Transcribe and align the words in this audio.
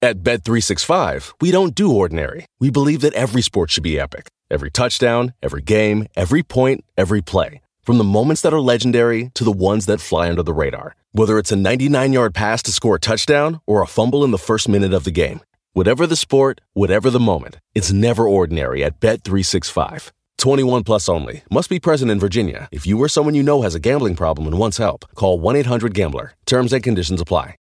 At 0.00 0.22
Bet365, 0.22 1.32
we 1.40 1.50
don't 1.50 1.74
do 1.74 1.92
ordinary. 1.92 2.46
We 2.60 2.70
believe 2.70 3.00
that 3.00 3.14
every 3.14 3.42
sport 3.42 3.72
should 3.72 3.82
be 3.82 3.98
epic. 3.98 4.28
Every 4.48 4.70
touchdown, 4.70 5.34
every 5.42 5.60
game, 5.60 6.06
every 6.14 6.44
point, 6.44 6.84
every 6.96 7.20
play. 7.20 7.62
From 7.82 7.98
the 7.98 8.04
moments 8.04 8.40
that 8.42 8.52
are 8.52 8.60
legendary 8.60 9.32
to 9.34 9.42
the 9.42 9.50
ones 9.50 9.86
that 9.86 10.00
fly 10.00 10.30
under 10.30 10.44
the 10.44 10.52
radar. 10.52 10.94
Whether 11.10 11.36
it's 11.36 11.50
a 11.50 11.56
99-yard 11.56 12.32
pass 12.32 12.62
to 12.62 12.70
score 12.70 12.94
a 12.94 13.00
touchdown 13.00 13.60
or 13.66 13.82
a 13.82 13.88
fumble 13.88 14.22
in 14.22 14.30
the 14.30 14.38
first 14.38 14.68
minute 14.68 14.94
of 14.94 15.02
the 15.02 15.10
game. 15.10 15.40
Whatever 15.72 16.06
the 16.06 16.14
sport, 16.14 16.60
whatever 16.74 17.10
the 17.10 17.18
moment, 17.18 17.58
it's 17.74 17.92
never 17.92 18.28
ordinary 18.28 18.84
at 18.84 19.00
Bet365. 19.00 20.12
21 20.38 20.84
plus 20.84 21.08
only. 21.08 21.42
Must 21.50 21.68
be 21.68 21.80
present 21.80 22.12
in 22.12 22.20
Virginia. 22.20 22.68
If 22.70 22.86
you 22.86 23.02
or 23.02 23.08
someone 23.08 23.34
you 23.34 23.42
know 23.42 23.62
has 23.62 23.74
a 23.74 23.80
gambling 23.80 24.14
problem 24.14 24.46
and 24.46 24.60
wants 24.60 24.78
help, 24.78 25.06
call 25.16 25.40
1-800-GAMBLER. 25.40 26.34
Terms 26.46 26.72
and 26.72 26.84
conditions 26.84 27.20
apply. 27.20 27.56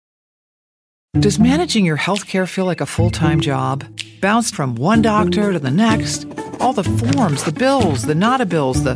Does 1.14 1.40
managing 1.40 1.84
your 1.86 1.98
healthcare 1.98 2.48
feel 2.48 2.66
like 2.66 2.82
a 2.82 2.86
full-time 2.86 3.40
job? 3.40 3.84
Bounced 4.22 4.54
from 4.54 4.76
one 4.76 5.02
doctor 5.02 5.52
to 5.52 5.58
the 5.58 5.72
next? 5.72 6.28
All 6.60 6.74
the 6.74 6.84
forms, 6.84 7.44
the 7.44 7.52
bills, 7.52 8.04
the 8.04 8.14
not 8.14 8.40
a 8.40 8.46
bills, 8.46 8.84
the 8.84 8.96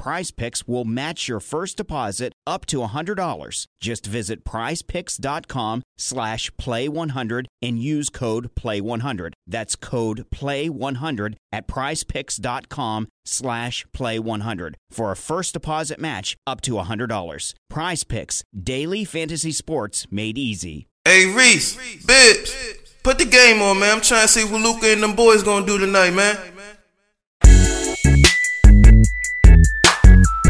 Prize 0.00 0.30
Picks 0.30 0.66
will 0.66 0.86
match 0.86 1.28
your 1.28 1.40
first 1.40 1.76
deposit 1.76 2.32
up 2.46 2.64
to 2.66 2.78
$100. 2.78 3.66
Just 3.82 4.06
visit 4.06 4.46
prizepicks.com 4.46 5.82
slash 5.98 6.50
play100 6.52 7.44
and 7.60 7.78
use 7.78 8.08
code 8.08 8.54
play100. 8.54 9.32
That's 9.46 9.76
code 9.76 10.24
play100 10.30 11.34
at 11.52 11.68
prizepicks.com 11.68 13.08
slash 13.26 13.84
play100 13.94 14.74
for 14.90 15.12
a 15.12 15.16
first 15.16 15.52
deposit 15.52 16.00
match 16.00 16.34
up 16.46 16.62
to 16.62 16.72
$100. 16.76 17.54
Prize 17.68 18.04
Picks, 18.04 18.42
daily 18.58 19.04
fantasy 19.04 19.52
sports 19.52 20.06
made 20.10 20.38
easy. 20.38 20.86
Hey, 21.04 21.26
Reese, 21.26 21.76
Bibs, 22.06 22.56
put 23.02 23.18
the 23.18 23.26
game 23.26 23.60
on, 23.60 23.78
man. 23.78 23.96
I'm 23.96 24.00
trying 24.00 24.26
to 24.26 24.32
see 24.32 24.44
what 24.50 24.62
Luka 24.62 24.86
and 24.86 25.02
them 25.02 25.14
boys 25.14 25.42
gonna 25.42 25.66
do 25.66 25.76
tonight, 25.76 26.12
man. 26.12 26.38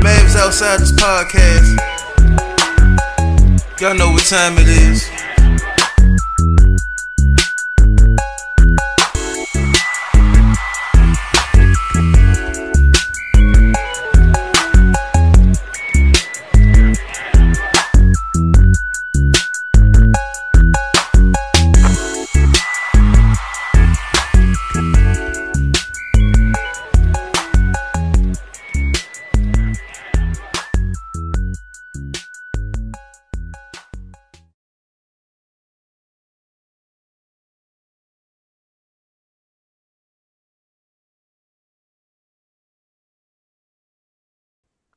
Mavs 0.01 0.37
Outsiders 0.37 0.93
podcast. 0.93 1.77
Y'all 3.81 3.95
know 3.95 4.11
what 4.11 4.25
time 4.25 4.57
it 4.59 4.69
is. 4.69 5.30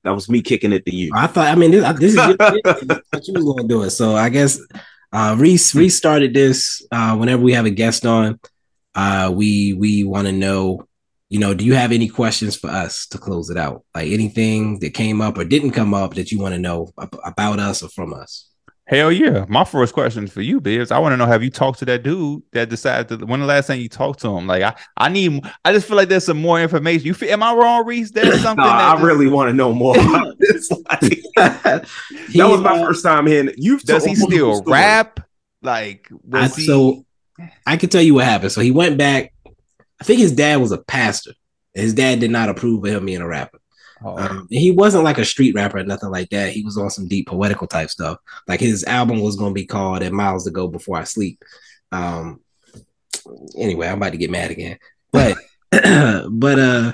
That 0.03 0.11
was 0.11 0.29
me 0.29 0.41
kicking 0.41 0.73
it 0.73 0.85
to 0.85 0.95
you. 0.95 1.11
I 1.15 1.27
thought. 1.27 1.47
I 1.47 1.55
mean, 1.55 1.71
this, 1.71 1.99
this 1.99 2.11
is 2.11 2.17
what 2.37 3.27
you 3.27 3.33
was 3.33 3.43
going 3.43 3.57
to 3.63 3.67
do 3.67 3.83
it. 3.83 3.91
So 3.91 4.15
I 4.15 4.29
guess 4.29 4.59
uh, 5.11 5.35
Reese 5.37 5.73
Reese 5.73 5.95
started 5.95 6.33
this. 6.33 6.85
Uh, 6.91 7.15
whenever 7.15 7.41
we 7.41 7.53
have 7.53 7.65
a 7.65 7.71
guest 7.71 8.05
on, 8.05 8.39
uh, 8.95 9.31
we 9.33 9.73
we 9.73 10.03
want 10.03 10.27
to 10.27 10.33
know. 10.33 10.87
You 11.29 11.39
know, 11.39 11.55
do 11.55 11.65
you 11.65 11.73
have 11.73 11.91
any 11.91 12.09
questions 12.09 12.55
for 12.55 12.69
us 12.69 13.07
to 13.07 13.17
close 13.17 13.49
it 13.49 13.57
out? 13.57 13.83
Like 13.95 14.11
anything 14.11 14.77
that 14.79 14.93
came 14.93 15.19
up 15.19 15.37
or 15.37 15.43
didn't 15.43 15.71
come 15.71 15.93
up 15.93 16.13
that 16.13 16.31
you 16.31 16.39
want 16.39 16.53
to 16.53 16.59
know 16.59 16.91
about 17.23 17.57
us 17.57 17.81
or 17.81 17.89
from 17.89 18.13
us? 18.13 18.52
Hell 18.85 19.13
yeah. 19.13 19.45
My 19.47 19.63
first 19.63 19.93
question 19.93 20.27
for 20.27 20.41
you, 20.41 20.59
Bibs. 20.59 20.91
I 20.91 20.99
want 20.99 21.13
to 21.13 21.17
know 21.17 21.25
have 21.25 21.41
you 21.41 21.49
talked 21.49 21.79
to 21.79 21.85
that 21.85 22.03
dude 22.03 22.43
that 22.51 22.69
decided 22.69 23.19
to 23.19 23.25
when 23.25 23.39
the 23.39 23.45
last 23.45 23.67
time 23.67 23.79
you 23.79 23.87
talked 23.87 24.19
to 24.21 24.37
him? 24.37 24.45
Like 24.45 24.61
I, 24.61 24.75
I 24.97 25.07
need 25.07 25.41
I 25.63 25.71
just 25.71 25.87
feel 25.87 25.95
like 25.95 26.09
there's 26.09 26.25
some 26.25 26.41
more 26.41 26.59
information. 26.59 27.07
You 27.07 27.13
feel 27.13 27.31
am 27.31 27.43
I 27.43 27.53
wrong, 27.53 27.85
Reese? 27.85 28.11
There's 28.11 28.41
something 28.41 28.63
no, 28.63 28.69
that 28.69 28.89
I 28.89 28.93
just, 28.93 29.03
really 29.03 29.27
want 29.27 29.49
to 29.49 29.53
know 29.53 29.73
more 29.73 29.97
about 29.99 30.35
this. 30.37 30.69
Like, 30.69 31.21
that 31.35 31.87
was 32.35 32.59
my 32.59 32.77
uh, 32.77 32.85
first 32.85 33.03
time 33.03 33.25
hearing 33.25 33.49
it. 33.49 33.55
You've 33.57 33.83
does 33.83 34.03
he 34.03 34.15
still 34.15 34.61
rap? 34.63 35.21
Like, 35.61 36.09
I, 36.33 36.49
he? 36.49 36.65
so 36.65 37.05
I 37.65 37.77
can 37.77 37.87
tell 37.87 38.01
you 38.01 38.15
what 38.15 38.25
happened. 38.25 38.51
So 38.51 38.59
he 38.59 38.71
went 38.71 38.97
back. 38.97 39.33
I 40.01 40.03
think 40.03 40.19
his 40.19 40.33
dad 40.33 40.57
was 40.57 40.73
a 40.73 40.77
pastor. 40.77 41.31
His 41.73 41.93
dad 41.93 42.19
did 42.19 42.31
not 42.31 42.49
approve 42.49 42.83
of 42.83 42.91
him 42.91 43.05
being 43.05 43.21
a 43.21 43.27
rapper. 43.27 43.59
Oh. 44.03 44.17
Um, 44.17 44.47
he 44.49 44.71
wasn't 44.71 45.03
like 45.03 45.17
a 45.17 45.25
street 45.25 45.55
rapper 45.55 45.77
or 45.77 45.83
nothing 45.83 46.09
like 46.09 46.29
that. 46.29 46.51
He 46.51 46.63
was 46.63 46.77
on 46.77 46.89
some 46.89 47.07
deep 47.07 47.27
poetical 47.27 47.67
type 47.67 47.89
stuff. 47.89 48.17
Like 48.47 48.59
his 48.59 48.83
album 48.83 49.21
was 49.21 49.35
going 49.35 49.51
to 49.51 49.59
be 49.59 49.65
called 49.65 50.03
"And 50.03 50.15
Miles 50.15 50.45
to 50.45 50.51
Go 50.51 50.67
Before 50.67 50.97
I 50.97 51.03
Sleep." 51.03 51.41
Um, 51.91 52.41
anyway, 53.57 53.87
I'm 53.87 53.97
about 53.97 54.11
to 54.11 54.17
get 54.17 54.31
mad 54.31 54.51
again. 54.51 54.77
But 55.11 55.37
but 56.29 56.59
uh, 56.59 56.93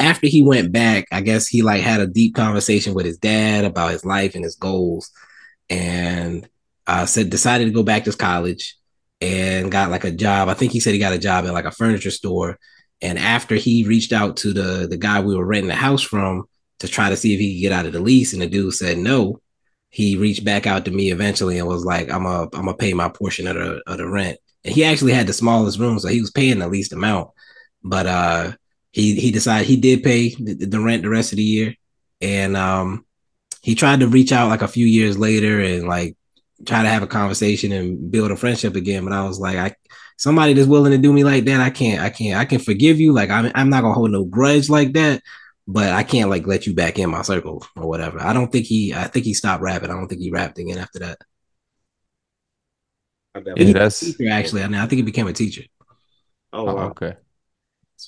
after 0.00 0.26
he 0.26 0.42
went 0.42 0.72
back, 0.72 1.06
I 1.12 1.20
guess 1.20 1.46
he 1.46 1.62
like 1.62 1.82
had 1.82 2.00
a 2.00 2.06
deep 2.06 2.34
conversation 2.34 2.94
with 2.94 3.06
his 3.06 3.18
dad 3.18 3.64
about 3.64 3.92
his 3.92 4.04
life 4.04 4.34
and 4.34 4.42
his 4.42 4.56
goals, 4.56 5.10
and 5.70 6.48
uh, 6.86 7.06
said 7.06 7.30
decided 7.30 7.66
to 7.66 7.70
go 7.70 7.82
back 7.82 8.04
to 8.04 8.12
college 8.12 8.76
and 9.20 9.70
got 9.70 9.90
like 9.90 10.04
a 10.04 10.10
job. 10.10 10.48
I 10.48 10.54
think 10.54 10.72
he 10.72 10.80
said 10.80 10.94
he 10.94 10.98
got 10.98 11.12
a 11.12 11.18
job 11.18 11.44
at 11.44 11.52
like 11.52 11.64
a 11.64 11.70
furniture 11.70 12.10
store. 12.10 12.58
And 13.04 13.18
after 13.18 13.54
he 13.54 13.84
reached 13.84 14.14
out 14.14 14.38
to 14.38 14.54
the 14.54 14.86
the 14.88 14.96
guy 14.96 15.20
we 15.20 15.36
were 15.36 15.44
renting 15.44 15.68
the 15.68 15.74
house 15.74 16.00
from 16.00 16.48
to 16.78 16.88
try 16.88 17.10
to 17.10 17.16
see 17.18 17.34
if 17.34 17.40
he 17.40 17.54
could 17.54 17.60
get 17.60 17.72
out 17.72 17.86
of 17.86 17.92
the 17.92 18.00
lease, 18.00 18.32
and 18.32 18.40
the 18.40 18.46
dude 18.46 18.72
said 18.72 18.96
no, 18.96 19.40
he 19.90 20.16
reached 20.16 20.42
back 20.42 20.66
out 20.66 20.86
to 20.86 20.90
me 20.90 21.10
eventually 21.10 21.58
and 21.58 21.68
was 21.68 21.84
like, 21.84 22.10
"I'm 22.10 22.24
a 22.24 22.44
I'm 22.44 22.64
gonna 22.64 22.74
pay 22.74 22.94
my 22.94 23.10
portion 23.10 23.46
of 23.46 23.56
the 23.56 23.82
of 23.86 23.98
the 23.98 24.08
rent." 24.08 24.38
And 24.64 24.74
he 24.74 24.84
actually 24.84 25.12
had 25.12 25.26
the 25.26 25.34
smallest 25.34 25.78
room, 25.78 25.98
so 25.98 26.08
he 26.08 26.22
was 26.22 26.30
paying 26.30 26.60
the 26.60 26.68
least 26.68 26.94
amount. 26.94 27.28
But 27.82 28.06
uh, 28.06 28.52
he 28.90 29.16
he 29.16 29.30
decided 29.30 29.66
he 29.66 29.76
did 29.76 30.02
pay 30.02 30.30
the, 30.30 30.54
the 30.54 30.80
rent 30.80 31.02
the 31.02 31.10
rest 31.10 31.32
of 31.32 31.36
the 31.36 31.44
year, 31.44 31.74
and 32.22 32.56
um, 32.56 33.04
he 33.60 33.74
tried 33.74 34.00
to 34.00 34.08
reach 34.08 34.32
out 34.32 34.48
like 34.48 34.62
a 34.62 34.68
few 34.68 34.86
years 34.86 35.18
later 35.18 35.60
and 35.60 35.86
like 35.86 36.16
try 36.64 36.82
to 36.82 36.88
have 36.88 37.02
a 37.02 37.06
conversation 37.06 37.70
and 37.70 38.10
build 38.10 38.30
a 38.30 38.36
friendship 38.36 38.76
again. 38.76 39.04
But 39.04 39.12
I 39.12 39.28
was 39.28 39.38
like, 39.38 39.56
I 39.56 39.74
somebody 40.24 40.54
that's 40.54 40.66
willing 40.66 40.92
to 40.92 40.98
do 40.98 41.12
me 41.12 41.22
like 41.22 41.44
that, 41.44 41.60
I 41.60 41.68
can't, 41.68 42.00
I 42.00 42.08
can't, 42.08 42.40
I 42.40 42.46
can 42.46 42.58
forgive 42.58 42.98
you. 42.98 43.12
Like 43.12 43.28
I'm, 43.28 43.52
I'm 43.54 43.68
not 43.68 43.82
gonna 43.82 43.92
hold 43.92 44.10
no 44.10 44.24
grudge 44.24 44.70
like 44.70 44.94
that, 44.94 45.22
but 45.68 45.92
I 45.92 46.02
can't 46.02 46.30
like 46.30 46.46
let 46.46 46.66
you 46.66 46.74
back 46.74 46.98
in 46.98 47.10
my 47.10 47.20
circle 47.20 47.62
or 47.76 47.86
whatever. 47.86 48.20
I 48.20 48.32
don't 48.32 48.50
think 48.50 48.64
he, 48.64 48.94
I 48.94 49.04
think 49.04 49.26
he 49.26 49.34
stopped 49.34 49.62
rapping. 49.62 49.90
I 49.90 49.92
don't 49.92 50.08
think 50.08 50.22
he 50.22 50.30
rapped 50.30 50.58
again 50.58 50.78
after 50.78 51.00
that. 51.00 51.18
Yeah, 53.56 53.72
that's 53.72 54.00
Teacher, 54.00 54.30
actually, 54.30 54.62
I, 54.62 54.68
mean, 54.68 54.80
I 54.80 54.86
think 54.86 54.98
he 54.98 55.02
became 55.02 55.26
a 55.26 55.32
teacher. 55.32 55.64
Oh, 56.52 56.68
Oh, 56.68 56.74
wow. 56.74 56.88
okay. 56.90 57.16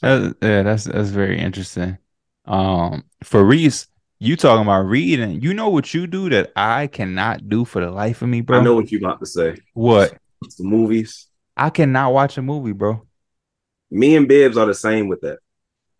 That- 0.01 0.37
yeah, 0.41 0.63
that's 0.63 0.85
that's 0.85 1.11
very 1.11 1.39
interesting. 1.39 1.99
Um, 2.47 3.05
for 3.25 3.45
Reese, 3.45 3.89
you 4.21 4.37
talking 4.37 4.63
about 4.63 4.87
reading? 4.87 5.43
You 5.43 5.53
know 5.53 5.69
what 5.69 5.93
you 5.93 6.07
do 6.07 6.31
that 6.31 6.53
I 6.57 6.87
cannot 6.87 7.49
do 7.49 7.65
for 7.65 7.85
the 7.85 7.91
life 7.91 8.23
of 8.23 8.29
me, 8.29 8.41
bro? 8.41 8.61
I 8.61 8.63
know 8.63 8.75
what 8.75 8.91
you're 8.91 9.01
about 9.01 9.21
to 9.21 9.27
say. 9.27 9.57
What? 9.75 10.17
It's 10.43 10.55
the 10.57 10.65
movies. 10.65 11.27
I 11.56 11.70
cannot 11.70 12.12
watch 12.12 12.37
a 12.38 12.43
movie, 12.43 12.73
bro. 12.73 13.03
Me 13.91 14.17
and 14.17 14.29
Bibs 14.29 14.56
are 14.56 14.67
the 14.67 14.75
same 14.75 15.08
with 15.08 15.20
that. 15.23 15.38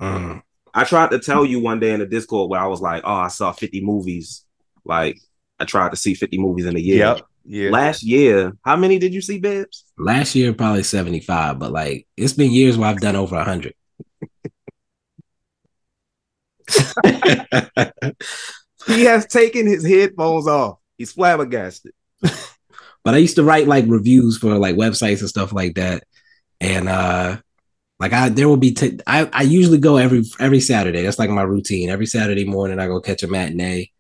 Mm. 0.00 0.43
I 0.75 0.85
tried 0.85 1.11
to 1.12 1.19
tell 1.19 1.44
you 1.44 1.61
one 1.61 1.81
day 1.81 1.93
in 1.93 2.00
the 2.00 2.06
Discord 2.06 2.50
where 2.50 2.61
I 2.61 2.67
was 2.67 2.81
like, 2.81 3.03
"Oh, 3.05 3.14
I 3.14 3.29
saw 3.29 3.53
50 3.53 3.81
movies." 3.82 4.44
Like 4.85 5.19
I 5.58 5.64
tried 5.64 5.91
to 5.91 5.97
see 5.97 6.14
50 6.14 6.38
movies 6.38 6.67
in 6.67 6.76
a 6.76 6.81
year. 6.81 6.99
Yep. 6.99 7.20
Yeah. 7.49 7.70
Last 7.70 8.03
year, 8.03 8.53
how 8.64 8.76
many 8.76 8.99
did 8.99 9.14
you 9.14 9.20
see, 9.20 9.38
Bibs? 9.38 9.85
Last 9.97 10.35
year, 10.35 10.53
probably 10.53 10.82
75, 10.82 11.58
but 11.58 11.73
like 11.73 12.06
it's 12.17 12.32
been 12.32 12.50
years 12.50 12.76
where 12.76 12.91
I've 12.91 13.00
done 13.00 13.17
over 13.17 13.37
100. 13.37 13.73
He 18.87 19.03
has 19.03 19.26
taken 19.26 19.67
his 19.67 19.85
headphones 19.85 20.47
off. 20.47 20.79
He's 20.97 21.12
flabbergasted. 21.12 21.93
but 23.06 23.14
I 23.14 23.19
used 23.19 23.37
to 23.37 23.44
write 23.44 23.69
like 23.69 23.85
reviews 23.87 24.37
for 24.37 24.58
like 24.58 24.75
websites 24.75 25.20
and 25.20 25.29
stuff 25.29 25.53
like 25.53 25.76
that. 25.76 26.03
And 26.61 26.88
uh 26.88 27.37
like 28.00 28.12
I 28.12 28.31
there 28.31 28.49
will 28.49 28.56
be 28.56 28.73
t- 28.73 28.99
I 29.06 29.31
I 29.32 29.43
usually 29.43 29.79
go 29.79 29.97
every 29.97 30.25
every 30.41 30.58
Saturday. 30.58 31.03
That's 31.03 31.20
like 31.20 31.31
my 31.31 31.43
routine. 31.43 31.88
Every 31.88 32.06
Saturday 32.06 32.44
morning 32.44 32.81
I 32.81 32.88
go 32.88 33.00
catch 33.00 33.23
a 33.23 33.29
matinee. 33.29 33.93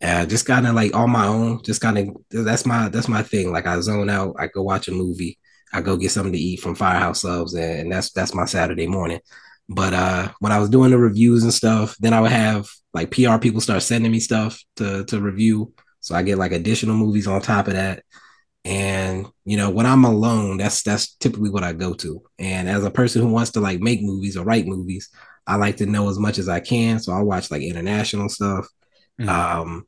Uh 0.00 0.26
just 0.26 0.46
kind 0.46 0.68
of 0.68 0.76
like 0.76 0.94
on 0.94 1.10
my 1.10 1.26
own. 1.26 1.60
Just 1.64 1.80
kind 1.80 1.98
of 1.98 2.16
that's 2.30 2.64
my 2.64 2.88
that's 2.88 3.08
my 3.08 3.24
thing. 3.24 3.50
Like 3.50 3.66
I 3.66 3.80
zone 3.80 4.08
out, 4.08 4.36
I 4.38 4.46
go 4.46 4.62
watch 4.62 4.86
a 4.86 4.92
movie, 4.92 5.40
I 5.72 5.80
go 5.80 5.96
get 5.96 6.12
something 6.12 6.32
to 6.32 6.38
eat 6.38 6.60
from 6.60 6.76
Firehouse 6.76 7.22
Subs 7.22 7.54
and, 7.54 7.80
and 7.80 7.92
that's 7.92 8.12
that's 8.12 8.32
my 8.32 8.44
Saturday 8.44 8.86
morning. 8.86 9.18
But 9.68 9.92
uh 9.92 10.28
when 10.38 10.52
I 10.52 10.60
was 10.60 10.70
doing 10.70 10.92
the 10.92 10.98
reviews 10.98 11.42
and 11.42 11.52
stuff, 11.52 11.96
then 11.98 12.12
I 12.12 12.20
would 12.20 12.30
have 12.30 12.68
like 12.94 13.10
PR 13.10 13.38
people 13.38 13.60
start 13.60 13.82
sending 13.82 14.12
me 14.12 14.20
stuff 14.20 14.62
to 14.76 15.04
to 15.06 15.20
review. 15.20 15.74
So 15.98 16.14
I 16.14 16.22
get 16.22 16.38
like 16.38 16.52
additional 16.52 16.94
movies 16.94 17.26
on 17.26 17.40
top 17.40 17.66
of 17.66 17.72
that. 17.72 18.04
And 18.64 19.26
you 19.44 19.56
know, 19.56 19.70
when 19.70 19.86
I'm 19.86 20.04
alone, 20.04 20.58
that's 20.58 20.82
that's 20.82 21.14
typically 21.16 21.50
what 21.50 21.64
I 21.64 21.72
go 21.72 21.94
to. 21.94 22.22
And 22.38 22.68
as 22.68 22.84
a 22.84 22.90
person 22.90 23.22
who 23.22 23.28
wants 23.28 23.50
to 23.52 23.60
like 23.60 23.80
make 23.80 24.02
movies 24.02 24.36
or 24.36 24.44
write 24.44 24.66
movies, 24.66 25.08
I 25.46 25.56
like 25.56 25.76
to 25.78 25.86
know 25.86 26.08
as 26.08 26.18
much 26.18 26.38
as 26.38 26.48
I 26.48 26.60
can. 26.60 27.00
So 27.00 27.12
I 27.12 27.22
watch 27.22 27.50
like 27.50 27.62
international 27.62 28.28
stuff. 28.28 28.66
Mhm. 29.20 29.28
Um 29.28 29.86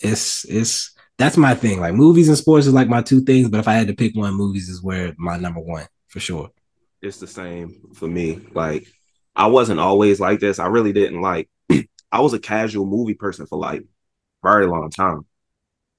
it's 0.00 0.44
it's 0.46 0.94
that's 1.18 1.36
my 1.36 1.54
thing. 1.54 1.80
Like 1.80 1.94
movies 1.94 2.28
and 2.28 2.36
sports 2.36 2.66
is 2.66 2.74
like 2.74 2.88
my 2.88 3.02
two 3.02 3.22
things, 3.22 3.48
but 3.48 3.60
if 3.60 3.68
I 3.68 3.74
had 3.74 3.88
to 3.88 3.94
pick 3.94 4.14
one, 4.14 4.34
movies 4.34 4.68
is 4.68 4.82
where 4.82 5.14
my 5.16 5.36
number 5.38 5.60
one 5.60 5.86
for 6.08 6.20
sure. 6.20 6.50
It's 7.02 7.18
the 7.18 7.26
same 7.26 7.80
for 7.94 8.08
me. 8.08 8.40
Like 8.52 8.86
I 9.34 9.46
wasn't 9.46 9.80
always 9.80 10.18
like 10.20 10.40
this. 10.40 10.58
I 10.58 10.66
really 10.66 10.92
didn't 10.92 11.20
like. 11.20 11.48
I 12.12 12.20
was 12.20 12.34
a 12.34 12.38
casual 12.38 12.86
movie 12.86 13.14
person 13.14 13.46
for 13.46 13.58
like 13.58 13.84
very 14.42 14.66
long 14.66 14.90
time. 14.90 15.26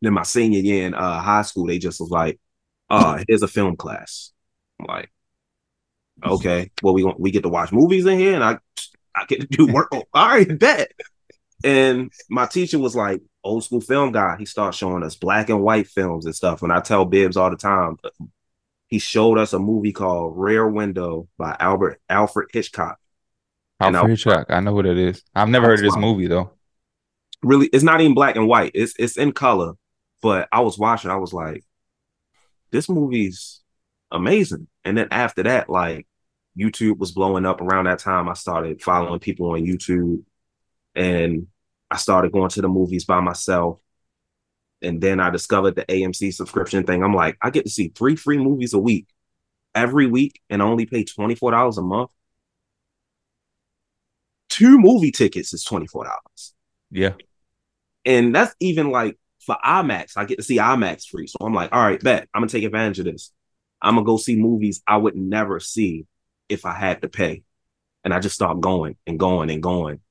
Then 0.01 0.13
my 0.13 0.23
senior 0.23 0.59
year 0.59 0.85
in 0.85 0.93
uh, 0.93 1.19
high 1.21 1.41
school, 1.41 1.65
they 1.65 1.79
just 1.79 1.99
was 1.99 2.09
like, 2.09 2.39
"Uh, 2.89 3.23
here's 3.27 3.41
a 3.43 3.47
film 3.47 3.75
class." 3.75 4.31
I'm 4.79 4.85
like, 4.87 5.11
okay, 6.23 6.71
well 6.83 6.93
we 6.93 7.03
we 7.17 7.31
get 7.31 7.43
to 7.43 7.49
watch 7.49 7.71
movies 7.71 8.05
in 8.05 8.19
here, 8.19 8.35
and 8.35 8.43
I 8.43 8.59
I 9.15 9.25
get 9.25 9.41
to 9.41 9.47
do 9.47 9.67
work. 9.73 9.91
All 9.91 10.05
right, 10.13 10.57
bet. 10.59 10.91
And 11.63 12.11
my 12.29 12.45
teacher 12.45 12.77
was 12.77 12.95
like, 12.95 13.21
old 13.43 13.63
school 13.63 13.81
film 13.81 14.11
guy. 14.11 14.35
He 14.37 14.45
started 14.45 14.77
showing 14.77 15.03
us 15.03 15.15
black 15.15 15.49
and 15.49 15.61
white 15.61 15.87
films 15.87 16.25
and 16.25 16.35
stuff. 16.35 16.61
And 16.61 16.71
I 16.71 16.81
tell 16.81 17.05
Bibs 17.05 17.37
all 17.37 17.49
the 17.49 17.55
time, 17.55 17.97
he 18.87 18.99
showed 18.99 19.37
us 19.37 19.53
a 19.53 19.59
movie 19.59 19.91
called 19.91 20.37
Rear 20.37 20.67
Window 20.67 21.27
by 21.37 21.55
Albert 21.59 21.99
Alfred 22.09 22.49
Hitchcock. 22.53 22.99
Alfred 23.79 24.03
I- 24.03 24.09
Hitchcock. 24.09 24.45
I 24.49 24.59
know 24.59 24.73
what 24.73 24.85
it 24.85 24.97
is. 24.97 25.23
I've 25.33 25.49
never 25.49 25.65
heard 25.65 25.79
of 25.79 25.85
this 25.85 25.97
movie 25.97 26.27
though. 26.27 26.51
Really, 27.43 27.67
it's 27.67 27.83
not 27.83 28.01
even 28.01 28.13
black 28.13 28.35
and 28.35 28.47
white. 28.47 28.71
It's 28.73 28.93
it's 28.97 29.17
in 29.17 29.31
color. 29.31 29.73
But 30.21 30.47
I 30.51 30.61
was 30.61 30.77
watching, 30.77 31.11
I 31.11 31.17
was 31.17 31.33
like, 31.33 31.63
this 32.71 32.89
movie's 32.89 33.61
amazing. 34.11 34.67
And 34.83 34.97
then 34.97 35.07
after 35.11 35.43
that, 35.43 35.69
like 35.69 36.07
YouTube 36.57 36.97
was 36.97 37.11
blowing 37.11 37.45
up 37.45 37.61
around 37.61 37.85
that 37.85 37.99
time. 37.99 38.29
I 38.29 38.33
started 38.33 38.81
following 38.81 39.19
people 39.19 39.51
on 39.51 39.61
YouTube 39.61 40.23
and 40.95 41.47
I 41.89 41.97
started 41.97 42.31
going 42.31 42.49
to 42.49 42.61
the 42.61 42.67
movies 42.67 43.05
by 43.05 43.19
myself. 43.19 43.79
And 44.81 45.01
then 45.01 45.19
I 45.19 45.29
discovered 45.29 45.75
the 45.75 45.85
AMC 45.85 46.33
subscription 46.33 46.83
thing. 46.83 47.03
I'm 47.03 47.15
like, 47.15 47.37
I 47.41 47.49
get 47.49 47.65
to 47.65 47.71
see 47.71 47.89
three 47.89 48.15
free 48.15 48.37
movies 48.37 48.73
a 48.73 48.79
week 48.79 49.07
every 49.73 50.07
week 50.07 50.41
and 50.49 50.61
only 50.61 50.85
pay 50.85 51.03
$24 51.03 51.77
a 51.77 51.81
month. 51.81 52.11
Two 54.49 54.79
movie 54.79 55.11
tickets 55.11 55.53
is 55.53 55.63
$24. 55.65 56.07
Yeah. 56.91 57.13
And 58.05 58.33
that's 58.33 58.55
even 58.59 58.91
like 58.91 59.17
for 59.47 59.57
IMAX, 59.65 60.17
I 60.17 60.25
get 60.25 60.37
to 60.37 60.43
see 60.43 60.57
IMAX 60.57 61.07
free. 61.07 61.25
So 61.25 61.37
I'm 61.41 61.53
like, 61.53 61.71
all 61.71 61.81
right, 61.81 61.99
bet 61.99 62.27
I'm 62.33 62.41
gonna 62.41 62.49
take 62.51 62.65
advantage 62.65 62.99
of 62.99 63.05
this. 63.05 63.31
I'm 63.81 63.95
gonna 63.95 64.05
go 64.05 64.17
see 64.17 64.35
movies 64.35 64.83
I 64.85 64.97
would 64.97 65.15
never 65.15 65.59
see 65.59 66.05
if 66.49 66.65
I 66.65 66.73
had 66.73 67.01
to 67.01 67.09
pay. 67.09 67.43
And 68.03 68.13
I 68.13 68.19
just 68.19 68.35
start 68.35 68.61
going 68.61 68.97
and 69.07 69.17
going 69.17 69.49
and 69.49 69.63
going. 69.63 70.01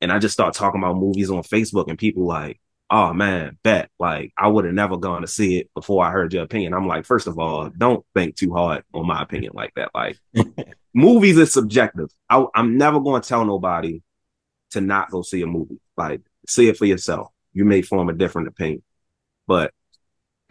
And 0.00 0.12
I 0.12 0.18
just 0.18 0.34
start 0.34 0.54
talking 0.54 0.80
about 0.80 0.96
movies 0.96 1.30
on 1.30 1.42
Facebook, 1.42 1.88
and 1.88 1.98
people 1.98 2.26
like, 2.26 2.60
oh 2.90 3.14
man, 3.14 3.58
bet. 3.62 3.90
Like 3.98 4.32
I 4.36 4.46
would 4.46 4.66
have 4.66 4.74
never 4.74 4.98
gone 4.98 5.22
to 5.22 5.26
see 5.26 5.58
it 5.58 5.70
before 5.74 6.04
I 6.04 6.10
heard 6.10 6.34
your 6.34 6.44
opinion. 6.44 6.74
I'm 6.74 6.86
like, 6.86 7.06
first 7.06 7.26
of 7.26 7.38
all, 7.38 7.70
don't 7.70 8.04
think 8.14 8.36
too 8.36 8.52
hard 8.52 8.84
on 8.92 9.06
my 9.06 9.22
opinion 9.22 9.52
like 9.54 9.72
that. 9.76 9.90
Like 9.94 10.18
movies 10.94 11.38
is 11.38 11.52
subjective. 11.52 12.10
I, 12.28 12.44
I'm 12.54 12.76
never 12.76 13.00
going 13.00 13.22
to 13.22 13.28
tell 13.28 13.44
nobody 13.44 14.02
to 14.72 14.82
not 14.82 15.10
go 15.10 15.22
see 15.22 15.42
a 15.42 15.46
movie. 15.46 15.80
Like, 15.96 16.20
see 16.46 16.68
it 16.68 16.76
for 16.76 16.84
yourself. 16.84 17.32
You 17.56 17.64
may 17.64 17.80
form 17.80 18.10
a 18.10 18.12
different 18.12 18.48
opinion, 18.48 18.82
but 19.46 19.72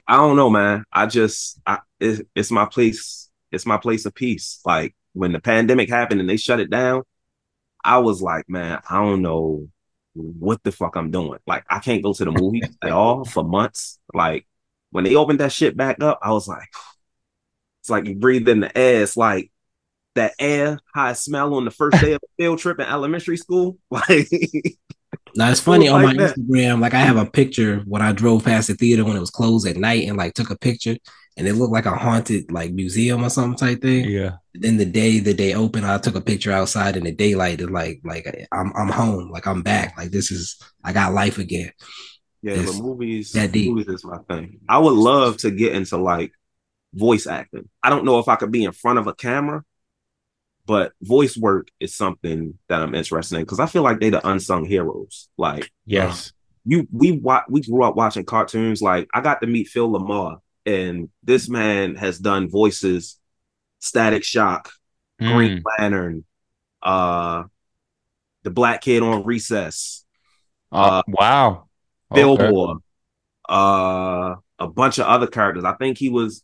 I 0.08 0.18
don't 0.18 0.38
know, 0.38 0.50
man. 0.50 0.86
I 0.92 1.06
just, 1.06 1.62
I, 1.68 1.80
it, 2.00 2.28
it's 2.34 2.50
my 2.50 2.66
place. 2.66 3.30
It's 3.52 3.68
my 3.68 3.78
place 3.78 4.08
of 4.08 4.16
peace. 4.16 4.60
Like 4.66 4.96
when 5.14 5.32
the 5.32 5.40
pandemic 5.40 5.88
happened 5.88 6.20
and 6.20 6.28
they 6.28 6.38
shut 6.38 6.60
it 6.60 6.72
down, 6.72 7.04
I 7.84 8.00
was 8.00 8.24
like, 8.24 8.50
man, 8.50 8.82
I 8.90 8.96
don't 8.96 9.22
know 9.22 9.70
what 10.16 10.64
the 10.64 10.72
fuck 10.72 10.96
I'm 10.96 11.12
doing. 11.12 11.38
Like, 11.46 11.64
I 11.70 11.78
can't 11.78 12.02
go 12.02 12.12
to 12.12 12.26
the 12.26 12.32
movies 12.32 12.76
at 12.82 12.92
all 12.92 13.24
for 13.24 13.44
months. 13.44 14.00
Like 14.12 14.48
when 14.90 15.04
they 15.04 15.16
opened 15.16 15.42
that 15.42 15.52
shit 15.52 15.78
back 15.78 16.02
up, 16.02 16.18
I 16.24 16.32
was 16.32 16.48
like, 16.48 16.70
it's 17.82 17.90
like 17.92 18.08
you 18.08 18.16
breathe 18.16 18.50
in 18.50 18.62
the 18.62 18.76
air. 18.76 19.04
It's 19.04 19.16
like 19.16 19.52
that 20.16 20.34
air, 20.40 20.80
how 20.96 21.10
it 21.10 21.16
smell 21.18 21.54
on 21.54 21.66
the 21.66 21.72
first 21.72 22.02
day 22.02 22.14
of 22.14 22.22
a 22.24 22.28
field 22.36 22.58
trip 22.58 22.80
in 22.80 22.88
elementary 22.88 23.38
school. 23.38 23.78
Like, 23.92 24.28
Now 25.36 25.52
it's 25.52 25.60
funny 25.60 25.88
on 25.88 26.02
like 26.04 26.16
my 26.16 26.16
that. 26.16 26.38
Instagram, 26.38 26.80
like 26.82 26.94
I 26.94 27.00
have 27.02 27.18
a 27.18 27.26
picture 27.26 27.80
when 27.86 28.02
I 28.02 28.12
drove 28.14 28.46
past 28.46 28.68
the 28.70 28.76
theater 28.76 29.04
when 29.04 29.18
it 29.18 29.20
was 29.20 29.32
closed 29.32 29.68
at 29.68 29.76
night 29.78 30.08
and 30.08 30.18
like 30.18 30.34
took 30.34 30.50
a 30.50 30.58
picture. 30.58 30.98
and 31.38 31.48
it 31.48 31.54
looked 31.56 31.74
like 31.74 31.86
a 31.86 31.92
haunted 31.96 32.50
like 32.52 32.72
museum 32.72 33.24
or 33.24 33.30
something 33.30 33.58
type 33.58 33.82
thing. 33.82 34.10
Yeah. 34.10 34.38
Then 34.54 34.78
the 34.78 34.86
day 34.86 35.20
that 35.20 35.38
they 35.38 35.54
opened, 35.54 35.86
I 35.86 35.98
took 35.98 36.16
a 36.16 36.22
picture 36.22 36.52
outside 36.54 36.96
in 36.96 37.04
the 37.04 37.12
daylight. 37.12 37.60
And 37.62 37.72
like 37.72 38.00
like 38.06 38.26
I'm 38.54 38.72
I'm 38.76 38.88
home, 38.90 39.30
like 39.32 39.46
I'm 39.48 39.62
back, 39.62 39.98
like 39.98 40.12
this 40.12 40.32
is 40.32 40.58
I 40.84 40.94
got 40.94 41.14
life 41.14 41.38
again. 41.38 41.72
Yeah, 42.42 42.54
It's 42.54 42.78
the 42.78 42.84
movies, 42.84 43.32
that 43.34 43.52
deep. 43.52 43.72
movies 43.72 43.88
is 43.90 44.06
my 44.06 44.20
thing. 44.30 44.60
I 44.70 44.78
would 44.78 44.94
love 44.94 45.38
to 45.38 45.52
get 45.52 45.74
into 45.74 45.98
like 45.98 46.32
voice 46.94 47.28
acting. 47.28 47.68
I 47.84 47.90
don't 47.90 48.06
know 48.06 48.20
if 48.20 48.28
I 48.30 48.36
could 48.38 48.52
be 48.52 48.64
in 48.64 48.72
front 48.72 49.00
of 49.00 49.08
a 49.08 49.14
camera, 49.16 49.64
but 50.66 50.94
voice 51.02 51.38
work 51.38 51.68
is 51.80 51.96
something 51.96 52.58
that 52.70 52.82
I'm 52.82 52.96
interested 52.96 53.36
in 53.36 53.42
because 53.44 53.60
I 53.60 53.68
feel 53.68 53.84
like 53.84 54.00
they're 54.00 54.12
the 54.12 54.28
unsung 54.28 54.66
heroes. 54.66 55.30
Like 55.38 55.72
Yes. 55.86 56.34
you 56.66 56.88
we 56.92 57.12
wa- 57.12 57.44
we 57.50 57.62
grew 57.62 57.84
up 57.84 57.96
watching 57.96 58.26
cartoons. 58.26 58.82
Like 58.82 59.08
I 59.14 59.22
got 59.22 59.42
to 59.42 59.48
meet 59.48 59.68
Phil 59.68 59.90
LaMarr, 59.90 60.40
and 60.66 61.10
this 61.24 61.48
man 61.50 61.96
has 61.96 62.18
done 62.20 62.50
voices, 62.50 63.20
Static 63.80 64.24
Shock, 64.24 64.72
Green 65.20 65.64
Lantern, 65.80 66.26
uh, 66.82 67.44
the 68.44 68.50
Black 68.52 68.82
Kid 68.82 69.04
on 69.04 69.24
Recess, 69.26 70.04
Uh, 70.72 71.04
wow. 71.08 71.68
Okay. 72.12 72.22
Billboard, 72.22 72.80
uh, 73.50 74.36
a 74.60 74.68
bunch 74.68 75.00
of 75.00 75.06
other 75.08 75.28
characters. 75.28 75.64
I 75.64 75.74
think 75.74 75.98
he 75.98 76.10
was. 76.10 76.44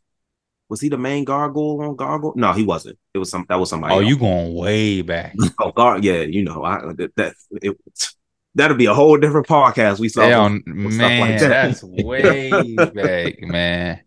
Was 0.71 0.79
he 0.79 0.87
the 0.87 0.97
main 0.97 1.25
gargoyle 1.25 1.81
on 1.81 1.97
Gargoyle? 1.97 2.31
No, 2.37 2.53
he 2.53 2.63
wasn't. 2.63 2.97
It 3.13 3.17
was 3.17 3.29
some. 3.29 3.45
That 3.49 3.59
was 3.59 3.69
somebody. 3.69 3.93
Oh, 3.93 3.99
else. 3.99 4.07
you 4.07 4.17
going 4.17 4.55
way 4.55 5.01
back. 5.01 5.35
Oh, 5.59 5.69
Gar. 5.73 5.99
Yeah, 5.99 6.21
you 6.21 6.45
know, 6.45 6.63
I 6.63 6.93
that, 6.93 7.11
that 7.17 7.33
it, 7.61 7.77
that'd 8.55 8.77
be 8.77 8.85
a 8.85 8.93
whole 8.93 9.17
different 9.17 9.47
podcast. 9.47 9.99
We 9.99 10.07
saw 10.07 10.21
Hell, 10.21 10.45
with- 10.45 10.63
with 10.65 10.95
man, 10.95 11.37
that's 11.41 11.83
way 11.83 12.49
back, 12.75 13.41
man. 13.41 13.99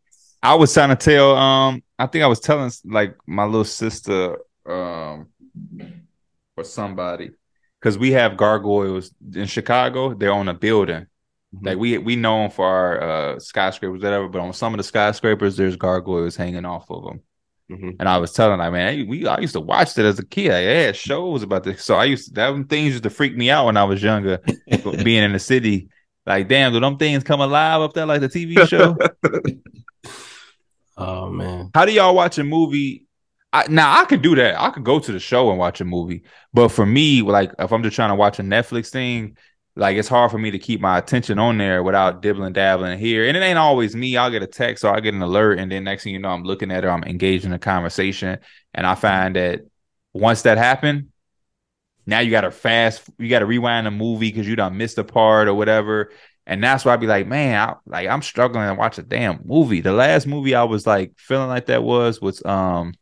I 0.42 0.54
was 0.54 0.72
trying 0.72 0.88
to 0.88 0.96
tell, 0.96 1.36
um, 1.36 1.82
I 1.98 2.06
think 2.06 2.24
I 2.24 2.28
was 2.28 2.40
telling 2.40 2.70
like 2.86 3.14
my 3.26 3.44
little 3.44 3.64
sister, 3.64 4.38
um, 4.64 5.26
or 6.56 6.64
somebody, 6.64 7.32
because 7.78 7.98
we 7.98 8.12
have 8.12 8.38
gargoyles 8.38 9.12
in 9.34 9.44
Chicago. 9.44 10.14
They're 10.14 10.32
on 10.32 10.48
a 10.48 10.54
building. 10.54 11.08
Like 11.62 11.78
we 11.78 11.98
we 11.98 12.16
known 12.16 12.50
for 12.50 12.66
our 12.66 13.02
uh 13.02 13.38
skyscrapers, 13.38 14.02
whatever, 14.02 14.28
but 14.28 14.40
on 14.40 14.52
some 14.52 14.72
of 14.74 14.78
the 14.78 14.84
skyscrapers, 14.84 15.56
there's 15.56 15.76
gargoyles 15.76 16.36
hanging 16.36 16.64
off 16.64 16.90
of 16.90 17.04
them. 17.04 17.20
Mhm. 17.70 17.96
And 17.98 18.08
I 18.08 18.18
was 18.18 18.32
telling 18.32 18.58
like, 18.58 18.72
man, 18.72 18.94
hey, 18.94 19.02
we 19.04 19.26
I 19.26 19.38
used 19.38 19.54
to 19.54 19.60
watch 19.60 19.94
that 19.94 20.04
as 20.04 20.18
a 20.18 20.26
kid. 20.26 20.50
I 20.52 20.60
had 20.60 20.96
shows 20.96 21.42
about 21.42 21.64
this. 21.64 21.84
So 21.84 21.94
I 21.94 22.04
used 22.04 22.28
to 22.28 22.34
that 22.34 22.68
things 22.68 22.92
used 22.92 23.02
to 23.04 23.10
freak 23.10 23.36
me 23.36 23.50
out 23.50 23.66
when 23.66 23.76
I 23.76 23.84
was 23.84 24.02
younger, 24.02 24.38
being 25.02 25.22
in 25.22 25.32
the 25.32 25.38
city. 25.38 25.88
Like, 26.26 26.48
damn, 26.48 26.72
do 26.72 26.80
them 26.80 26.96
things 26.96 27.22
come 27.22 27.40
alive 27.40 27.82
up 27.82 27.92
there 27.92 28.06
like 28.06 28.20
the 28.22 28.28
TV 28.28 28.66
show? 28.66 28.96
Oh 30.96 31.28
man. 31.30 31.70
How 31.74 31.84
do 31.84 31.92
y'all 31.92 32.14
watch 32.14 32.38
a 32.38 32.44
movie? 32.44 33.06
I, 33.52 33.66
now 33.68 34.00
I 34.00 34.04
could 34.04 34.22
do 34.22 34.34
that. 34.36 34.60
I 34.60 34.70
could 34.70 34.84
go 34.84 34.98
to 34.98 35.12
the 35.12 35.18
show 35.20 35.50
and 35.50 35.58
watch 35.58 35.80
a 35.80 35.84
movie, 35.84 36.22
but 36.52 36.68
for 36.68 36.84
me, 36.84 37.22
like 37.22 37.52
if 37.58 37.72
I'm 37.72 37.82
just 37.82 37.94
trying 37.94 38.10
to 38.10 38.14
watch 38.16 38.38
a 38.38 38.42
Netflix 38.42 38.90
thing, 38.90 39.36
like 39.76 39.96
it's 39.96 40.08
hard 40.08 40.30
for 40.30 40.38
me 40.38 40.50
to 40.52 40.58
keep 40.58 40.80
my 40.80 40.98
attention 40.98 41.38
on 41.38 41.58
there 41.58 41.82
without 41.82 42.22
dibbling 42.22 42.52
dabbling 42.52 42.98
here. 42.98 43.26
And 43.26 43.36
it 43.36 43.42
ain't 43.42 43.58
always 43.58 43.96
me. 43.96 44.16
I'll 44.16 44.30
get 44.30 44.42
a 44.42 44.46
text 44.46 44.84
or 44.84 44.94
I 44.94 45.00
get 45.00 45.14
an 45.14 45.22
alert, 45.22 45.58
and 45.58 45.70
then 45.70 45.84
next 45.84 46.04
thing 46.04 46.12
you 46.12 46.20
know, 46.20 46.30
I'm 46.30 46.44
looking 46.44 46.70
at 46.70 46.84
it, 46.84 46.88
I'm 46.88 47.04
engaged 47.04 47.44
in 47.44 47.52
a 47.52 47.58
conversation, 47.58 48.38
and 48.72 48.86
I 48.86 48.94
find 48.94 49.36
that 49.36 49.62
once 50.12 50.42
that 50.42 50.58
happened, 50.58 51.08
now 52.06 52.20
you 52.20 52.30
got 52.30 52.42
to 52.42 52.50
fast, 52.50 53.08
you 53.18 53.28
got 53.28 53.40
to 53.40 53.46
rewind 53.46 53.86
the 53.86 53.90
movie 53.90 54.30
because 54.30 54.46
you 54.46 54.56
done 54.56 54.76
missed 54.76 54.98
a 54.98 55.04
part 55.04 55.48
or 55.48 55.54
whatever. 55.54 56.10
And 56.46 56.62
that's 56.62 56.84
why 56.84 56.92
I'd 56.92 57.00
be 57.00 57.06
like, 57.06 57.26
man, 57.26 57.68
I, 57.68 57.74
like 57.86 58.08
I'm 58.08 58.22
struggling 58.22 58.68
to 58.68 58.74
watch 58.74 58.98
a 58.98 59.02
damn 59.02 59.40
movie. 59.44 59.80
The 59.80 59.92
last 59.92 60.26
movie 60.26 60.54
I 60.54 60.64
was 60.64 60.86
like 60.86 61.14
feeling 61.16 61.48
like 61.48 61.66
that 61.66 61.82
was 61.82 62.20
was 62.20 62.44
um 62.44 62.94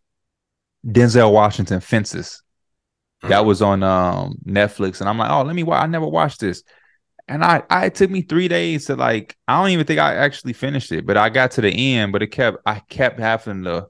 Denzel 0.87 1.33
Washington 1.33 1.81
Fences. 1.81 2.43
That 3.29 3.45
was 3.45 3.63
on 3.63 3.83
um 3.83 4.37
Netflix, 4.45 5.01
and 5.01 5.09
I'm 5.09 5.19
like, 5.19 5.31
oh, 5.31 5.43
let 5.43 5.55
me 5.55 5.63
watch. 5.63 5.83
I 5.83 5.87
never 5.87 6.07
watched 6.07 6.41
this, 6.41 6.63
and 7.29 7.45
I, 7.45 7.63
I 7.71 7.87
it 7.87 7.95
took 7.95 8.11
me 8.11 8.23
three 8.23 8.49
days 8.49 8.87
to 8.87 8.97
like. 8.97 9.37
I 9.47 9.61
don't 9.61 9.71
even 9.71 9.87
think 9.87 10.01
I 10.01 10.15
actually 10.17 10.55
finished 10.55 10.91
it, 10.93 11.07
but 11.07 11.17
I 11.17 11.29
got 11.29 11.53
to 11.53 11.61
the 11.61 11.95
end. 11.95 12.13
But 12.13 12.23
it 12.23 12.29
kept, 12.29 12.59
I 12.67 12.81
kept 12.81 13.21
having 13.21 13.65
to 13.65 13.89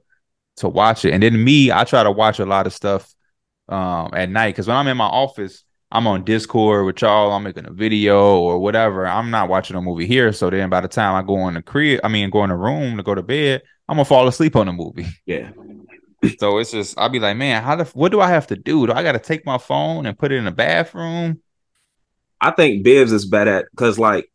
to 0.57 0.69
watch 0.69 1.03
it, 1.05 1.13
and 1.13 1.23
then 1.23 1.43
me, 1.43 1.71
I 1.71 1.83
try 1.83 2.03
to 2.03 2.11
watch 2.11 2.39
a 2.39 2.45
lot 2.45 2.67
of 2.67 2.73
stuff 2.73 3.13
um 3.69 4.11
at 4.13 4.29
night 4.29 4.49
because 4.49 4.67
when 4.67 4.77
I'm 4.77 4.87
in 4.87 4.97
my 4.97 5.05
office, 5.05 5.63
I'm 5.91 6.05
on 6.05 6.23
Discord 6.23 6.85
with 6.85 7.01
y'all. 7.01 7.31
I'm 7.31 7.43
making 7.43 7.65
a 7.65 7.71
video 7.71 8.39
or 8.39 8.59
whatever. 8.59 9.07
I'm 9.07 9.31
not 9.31 9.49
watching 9.49 9.75
a 9.75 9.81
movie 9.81 10.05
here, 10.05 10.31
so 10.31 10.49
then 10.49 10.69
by 10.69 10.81
the 10.81 10.87
time 10.87 11.15
I 11.15 11.25
go 11.25 11.47
in 11.47 11.55
the 11.55 11.61
crib, 11.61 12.01
I 12.03 12.07
mean, 12.07 12.29
go 12.29 12.43
in 12.43 12.49
the 12.49 12.55
room 12.55 12.97
to 12.97 13.03
go 13.03 13.15
to 13.15 13.23
bed, 13.23 13.63
I'm 13.89 13.95
gonna 13.95 14.05
fall 14.05 14.27
asleep 14.27 14.55
on 14.55 14.67
the 14.67 14.73
movie. 14.73 15.07
Yeah. 15.25 15.51
So 16.37 16.57
it's 16.57 16.71
just 16.71 16.97
I'll 16.97 17.09
be 17.09 17.19
like, 17.19 17.37
man, 17.37 17.63
how 17.63 17.75
the 17.75 17.85
what 17.85 18.11
do 18.11 18.21
I 18.21 18.29
have 18.29 18.47
to 18.47 18.55
do? 18.55 18.87
Do 18.87 18.93
I 18.93 19.03
got 19.03 19.13
to 19.13 19.19
take 19.19 19.45
my 19.45 19.57
phone 19.57 20.05
and 20.05 20.17
put 20.17 20.31
it 20.31 20.37
in 20.37 20.45
the 20.45 20.51
bathroom? 20.51 21.41
I 22.39 22.51
think 22.51 22.83
Bibs 22.83 23.11
is 23.11 23.25
bad 23.25 23.47
at 23.47 23.65
because 23.71 23.97
like 23.97 24.29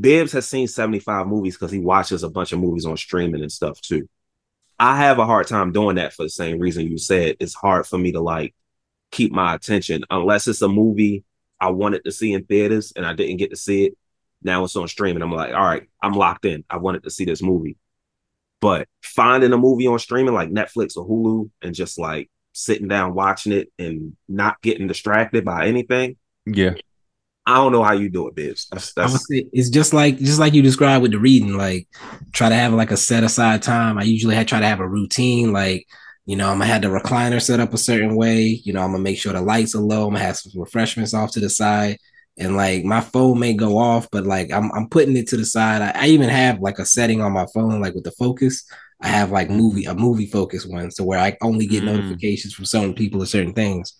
Bibs 0.00 0.32
has 0.32 0.48
seen 0.48 0.68
75 0.68 1.26
movies 1.26 1.54
because 1.56 1.70
he 1.70 1.78
watches 1.78 2.22
a 2.22 2.30
bunch 2.30 2.52
of 2.52 2.60
movies 2.60 2.86
on 2.86 2.96
streaming 2.96 3.42
and 3.42 3.52
stuff 3.52 3.80
too. 3.80 4.08
I 4.78 4.96
have 4.96 5.18
a 5.18 5.26
hard 5.26 5.46
time 5.46 5.72
doing 5.72 5.96
that 5.96 6.12
for 6.12 6.24
the 6.24 6.30
same 6.30 6.58
reason 6.58 6.88
you 6.88 6.98
said. 6.98 7.36
It's 7.38 7.54
hard 7.54 7.86
for 7.86 7.98
me 7.98 8.12
to 8.12 8.20
like 8.20 8.54
keep 9.10 9.32
my 9.32 9.54
attention 9.54 10.04
unless 10.10 10.48
it's 10.48 10.62
a 10.62 10.68
movie 10.68 11.24
I 11.60 11.70
wanted 11.70 12.04
to 12.04 12.12
see 12.12 12.32
in 12.32 12.44
theaters 12.44 12.92
and 12.96 13.06
I 13.06 13.14
didn't 13.14 13.36
get 13.36 13.50
to 13.50 13.56
see 13.56 13.84
it. 13.84 13.98
Now 14.42 14.64
it's 14.64 14.74
on 14.74 14.88
streaming. 14.88 15.22
I'm 15.22 15.30
like, 15.30 15.54
all 15.54 15.62
right, 15.64 15.88
I'm 16.02 16.14
locked 16.14 16.44
in. 16.44 16.64
I 16.68 16.78
wanted 16.78 17.04
to 17.04 17.10
see 17.10 17.24
this 17.24 17.42
movie. 17.42 17.76
But 18.62 18.88
finding 19.02 19.52
a 19.52 19.58
movie 19.58 19.88
on 19.88 19.98
streaming 19.98 20.32
like 20.32 20.48
Netflix 20.50 20.96
or 20.96 21.06
Hulu 21.06 21.50
and 21.60 21.74
just 21.74 21.98
like 21.98 22.30
sitting 22.52 22.88
down 22.88 23.14
watching 23.14 23.52
it 23.52 23.70
and 23.78 24.16
not 24.28 24.62
getting 24.62 24.86
distracted 24.86 25.44
by 25.44 25.66
anything, 25.66 26.16
Yeah. 26.46 26.74
I 27.44 27.56
don't 27.56 27.72
know 27.72 27.82
how 27.82 27.92
you 27.92 28.08
do 28.08 28.28
it, 28.28 28.36
Bibs. 28.36 28.68
That's, 28.70 28.92
that's 28.94 29.28
say 29.28 29.46
it's 29.52 29.68
just 29.68 29.92
like 29.92 30.16
just 30.18 30.38
like 30.38 30.54
you 30.54 30.62
described 30.62 31.02
with 31.02 31.10
the 31.10 31.18
reading. 31.18 31.56
Like 31.56 31.88
try 32.32 32.48
to 32.48 32.54
have 32.54 32.72
like 32.72 32.92
a 32.92 32.96
set 32.96 33.24
aside 33.24 33.62
time. 33.62 33.98
I 33.98 34.04
usually 34.04 34.36
had 34.36 34.46
try 34.46 34.60
to 34.60 34.66
have 34.66 34.78
a 34.78 34.88
routine. 34.88 35.52
Like 35.52 35.88
you 36.24 36.36
know, 36.36 36.48
I'm 36.50 36.58
gonna 36.58 36.66
have 36.66 36.82
the 36.82 36.88
recliner 36.88 37.42
set 37.42 37.58
up 37.58 37.74
a 37.74 37.78
certain 37.78 38.14
way. 38.14 38.42
You 38.42 38.72
know, 38.72 38.80
I'm 38.80 38.92
gonna 38.92 39.02
make 39.02 39.18
sure 39.18 39.32
the 39.32 39.40
lights 39.40 39.74
are 39.74 39.80
low. 39.80 40.06
I'm 40.06 40.12
gonna 40.12 40.24
have 40.24 40.36
some 40.36 40.52
refreshments 40.60 41.14
off 41.14 41.32
to 41.32 41.40
the 41.40 41.50
side, 41.50 41.98
and 42.38 42.56
like 42.56 42.84
my 42.84 43.00
phone 43.00 43.38
may 43.38 43.54
go 43.54 43.78
off, 43.78 44.08
but 44.10 44.24
like 44.26 44.50
I'm 44.52 44.72
I'm 44.72 44.88
putting 44.88 45.16
it 45.16 45.28
to 45.28 45.36
the 45.36 45.44
side. 45.46 45.82
I, 45.82 46.04
I 46.04 46.06
even 46.08 46.28
have 46.28 46.60
like 46.60 46.78
a 46.78 46.86
setting 46.86 47.20
on 47.20 47.32
my 47.32 47.46
phone, 47.54 47.80
like 47.80 47.94
with 47.94 48.04
the 48.04 48.12
focus. 48.12 48.64
I 49.00 49.08
have 49.08 49.30
like 49.32 49.50
movie 49.50 49.84
a 49.84 49.94
movie 49.94 50.26
focus 50.26 50.64
one, 50.66 50.90
so 50.90 51.04
where 51.04 51.18
I 51.18 51.36
only 51.42 51.66
get 51.66 51.82
Mm. 51.82 51.86
notifications 51.86 52.54
from 52.54 52.64
certain 52.66 52.94
people 52.94 53.22
or 53.22 53.26
certain 53.26 53.52
things 53.54 53.94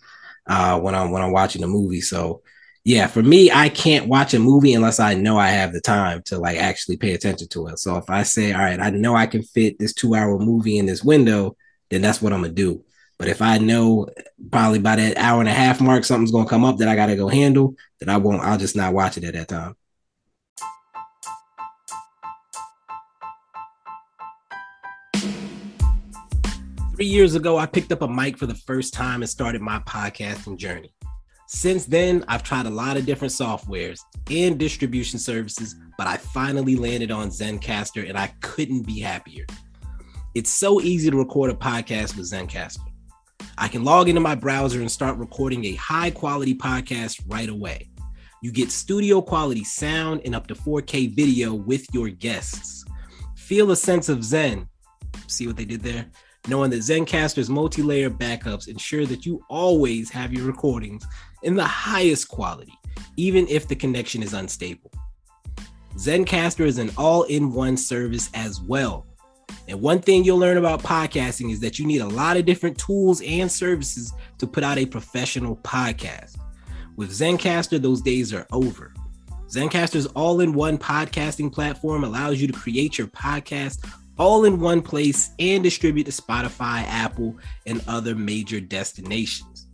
uh, 0.47 0.79
when 0.79 0.95
I'm 0.95 1.11
when 1.11 1.21
I'm 1.21 1.31
watching 1.31 1.63
a 1.63 1.67
movie. 1.67 2.01
So 2.01 2.41
yeah, 2.85 3.07
for 3.07 3.23
me, 3.23 3.49
I 3.51 3.69
can't 3.69 4.07
watch 4.09 4.33
a 4.33 4.39
movie 4.39 4.73
unless 4.73 4.99
I 4.99 5.13
know 5.13 5.37
I 5.37 5.49
have 5.49 5.71
the 5.71 5.79
time 5.81 6.21
to 6.25 6.37
like 6.37 6.57
actually 6.57 6.97
pay 6.97 7.13
attention 7.13 7.47
to 7.49 7.67
it. 7.67 7.79
So 7.79 7.95
if 7.97 8.09
I 8.09 8.23
say, 8.23 8.51
all 8.53 8.59
right, 8.61 8.79
I 8.79 8.89
know 8.89 9.15
I 9.15 9.25
can 9.25 9.41
fit 9.43 9.79
this 9.79 9.93
two 9.93 10.15
hour 10.15 10.37
movie 10.39 10.77
in 10.77 10.85
this 10.85 11.03
window, 11.03 11.55
then 11.89 12.01
that's 12.01 12.21
what 12.21 12.33
I'm 12.33 12.41
gonna 12.41 12.53
do. 12.53 12.83
But 13.23 13.29
if 13.29 13.41
I 13.41 13.57
know 13.57 14.09
probably 14.51 14.79
by 14.79 14.97
that 14.97 15.15
hour 15.15 15.39
and 15.39 15.47
a 15.47 15.53
half 15.53 15.79
mark 15.79 16.03
something's 16.03 16.33
gonna 16.33 16.49
come 16.49 16.65
up 16.65 16.75
that 16.79 16.89
I 16.89 16.95
gotta 16.97 17.15
go 17.15 17.29
handle, 17.29 17.73
then 18.01 18.09
I 18.09 18.17
won't. 18.17 18.41
I'll 18.41 18.57
just 18.57 18.75
not 18.75 18.93
watch 18.93 19.17
it 19.17 19.23
at 19.23 19.33
that 19.33 19.47
time. 19.47 19.77
Three 26.97 27.05
years 27.05 27.35
ago, 27.35 27.57
I 27.57 27.65
picked 27.65 27.93
up 27.93 28.01
a 28.01 28.09
mic 28.09 28.37
for 28.37 28.45
the 28.45 28.55
first 28.55 28.93
time 28.93 29.21
and 29.21 29.29
started 29.29 29.61
my 29.61 29.79
podcasting 29.79 30.57
journey. 30.57 30.93
Since 31.47 31.85
then, 31.85 32.25
I've 32.27 32.43
tried 32.43 32.65
a 32.65 32.69
lot 32.69 32.97
of 32.97 33.05
different 33.05 33.31
softwares 33.31 34.01
and 34.29 34.59
distribution 34.59 35.17
services, 35.17 35.77
but 35.97 36.07
I 36.07 36.17
finally 36.17 36.75
landed 36.75 37.09
on 37.09 37.29
Zencastr 37.29 38.05
and 38.05 38.17
I 38.17 38.33
couldn't 38.41 38.85
be 38.85 38.99
happier. 38.99 39.45
It's 40.35 40.51
so 40.51 40.81
easy 40.81 41.09
to 41.09 41.15
record 41.15 41.51
a 41.51 41.53
podcast 41.53 42.17
with 42.17 42.29
Zencastr. 42.29 42.92
I 43.57 43.67
can 43.67 43.83
log 43.83 44.09
into 44.09 44.21
my 44.21 44.35
browser 44.35 44.81
and 44.81 44.91
start 44.91 45.17
recording 45.17 45.65
a 45.65 45.75
high 45.75 46.11
quality 46.11 46.55
podcast 46.55 47.21
right 47.27 47.49
away. 47.49 47.89
You 48.41 48.51
get 48.51 48.71
studio 48.71 49.21
quality 49.21 49.63
sound 49.63 50.21
and 50.25 50.35
up 50.35 50.47
to 50.47 50.55
4K 50.55 51.15
video 51.15 51.53
with 51.53 51.85
your 51.93 52.09
guests. 52.09 52.83
Feel 53.35 53.71
a 53.71 53.75
sense 53.75 54.09
of 54.09 54.23
Zen. 54.23 54.67
See 55.27 55.47
what 55.47 55.55
they 55.55 55.65
did 55.65 55.81
there? 55.81 56.07
Knowing 56.47 56.69
that 56.71 56.79
Zencastr's 56.81 57.49
multi 57.49 57.81
layer 57.81 58.09
backups 58.09 58.67
ensure 58.67 59.05
that 59.05 59.25
you 59.25 59.43
always 59.49 60.09
have 60.09 60.33
your 60.33 60.45
recordings 60.45 61.05
in 61.43 61.55
the 61.55 61.63
highest 61.63 62.27
quality, 62.27 62.73
even 63.15 63.47
if 63.47 63.67
the 63.67 63.75
connection 63.75 64.21
is 64.21 64.33
unstable. 64.33 64.91
Zencastr 65.95 66.65
is 66.65 66.79
an 66.79 66.91
all 66.97 67.23
in 67.23 67.53
one 67.53 67.77
service 67.77 68.29
as 68.33 68.59
well. 68.59 69.05
And 69.67 69.81
one 69.81 70.01
thing 70.01 70.23
you'll 70.23 70.37
learn 70.37 70.57
about 70.57 70.83
podcasting 70.83 71.51
is 71.51 71.59
that 71.61 71.79
you 71.79 71.85
need 71.85 72.01
a 72.01 72.07
lot 72.07 72.37
of 72.37 72.45
different 72.45 72.77
tools 72.77 73.21
and 73.21 73.51
services 73.51 74.13
to 74.37 74.47
put 74.47 74.63
out 74.63 74.77
a 74.77 74.85
professional 74.85 75.57
podcast. 75.57 76.37
With 76.95 77.11
Zencastr, 77.11 77.81
those 77.81 78.01
days 78.01 78.33
are 78.33 78.45
over. 78.51 78.93
Zencastr's 79.47 80.07
all 80.07 80.41
in 80.41 80.53
one 80.53 80.77
podcasting 80.77 81.51
platform 81.51 82.03
allows 82.03 82.41
you 82.41 82.47
to 82.47 82.53
create 82.53 82.97
your 82.97 83.07
podcast 83.07 83.87
all 84.17 84.45
in 84.45 84.59
one 84.59 84.81
place 84.81 85.31
and 85.39 85.63
distribute 85.63 86.05
to 86.05 86.11
Spotify, 86.11 86.83
Apple, 86.87 87.35
and 87.65 87.83
other 87.87 88.15
major 88.15 88.59
destinations. 88.59 89.67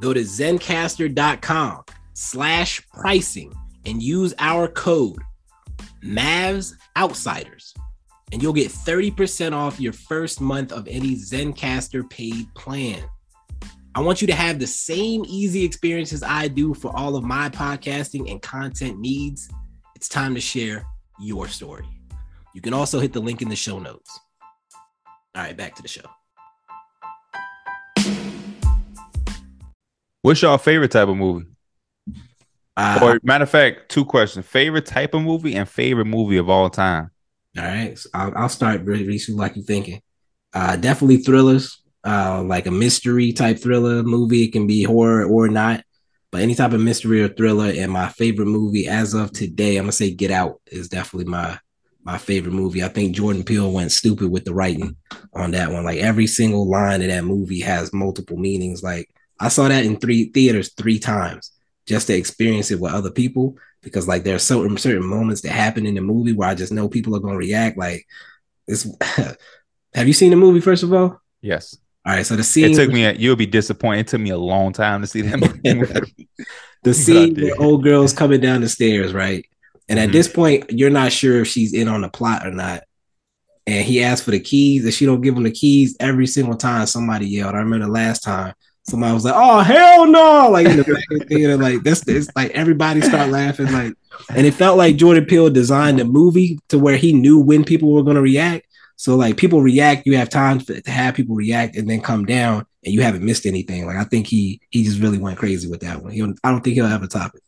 Go 0.00 0.12
to 0.12 0.20
zencastr.com 0.20 1.84
slash 2.14 2.86
pricing 2.92 3.52
and 3.86 4.02
use 4.02 4.34
our 4.38 4.68
code 4.68 5.18
Mavs 6.02 6.74
Outsiders, 6.96 7.74
and 8.34 8.42
you'll 8.42 8.52
get 8.52 8.68
30% 8.68 9.52
off 9.52 9.78
your 9.78 9.92
first 9.92 10.40
month 10.40 10.72
of 10.72 10.88
any 10.88 11.14
Zencastr 11.14 12.10
paid 12.10 12.52
plan. 12.54 13.00
I 13.94 14.00
want 14.00 14.20
you 14.20 14.26
to 14.26 14.34
have 14.34 14.58
the 14.58 14.66
same 14.66 15.24
easy 15.28 15.62
experiences 15.62 16.24
I 16.24 16.48
do 16.48 16.74
for 16.74 16.94
all 16.96 17.14
of 17.14 17.22
my 17.22 17.48
podcasting 17.48 18.28
and 18.28 18.42
content 18.42 18.98
needs. 18.98 19.48
It's 19.94 20.08
time 20.08 20.34
to 20.34 20.40
share 20.40 20.84
your 21.20 21.46
story. 21.46 21.86
You 22.54 22.60
can 22.60 22.74
also 22.74 22.98
hit 22.98 23.12
the 23.12 23.20
link 23.20 23.40
in 23.40 23.48
the 23.48 23.54
show 23.54 23.78
notes. 23.78 24.18
All 25.36 25.44
right, 25.44 25.56
back 25.56 25.76
to 25.76 25.82
the 25.82 25.86
show. 25.86 26.02
What's 30.22 30.42
your 30.42 30.58
favorite 30.58 30.90
type 30.90 31.06
of 31.06 31.16
movie? 31.16 31.46
Uh, 32.76 32.98
or 33.00 33.20
matter 33.22 33.44
of 33.44 33.50
fact, 33.50 33.90
two 33.90 34.04
questions: 34.04 34.44
favorite 34.44 34.86
type 34.86 35.14
of 35.14 35.22
movie 35.22 35.54
and 35.54 35.68
favorite 35.68 36.06
movie 36.06 36.38
of 36.38 36.50
all 36.50 36.68
time. 36.68 37.12
All 37.56 37.64
right, 37.64 37.96
so 37.96 38.08
I'll, 38.14 38.32
I'll 38.36 38.48
start 38.48 38.82
Reese, 38.84 39.28
like 39.28 39.54
you're 39.56 39.64
thinking. 39.64 40.00
Uh, 40.52 40.76
definitely 40.76 41.18
thrillers, 41.18 41.80
uh, 42.04 42.42
like 42.42 42.66
a 42.66 42.70
mystery 42.70 43.32
type 43.32 43.58
thriller 43.58 44.02
movie. 44.02 44.44
It 44.44 44.52
can 44.52 44.66
be 44.66 44.82
horror 44.82 45.24
or 45.24 45.48
not, 45.48 45.84
but 46.32 46.40
any 46.42 46.54
type 46.54 46.72
of 46.72 46.80
mystery 46.80 47.22
or 47.22 47.28
thriller. 47.28 47.72
And 47.76 47.92
my 47.92 48.08
favorite 48.08 48.46
movie 48.46 48.88
as 48.88 49.14
of 49.14 49.32
today, 49.32 49.76
I'm 49.76 49.84
gonna 49.84 49.92
say 49.92 50.10
Get 50.12 50.32
Out 50.32 50.60
is 50.66 50.88
definitely 50.88 51.30
my 51.30 51.58
my 52.02 52.18
favorite 52.18 52.52
movie. 52.52 52.82
I 52.82 52.88
think 52.88 53.14
Jordan 53.14 53.44
Peele 53.44 53.72
went 53.72 53.92
stupid 53.92 54.30
with 54.30 54.44
the 54.44 54.52
writing 54.54 54.96
on 55.32 55.52
that 55.52 55.70
one. 55.70 55.84
Like 55.84 55.98
every 55.98 56.26
single 56.26 56.68
line 56.68 57.02
of 57.02 57.08
that 57.08 57.24
movie 57.24 57.60
has 57.60 57.92
multiple 57.92 58.36
meanings. 58.36 58.82
Like 58.82 59.08
I 59.40 59.48
saw 59.48 59.68
that 59.68 59.84
in 59.84 59.98
three 59.98 60.30
theaters 60.30 60.72
three 60.74 60.98
times 60.98 61.52
just 61.86 62.08
to 62.08 62.14
experience 62.14 62.70
it 62.70 62.80
with 62.80 62.92
other 62.92 63.10
people 63.10 63.56
because 63.84 64.08
like 64.08 64.24
there 64.24 64.34
are 64.34 64.40
certain 64.40 64.76
certain 64.78 65.04
moments 65.04 65.42
that 65.42 65.52
happen 65.52 65.86
in 65.86 65.94
the 65.94 66.00
movie 66.00 66.32
where 66.32 66.48
I 66.48 66.54
just 66.54 66.72
know 66.72 66.88
people 66.88 67.14
are 67.14 67.20
gonna 67.20 67.36
react. 67.36 67.76
Like 67.78 68.06
this 68.66 68.90
have 69.94 70.06
you 70.08 70.12
seen 70.12 70.30
the 70.30 70.36
movie 70.36 70.60
first 70.60 70.82
of 70.82 70.92
all? 70.92 71.20
Yes. 71.42 71.76
All 72.06 72.14
right, 72.14 72.26
so 72.26 72.36
the 72.36 72.44
scene 72.44 72.72
it 72.72 72.74
took 72.74 72.90
me 72.90 73.04
a, 73.04 73.12
you'll 73.12 73.36
be 73.36 73.46
disappointed. 73.46 74.00
It 74.00 74.08
took 74.08 74.20
me 74.20 74.30
a 74.30 74.36
long 74.36 74.72
time 74.72 75.00
to 75.00 75.06
see 75.06 75.22
that 75.22 75.38
movie. 75.64 76.28
the 76.82 76.92
scene 76.92 77.34
where 77.40 77.54
old 77.58 77.82
girl's 77.82 78.12
coming 78.12 78.40
down 78.40 78.60
the 78.60 78.68
stairs, 78.68 79.14
right? 79.14 79.46
And 79.88 79.98
at 79.98 80.10
Mhm. 80.10 80.12
this 80.12 80.28
point, 80.28 80.64
you're 80.70 80.90
not 80.90 81.12
sure 81.12 81.40
if 81.40 81.48
she's 81.48 81.72
in 81.72 81.88
on 81.88 82.02
the 82.02 82.08
plot 82.10 82.46
or 82.46 82.50
not. 82.50 82.82
And 83.66 83.84
he 83.86 84.02
asked 84.02 84.24
for 84.24 84.32
the 84.32 84.40
keys, 84.40 84.84
and 84.84 84.92
she 84.92 85.06
don't 85.06 85.22
give 85.22 85.34
him 85.34 85.44
the 85.44 85.50
keys 85.50 85.96
every 85.98 86.26
single 86.26 86.56
time. 86.56 86.86
Somebody 86.86 87.26
yelled. 87.26 87.54
I 87.54 87.58
remember 87.58 87.86
the 87.86 87.92
last 87.92 88.22
time 88.22 88.52
somebody 88.84 89.12
was 89.12 89.24
like, 89.24 89.34
"Oh 89.36 89.60
hell 89.60 90.06
no!" 90.06 90.50
Like 90.50 90.66
in 90.66 90.76
the 90.76 90.84
back 90.84 91.04
of 91.10 91.18
the 91.20 91.24
theater, 91.26 91.56
like 91.56 91.82
that's 91.82 92.06
it's 92.06 92.28
like 92.36 92.50
everybody 92.52 93.00
start 93.00 93.30
laughing. 93.30 93.72
Like, 93.72 93.94
and 94.34 94.46
it 94.46 94.54
felt 94.54 94.78
like 94.78 94.96
Jordan 94.96 95.24
Peele 95.24 95.50
designed 95.50 95.98
the 95.98 96.04
movie 96.04 96.58
to 96.68 96.78
where 96.78 96.96
he 96.96 97.12
knew 97.12 97.38
when 97.38 97.64
people 97.64 97.92
were 97.92 98.02
going 98.02 98.16
to 98.16 98.22
react. 98.22 98.66
So 98.96 99.16
like 99.16 99.36
people 99.36 99.60
react, 99.60 100.06
you 100.06 100.16
have 100.16 100.28
time 100.28 100.60
for, 100.60 100.80
to 100.80 100.90
have 100.90 101.14
people 101.14 101.34
react 101.34 101.76
and 101.76 101.88
then 101.90 102.00
come 102.00 102.24
down, 102.24 102.64
and 102.84 102.94
you 102.94 103.02
haven't 103.02 103.24
missed 103.24 103.46
anything. 103.46 103.86
Like 103.86 103.96
I 103.96 104.04
think 104.04 104.26
he 104.26 104.60
he 104.70 104.84
just 104.84 105.00
really 105.00 105.18
went 105.18 105.38
crazy 105.38 105.68
with 105.68 105.80
that 105.80 106.02
one. 106.02 106.12
He, 106.12 106.22
I 106.22 106.50
don't 106.50 106.62
think 106.62 106.74
he'll 106.74 106.86
ever 106.86 107.06
top 107.06 107.34
it. 107.34 107.42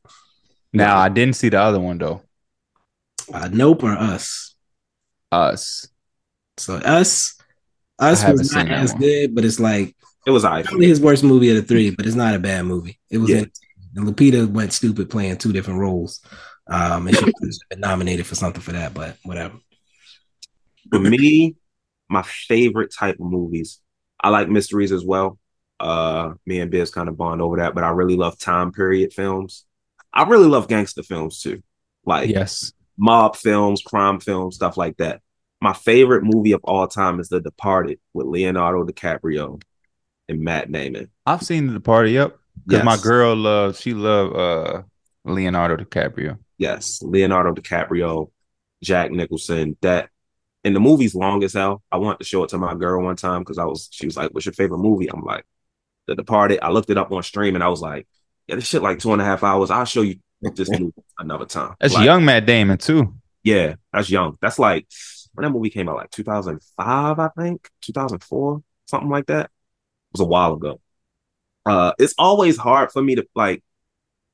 Now 0.72 0.98
I 0.98 1.08
didn't 1.08 1.36
see 1.36 1.48
the 1.48 1.60
other 1.60 1.80
one 1.80 1.98
though. 1.98 2.22
Uh, 3.32 3.48
nope 3.52 3.82
or 3.82 3.92
us. 3.92 4.54
Us. 5.32 5.88
So 6.58 6.76
us, 6.76 7.36
us 7.98 8.26
was 8.26 8.52
not 8.52 8.68
as 8.70 8.92
one. 8.92 9.02
good, 9.02 9.34
but 9.34 9.44
it's 9.44 9.60
like 9.60 9.94
It 10.26 10.30
was 10.30 10.44
I. 10.44 10.62
probably 10.62 10.88
his 10.88 11.00
worst 11.00 11.22
movie 11.24 11.50
of 11.50 11.56
the 11.56 11.62
three, 11.62 11.90
but 11.90 12.04
it's 12.06 12.16
not 12.16 12.34
a 12.34 12.38
bad 12.38 12.64
movie. 12.64 12.98
It 13.10 13.18
was 13.18 13.30
Yeah. 13.30 13.44
and 13.94 14.06
Lupita 14.06 14.50
went 14.50 14.72
stupid 14.72 15.08
playing 15.08 15.38
two 15.38 15.52
different 15.52 15.80
roles. 15.80 16.20
Um, 16.66 17.06
and 17.06 17.16
she 17.16 17.24
was 17.40 17.60
nominated 17.76 18.26
for 18.26 18.34
something 18.34 18.60
for 18.60 18.72
that, 18.72 18.92
but 18.92 19.16
whatever. 19.22 19.54
For 20.90 20.98
me, 20.98 21.56
my 22.08 22.22
favorite 22.22 22.92
type 22.92 23.16
of 23.20 23.26
movies. 23.26 23.80
I 24.20 24.30
like 24.30 24.48
mysteries 24.48 24.92
as 24.92 25.04
well. 25.04 25.38
Uh, 25.78 26.34
me 26.46 26.60
and 26.60 26.70
Biz 26.70 26.90
kind 26.90 27.08
of 27.08 27.16
bond 27.16 27.40
over 27.40 27.58
that, 27.58 27.74
but 27.74 27.84
I 27.84 27.90
really 27.90 28.16
love 28.16 28.38
time 28.38 28.72
period 28.72 29.12
films. 29.12 29.64
I 30.12 30.24
really 30.24 30.48
love 30.48 30.68
gangster 30.68 31.02
films 31.02 31.40
too, 31.40 31.62
like 32.04 32.30
Yes. 32.30 32.72
mob 32.96 33.36
films, 33.36 33.82
crime 33.82 34.18
films, 34.18 34.56
stuff 34.56 34.76
like 34.76 34.96
that. 34.96 35.20
My 35.60 35.72
favorite 35.72 36.22
movie 36.24 36.52
of 36.52 36.60
all 36.64 36.88
time 36.88 37.20
is 37.20 37.28
The 37.28 37.40
Departed 37.40 37.98
with 38.14 38.26
Leonardo 38.26 38.84
DiCaprio 38.84 39.62
and 40.28 40.40
Matt 40.40 40.70
Damon. 40.70 41.10
I've 41.24 41.42
seen 41.42 41.66
The 41.66 41.72
Departed. 41.74 42.12
Yep. 42.12 42.36
Because 42.66 42.84
my 42.84 42.96
girl 42.96 43.36
loves 43.36 43.80
she 43.80 43.94
loved 43.94 44.34
uh 44.36 44.82
Leonardo 45.24 45.76
DiCaprio. 45.76 46.38
Yes, 46.58 47.00
Leonardo 47.02 47.52
DiCaprio, 47.52 48.30
Jack 48.82 49.10
Nicholson. 49.10 49.76
That 49.82 50.08
and 50.64 50.74
the 50.74 50.80
movie's 50.80 51.14
long 51.14 51.44
as 51.44 51.52
hell. 51.52 51.82
I 51.92 51.98
wanted 51.98 52.18
to 52.18 52.24
show 52.24 52.42
it 52.44 52.50
to 52.50 52.58
my 52.58 52.74
girl 52.74 53.04
one 53.04 53.16
time 53.16 53.42
because 53.42 53.58
I 53.58 53.64
was 53.64 53.88
she 53.92 54.06
was 54.06 54.16
like, 54.16 54.32
"What's 54.32 54.46
your 54.46 54.52
favorite 54.54 54.78
movie?" 54.78 55.08
I'm 55.10 55.22
like, 55.22 55.44
The 56.06 56.14
Departed. 56.14 56.60
I 56.62 56.70
looked 56.70 56.90
it 56.90 56.98
up 56.98 57.12
on 57.12 57.22
stream 57.22 57.54
and 57.54 57.62
I 57.62 57.68
was 57.68 57.80
like, 57.82 58.08
"Yeah, 58.46 58.56
this 58.56 58.66
shit 58.66 58.82
like 58.82 58.98
two 58.98 59.12
and 59.12 59.20
a 59.22 59.24
half 59.24 59.44
hours. 59.44 59.70
I'll 59.70 59.84
show 59.84 60.02
you 60.02 60.16
this 60.40 60.70
movie 60.70 60.92
another 61.18 61.46
time." 61.46 61.74
That's 61.78 61.94
Like, 61.94 62.04
young 62.04 62.24
Matt 62.24 62.46
Damon 62.46 62.78
too. 62.78 63.14
Yeah, 63.44 63.74
that's 63.92 64.10
young. 64.10 64.36
That's 64.40 64.58
like 64.58 64.86
when 65.34 65.44
that 65.44 65.50
movie 65.50 65.70
came 65.70 65.88
out, 65.88 65.96
like 65.96 66.10
2005, 66.10 67.18
I 67.18 67.28
think, 67.36 67.68
2004, 67.82 68.62
something 68.86 69.10
like 69.10 69.26
that. 69.26 69.50
It 70.10 70.18
was 70.18 70.20
a 70.20 70.28
while 70.28 70.54
ago. 70.54 70.80
Uh, 71.64 71.92
it's 71.98 72.14
always 72.18 72.56
hard 72.56 72.92
for 72.92 73.02
me 73.02 73.16
to 73.16 73.26
like. 73.34 73.62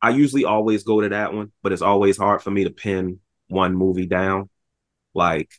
I 0.01 0.11
usually 0.11 0.45
always 0.45 0.83
go 0.83 1.01
to 1.01 1.09
that 1.11 1.33
one, 1.33 1.53
but 1.63 1.73
it's 1.73 1.83
always 1.83 2.17
hard 2.17 2.43
for 2.43 2.51
me 2.51 2.65
to 2.65 2.71
pin 2.71 3.21
one 3.49 3.75
movie 3.75 4.07
down. 4.07 4.51
Like 5.15 5.51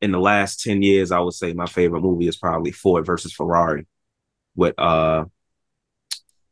in 0.00 0.12
the 0.12 0.20
last 0.20 0.62
10 0.62 0.82
years, 0.82 1.10
I 1.10 1.20
would 1.20 1.34
say 1.34 1.52
my 1.52 1.66
favorite 1.66 2.02
movie 2.02 2.28
is 2.28 2.36
probably 2.36 2.72
Ford 2.72 3.06
versus 3.06 3.32
Ferrari 3.32 3.86
with 4.54 4.78
uh 4.78 5.24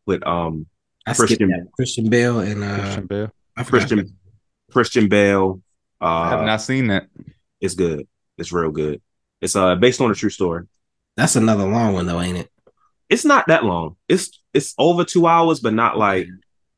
with 0.06 0.26
um 0.26 0.66
I 1.06 1.14
Christian 1.14 1.50
that. 1.50 1.68
Christian 1.72 2.08
Bale 2.08 2.40
and 2.40 2.64
uh, 2.64 2.78
Christian 2.78 3.06
Bale. 3.06 3.32
Christian 3.64 4.16
Christian 4.70 5.08
Bale. 5.08 5.60
Uh, 6.00 6.04
I 6.04 6.28
have 6.30 6.44
not 6.44 6.60
seen 6.60 6.88
that. 6.88 7.06
It's 7.60 7.74
good. 7.74 8.06
It's 8.38 8.52
real 8.52 8.70
good. 8.70 9.00
It's 9.40 9.54
uh 9.56 9.76
based 9.76 10.00
on 10.00 10.10
a 10.10 10.14
true 10.14 10.30
story. 10.30 10.66
That's 11.16 11.36
another 11.36 11.64
long 11.64 11.94
one 11.94 12.06
though, 12.06 12.20
ain't 12.20 12.38
it? 12.38 12.50
It's 13.08 13.24
not 13.24 13.46
that 13.48 13.64
long. 13.64 13.96
It's 14.08 14.40
it's 14.52 14.74
over 14.78 15.04
two 15.04 15.26
hours, 15.26 15.60
but 15.60 15.74
not 15.74 15.96
like 15.96 16.28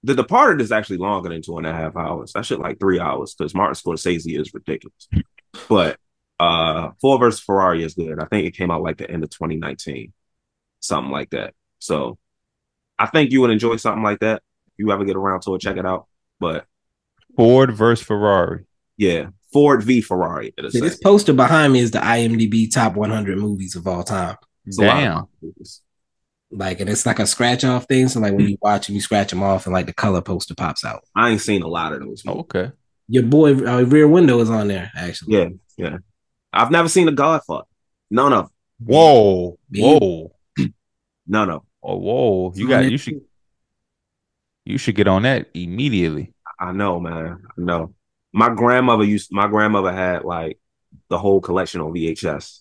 the 0.03 0.15
Departed 0.15 0.61
is 0.61 0.73
actually 0.73 0.99
longer 0.99 1.29
than 1.29 1.43
two 1.43 1.59
and 1.59 1.67
a 1.67 1.73
half 1.73 1.97
hours. 1.97 2.33
That 2.33 2.47
shit 2.47 2.61
like 2.61 2.79
three 2.79 3.01
hours 3.01 3.35
because 3.35 3.55
Martin 3.55 3.75
Scorsese 3.75 4.39
is 4.39 4.55
ridiculous. 4.55 5.09
But 5.69 5.99
uh 6.39 6.91
Ford 7.01 7.21
versus 7.21 7.41
Ferrari 7.41 7.83
is 7.83 7.95
good. 7.95 8.21
I 8.21 8.27
think 8.27 8.47
it 8.47 8.57
came 8.57 8.71
out 8.71 8.83
like 8.83 8.99
the 8.99 9.11
end 9.11 9.25
of 9.25 9.31
2019, 9.31 10.13
something 10.81 11.11
like 11.11 11.31
that. 11.31 11.55
So 11.79 12.19
I 12.99 13.07
think 13.07 13.33
you 13.33 13.41
would 13.41 13.51
enjoy 13.51 13.77
something 13.77 14.03
like 14.03 14.21
that. 14.21 14.43
If 14.69 14.75
you 14.77 14.93
ever 14.93 15.05
get 15.05 15.17
around 15.17 15.41
to 15.43 15.55
it, 15.55 15.63
check 15.63 15.79
it 15.79 15.87
out. 15.87 16.07
But 16.39 16.67
Ford 17.35 17.75
versus 17.75 18.07
Ferrari. 18.07 18.67
yeah, 18.99 19.29
Ford 19.53 19.83
v 19.83 20.01
Ferrari. 20.01 20.53
it'll 20.57 20.71
See, 20.71 20.81
this 20.81 20.99
poster 20.99 21.33
behind 21.33 21.73
me 21.73 21.81
is 21.81 21.91
the 21.91 21.99
IMDb 21.99 22.73
top 22.73 22.95
100 22.95 23.39
movies 23.39 23.75
of 23.75 23.87
all 23.87 24.05
time. 24.05 24.37
It's 24.67 24.79
a 24.79 24.83
lot 24.83 24.97
of 24.97 25.03
Damn. 25.03 25.29
Movies. 26.51 26.61
Like, 26.61 26.81
and 26.81 26.91
it's 26.91 27.07
like 27.07 27.19
a 27.19 27.27
scratch 27.27 27.65
off 27.65 27.87
thing. 27.87 28.09
So, 28.09 28.21
like, 28.21 28.35
when 28.35 28.49
you 28.49 28.59
watch 28.61 28.87
them, 28.87 28.95
you 28.95 29.01
scratch 29.01 29.31
them 29.31 29.43
off, 29.43 29.67
and 29.67 29.73
like 29.73 29.87
the 29.87 29.95
color 29.95 30.23
poster 30.23 30.55
pops 30.55 30.85
out. 30.85 31.05
I 31.15 31.31
ain't 31.31 31.41
seen 31.41 31.63
a 31.63 31.69
lot 31.69 31.93
of 31.93 32.01
those. 32.01 32.25
movies. 32.25 32.41
Okay. 32.41 32.73
Your 33.09 33.23
boy 33.23 33.55
uh, 33.55 33.83
Rear 33.85 34.07
Window 34.07 34.39
is 34.41 34.51
on 34.51 34.69
there, 34.69 34.91
actually. 34.95 35.35
Yeah, 35.35 35.49
yeah. 35.77 35.99
I've 36.53 36.71
never 36.71 36.89
seen 36.89 37.09
a 37.09 37.13
Godfather. 37.13 37.65
None 38.11 38.33
of 38.33 38.51
Whoa. 38.79 39.59
Me 39.71 39.81
Whoa. 39.81 40.33
none 41.27 41.51
of. 41.51 41.63
Oh, 41.83 41.97
whoa. 41.97 42.53
You 42.55 42.69
got 42.69 42.91
you 42.91 42.99
should 42.99 43.23
you 44.65 44.79
should 44.79 44.95
get 44.95 45.09
on 45.09 45.23
that 45.23 45.49
immediately. 45.55 46.35
I 46.61 46.73
know, 46.73 47.01
man. 47.01 47.43
I 47.47 47.61
know. 47.61 47.95
My 48.33 48.51
grandmother 48.51 49.05
used. 49.05 49.33
My 49.33 49.49
grandmother 49.49 49.93
had 49.93 50.25
like 50.25 50.59
the 51.09 51.19
whole 51.19 51.41
collection 51.41 51.81
on 51.81 51.93
VHS, 51.93 52.61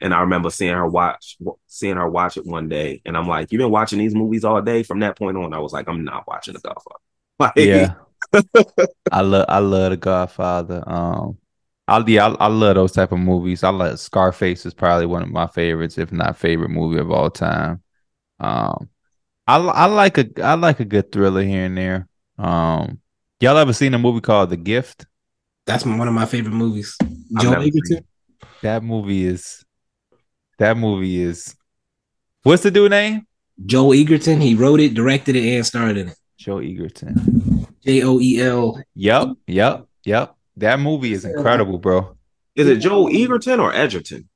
and 0.00 0.12
I 0.12 0.20
remember 0.20 0.50
seeing 0.50 0.74
her 0.74 0.86
watch, 0.86 1.36
seeing 1.66 1.96
her 1.96 2.08
watch 2.08 2.36
it 2.36 2.46
one 2.46 2.68
day, 2.68 3.00
and 3.04 3.16
I'm 3.16 3.28
like, 3.28 3.52
"You've 3.52 3.60
been 3.60 3.70
watching 3.70 3.98
these 3.98 4.14
movies 4.14 4.44
all 4.44 4.60
day." 4.60 4.82
From 4.82 5.00
that 5.00 5.16
point 5.16 5.36
on, 5.36 5.52
I 5.54 5.58
was 5.58 5.72
like, 5.72 5.88
"I'm 5.88 6.04
not 6.04 6.26
watching 6.26 6.54
The 6.54 6.60
Godfather." 6.60 6.98
Like, 7.40 7.52
Yeah. 7.56 7.94
I 9.12 9.22
love 9.22 9.46
I 9.48 9.58
love 9.58 9.90
the 9.90 9.96
Godfather. 9.96 10.84
Um 10.86 11.38
I 11.88 12.02
yeah, 12.06 12.28
I, 12.28 12.44
I 12.44 12.46
love 12.46 12.76
those 12.76 12.92
type 12.92 13.10
of 13.10 13.18
movies. 13.18 13.64
I 13.64 13.70
like 13.70 13.98
Scarface 13.98 14.64
is 14.64 14.72
probably 14.72 15.06
one 15.06 15.22
of 15.22 15.30
my 15.30 15.48
favorites, 15.48 15.98
if 15.98 16.12
not 16.12 16.36
favorite 16.36 16.70
movie 16.70 17.00
of 17.00 17.10
all 17.10 17.30
time. 17.30 17.82
Um 18.38 18.88
I 19.46 19.56
I 19.56 19.86
like 19.86 20.18
a 20.18 20.26
I 20.42 20.54
like 20.54 20.78
a 20.78 20.84
good 20.84 21.10
thriller 21.10 21.42
here 21.42 21.64
and 21.64 21.76
there. 21.76 22.08
Um 22.38 23.00
y'all 23.40 23.58
ever 23.58 23.72
seen 23.72 23.94
a 23.94 23.98
movie 23.98 24.20
called 24.20 24.50
The 24.50 24.56
Gift? 24.56 25.06
That's 25.66 25.84
one 25.84 26.06
of 26.06 26.14
my 26.14 26.26
favorite 26.26 26.54
movies. 26.54 26.96
Joe 27.40 27.52
Egerton. 27.52 28.06
That 28.62 28.82
movie 28.82 29.24
is. 29.24 29.63
That 30.58 30.76
movie 30.76 31.20
is. 31.20 31.54
What's 32.42 32.62
the 32.62 32.70
dude 32.70 32.90
name? 32.90 33.26
Joe 33.64 33.92
Egerton. 33.92 34.40
He 34.40 34.54
wrote 34.54 34.80
it, 34.80 34.94
directed 34.94 35.36
it, 35.36 35.56
and 35.56 35.64
starred 35.64 35.96
in 35.96 36.08
it. 36.08 36.16
Joe 36.36 36.58
Egerton. 36.58 37.66
J 37.84 38.02
O 38.02 38.20
E 38.20 38.40
L. 38.40 38.82
Yep, 38.94 39.28
yep, 39.46 39.86
yep. 40.04 40.34
That 40.56 40.80
movie 40.80 41.12
is 41.12 41.24
incredible, 41.24 41.78
bro. 41.78 42.16
Is 42.54 42.68
it 42.68 42.76
Joe 42.76 43.08
Egerton 43.08 43.60
or 43.60 43.74
Edgerton? 43.74 44.28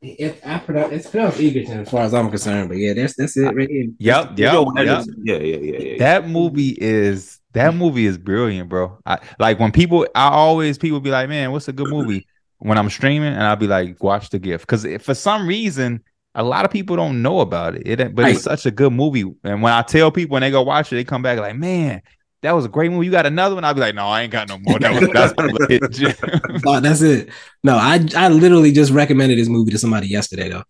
It, 0.00 0.40
I 0.44 0.58
pronounce, 0.58 0.92
it's 0.92 1.08
pronounced 1.08 1.40
Egerton 1.40 1.80
as 1.80 1.90
far 1.90 2.02
as 2.02 2.12
I'm 2.12 2.28
concerned, 2.28 2.68
but 2.68 2.76
yeah, 2.76 2.92
that's 2.92 3.16
that's 3.16 3.36
it 3.36 3.54
right 3.54 3.68
here. 3.68 3.88
Yep, 3.98 4.38
yep, 4.38 4.52
Joe 4.52 4.72
yep. 4.76 4.86
Edgerton. 4.86 5.22
Yeah, 5.24 5.36
yeah, 5.36 5.56
yeah, 5.56 5.78
yeah. 5.78 5.98
That 5.98 6.28
movie 6.28 6.76
is 6.78 7.40
that 7.52 7.74
movie 7.74 8.06
is 8.06 8.18
brilliant, 8.18 8.68
bro. 8.68 8.98
I 9.06 9.18
like 9.38 9.58
when 9.58 9.72
people 9.72 10.06
I 10.14 10.28
always 10.28 10.76
people 10.76 11.00
be 11.00 11.10
like, 11.10 11.28
"Man, 11.28 11.52
what's 11.52 11.68
a 11.68 11.72
good 11.72 11.88
movie?" 11.88 12.26
When 12.64 12.78
I'm 12.78 12.88
streaming 12.88 13.34
and 13.34 13.42
I'll 13.42 13.56
be 13.56 13.66
like, 13.66 14.02
"Watch 14.02 14.30
The 14.30 14.38
Gift." 14.38 14.66
Cuz 14.66 14.86
for 15.02 15.14
some 15.14 15.46
reason 15.46 16.02
a 16.34 16.42
lot 16.42 16.64
of 16.64 16.70
people 16.70 16.96
don't 16.96 17.20
know 17.20 17.40
about 17.40 17.74
it. 17.76 17.86
It 17.86 18.14
but 18.14 18.26
it's 18.28 18.42
such 18.42 18.64
a 18.64 18.70
good 18.70 18.92
movie. 18.92 19.24
And 19.44 19.60
when 19.60 19.72
I 19.72 19.82
tell 19.82 20.10
people 20.10 20.36
and 20.36 20.42
they 20.42 20.50
go 20.50 20.62
watch 20.62 20.90
it, 20.90 20.96
they 20.96 21.04
come 21.04 21.20
back 21.20 21.38
like, 21.38 21.56
"Man, 21.56 22.00
that 22.40 22.52
was 22.52 22.64
a 22.64 22.70
great 22.70 22.90
movie. 22.90 23.04
You 23.04 23.12
got 23.12 23.26
another 23.26 23.54
one?" 23.54 23.64
I'll 23.64 23.74
be 23.74 23.80
like, 23.80 23.94
"No, 23.94 24.06
I 24.06 24.22
ain't 24.22 24.32
got 24.32 24.48
no 24.48 24.58
more." 24.58 24.78
That 24.78 24.98
was 24.98 25.10
that's 25.10 25.34
legit 25.68 25.90
gem." 26.22 26.60
Oh, 26.66 26.80
that's 26.80 27.02
it. 27.02 27.28
No, 27.62 27.76
I 27.76 28.04
I 28.16 28.28
literally 28.28 28.72
just 28.72 28.92
recommended 28.92 29.38
this 29.38 29.48
movie 29.48 29.72
to 29.72 29.78
somebody 29.78 30.08
yesterday 30.08 30.48
though, 30.48 30.64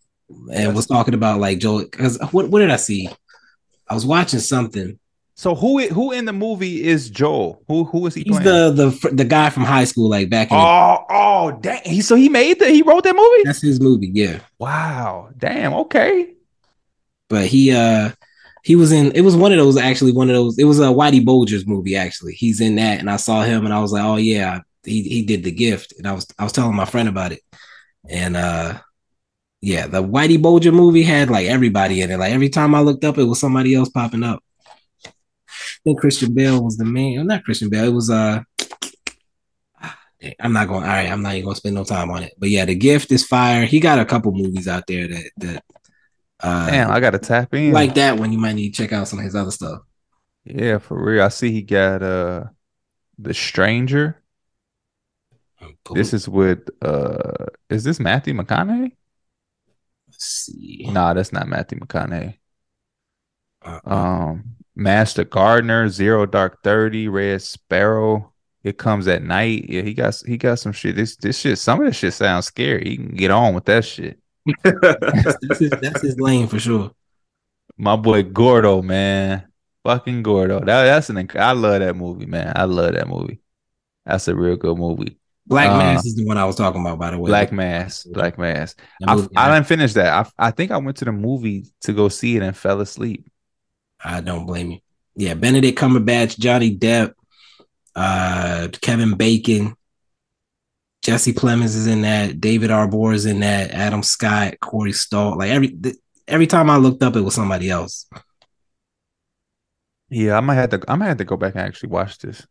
and 0.52 0.74
was 0.74 0.87
talking 0.87 1.14
about 1.14 1.38
like 1.38 1.59
Joe. 1.59 1.78
Because 1.78 2.18
what 2.33 2.50
what 2.50 2.59
did 2.59 2.70
I 2.70 2.76
see? 2.76 3.09
I 3.88 3.94
was 3.94 4.04
watching 4.04 4.40
something. 4.40 4.98
So 5.37 5.55
who 5.57 5.81
who 5.88 6.12
in 6.12 6.27
the 6.27 6.33
movie 6.33 6.85
is 6.85 7.11
Joel? 7.11 7.61
Who 7.66 7.85
who 7.85 8.07
is 8.07 8.14
he 8.14 8.23
He's 8.23 8.38
playing? 8.38 8.44
the 8.44 8.90
the 9.01 9.11
the 9.11 9.25
guy 9.25 9.51
from 9.51 9.64
high 9.64 9.85
school, 9.85 10.09
like 10.09 10.31
back 10.31 10.53
in. 10.53 10.57
Oh, 10.57 11.05
oh, 11.11 11.59
dang. 11.61 11.81
He, 11.85 12.03
so 12.03 12.14
he 12.14 12.29
made 12.29 12.61
that. 12.61 12.70
He 12.70 12.83
wrote 12.83 13.03
that 13.03 13.16
movie. 13.16 13.42
That's 13.44 13.61
his 13.61 13.81
movie, 13.81 14.11
yeah. 14.14 14.38
Wow. 14.59 15.31
Damn. 15.37 15.75
Okay. 15.75 16.35
But 17.29 17.47
he 17.47 17.73
uh 17.73 18.12
he 18.62 18.77
was 18.77 18.92
in. 18.92 19.11
It 19.12 19.23
was 19.23 19.35
one 19.35 19.51
of 19.51 19.59
those 19.59 19.77
actually. 19.77 20.12
One 20.12 20.31
of 20.31 20.37
those. 20.37 20.57
It 20.57 20.64
was 20.64 20.79
a 20.79 20.85
Whitey 20.85 21.25
Bulger's 21.25 21.66
movie 21.66 21.97
actually. 21.97 22.35
He's 22.35 22.61
in 22.61 22.77
that, 22.77 23.01
and 23.01 23.11
I 23.11 23.16
saw 23.16 23.42
him, 23.42 23.64
and 23.64 23.75
I 23.75 23.81
was 23.81 23.90
like, 23.90 24.05
oh 24.05 24.16
yeah, 24.16 24.61
he 24.85 25.03
he 25.03 25.23
did 25.23 25.42
the 25.42 25.51
gift, 25.51 25.94
and 25.99 26.07
I 26.07 26.12
was 26.12 26.29
I 26.38 26.44
was 26.44 26.53
telling 26.53 26.77
my 26.77 26.85
friend 26.85 27.09
about 27.09 27.33
it, 27.33 27.40
and 28.09 28.37
uh. 28.37 28.79
Yeah, 29.66 29.87
the 29.87 30.03
Whitey 30.03 30.40
Bulger 30.42 30.73
movie 30.73 31.05
had 31.05 31.31
like 31.31 31.47
everybody 31.47 32.03
in 32.03 32.11
it. 32.11 32.18
Like 32.18 32.35
every 32.35 32.51
time 32.51 32.75
I 32.75 32.81
looked 32.81 33.03
up, 33.03 33.16
it 33.16 33.25
was 33.25 33.40
somebody 33.40 33.75
else 33.75 33.88
popping 33.88 34.23
up. 34.23 34.44
I 35.85 35.90
think 35.90 36.01
Christian 36.01 36.33
Bale 36.33 36.64
was 36.64 36.79
the 36.79 36.85
man. 36.87 37.16
Well, 37.16 37.25
not 37.25 37.44
Christian 37.44 37.68
Bale. 37.68 37.85
It 37.85 37.92
was 37.92 38.09
uh 38.11 38.40
I'm 40.40 40.55
not 40.55 40.68
going 40.68 40.83
all 40.83 40.88
right, 40.88 41.11
I'm 41.11 41.23
not 41.23 41.35
even 41.35 41.44
gonna 41.44 41.57
spend 41.57 41.75
no 41.75 41.85
time 41.85 42.11
on 42.11 42.23
it. 42.23 42.33
But 42.38 42.49
yeah, 42.49 42.64
the 42.64 42.75
gift 42.75 43.12
is 43.12 43.27
fire. 43.27 43.66
He 43.66 43.81
got 43.81 43.99
a 43.99 44.07
couple 44.07 44.33
movies 44.33 44.66
out 44.66 44.87
there 44.87 45.07
that 45.07 45.31
that 45.37 45.64
uh 46.40 46.70
Damn, 46.70 46.90
I 46.90 47.01
gotta 47.01 47.18
tap 47.18 47.53
in. 47.55 47.73
like 47.73 47.94
that 47.97 48.18
one. 48.18 48.33
You 48.33 48.38
might 48.38 48.55
need 48.55 48.70
to 48.75 48.83
check 48.83 48.92
out 48.92 49.09
some 49.09 49.18
of 49.18 49.25
his 49.27 49.35
other 49.35 49.51
stuff. 49.51 49.81
Yeah, 50.47 50.79
for 50.79 51.03
real. 51.03 51.23
I 51.23 51.29
see 51.29 51.53
he 51.53 51.61
got 51.61 52.03
uh 52.03 52.44
the 53.18 53.35
stranger. 53.35 54.23
This 55.92 56.14
is 56.14 56.29
with 56.29 56.70
uh 56.83 57.47
is 57.68 57.85
this 57.85 58.01
Matthew 58.01 58.33
McConaughey? 58.33 58.92
Let's 60.09 60.25
see. 60.25 60.88
Nah, 60.90 61.12
that's 61.12 61.33
not 61.33 61.49
Matthew 61.49 61.79
McConaughey. 61.81 62.38
Uh, 63.62 63.81
Um 63.85 64.57
Master 64.76 65.24
Gardener, 65.24 65.88
Zero 65.88 66.26
Dark 66.26 66.62
Thirty, 66.62 67.08
Red 67.08 67.42
Sparrow. 67.42 68.32
It 68.62 68.78
comes 68.78 69.06
at 69.08 69.22
night. 69.22 69.66
Yeah, 69.68 69.82
he 69.82 69.94
got 69.94 70.20
he 70.26 70.37
got 70.37 70.58
some 70.58 70.72
shit. 70.72 70.96
This 70.96 71.16
this 71.16 71.38
shit, 71.38 71.58
some 71.58 71.80
of 71.80 71.87
this 71.87 71.96
shit 71.96 72.14
sounds 72.14 72.46
scary. 72.46 72.84
He 72.84 72.96
can 72.96 73.14
get 73.14 73.30
on 73.30 73.54
with 73.54 73.66
that 73.66 73.84
shit. 73.84 74.18
that's, 74.62 75.37
that's 75.42 75.58
his, 75.58 75.70
that's 75.70 76.02
his 76.02 76.18
lane 76.18 76.46
for 76.48 76.58
sure. 76.58 76.90
My 77.76 77.96
boy 77.96 78.22
Gordo, 78.22 78.82
man. 78.82 79.46
Fucking 79.84 80.22
Gordo. 80.22 80.60
That, 80.60 80.84
that's 80.84 81.10
an 81.10 81.28
I 81.34 81.52
love 81.52 81.80
that 81.80 81.94
movie, 81.94 82.26
man. 82.26 82.52
I 82.56 82.64
love 82.64 82.94
that 82.94 83.08
movie. 83.08 83.40
That's 84.06 84.28
a 84.28 84.34
real 84.34 84.56
good 84.56 84.78
movie. 84.78 85.18
Black 85.46 85.70
Uh, 85.70 85.76
Mass 85.78 86.06
is 86.06 86.14
the 86.14 86.24
one 86.24 86.38
I 86.38 86.44
was 86.46 86.56
talking 86.56 86.80
about, 86.80 86.98
by 86.98 87.10
the 87.10 87.18
way. 87.18 87.28
Black 87.28 87.52
Mass. 87.52 88.04
Black 88.04 88.38
Mass. 88.38 88.74
I, 89.06 89.26
I 89.37 89.52
didn't 89.52 89.66
finish 89.66 89.92
that. 89.92 90.26
I, 90.38 90.46
I 90.48 90.50
think 90.50 90.70
I 90.70 90.78
went 90.78 90.96
to 90.98 91.04
the 91.04 91.12
movie 91.12 91.66
to 91.82 91.92
go 91.92 92.08
see 92.08 92.37
it 92.37 92.42
and 92.42 92.56
fell 92.56 92.80
asleep. 92.80 93.26
I 94.05 94.21
don't 94.21 94.47
blame 94.47 94.73
you. 94.73 94.79
Yeah, 95.17 95.35
Benedict 95.35 95.79
Cumberbatch, 95.79 96.38
Johnny 96.38 96.77
Depp, 96.77 97.14
uh, 97.95 98.69
Kevin 98.81 99.17
Bacon, 99.17 99.75
Jesse 101.03 101.33
Plemons 101.33 101.77
is 101.77 101.87
in 101.87 102.03
that, 102.03 102.40
David 102.40 102.71
Harbour 102.71 103.12
is 103.12 103.27
in 103.27 103.40
that, 103.40 103.71
Adam 103.71 104.03
Scott, 104.03 104.59
Corey 104.61 104.93
Stoll. 104.93 105.38
Like 105.38 105.51
every 105.51 105.69
th- 105.69 105.97
every 106.27 106.47
time 106.47 106.71
I 106.71 106.77
looked 106.79 107.03
up, 107.03 107.14
it 107.14 107.21
was 107.21 107.35
somebody 107.35 107.71
else. 107.71 108.07
Yeah, 110.09 110.37
I 110.37 110.40
might 110.40 110.55
have 110.55 110.71
to 110.71 110.83
I 110.88 110.97
might 110.97 111.09
have 111.09 111.19
to 111.19 111.25
go 111.25 111.37
back 111.37 111.55
and 111.55 111.62
actually 111.62 111.90
watch 111.90 112.19
this. 112.19 112.47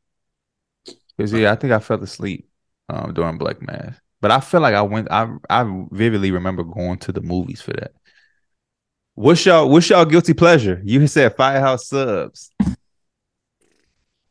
Cause 1.20 1.34
yeah, 1.34 1.52
I 1.52 1.56
think 1.56 1.74
I 1.74 1.80
fell 1.80 2.02
asleep 2.04 2.48
um 2.90 3.14
during 3.14 3.38
Black 3.38 3.62
Mass. 3.62 3.96
But 4.22 4.32
I 4.32 4.40
feel 4.40 4.62
like 4.62 4.76
I 4.76 4.82
went 4.82 5.10
I 5.12 5.28
I 5.50 5.86
vividly 5.92 6.32
remember 6.32 6.64
going 6.64 7.00
to 7.00 7.12
the 7.12 7.22
movies 7.22 7.62
for 7.62 7.74
that. 7.74 7.94
What's 9.16 9.46
y'all 9.46 9.70
what's 9.70 9.90
y'all 9.90 10.06
guilty 10.06 10.34
pleasure? 10.34 10.82
You 10.84 11.06
said 11.08 11.36
Firehouse 11.36 11.88
subs. 11.88 12.52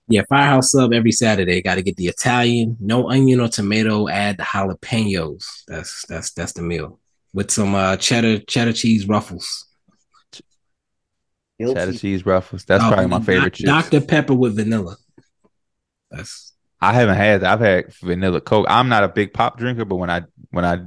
Yeah, 0.08 0.22
Firehouse 0.28 0.72
sub 0.72 0.92
every 0.92 1.12
Saturday. 1.12 1.62
Got 1.62 1.76
to 1.76 1.82
get 1.82 1.96
the 1.96 2.06
Italian, 2.08 2.76
no 2.80 3.08
onion 3.08 3.40
or 3.40 3.48
tomato. 3.48 4.08
Add 4.08 4.38
the 4.38 4.42
jalapenos. 4.42 5.44
That's 5.68 6.04
that's 6.08 6.32
that's 6.32 6.52
the 6.52 6.62
meal 6.62 6.98
with 7.32 7.50
some 7.50 7.74
uh, 7.74 7.96
cheddar 7.96 8.40
cheddar 8.40 8.72
cheese 8.72 9.06
ruffles. 9.08 9.66
Cheddar 11.60 11.92
cheese 11.92 12.26
ruffles. 12.26 12.64
That's 12.64 12.82
Oh, 12.82 12.88
probably 12.88 13.06
my 13.06 13.18
Doc- 13.18 13.26
favorite 13.26 13.54
chips. 13.54 13.68
Dr 13.68 14.00
Pepper 14.00 14.34
with 14.34 14.56
vanilla. 14.56 14.96
That's 16.10 16.52
I 16.80 16.92
haven't 16.92 17.14
had 17.14 17.42
that. 17.42 17.52
I've 17.52 17.60
had 17.60 17.94
vanilla 18.02 18.40
Coke. 18.40 18.66
I'm 18.68 18.88
not 18.88 19.04
a 19.04 19.08
big 19.08 19.32
pop 19.32 19.56
drinker, 19.58 19.84
but 19.84 19.96
when 19.96 20.10
I 20.10 20.22
when 20.50 20.64
I 20.64 20.80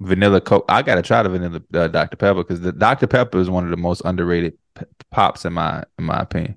vanilla 0.00 0.40
Coke, 0.40 0.64
I 0.68 0.82
gotta 0.82 1.02
try 1.02 1.22
the 1.22 1.28
vanilla 1.28 1.60
uh, 1.74 1.88
Dr 1.88 2.16
Pepper 2.16 2.42
because 2.42 2.60
the 2.60 2.72
Dr 2.72 3.06
Pepper 3.06 3.38
is 3.38 3.50
one 3.50 3.64
of 3.64 3.70
the 3.70 3.76
most 3.76 4.02
underrated 4.04 4.56
p- 4.74 4.84
pops 5.10 5.44
in 5.44 5.52
my 5.52 5.84
in 5.98 6.04
my 6.04 6.20
opinion. 6.20 6.56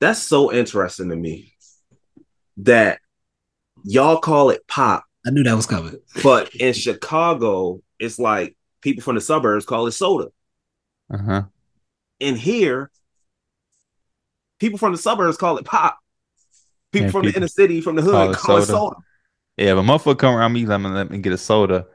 That's 0.00 0.20
so 0.22 0.52
interesting 0.52 1.08
to 1.10 1.16
me 1.16 1.54
that 2.58 3.00
y'all 3.84 4.18
call 4.18 4.50
it 4.50 4.66
pop, 4.66 5.04
I 5.26 5.30
knew 5.30 5.42
that 5.44 5.54
was 5.54 5.66
coming. 5.66 5.96
but 6.22 6.54
in 6.56 6.72
Chicago, 6.74 7.80
it's 7.98 8.18
like 8.18 8.56
people 8.80 9.02
from 9.02 9.14
the 9.14 9.20
suburbs 9.20 9.64
call 9.64 9.86
it 9.86 9.92
soda. 9.92 10.28
Uh 11.12 11.18
huh. 11.18 11.42
In 12.20 12.36
here, 12.36 12.90
people 14.58 14.78
from 14.78 14.92
the 14.92 14.98
suburbs 14.98 15.36
call 15.36 15.58
it 15.58 15.64
pop. 15.64 15.98
People 16.92 17.04
And 17.06 17.12
from 17.12 17.24
the 17.24 17.34
inner 17.36 17.48
city, 17.48 17.80
from 17.80 17.96
the 17.96 18.02
hood, 18.02 18.12
call 18.12 18.34
call, 18.34 18.56
it 18.56 18.62
it 18.62 18.66
soda. 18.66 18.78
soda. 18.78 18.96
Yeah, 19.56 19.74
but 19.74 19.82
motherfucker 19.82 20.18
come 20.18 20.34
around 20.34 20.52
me, 20.52 20.66
let 20.66 20.78
me 20.78 20.88
let 20.90 21.10
me 21.10 21.18
get 21.18 21.32
a 21.32 21.38
soda, 21.38 21.86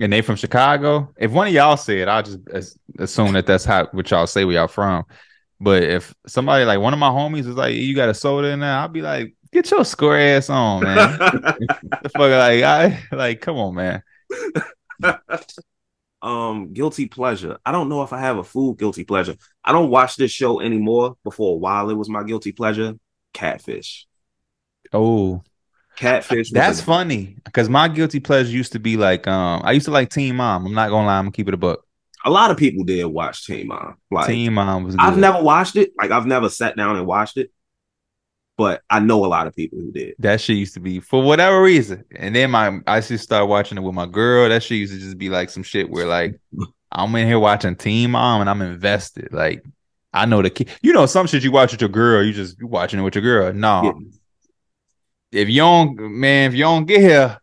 and 0.00 0.12
they 0.12 0.22
from 0.22 0.36
Chicago. 0.36 1.12
If 1.16 1.30
one 1.30 1.46
of 1.46 1.52
y'all 1.52 1.76
say 1.76 2.00
it, 2.00 2.08
I'll 2.08 2.22
just 2.22 2.78
assume 2.98 3.32
that 3.32 3.46
that's 3.46 3.64
how 3.64 3.88
what 3.92 4.10
y'all 4.10 4.26
say 4.26 4.44
where 4.44 4.54
y'all 4.54 4.68
from. 4.68 5.04
But 5.60 5.82
if 5.84 6.14
somebody 6.26 6.64
like 6.64 6.80
one 6.80 6.92
of 6.92 6.98
my 6.98 7.10
homies 7.10 7.46
is 7.46 7.56
like, 7.56 7.74
"You 7.74 7.94
got 7.94 8.08
a 8.08 8.14
soda 8.14 8.48
in 8.48 8.60
there," 8.60 8.74
I'll 8.74 8.88
be 8.88 9.02
like, 9.02 9.34
"Get 9.52 9.70
your 9.70 9.84
square 9.84 10.36
ass 10.36 10.50
on, 10.50 10.82
man." 10.82 11.18
the 11.18 12.10
fuck, 12.10 12.30
like 12.30 12.62
I 12.62 13.00
like, 13.12 13.40
come 13.40 13.56
on, 13.58 13.74
man. 13.74 14.02
um, 16.22 16.72
guilty 16.72 17.06
pleasure. 17.06 17.58
I 17.64 17.72
don't 17.72 17.88
know 17.88 18.02
if 18.02 18.12
I 18.12 18.20
have 18.20 18.38
a 18.38 18.44
food 18.44 18.78
guilty 18.78 19.04
pleasure. 19.04 19.36
I 19.64 19.72
don't 19.72 19.90
watch 19.90 20.16
this 20.16 20.32
show 20.32 20.60
anymore. 20.60 21.16
Before 21.22 21.54
a 21.54 21.58
while, 21.58 21.90
it 21.90 21.94
was 21.94 22.08
my 22.08 22.24
guilty 22.24 22.52
pleasure. 22.52 22.94
Catfish. 23.32 24.06
Oh, 24.92 25.42
Catfish. 25.96 26.50
That's 26.50 26.80
a- 26.80 26.84
funny 26.84 27.36
because 27.44 27.68
my 27.68 27.88
guilty 27.88 28.20
pleasure 28.20 28.50
used 28.50 28.72
to 28.72 28.78
be 28.78 28.96
like, 28.96 29.26
um, 29.26 29.62
I 29.64 29.72
used 29.72 29.86
to 29.86 29.92
like 29.92 30.10
Teen 30.10 30.36
Mom. 30.36 30.66
I'm 30.66 30.74
not 30.74 30.90
gonna 30.90 31.06
lie, 31.06 31.18
I'm 31.18 31.24
gonna 31.24 31.32
keep 31.32 31.48
it 31.48 31.54
a 31.54 31.58
book. 31.58 31.86
A 32.24 32.30
lot 32.30 32.50
of 32.50 32.56
people 32.56 32.84
did 32.84 33.04
watch 33.06 33.46
Teen 33.46 33.68
Mom. 33.68 33.96
Like 34.10 34.26
Teen 34.26 34.52
Mom 34.54 34.84
was. 34.84 34.94
Good. 34.94 35.04
I've 35.04 35.18
never 35.18 35.42
watched 35.42 35.76
it. 35.76 35.92
Like 35.98 36.10
I've 36.10 36.26
never 36.26 36.48
sat 36.48 36.76
down 36.76 36.96
and 36.96 37.06
watched 37.06 37.36
it, 37.36 37.50
but 38.56 38.82
I 38.88 39.00
know 39.00 39.24
a 39.24 39.26
lot 39.26 39.46
of 39.46 39.56
people 39.56 39.78
who 39.78 39.90
did. 39.92 40.14
That 40.18 40.40
shit 40.40 40.56
used 40.56 40.74
to 40.74 40.80
be 40.80 41.00
for 41.00 41.22
whatever 41.22 41.60
reason, 41.62 42.04
and 42.14 42.34
then 42.34 42.50
my 42.50 42.80
I 42.86 43.00
just 43.00 43.24
started 43.24 43.46
watching 43.46 43.76
it 43.76 43.82
with 43.82 43.94
my 43.94 44.06
girl. 44.06 44.48
That 44.48 44.62
shit 44.62 44.78
used 44.78 44.94
to 44.94 45.00
just 45.00 45.18
be 45.18 45.28
like 45.28 45.50
some 45.50 45.62
shit 45.62 45.90
where 45.90 46.06
like 46.06 46.38
I'm 46.92 47.14
in 47.16 47.26
here 47.26 47.38
watching 47.38 47.76
Teen 47.76 48.12
Mom 48.12 48.40
and 48.40 48.48
I'm 48.48 48.62
invested. 48.62 49.32
Like 49.32 49.64
I 50.12 50.26
know 50.26 50.42
the 50.42 50.50
kid. 50.50 50.68
You 50.82 50.92
know 50.92 51.06
some 51.06 51.26
shit 51.26 51.42
you 51.42 51.52
watch 51.52 51.72
with 51.72 51.80
your 51.80 51.90
girl. 51.90 52.22
You 52.22 52.32
just 52.32 52.58
you 52.60 52.66
watching 52.66 53.00
it 53.00 53.02
with 53.02 53.14
your 53.14 53.22
girl. 53.22 53.52
No, 53.52 54.00
if 55.32 55.48
you 55.48 55.60
don't, 55.60 55.98
man, 55.98 56.50
if 56.50 56.54
you 56.56 56.62
don't 56.64 56.84
get 56.86 57.00
here, 57.00 57.38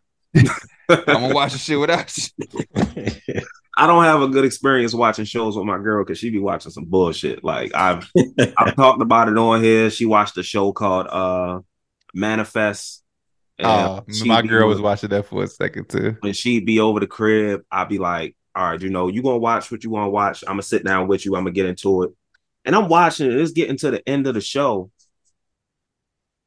I'm 0.88 1.04
gonna 1.06 1.34
watch 1.34 1.52
the 1.52 1.58
shit 1.58 1.78
without 1.78 2.16
you. 2.16 3.42
I 3.76 3.86
don't 3.86 4.04
have 4.04 4.20
a 4.22 4.28
good 4.28 4.44
experience 4.44 4.92
watching 4.92 5.24
shows 5.24 5.56
with 5.56 5.64
my 5.64 5.78
girl 5.78 6.04
because 6.04 6.18
she 6.18 6.30
be 6.30 6.38
watching 6.38 6.70
some 6.72 6.84
bullshit. 6.84 7.42
Like 7.44 7.74
I've 7.74 8.10
I've 8.58 8.76
talked 8.76 9.00
about 9.02 9.28
it 9.28 9.38
on 9.38 9.62
here. 9.62 9.90
She 9.90 10.04
watched 10.06 10.36
a 10.36 10.42
show 10.42 10.72
called 10.72 11.06
uh 11.08 11.60
Manifest, 12.12 13.02
Oh, 13.62 14.02
my 14.24 14.42
girl 14.42 14.68
was 14.68 14.80
watching 14.80 15.10
that 15.10 15.26
for 15.26 15.44
a 15.44 15.46
second 15.46 15.88
too. 15.88 16.16
when 16.20 16.32
she'd 16.32 16.66
be 16.66 16.80
over 16.80 17.00
the 17.00 17.06
crib, 17.06 17.62
I'd 17.70 17.88
be 17.88 17.98
like, 17.98 18.34
all 18.54 18.70
right, 18.70 18.80
you 18.80 18.90
know, 18.90 19.08
you 19.08 19.22
gonna 19.22 19.38
watch 19.38 19.70
what 19.70 19.84
you 19.84 19.90
want 19.90 20.06
to 20.06 20.10
watch. 20.10 20.42
I'm 20.46 20.54
gonna 20.54 20.62
sit 20.62 20.84
down 20.84 21.08
with 21.08 21.24
you. 21.24 21.36
I'm 21.36 21.44
gonna 21.44 21.52
get 21.52 21.66
into 21.66 22.02
it. 22.04 22.10
And 22.64 22.74
I'm 22.74 22.88
watching 22.88 23.30
it. 23.30 23.38
It's 23.38 23.52
getting 23.52 23.76
to 23.78 23.90
the 23.90 24.08
end 24.08 24.26
of 24.26 24.34
the 24.34 24.40
show. 24.40 24.90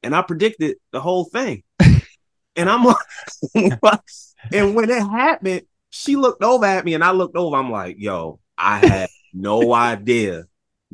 And 0.04 0.16
I 0.16 0.22
predicted 0.22 0.78
the 0.92 1.00
whole 1.00 1.26
thing. 1.26 1.63
and 2.56 2.70
I'm 2.70 2.84
like, 2.84 2.98
and 4.52 4.76
when 4.76 4.89
it 4.89 5.02
happened, 5.02 5.63
she 5.89 6.16
looked 6.16 6.44
over 6.44 6.66
at 6.66 6.86
me 6.86 6.94
and 6.94 7.04
I 7.04 7.12
looked 7.12 7.36
over. 7.36 7.56
I'm 7.56 7.72
like, 7.72 7.98
yo, 8.00 8.39
I 8.58 8.86
had 8.86 9.10
no 9.34 9.74
idea 9.74 10.46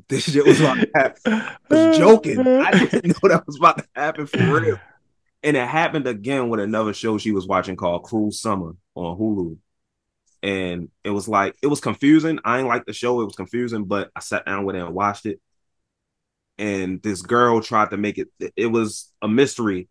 this 0.08 0.32
shit 0.32 0.46
was 0.46 0.60
about 0.60 0.76
to 0.76 0.90
happen. 0.96 1.34
I 1.34 1.58
was 1.70 1.98
joking. 1.98 2.40
I 2.40 2.72
didn't 2.72 3.08
know 3.08 3.30
that 3.30 3.46
was 3.46 3.58
about 3.58 3.80
to 3.80 3.88
happen 3.96 4.28
for 4.28 4.38
real. 4.38 4.80
And 5.44 5.58
it 5.58 5.68
happened 5.68 6.08
again 6.08 6.50
with 6.50 6.60
another 6.60 6.94
show 6.94 7.18
she 7.18 7.32
was 7.32 7.48
watching 7.48 7.76
called 7.76 8.04
Cruel 8.04 8.32
Summer 8.32 8.76
on 8.96 9.18
Hulu. 9.18 9.58
And 10.42 10.90
it 11.04 11.10
was 11.10 11.28
like, 11.28 11.56
it 11.62 11.68
was 11.68 11.82
confusing. 11.82 12.40
I 12.46 12.60
ain't 12.60 12.68
like 12.68 12.86
the 12.86 12.94
show. 12.94 13.22
It 13.22 13.26
was 13.26 13.36
confusing, 13.36 13.86
but 13.86 14.10
I 14.16 14.22
sat 14.22 14.46
down 14.46 14.66
with 14.66 14.76
it 14.76 14.80
and 14.80 14.94
watched 14.94 15.26
it. 15.26 15.42
And 16.60 17.02
this 17.02 17.22
girl 17.22 17.62
tried 17.62 17.90
to 17.92 17.98
make 17.98 18.18
it, 18.18 18.28
it 18.56 18.68
was 18.68 19.12
a 19.22 19.30
mystery. 19.30 19.88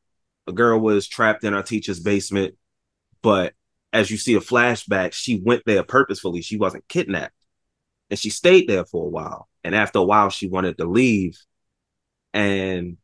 A 0.46 0.52
girl 0.52 0.78
was 0.78 1.09
trapped 1.09 1.42
in 1.42 1.54
her 1.54 1.62
teacher's 1.62 1.98
basement, 1.98 2.54
but 3.22 3.54
as 3.92 4.11
you 4.11 4.18
see 4.18 4.35
a 4.35 4.40
flashback, 4.40 5.14
she 5.14 5.40
went 5.42 5.62
there 5.64 5.83
purposefully. 5.83 6.42
She 6.42 6.59
wasn't 6.59 6.87
kidnapped. 6.88 7.35
And 8.11 8.18
she 8.18 8.31
stayed 8.31 8.68
there 8.68 8.85
for 8.85 9.07
a 9.07 9.09
while. 9.09 9.48
And 9.64 9.74
after 9.74 9.98
a 9.98 10.04
while, 10.04 10.28
she 10.28 10.46
wanted 10.46 10.76
to 10.78 10.85
leave. 10.85 11.38
And 12.35 12.98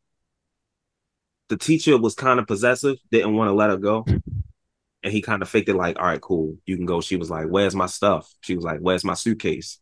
the 1.49 1.57
teacher 1.57 1.97
was 1.99 2.15
kind 2.15 2.39
of 2.39 2.47
possessive, 2.47 2.97
didn't 3.11 3.35
want 3.35 3.49
to 3.49 3.55
let 3.55 3.71
her 3.71 3.79
go. 3.79 4.05
And 4.07 5.13
he 5.13 5.23
kind 5.23 5.43
of 5.43 5.49
faked 5.49 5.69
it 5.69 5.75
like, 5.75 5.99
all 5.99 6.07
right, 6.07 6.21
cool, 6.21 6.57
you 6.67 6.77
can 6.77 6.87
go. 6.87 7.01
She 7.01 7.17
was 7.17 7.31
like, 7.31 7.47
Where's 7.47 7.75
my 7.75 7.87
stuff? 7.87 8.31
She 8.41 8.55
was 8.55 8.65
like, 8.65 8.81
Where's 8.81 9.05
my 9.05 9.15
suitcase? 9.15 9.79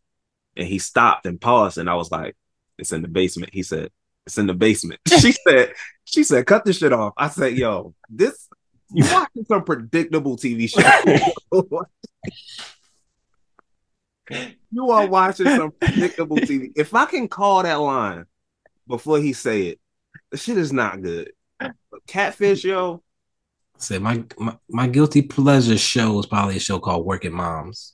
And 0.55 0.67
he 0.67 0.79
stopped 0.79 1.25
and 1.25 1.39
paused. 1.39 1.77
And 1.77 1.89
I 1.89 1.95
was 1.95 2.11
like, 2.11 2.35
It's 2.83 2.91
in 2.91 3.01
the 3.01 3.07
basement. 3.07 3.53
He 3.53 3.63
said, 3.63 3.89
It's 4.25 4.37
in 4.37 4.45
the 4.45 4.53
basement. 4.53 4.99
she 5.07 5.31
said, 5.31 5.73
She 6.03 6.25
said, 6.25 6.45
cut 6.45 6.65
this 6.65 6.79
shit 6.79 6.91
off. 6.91 7.13
I 7.17 7.29
said, 7.29 7.57
Yo, 7.57 7.95
this 8.09 8.49
you 8.91 9.05
watching 9.09 9.45
some 9.45 9.63
predictable 9.63 10.35
TV 10.35 10.69
show. 10.69 10.81
you 14.71 14.91
are 14.91 15.07
watching 15.07 15.45
some 15.45 15.71
predictable 15.71 16.35
TV. 16.35 16.73
If 16.75 16.93
I 16.93 17.05
can 17.05 17.29
call 17.29 17.63
that 17.63 17.75
line 17.75 18.25
before 18.85 19.19
he 19.19 19.31
say 19.31 19.67
it, 19.67 19.79
the 20.29 20.37
shit 20.37 20.57
is 20.57 20.73
not 20.73 21.01
good. 21.01 21.31
Catfish, 22.05 22.65
yo. 22.65 23.01
Say 23.77 23.97
my, 23.97 24.25
my 24.37 24.57
my 24.69 24.87
guilty 24.87 25.21
pleasure 25.21 25.77
show 25.77 26.19
is 26.19 26.25
probably 26.25 26.57
a 26.57 26.59
show 26.59 26.79
called 26.79 27.05
Working 27.05 27.33
Moms. 27.33 27.93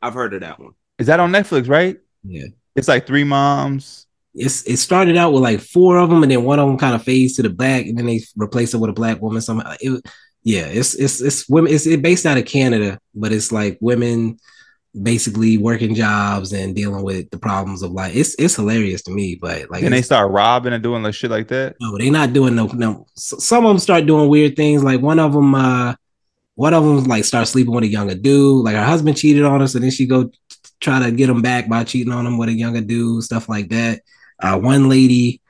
I've 0.00 0.14
heard 0.14 0.32
of 0.32 0.42
that 0.42 0.60
one. 0.60 0.74
Is 0.98 1.08
that 1.08 1.18
on 1.18 1.32
Netflix, 1.32 1.68
right? 1.68 1.98
Yeah. 2.22 2.46
It's 2.76 2.86
like 2.86 3.06
three 3.06 3.24
moms. 3.24 4.06
It's 4.38 4.62
it 4.66 4.76
started 4.78 5.16
out 5.16 5.32
with 5.32 5.42
like 5.42 5.60
four 5.60 5.98
of 5.98 6.10
them, 6.10 6.22
and 6.22 6.30
then 6.30 6.44
one 6.44 6.58
of 6.58 6.66
them 6.66 6.78
kind 6.78 6.94
of 6.94 7.02
fades 7.02 7.34
to 7.34 7.42
the 7.42 7.50
back, 7.50 7.86
and 7.86 7.98
then 7.98 8.06
they 8.06 8.20
replace 8.36 8.74
it 8.74 8.78
with 8.78 8.90
a 8.90 8.94
black 8.94 9.20
woman. 9.20 9.42
Somehow, 9.42 9.74
it, 9.80 10.02
yeah, 10.42 10.66
it's 10.66 10.94
it's 10.94 11.20
it's 11.20 11.48
women. 11.48 11.72
It's 11.72 11.86
it 11.86 12.02
based 12.02 12.26
out 12.26 12.38
of 12.38 12.46
Canada, 12.46 12.98
but 13.14 13.32
it's 13.32 13.52
like 13.52 13.78
women 13.80 14.38
basically 15.02 15.58
working 15.58 15.94
jobs 15.94 16.52
and 16.52 16.74
dealing 16.74 17.02
with 17.02 17.30
the 17.30 17.38
problems 17.38 17.82
of 17.82 17.92
life. 17.92 18.14
It's 18.14 18.34
it's 18.38 18.56
hilarious 18.56 19.02
to 19.02 19.10
me, 19.10 19.34
but 19.34 19.70
like 19.70 19.82
and 19.82 19.92
they 19.92 20.02
start 20.02 20.30
robbing 20.30 20.72
and 20.72 20.82
doing 20.82 21.02
like 21.02 21.14
shit 21.14 21.30
like 21.30 21.48
that. 21.48 21.76
no, 21.80 21.98
they're 21.98 22.10
not 22.10 22.32
doing 22.32 22.54
no 22.54 22.66
no. 22.66 23.06
Some 23.14 23.64
of 23.66 23.70
them 23.70 23.78
start 23.78 24.06
doing 24.06 24.28
weird 24.28 24.56
things. 24.56 24.82
Like 24.82 25.00
one 25.00 25.18
of 25.18 25.32
them, 25.32 25.54
uh, 25.54 25.94
one 26.54 26.74
of 26.74 26.84
them 26.84 27.04
like 27.04 27.24
start 27.24 27.48
sleeping 27.48 27.74
with 27.74 27.84
a 27.84 27.88
younger 27.88 28.14
dude. 28.14 28.64
Like 28.64 28.76
her 28.76 28.84
husband 28.84 29.16
cheated 29.16 29.44
on 29.44 29.60
her, 29.60 29.66
so 29.68 29.78
then 29.78 29.90
she 29.90 30.06
go 30.06 30.30
try 30.80 31.00
to 31.02 31.10
get 31.10 31.28
him 31.28 31.42
back 31.42 31.68
by 31.68 31.84
cheating 31.84 32.12
on 32.12 32.26
him 32.26 32.38
with 32.38 32.48
a 32.48 32.52
younger 32.52 32.80
dude. 32.80 33.24
Stuff 33.24 33.48
like 33.48 33.68
that. 33.70 34.00
Uh, 34.40 34.58
one 34.58 34.88
lady, 34.88 35.40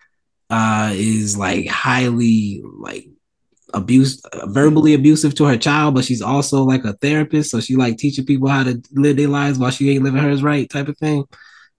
uh, 0.50 0.90
is 0.94 1.36
like 1.36 1.68
highly 1.68 2.62
like 2.78 3.06
abuse 3.74 4.22
verbally 4.46 4.94
abusive 4.94 5.34
to 5.34 5.44
her 5.44 5.56
child, 5.56 5.94
but 5.94 6.04
she's 6.04 6.22
also 6.22 6.62
like 6.62 6.84
a 6.84 6.94
therapist, 6.94 7.50
so 7.50 7.60
she 7.60 7.76
like 7.76 7.98
teaching 7.98 8.24
people 8.24 8.48
how 8.48 8.64
to 8.64 8.82
live 8.92 9.16
their 9.16 9.28
lives 9.28 9.58
while 9.58 9.70
she 9.70 9.90
ain't 9.90 10.04
living 10.04 10.22
hers 10.22 10.42
right, 10.42 10.68
type 10.70 10.88
of 10.88 10.96
thing 10.98 11.24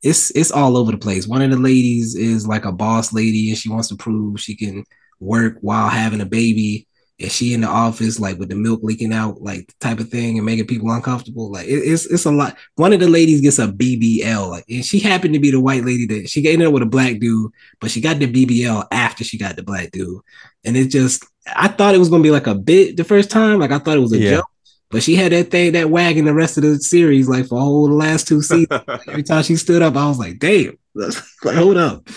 it's 0.01 0.31
it's 0.31 0.51
all 0.51 0.77
over 0.77 0.91
the 0.91 0.97
place. 0.97 1.27
One 1.27 1.41
of 1.41 1.49
the 1.49 1.57
ladies 1.57 2.15
is 2.15 2.47
like 2.47 2.65
a 2.65 2.71
boss 2.71 3.11
lady 3.13 3.49
and 3.49 3.57
she 3.57 3.69
wants 3.69 3.89
to 3.89 3.95
prove 3.95 4.39
she 4.39 4.55
can 4.55 4.85
work 5.19 5.57
while 5.61 5.89
having 5.89 6.21
a 6.21 6.25
baby. 6.25 6.87
And 7.21 7.29
she 7.31 7.53
in 7.53 7.61
the 7.61 7.67
office 7.67 8.19
like 8.19 8.37
with 8.39 8.47
the 8.49 8.55
milk 8.55 8.79
leaking 8.81 9.11
out, 9.13 9.41
like 9.41 9.73
type 9.79 9.99
of 9.99 10.09
thing, 10.09 10.37
and 10.37 10.45
making 10.45 10.67
people 10.67 10.89
uncomfortable. 10.91 11.51
Like 11.51 11.67
it- 11.67 11.71
it's 11.83 12.05
it's 12.05 12.25
a 12.25 12.31
lot. 12.31 12.55
One 12.75 12.93
of 12.93 12.99
the 13.01 13.09
ladies 13.09 13.41
gets 13.41 13.59
a 13.59 13.67
BBL, 13.67 14.49
like, 14.49 14.63
and 14.69 14.85
she 14.85 14.99
happened 14.99 15.33
to 15.33 15.39
be 15.39 15.51
the 15.51 15.59
white 15.59 15.83
lady 15.83 16.05
that 16.07 16.29
she 16.29 16.47
ended 16.47 16.67
up 16.67 16.73
with 16.73 16.83
a 16.83 16.87
black 16.87 17.19
dude, 17.19 17.51
but 17.81 17.91
she 17.91 17.99
got 18.01 18.19
the 18.19 18.27
BBL 18.31 18.87
after 18.91 19.23
she 19.23 19.37
got 19.37 19.55
the 19.57 19.63
black 19.63 19.91
dude. 19.91 20.21
And 20.63 20.77
it 20.77 20.87
just, 20.87 21.25
I 21.55 21.67
thought 21.67 21.93
it 21.95 21.99
was 21.99 22.09
gonna 22.09 22.23
be 22.23 22.31
like 22.31 22.47
a 22.47 22.55
bit 22.55 22.95
the 22.97 23.03
first 23.03 23.29
time, 23.29 23.59
like 23.59 23.71
I 23.71 23.79
thought 23.79 23.97
it 23.97 24.01
was 24.01 24.13
a 24.13 24.17
Yeah. 24.19 24.29
joke. 24.37 24.45
But 24.91 25.03
she 25.03 25.13
had 25.15 25.31
that 25.33 25.51
thing, 25.51 25.73
that 25.73 25.91
wagon 25.91 26.25
the 26.25 26.33
rest 26.33 26.57
of 26.57 26.63
the 26.63 26.79
series, 26.79 27.29
like 27.29 27.45
for 27.47 27.59
all 27.59 27.87
the 27.87 27.93
last 27.93 28.27
two 28.27 28.41
seasons. 28.41 28.67
Every 29.07 29.21
time 29.23 29.43
she 29.43 29.55
stood 29.55 29.81
up, 29.83 29.95
I 29.95 30.07
was 30.07 30.17
like, 30.17 30.39
damn, 30.39 30.77
like, 30.95 31.55
hold 31.55 31.77
up. 31.77 32.07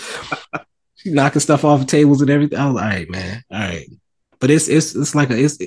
She's 0.95 1.13
knocking 1.13 1.39
stuff 1.41 1.65
off 1.65 1.81
the 1.81 1.85
tables 1.85 2.21
and 2.21 2.29
everything. 2.31 2.57
I 2.57 2.65
was 2.67 2.75
like, 2.75 2.83
all 2.83 2.89
right, 2.89 3.09
man. 3.11 3.43
All 3.51 3.59
right. 3.59 3.87
But 4.43 4.51
it's 4.51 4.67
it's 4.67 4.93
it's 4.93 5.15
like 5.15 5.29
a 5.29 5.41
it's 5.41 5.57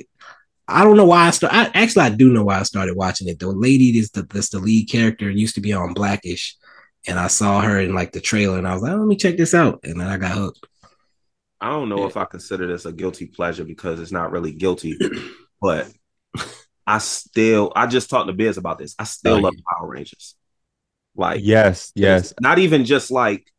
I 0.67 0.83
don't 0.83 0.97
know 0.97 1.05
why 1.05 1.25
I 1.25 1.31
start 1.31 1.51
I 1.51 1.71
actually 1.73 2.03
I 2.03 2.09
do 2.11 2.31
know 2.31 2.43
why 2.43 2.59
I 2.59 2.63
started 2.63 2.95
watching 2.95 3.27
it. 3.27 3.39
The 3.39 3.47
lady 3.47 3.97
is 3.97 4.11
the 4.11 4.21
that's 4.21 4.49
the 4.49 4.59
lead 4.59 4.87
character 4.87 5.27
and 5.27 5.39
used 5.39 5.55
to 5.55 5.61
be 5.61 5.73
on 5.73 5.95
Blackish. 5.95 6.55
And 7.07 7.17
I 7.17 7.25
saw 7.25 7.61
her 7.61 7.79
in 7.79 7.95
like 7.95 8.11
the 8.11 8.21
trailer 8.21 8.59
and 8.59 8.67
I 8.67 8.75
was 8.75 8.83
like, 8.83 8.91
oh, 8.91 8.97
let 8.97 9.07
me 9.07 9.15
check 9.15 9.35
this 9.35 9.55
out. 9.55 9.79
And 9.83 9.99
then 9.99 10.07
I 10.07 10.17
got 10.17 10.33
hooked. 10.37 10.63
I 11.59 11.69
don't 11.71 11.89
know 11.89 12.05
if 12.05 12.17
I 12.17 12.25
consider 12.25 12.67
this 12.67 12.85
a 12.85 12.93
guilty 12.93 13.25
pleasure 13.25 13.63
because 13.65 13.99
it's 13.99 14.11
not 14.11 14.31
really 14.31 14.51
guilty, 14.51 14.95
but 15.59 15.89
I 16.85 16.99
still 16.99 17.73
I 17.75 17.87
just 17.87 18.11
talked 18.11 18.27
to 18.27 18.33
Biz 18.33 18.57
about 18.57 18.77
this. 18.77 18.93
I 18.99 19.05
still 19.05 19.37
Oh, 19.37 19.41
love 19.41 19.55
Power 19.67 19.89
Rangers. 19.89 20.35
Like 21.15 21.41
Yes, 21.43 21.91
yes. 21.95 22.33
not 22.39 22.59
even 22.59 22.85
just 22.85 23.09
like 23.09 23.51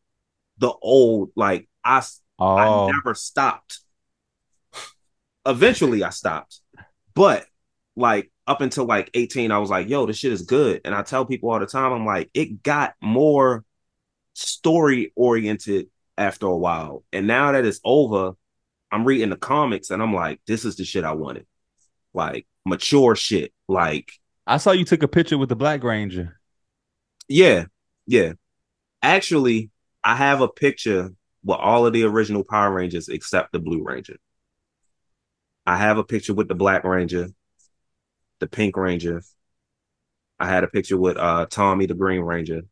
the 0.59 0.71
old, 0.81 1.31
like 1.35 1.67
I 1.83 2.03
Oh, 2.39 2.87
never 2.87 3.13
stopped. 3.13 3.79
Eventually 5.49 6.03
I 6.03 6.11
stopped. 6.11 6.61
But 7.15 7.45
like 7.95 8.31
up 8.47 8.61
until 8.61 8.85
like 8.85 9.09
18, 9.13 9.51
I 9.51 9.57
was 9.57 9.69
like, 9.69 9.89
yo, 9.89 10.05
this 10.05 10.17
shit 10.17 10.31
is 10.31 10.43
good. 10.43 10.81
And 10.85 10.95
I 10.95 11.01
tell 11.01 11.25
people 11.25 11.51
all 11.51 11.59
the 11.59 11.65
time, 11.65 11.91
I'm 11.91 12.05
like, 12.05 12.29
it 12.33 12.63
got 12.63 12.93
more 13.01 13.65
story 14.33 15.11
oriented 15.15 15.87
after 16.17 16.47
a 16.47 16.55
while. 16.55 17.03
And 17.11 17.27
now 17.27 17.51
that 17.51 17.65
it's 17.65 17.81
over, 17.83 18.33
I'm 18.91 19.05
reading 19.05 19.29
the 19.29 19.37
comics 19.37 19.89
and 19.89 20.01
I'm 20.01 20.13
like, 20.13 20.39
this 20.47 20.65
is 20.65 20.77
the 20.77 20.85
shit 20.85 21.03
I 21.03 21.13
wanted. 21.13 21.45
Like 22.13 22.47
mature 22.65 23.15
shit. 23.15 23.53
Like, 23.67 24.11
I 24.47 24.57
saw 24.57 24.71
you 24.71 24.85
took 24.85 25.03
a 25.03 25.07
picture 25.07 25.37
with 25.37 25.49
the 25.49 25.55
Black 25.55 25.83
Ranger. 25.83 26.39
yeah, 27.27 27.65
yeah. 28.07 28.33
Actually, 29.01 29.69
I 30.03 30.15
have 30.15 30.41
a 30.41 30.47
picture 30.47 31.11
with 31.43 31.57
all 31.57 31.85
of 31.85 31.93
the 31.93 32.03
original 32.03 32.43
Power 32.43 32.73
Rangers 32.73 33.09
except 33.09 33.51
the 33.51 33.59
Blue 33.59 33.83
Ranger. 33.83 34.17
I 35.69 35.77
have 35.77 35.99
a 35.99 36.03
picture 36.03 36.33
with 36.33 36.47
the 36.47 36.55
Black 36.55 36.83
Ranger, 36.83 37.27
the 38.39 38.47
Pink 38.47 38.75
Ranger. 38.75 39.21
I 40.39 40.47
had 40.47 40.63
a 40.63 40.67
picture 40.67 40.97
with 40.97 41.15
uh 41.15 41.45
Tommy 41.45 41.85
the 41.85 41.93
Green 41.93 42.21
Ranger. 42.21 42.63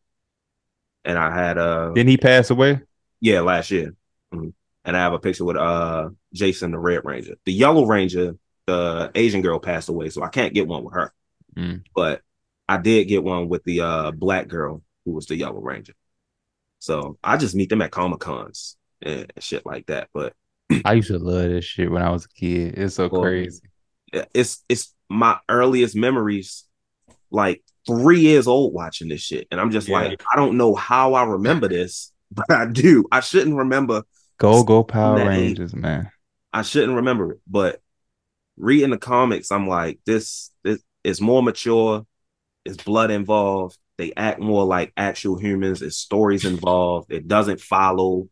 And 1.06 1.16
I 1.16 1.32
had 1.32 1.60
uh 1.60 1.92
Didn't 1.92 2.10
he 2.10 2.18
pass 2.18 2.50
away? 2.50 2.82
yeah, 3.22 3.42
last 3.42 3.70
year. 3.70 3.94
Mhm. 4.34 4.52
And 4.84 4.98
I 4.98 5.02
have 5.02 5.14
a 5.14 5.20
picture 5.20 5.46
with 5.46 5.58
uh 5.58 6.10
Jason 6.34 6.72
the 6.72 6.80
Red 6.80 7.06
Ranger. 7.06 7.36
The 7.46 7.54
Yellow 7.54 7.86
Ranger, 7.86 8.36
the 8.66 9.12
Asian 9.14 9.44
girl 9.44 9.60
passed 9.60 9.90
away, 9.90 10.10
so 10.10 10.24
I 10.24 10.30
can't 10.30 10.56
get 10.56 10.68
one 10.68 10.84
with 10.84 10.96
her. 10.96 11.14
Mm. 11.56 11.84
But 11.94 12.24
I 12.68 12.78
did 12.78 13.08
get 13.08 13.24
one 13.24 13.48
with 13.48 13.64
the 13.64 13.82
uh 13.82 14.10
black 14.10 14.48
girl 14.48 14.82
who 15.06 15.12
was 15.12 15.28
the 15.28 15.36
Yellow 15.36 15.62
Ranger. 15.62 15.94
So 16.80 17.20
I 17.24 17.38
just 17.38 17.54
meet 17.54 17.70
them 17.70 17.84
at 17.84 17.92
Comic 17.92 18.22
Cons 18.22 18.76
and 19.04 19.32
shit 19.38 19.68
like 19.68 19.86
that. 19.86 20.10
But 20.16 20.34
I 20.86 20.94
used 20.94 21.08
to 21.10 21.18
love 21.18 21.50
this 21.50 21.66
shit 21.66 21.92
when 21.92 22.02
I 22.02 22.10
was 22.10 22.26
a 22.26 22.30
kid. 22.30 22.78
It's 22.78 22.96
so 22.96 23.10
Well, 23.10 23.22
crazy. 23.22 23.62
it's 24.34 24.64
it's 24.70 24.94
my 25.10 25.38
earliest 25.50 25.96
memories, 25.96 26.66
like 27.32 27.64
three 27.86 28.20
years 28.20 28.48
old 28.48 28.74
watching 28.74 29.08
this 29.08 29.22
shit. 29.22 29.48
And 29.52 29.60
I'm 29.62 29.72
just 29.72 29.88
Yeah. 29.88 30.00
like, 30.00 30.24
I 30.32 30.36
don't 30.36 30.58
know 30.58 30.76
how 30.76 31.14
I 31.14 31.24
remember 31.24 31.68
this, 31.68 32.12
but 32.32 32.50
I 32.52 32.66
do. 32.66 33.06
I 33.12 33.22
shouldn't 33.22 33.56
remember 33.56 34.04
Go 34.38 34.64
go 34.64 34.84
Power 34.84 35.18
that 35.18 35.28
age. 35.34 35.58
Rangers, 35.58 35.76
man. 35.76 36.12
I 36.54 36.62
shouldn't 36.62 36.96
remember 36.96 37.34
it, 37.34 37.40
but 37.48 37.82
reading 38.58 38.90
the 38.90 38.98
comics, 38.98 39.52
I'm 39.52 39.68
like, 39.68 40.00
this 40.06 40.52
this 40.64 40.82
is 41.04 41.22
more 41.22 41.42
mature. 41.44 42.06
It's 42.66 42.78
blood 42.78 43.12
involved. 43.12 43.78
They 43.98 44.14
act 44.16 44.40
more 44.40 44.66
like 44.66 44.94
actual 44.98 45.38
humans. 45.38 45.82
It's 45.82 45.96
stories 45.98 46.46
involved. 46.46 47.12
It 47.12 47.28
doesn't 47.28 47.62
follow 47.62 48.30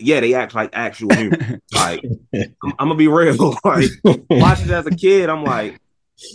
yeah, 0.00 0.20
they 0.20 0.34
act 0.34 0.54
like 0.54 0.70
actual 0.72 1.14
humans. 1.14 1.60
like 1.74 2.04
I'm, 2.34 2.54
I'm 2.62 2.88
gonna 2.88 2.94
be 2.94 3.08
real. 3.08 3.34
like 3.64 3.88
watching 4.30 4.66
it 4.66 4.70
as 4.72 4.86
a 4.86 4.90
kid, 4.90 5.28
I'm 5.28 5.44
like, 5.44 5.80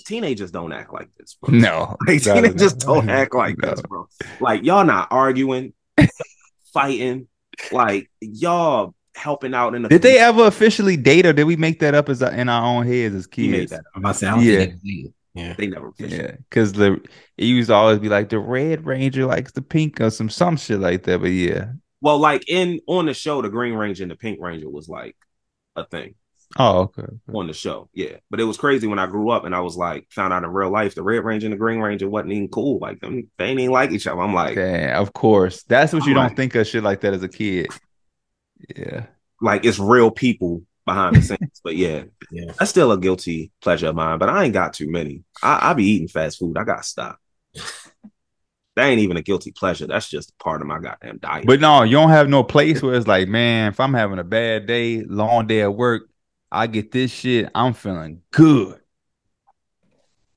teenagers 0.05 0.51
don't 0.51 0.71
act 0.73 0.93
like 0.93 1.09
this, 1.17 1.37
bro. 1.41 1.53
No, 1.57 1.97
Like 2.07 2.25
no, 2.25 2.33
teenagers 2.35 2.75
no. 2.77 2.95
don't 2.95 3.09
act 3.09 3.33
like 3.35 3.57
this, 3.57 3.81
bro. 3.81 4.07
Like 4.39 4.63
y'all 4.63 4.85
not 4.85 5.07
arguing, 5.11 5.73
fighting, 6.73 7.27
like 7.71 8.09
y'all 8.21 8.93
helping 9.15 9.53
out 9.53 9.75
in 9.75 9.81
the 9.83 9.89
Did 9.89 10.01
they 10.01 10.19
ever 10.19 10.45
officially 10.45 10.97
date, 10.97 11.25
or 11.25 11.33
did 11.33 11.45
we 11.45 11.55
make 11.55 11.79
that 11.79 11.95
up 11.95 12.09
as 12.09 12.21
in 12.21 12.49
our 12.49 12.65
own 12.65 12.85
heads 12.85 13.15
as 13.15 13.27
He 13.31 13.47
made 13.47 13.59
kids? 13.59 13.71
that 13.71 13.79
up. 13.79 13.85
I'm 13.95 14.01
about 14.05 14.23
I 14.23 14.31
don't 14.31 14.43
Yeah. 14.43 14.57
they, 14.83 15.11
yeah. 15.35 15.53
They 15.57 15.67
never 15.67 15.89
officially. 15.89 16.23
Yeah, 16.23 16.31
because 16.49 16.73
the 16.73 16.93
it 17.37 17.45
used 17.45 17.67
to 17.67 17.75
always 17.75 17.99
be 17.99 18.07
like 18.07 18.29
the 18.29 18.39
Red 18.39 18.85
Ranger 18.85 19.25
likes 19.25 19.51
the 19.51 19.61
pink 19.61 19.99
or 19.99 20.09
some 20.09 20.29
some 20.29 20.55
shit 20.55 20.79
like 20.79 21.03
that. 21.03 21.19
But 21.19 21.31
yeah, 21.31 21.73
Well, 22.05 22.19
like 22.19 22.47
in 22.47 22.81
on 22.85 23.07
the 23.07 23.15
show, 23.15 23.41
the 23.41 23.49
Green 23.49 23.73
Ranger 23.73 24.03
and 24.03 24.11
the 24.11 24.15
Pink 24.15 24.37
Ranger 24.39 24.69
was 24.69 24.87
like 24.87 25.15
a 25.75 25.83
thing 25.83 26.13
oh 26.59 26.81
okay. 26.81 27.01
on 27.33 27.47
the 27.47 27.53
show. 27.53 27.89
Yeah. 27.95 28.17
But 28.29 28.39
it 28.39 28.43
was 28.43 28.57
crazy 28.57 28.85
when 28.85 28.99
I 28.99 29.07
grew 29.07 29.31
up 29.31 29.43
and 29.43 29.55
I 29.55 29.61
was 29.61 29.75
like 29.75 30.05
found 30.11 30.31
out 30.31 30.43
in 30.43 30.51
real 30.51 30.69
life 30.69 30.93
the 30.93 31.01
Red 31.01 31.23
Ranger 31.23 31.47
and 31.47 31.53
the 31.53 31.57
Green 31.57 31.79
Ranger 31.79 32.07
wasn't 32.07 32.33
even 32.33 32.49
cool. 32.49 32.77
Like 32.77 32.99
them 32.99 33.27
they 33.39 33.45
ain't 33.45 33.59
even 33.59 33.73
like 33.73 33.89
each 33.89 34.05
other. 34.05 34.21
I'm 34.21 34.35
like, 34.35 34.53
Damn, 34.53 35.01
of 35.01 35.13
course. 35.13 35.63
That's 35.63 35.93
what 35.93 36.05
you 36.05 36.11
I'm 36.11 36.27
don't 36.27 36.35
think 36.35 36.53
of 36.53 36.67
shit 36.67 36.83
like 36.83 37.01
that 37.01 37.15
as 37.15 37.23
a 37.23 37.27
kid. 37.27 37.69
Yeah. 38.77 39.07
like 39.41 39.65
it's 39.65 39.79
real 39.79 40.11
people 40.11 40.61
behind 40.85 41.15
the 41.15 41.23
scenes. 41.23 41.59
But 41.63 41.75
yeah, 41.75 42.03
Yeah. 42.29 42.51
that's 42.59 42.69
still 42.69 42.91
a 42.91 42.99
guilty 42.99 43.51
pleasure 43.61 43.87
of 43.87 43.95
mine. 43.95 44.19
But 44.19 44.29
I 44.29 44.43
ain't 44.43 44.53
got 44.53 44.73
too 44.75 44.91
many. 44.91 45.23
I, 45.41 45.71
I 45.71 45.73
be 45.73 45.85
eating 45.85 46.07
fast 46.07 46.37
food. 46.37 46.55
I 46.55 46.65
gotta 46.65 46.83
stop. 46.83 47.17
That 48.75 48.87
ain't 48.87 48.99
even 48.99 49.15
a 49.15 49.21
guilty 49.21 49.51
pleasure. 49.51 49.87
That's 49.87 50.09
just 50.09 50.37
part 50.37 50.61
of 50.61 50.67
my 50.67 50.79
goddamn 50.79 51.19
diet. 51.19 51.45
But 51.47 51.61
no, 51.61 51.83
you 51.83 51.93
don't 51.93 52.09
have 52.09 52.27
no 52.27 52.43
place 52.43 52.81
where 52.81 52.93
it's 52.95 53.07
like, 53.07 53.27
man, 53.27 53.71
if 53.71 53.79
I'm 53.79 53.93
having 53.93 54.19
a 54.19 54.23
bad 54.23 54.65
day, 54.65 55.03
long 55.03 55.47
day 55.47 55.61
at 55.61 55.73
work, 55.73 56.09
I 56.51 56.67
get 56.67 56.91
this 56.91 57.11
shit, 57.11 57.49
I'm 57.55 57.73
feeling 57.73 58.21
good. 58.31 58.79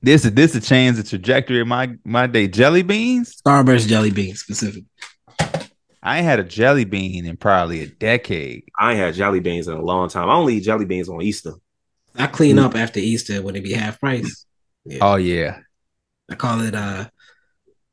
This 0.01 0.25
is 0.25 0.33
this 0.33 0.53
to 0.53 0.61
change 0.61 0.97
the 0.97 1.03
trajectory 1.03 1.61
of 1.61 1.67
my 1.67 1.97
my 2.05 2.29
day. 2.29 2.47
Jelly 2.47 2.83
beans? 2.83 3.35
Starburst 3.43 3.89
jelly 3.89 4.13
beans 4.13 4.41
specific. 4.41 4.85
I 6.01 6.19
ain't 6.19 6.25
had 6.25 6.39
a 6.39 6.45
jelly 6.45 6.85
bean 6.85 7.27
in 7.27 7.37
probably 7.37 7.83
a 7.83 7.89
decade. 7.89 8.65
I 8.79 8.93
ain't 8.93 9.01
had 9.01 9.15
jelly 9.15 9.41
beans 9.41 9.67
in 9.67 9.75
a 9.75 9.83
long 9.83 10.09
time. 10.09 10.31
I 10.31 10.35
only 10.35 10.57
eat 10.57 10.65
jelly 10.65 10.85
beans 10.85 11.09
on 11.09 11.23
Easter. 11.23 11.55
I 12.15 12.29
clean 12.29 12.59
up 12.61 12.77
after 12.77 13.01
Easter 13.01 13.43
when 13.43 13.57
it 13.57 13.65
be 13.65 13.73
half 13.73 13.99
price. 13.99 14.47
Yeah. 14.85 14.99
Oh 15.03 15.17
yeah. 15.17 15.59
I 16.31 16.37
call 16.37 16.61
it 16.61 16.75
uh 16.75 17.09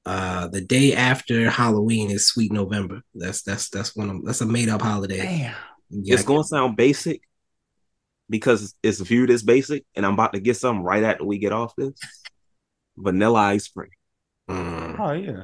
uh 0.06 0.48
the 0.48 0.62
day 0.62 0.94
after 0.94 1.50
Halloween 1.50 2.12
is 2.12 2.28
Sweet 2.28 2.52
November. 2.52 3.02
That's 3.14 3.42
that's 3.42 3.70
that's 3.70 3.96
one 3.96 4.10
of 4.10 4.26
that's 4.26 4.42
a 4.42 4.46
made 4.46 4.70
up 4.70 4.82
holiday. 4.82 5.18
Damn. 5.18 5.56
Yeah, 5.90 6.14
It's 6.16 6.24
gonna 6.24 6.44
sound 6.44 6.76
basic 6.78 7.22
because 8.30 8.76
it's 8.84 9.00
viewed 9.00 9.30
as 9.30 9.44
basic, 9.44 9.86
and 9.96 10.06
I'm 10.06 10.14
about 10.14 10.34
to 10.34 10.40
get 10.40 10.58
something 10.58 10.84
right 10.84 11.04
after 11.04 11.24
we 11.26 11.38
get 11.38 11.54
off 11.54 11.76
this. 11.76 11.94
Vanilla 12.98 13.40
ice 13.40 13.68
cream. 13.68 13.90
Mm. 14.50 15.00
Oh 15.00 15.12
yeah. 15.12 15.44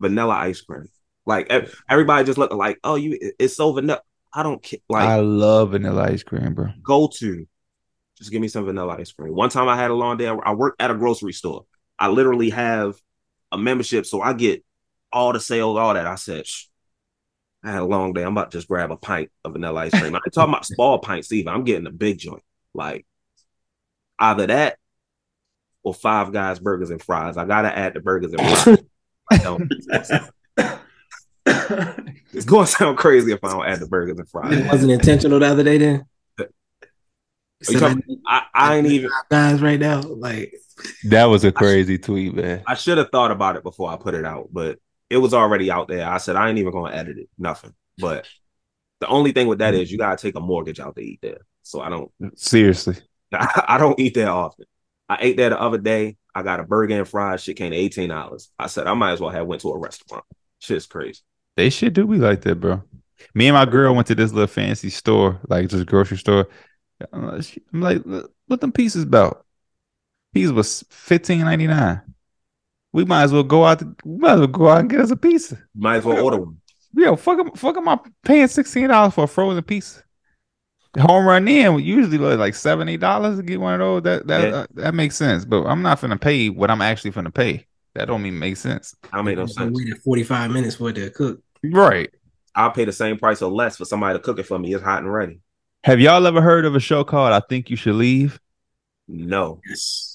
Vanilla 0.00 0.34
ice 0.34 0.60
cream. 0.60 0.88
Like 1.26 1.50
everybody 1.88 2.24
just 2.24 2.38
looking 2.38 2.58
like, 2.58 2.78
oh, 2.84 2.96
you 2.96 3.18
it's 3.38 3.56
so 3.56 3.72
vanilla. 3.72 4.02
I 4.32 4.42
don't 4.42 4.62
care. 4.62 4.80
Like 4.88 5.08
I 5.08 5.20
love 5.20 5.70
vanilla 5.70 6.04
ice 6.04 6.22
cream, 6.22 6.54
bro. 6.54 6.68
go 6.82 7.08
to. 7.18 7.46
Just 8.18 8.30
give 8.30 8.40
me 8.40 8.48
some 8.48 8.64
vanilla 8.64 8.96
ice 8.98 9.12
cream. 9.12 9.34
One 9.34 9.48
time 9.50 9.68
I 9.68 9.76
had 9.76 9.90
a 9.90 9.94
long 9.94 10.16
day. 10.16 10.28
I 10.28 10.34
I 10.34 10.54
work 10.54 10.76
at 10.78 10.90
a 10.90 10.94
grocery 10.94 11.32
store. 11.32 11.64
I 11.98 12.08
literally 12.08 12.50
have 12.50 12.96
a 13.54 13.58
membership, 13.58 14.06
so 14.06 14.20
I 14.20 14.32
get 14.34 14.64
all 15.12 15.32
the 15.32 15.40
sales, 15.40 15.78
all 15.78 15.94
that. 15.94 16.06
I 16.06 16.16
said, 16.16 16.46
Shh. 16.46 16.66
I 17.62 17.70
had 17.72 17.80
a 17.80 17.86
long 17.86 18.12
day. 18.12 18.22
I'm 18.22 18.32
about 18.36 18.50
to 18.50 18.58
just 18.58 18.68
grab 18.68 18.90
a 18.90 18.96
pint 18.96 19.30
of 19.44 19.52
vanilla 19.54 19.80
ice 19.80 19.98
cream. 19.98 20.14
I 20.14 20.18
ain't 20.18 20.34
talking 20.34 20.52
about 20.52 20.66
small 20.66 20.98
pints 20.98 21.32
either. 21.32 21.50
I'm 21.50 21.64
getting 21.64 21.86
a 21.86 21.90
big 21.90 22.18
joint. 22.18 22.42
Like 22.74 23.06
either 24.18 24.46
that 24.48 24.76
or 25.82 25.94
Five 25.94 26.30
Guys 26.32 26.58
burgers 26.58 26.90
and 26.90 27.00
fries. 27.02 27.36
I 27.38 27.46
gotta 27.46 27.74
add 27.76 27.94
the 27.94 28.00
burgers 28.00 28.34
and 28.34 28.46
fries. 28.58 28.78
I 29.32 29.38
don't. 29.38 29.72
It's 32.32 32.46
gonna 32.46 32.66
sound 32.66 32.98
crazy 32.98 33.32
if 33.32 33.44
I 33.44 33.50
don't 33.52 33.64
add 33.66 33.78
the 33.80 33.86
burgers 33.86 34.18
and 34.18 34.28
fries. 34.28 34.58
It 34.58 34.66
wasn't 34.66 34.90
intentional 34.92 35.38
the 35.38 35.46
other 35.46 35.62
day 35.62 35.78
then. 35.78 36.04
Are 36.40 36.46
you 37.68 37.78
talking- 37.78 38.02
I, 38.26 38.42
I 38.52 38.76
ain't 38.76 38.86
even. 38.88 39.10
guys 39.30 39.62
right 39.62 39.78
now. 39.78 40.00
Like 40.02 40.52
That 41.04 41.26
was 41.26 41.44
a 41.44 41.52
crazy 41.52 41.98
tweet, 41.98 42.34
man. 42.34 42.62
I 42.66 42.74
should 42.74 42.98
have 42.98 43.10
thought 43.10 43.30
about 43.30 43.56
it 43.56 43.62
before 43.62 43.90
I 43.90 43.96
put 43.96 44.14
it 44.14 44.24
out, 44.24 44.48
but 44.52 44.78
it 45.10 45.18
was 45.18 45.34
already 45.34 45.70
out 45.70 45.88
there. 45.88 46.08
I 46.08 46.18
said 46.18 46.36
I 46.36 46.48
ain't 46.48 46.58
even 46.58 46.72
gonna 46.72 46.94
edit 46.94 47.18
it, 47.18 47.28
nothing. 47.38 47.74
But 47.98 48.26
the 49.00 49.06
only 49.06 49.32
thing 49.32 49.46
with 49.46 49.58
that 49.58 49.74
mm-hmm. 49.74 49.82
is 49.82 49.92
you 49.92 49.98
gotta 49.98 50.20
take 50.20 50.36
a 50.36 50.40
mortgage 50.40 50.80
out 50.80 50.96
to 50.96 51.02
eat 51.02 51.20
there. 51.22 51.40
So 51.62 51.80
I 51.80 51.88
don't, 51.88 52.10
mm, 52.20 52.38
Seriously. 52.38 52.96
I 53.32 53.78
don't 53.78 53.98
eat 53.98 54.14
there 54.14 54.30
often. 54.30 54.66
I 55.08 55.18
ate 55.20 55.36
there 55.36 55.50
the 55.50 55.60
other 55.60 55.78
day. 55.78 56.16
I 56.34 56.42
got 56.42 56.60
a 56.60 56.64
burger 56.64 56.98
and 56.98 57.08
fries. 57.08 57.42
Shit 57.42 57.56
came 57.56 57.70
to 57.70 57.76
eighteen 57.76 58.08
dollars. 58.08 58.50
I 58.58 58.66
said 58.66 58.86
I 58.86 58.94
might 58.94 59.12
as 59.12 59.20
well 59.20 59.30
have 59.30 59.46
went 59.46 59.62
to 59.62 59.70
a 59.70 59.78
restaurant. 59.78 60.24
Shit's 60.58 60.86
crazy. 60.86 61.20
They 61.56 61.70
should 61.70 61.92
do 61.92 62.06
be 62.06 62.16
like 62.16 62.40
that, 62.42 62.56
bro. 62.56 62.82
Me 63.34 63.46
and 63.46 63.54
my 63.54 63.64
girl 63.64 63.94
went 63.94 64.08
to 64.08 64.14
this 64.14 64.32
little 64.32 64.48
fancy 64.48 64.90
store, 64.90 65.40
like 65.48 65.68
just 65.68 65.86
grocery 65.86 66.18
store. 66.18 66.48
I'm 67.12 67.26
like, 67.26 67.44
she- 67.44 67.62
I'm 67.72 67.80
like, 67.80 68.02
what 68.46 68.60
them 68.60 68.72
pieces 68.72 69.04
about? 69.04 69.43
Piece 70.34 70.50
was 70.50 70.84
fifteen 70.90 71.40
ninety 71.40 71.66
nine. 71.66 72.02
We 72.92 73.04
might 73.04 73.22
as 73.22 73.32
well 73.32 73.42
go 73.42 73.64
out. 73.64 73.78
To, 73.80 73.94
we 74.04 74.18
might 74.18 74.32
as 74.32 74.38
well 74.40 74.46
go 74.48 74.68
out 74.68 74.80
and 74.80 74.90
get 74.90 75.00
us 75.00 75.10
a 75.10 75.16
pizza. 75.16 75.58
Might 75.74 75.96
as 75.96 76.04
well 76.04 76.22
order 76.24 76.38
one. 76.38 76.60
Yo, 76.96 77.16
fuck, 77.16 77.38
am- 77.38 77.52
fuck, 77.52 77.76
am 77.76 77.88
I 77.88 77.98
paying 78.24 78.48
sixteen 78.48 78.88
dollars 78.88 79.14
for 79.14 79.24
a 79.24 79.28
frozen 79.28 79.62
pizza? 79.62 80.02
Home 80.98 81.26
run 81.26 81.48
in 81.48 81.78
usually 81.80 82.18
like 82.18 82.38
like 82.38 82.54
seven 82.54 82.88
eight 82.88 83.00
dollars 83.00 83.36
to 83.36 83.42
get 83.42 83.60
one 83.60 83.74
of 83.74 83.80
those. 83.80 84.02
That 84.02 84.26
that 84.28 84.48
Yeah. 84.48 84.54
uh, 84.56 84.66
that 84.74 84.94
makes 84.94 85.16
sense. 85.16 85.44
But 85.44 85.64
I'm 85.64 85.82
not 85.82 86.00
finna 86.00 86.20
pay 86.20 86.50
what 86.50 86.70
I'm 86.70 86.82
actually 86.82 87.12
finna 87.12 87.32
pay. 87.34 87.66
That 87.94 88.06
don't 88.06 88.26
even 88.26 88.38
make 88.38 88.56
sense. 88.56 88.94
I 89.12 89.22
made 89.22 89.38
no 89.38 89.46
sense. 89.46 89.76
waited 89.76 89.98
45 90.02 90.50
minutes 90.50 90.76
for 90.76 90.90
it 90.90 90.94
to 90.94 91.10
cook. 91.10 91.40
Right. 91.64 92.10
I'll 92.56 92.70
pay 92.72 92.84
the 92.84 92.92
same 92.92 93.18
price 93.18 93.40
or 93.42 93.50
less 93.50 93.76
for 93.76 93.84
somebody 93.84 94.18
to 94.18 94.22
cook 94.22 94.38
it 94.38 94.46
for 94.46 94.58
me. 94.58 94.74
It's 94.74 94.82
hot 94.82 95.02
and 95.02 95.12
ready. 95.12 95.40
Have 95.84 96.00
y'all 96.00 96.26
ever 96.26 96.40
heard 96.40 96.64
of 96.64 96.74
a 96.74 96.80
show 96.80 97.04
called 97.04 97.32
I 97.32 97.40
Think 97.48 97.70
You 97.70 97.76
Should 97.76 97.94
Leave? 97.96 98.40
No. 99.08 99.60
Yes. 99.68 100.13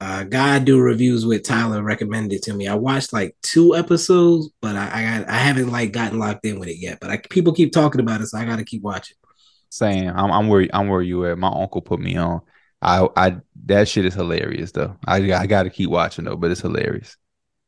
Uh, 0.00 0.24
guy 0.24 0.56
I 0.56 0.58
do 0.60 0.80
reviews 0.80 1.26
with 1.26 1.42
Tyler 1.42 1.82
recommended 1.82 2.42
to 2.44 2.54
me. 2.54 2.66
I 2.66 2.74
watched 2.74 3.12
like 3.12 3.36
two 3.42 3.76
episodes, 3.76 4.48
but 4.62 4.74
I 4.74 4.88
I, 4.92 5.18
got, 5.18 5.28
I 5.28 5.34
haven't 5.36 5.70
like 5.70 5.92
gotten 5.92 6.18
locked 6.18 6.46
in 6.46 6.58
with 6.58 6.70
it 6.70 6.78
yet. 6.78 6.98
But 7.00 7.10
I, 7.10 7.18
people 7.18 7.52
keep 7.52 7.72
talking 7.72 8.00
about 8.00 8.20
it, 8.22 8.26
so 8.28 8.38
I 8.38 8.46
got 8.46 8.56
to 8.56 8.64
keep 8.64 8.82
watching. 8.82 9.16
Saying 9.68 10.08
I'm 10.10 10.32
I'm 10.32 10.48
where 10.48 10.66
I'm 10.72 10.88
where 10.88 11.02
you 11.02 11.26
at. 11.26 11.38
My 11.38 11.48
uncle 11.54 11.82
put 11.82 12.00
me 12.00 12.16
on. 12.16 12.40
I 12.82 13.06
I 13.16 13.36
that 13.66 13.88
shit 13.88 14.04
is 14.06 14.14
hilarious 14.14 14.72
though. 14.72 14.96
I 15.06 15.16
I 15.32 15.46
got 15.46 15.64
to 15.64 15.70
keep 15.70 15.90
watching 15.90 16.24
though, 16.24 16.36
but 16.36 16.50
it's 16.50 16.60
hilarious. 16.62 17.16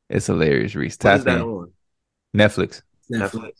It's 0.08 0.26
hilarious, 0.26 0.74
Reese. 0.74 0.96
What 1.00 1.14
is 1.16 1.24
Tap 1.24 1.24
that 1.24 1.40
in. 1.40 1.42
on? 1.42 1.72
Netflix. 2.36 2.82
Netflix. 3.10 3.52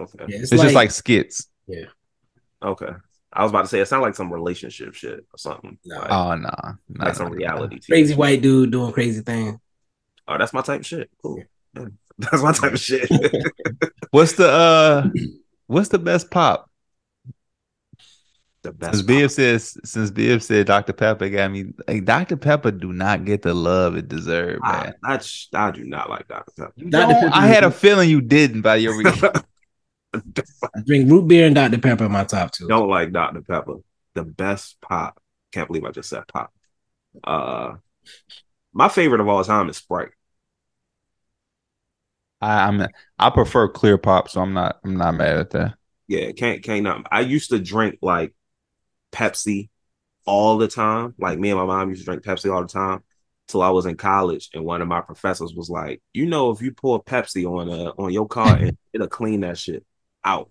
Okay. 0.00 0.24
Yeah, 0.28 0.38
It's, 0.40 0.50
just 0.50 0.74
like 0.74 0.90
skits. 0.90 1.48
yeah. 1.66 1.84
Okay. 2.62 2.90
I 3.34 3.42
was 3.42 3.50
about 3.50 3.62
to 3.62 3.68
say 3.68 3.80
it 3.80 3.86
sounds 3.88 4.02
like 4.02 4.14
some 4.14 4.32
relationship 4.32 4.94
shit 4.94 5.18
or 5.32 5.38
something. 5.38 5.76
No. 5.84 5.96
Like, 5.98 6.10
Oh 6.10 6.34
nah, 6.36 6.72
nah, 6.88 7.04
like 7.04 7.14
some 7.16 7.28
nah, 7.28 7.34
reality. 7.34 7.76
TV. 7.80 7.86
Crazy 7.88 8.14
white 8.14 8.40
dude 8.42 8.70
doing 8.70 8.92
crazy 8.92 9.22
things. 9.22 9.58
Oh, 10.28 10.38
that's 10.38 10.52
my 10.52 10.62
type 10.62 10.80
of 10.80 10.86
shit. 10.86 11.10
Cool. 11.20 11.42
Yeah. 11.76 11.86
That's 12.18 12.42
my 12.42 12.52
type 12.52 12.72
of 12.74 12.80
shit. 12.80 13.10
What's 14.12 14.34
the 14.34 14.48
uh 14.48 15.08
what's 15.66 15.88
the 15.88 15.98
best 15.98 16.30
pop? 16.30 16.70
the 18.62 18.70
Since 18.70 19.02
best. 19.02 19.06
Bibb 19.06 19.30
says 19.30 19.76
since 19.84 20.10
Bibb 20.10 20.40
said 20.42 20.66
Dr. 20.66 20.92
Pepper 20.92 21.28
got 21.28 21.50
me 21.50 21.66
like 21.86 22.04
Dr. 22.04 22.36
Pepper 22.36 22.70
do 22.70 22.92
not 22.92 23.24
get 23.24 23.42
the 23.42 23.52
love 23.54 23.96
it 23.96 24.08
deserves, 24.08 24.60
I, 24.64 24.84
man. 24.84 24.94
I, 25.04 25.20
I 25.54 25.70
do 25.70 25.84
not 25.84 26.08
like 26.08 26.28
Dr. 26.28 26.52
Pepper. 26.56 26.72
Dr. 26.88 27.14
Pepper 27.14 27.30
I 27.32 27.46
had 27.46 27.64
a 27.64 27.70
feeling 27.70 28.08
you 28.08 28.20
didn't 28.20 28.62
by 28.62 28.76
your 28.76 28.96
reaction. 28.96 29.30
I 30.14 30.80
drink 30.84 31.10
root 31.10 31.28
beer 31.28 31.46
and 31.46 31.54
Dr. 31.54 31.78
Pepper 31.78 32.04
in 32.04 32.12
my 32.12 32.24
top 32.24 32.52
two. 32.52 32.68
Don't 32.68 32.88
like 32.88 33.12
Dr. 33.12 33.42
Pepper. 33.42 33.76
The 34.14 34.24
best 34.24 34.80
pop. 34.80 35.20
Can't 35.52 35.68
believe 35.68 35.84
I 35.84 35.90
just 35.90 36.08
said 36.08 36.26
pop. 36.28 36.52
Uh, 37.22 37.74
my 38.72 38.88
favorite 38.88 39.20
of 39.20 39.28
all 39.28 39.42
time 39.44 39.68
is 39.68 39.76
Sprite. 39.76 40.10
I, 42.40 42.66
I'm 42.66 42.86
I 43.18 43.30
prefer 43.30 43.68
clear 43.68 43.96
pop, 43.96 44.28
so 44.28 44.40
I'm 44.40 44.52
not 44.52 44.78
I'm 44.84 44.96
not 44.96 45.14
mad 45.14 45.36
at 45.36 45.50
that. 45.50 45.74
Yeah, 46.08 46.32
can't 46.32 46.62
can't 46.62 46.82
not. 46.82 47.06
I 47.10 47.20
used 47.20 47.50
to 47.50 47.58
drink 47.58 47.98
like 48.02 48.34
Pepsi 49.12 49.70
all 50.26 50.58
the 50.58 50.68
time. 50.68 51.14
Like 51.18 51.38
me 51.38 51.50
and 51.50 51.58
my 51.58 51.66
mom 51.66 51.88
used 51.90 52.02
to 52.02 52.04
drink 52.04 52.22
Pepsi 52.22 52.52
all 52.52 52.62
the 52.62 52.68
time 52.68 53.02
till 53.48 53.62
I 53.62 53.70
was 53.70 53.86
in 53.86 53.96
college, 53.96 54.50
and 54.52 54.64
one 54.64 54.82
of 54.82 54.88
my 54.88 55.00
professors 55.00 55.54
was 55.54 55.70
like, 55.70 56.02
"You 56.12 56.26
know, 56.26 56.50
if 56.50 56.60
you 56.60 56.72
pour 56.72 57.02
Pepsi 57.02 57.46
on 57.46 57.70
uh 57.70 57.92
on 57.96 58.12
your 58.12 58.28
car, 58.28 58.56
and 58.56 58.76
it'll 58.92 59.06
clean 59.06 59.40
that 59.40 59.56
shit 59.56 59.84
out." 60.24 60.50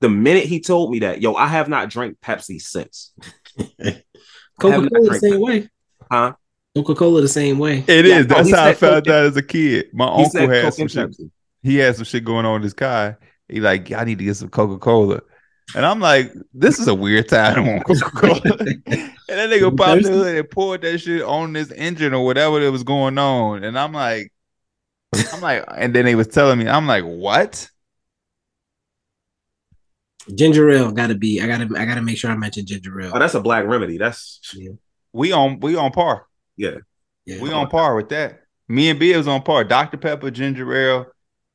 the 0.00 0.08
minute 0.08 0.44
he 0.44 0.60
told 0.60 0.90
me 0.90 1.00
that, 1.00 1.20
yo, 1.20 1.34
I 1.34 1.46
have 1.46 1.68
not 1.68 1.90
drank 1.90 2.18
Pepsi 2.20 2.60
since. 2.60 3.12
Coca 4.60 4.88
Cola 4.88 5.08
the 5.08 5.18
same 5.18 5.32
Pepsi. 5.34 5.40
way. 5.40 5.68
Huh? 6.10 6.32
Coca 6.74 6.94
Cola 6.94 7.20
the 7.20 7.28
same 7.28 7.58
way. 7.58 7.84
It 7.88 8.06
Yeah, 8.06 8.18
is. 8.20 8.26
no, 8.28 8.36
That's 8.36 8.50
how 8.50 8.64
I 8.64 8.68
said 8.72 8.78
found 8.78 9.04
Coke 9.06 9.14
out 9.14 9.24
as 9.26 9.36
a 9.36 9.42
kid. 9.42 9.86
My 9.92 10.06
He 10.06 10.22
uncle 10.24 10.48
had 10.48 10.62
Coke 10.62 10.74
some 10.74 10.88
shit. 10.88 11.10
Pepsi. 11.10 11.30
He 11.62 11.76
had 11.76 11.96
some 11.96 12.04
shit 12.04 12.24
going 12.24 12.46
on 12.46 12.54
with 12.54 12.62
his 12.62 12.74
car, 12.74 13.18
He 13.48 13.60
like, 13.60 13.90
I 13.92 14.04
need 14.04 14.18
to 14.18 14.24
get 14.24 14.36
some 14.36 14.48
Coca 14.48 14.78
Cola. 14.78 15.20
And 15.74 15.84
I'm 15.84 16.00
like, 16.00 16.32
this 16.54 16.78
is 16.78 16.88
a 16.88 16.94
weird 16.94 17.28
time 17.28 17.68
on 17.68 17.80
Coca 17.80 18.10
Cola. 18.10 18.40
and 18.86 19.12
then 19.26 19.50
they 19.50 19.58
go 19.60 19.70
pop 19.70 19.98
the 19.98 20.08
hood 20.08 20.36
and 20.36 20.50
poured 20.50 20.82
that 20.82 20.98
shit 20.98 21.22
on 21.22 21.52
this 21.52 21.70
engine 21.72 22.14
or 22.14 22.24
whatever 22.24 22.60
that 22.60 22.72
was 22.72 22.84
going 22.84 23.18
on. 23.18 23.64
And 23.64 23.78
I'm 23.78 23.92
like, 23.92 24.32
I'm 25.32 25.40
like, 25.40 25.64
and 25.76 25.94
then 25.94 26.04
they 26.04 26.14
was 26.14 26.28
telling 26.28 26.58
me, 26.58 26.68
I'm 26.68 26.86
like, 26.86 27.04
what? 27.04 27.68
Ginger 30.34 30.70
ale 30.70 30.92
gotta 30.92 31.14
be. 31.14 31.40
I 31.40 31.46
gotta. 31.46 31.68
I 31.76 31.84
gotta 31.84 32.02
make 32.02 32.18
sure 32.18 32.30
I 32.30 32.36
mention 32.36 32.66
ginger 32.66 33.00
ale. 33.00 33.12
Oh, 33.14 33.18
that's 33.18 33.34
a 33.34 33.40
black 33.40 33.64
remedy. 33.66 33.98
That's 33.98 34.40
yeah. 34.54 34.72
We 35.12 35.32
on 35.32 35.60
we 35.60 35.76
on 35.76 35.90
par. 35.90 36.26
Yeah. 36.56 36.76
Yeah. 37.24 37.40
We 37.40 37.52
on 37.52 37.68
par 37.68 37.96
with 37.96 38.08
that. 38.10 38.42
Me 38.68 38.90
and 38.90 38.98
B 38.98 39.16
was 39.16 39.28
on 39.28 39.42
par. 39.42 39.64
Dr. 39.64 39.96
Pepper, 39.96 40.30
ginger 40.30 40.74
ale. 40.74 41.06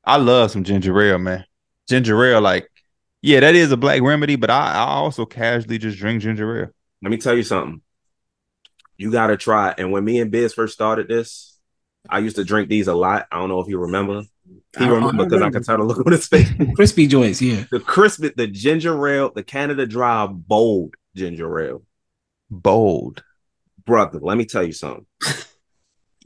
I 0.04 0.18
love 0.18 0.52
some 0.52 0.64
ginger 0.64 1.00
ale, 1.02 1.18
man. 1.20 1.46
Ginger 1.88 2.24
ale, 2.26 2.42
like, 2.42 2.70
yeah, 3.22 3.40
that 3.40 3.56
is 3.56 3.72
a 3.72 3.78
black 3.78 4.02
remedy, 4.02 4.36
but 4.36 4.50
I, 4.50 4.74
I 4.74 4.84
also 4.84 5.26
casually 5.26 5.78
just 5.78 5.98
drink 5.98 6.22
ginger 6.22 6.64
ale. 6.64 6.70
Let 7.02 7.12
me 7.12 7.18
tell 7.18 7.36
you 7.36 7.44
something. 7.44 7.82
You 8.98 9.12
gotta 9.12 9.38
try. 9.38 9.74
And 9.78 9.92
when 9.92 10.04
me 10.04 10.20
and 10.20 10.32
Biz 10.32 10.54
first 10.54 10.74
started 10.74 11.08
this, 11.08 11.60
I 12.10 12.20
used 12.20 12.36
to 12.38 12.44
drink 12.44 12.70
these 12.70 12.88
a 12.88 12.94
lot. 12.94 13.28
I 13.32 13.38
don't 13.38 13.50
know 13.50 13.60
if 13.60 13.68
you 13.68 13.80
remember. 13.80 14.24
He 14.46 14.60
I- 14.78 14.86
I 14.86 14.90
remember 14.90 15.24
because 15.26 15.34
I 15.34 15.36
remember. 15.36 15.60
could 15.60 15.66
tell 15.66 15.78
the 15.78 15.84
look 15.84 16.06
on 16.06 16.12
his 16.12 16.28
face. 16.28 16.50
Crispy 16.76 17.08
joints, 17.08 17.42
yeah. 17.42 17.66
the 17.72 17.80
crispy, 17.80 18.32
the 18.36 18.48
ginger 18.48 19.08
ale, 19.08 19.32
the 19.34 19.44
Canada 19.44 19.86
Dry 19.86 20.28
bold 20.28 20.96
ginger 21.16 21.60
ale. 21.60 21.84
Bold. 22.50 23.24
Brother, 23.86 24.20
let 24.22 24.38
me 24.38 24.46
tell 24.46 24.64
you 24.64 24.72
something. 24.74 25.06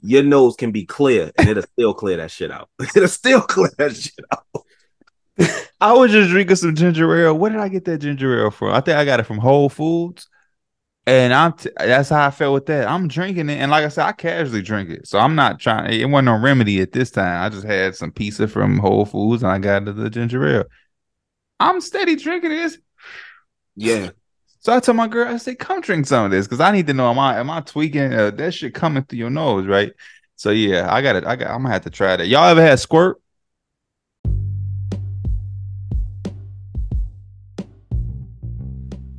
Your 0.02 0.22
nose 0.24 0.56
can 0.56 0.72
be 0.72 0.86
clear 0.86 1.32
and 1.38 1.50
it'll 1.50 1.64
still 1.64 1.94
clear 1.94 2.18
that 2.18 2.30
shit 2.32 2.52
out. 2.52 2.70
it'll 2.96 3.08
still 3.08 3.42
clear 3.42 3.70
that 3.78 3.96
shit 3.96 4.14
out. 4.32 4.44
I 5.82 5.94
was 5.94 6.12
just 6.12 6.30
drinking 6.30 6.56
some 6.56 6.76
ginger 6.76 7.16
ale. 7.16 7.38
Where 7.38 7.52
did 7.52 7.60
I 7.60 7.68
get 7.68 7.86
that 7.86 8.00
ginger 8.00 8.40
ale 8.44 8.52
from? 8.52 8.74
I 8.74 8.82
think 8.82 8.98
I 8.98 9.06
got 9.06 9.20
it 9.20 9.24
from 9.24 9.38
Whole 9.40 9.70
Foods. 9.70 10.28
And 11.08 11.34
I'm 11.34 11.54
t- 11.54 11.70
that's 11.78 12.10
how 12.10 12.28
I 12.28 12.32
felt 12.32 12.54
with 12.54 12.66
that. 12.66 12.86
I'm 12.86 13.08
drinking 13.08 13.50
it, 13.50 13.60
and 13.60 13.72
like 13.72 13.86
I 13.86 13.88
said, 13.88 14.06
I 14.06 14.12
casually 14.12 14.62
drink 14.62 14.90
it, 14.90 15.08
so 15.08 15.18
I'm 15.18 15.36
not 15.36 15.58
trying. 15.58 15.98
It 15.98 16.04
wasn't 16.04 16.26
no 16.26 16.38
remedy 16.38 16.82
at 16.82 16.92
this 16.92 17.12
time. 17.12 17.44
I 17.44 17.48
just 17.48 17.66
had 17.66 17.96
some 17.96 18.12
pizza 18.12 18.46
from 18.46 18.78
Whole 18.78 19.06
Foods, 19.06 19.42
and 19.42 19.50
I 19.50 19.58
got 19.58 19.86
the, 19.86 19.94
the 19.94 20.10
ginger 20.10 20.46
ale. 20.46 20.66
I'm 21.62 21.80
steady 21.80 22.18
drinking 22.18 22.50
this. 22.50 22.78
Yeah. 23.78 24.10
So 24.60 24.76
I 24.76 24.82
told 24.82 24.98
my 24.98 25.08
girl, 25.08 25.34
I 25.34 25.38
said, 25.38 25.60
"Come 25.60 25.80
drink 25.80 26.08
some 26.08 26.26
of 26.26 26.32
this, 26.32 26.46
because 26.46 26.60
I 26.60 26.74
need 26.74 26.88
to 26.88 26.94
know 26.94 27.10
am 27.10 27.20
I 27.20 27.40
am 27.40 27.50
I 27.50 27.62
tweaking 27.62 28.14
uh, 28.14 28.32
that 28.32 28.54
shit 28.54 28.74
coming 28.74 29.04
through 29.06 29.20
your 29.20 29.30
nose, 29.30 29.66
right?" 29.66 29.94
So 30.36 30.50
yeah, 30.50 30.94
I 30.94 31.02
got 31.02 31.16
it. 31.16 31.26
I 31.26 31.38
got. 31.38 31.52
I'm 31.52 31.62
gonna 31.62 31.74
have 31.74 31.84
to 31.84 31.90
try 31.90 32.18
that. 32.18 32.28
Y'all 32.28 32.50
ever 32.50 32.62
had 32.62 32.82
squirt? 32.82 33.22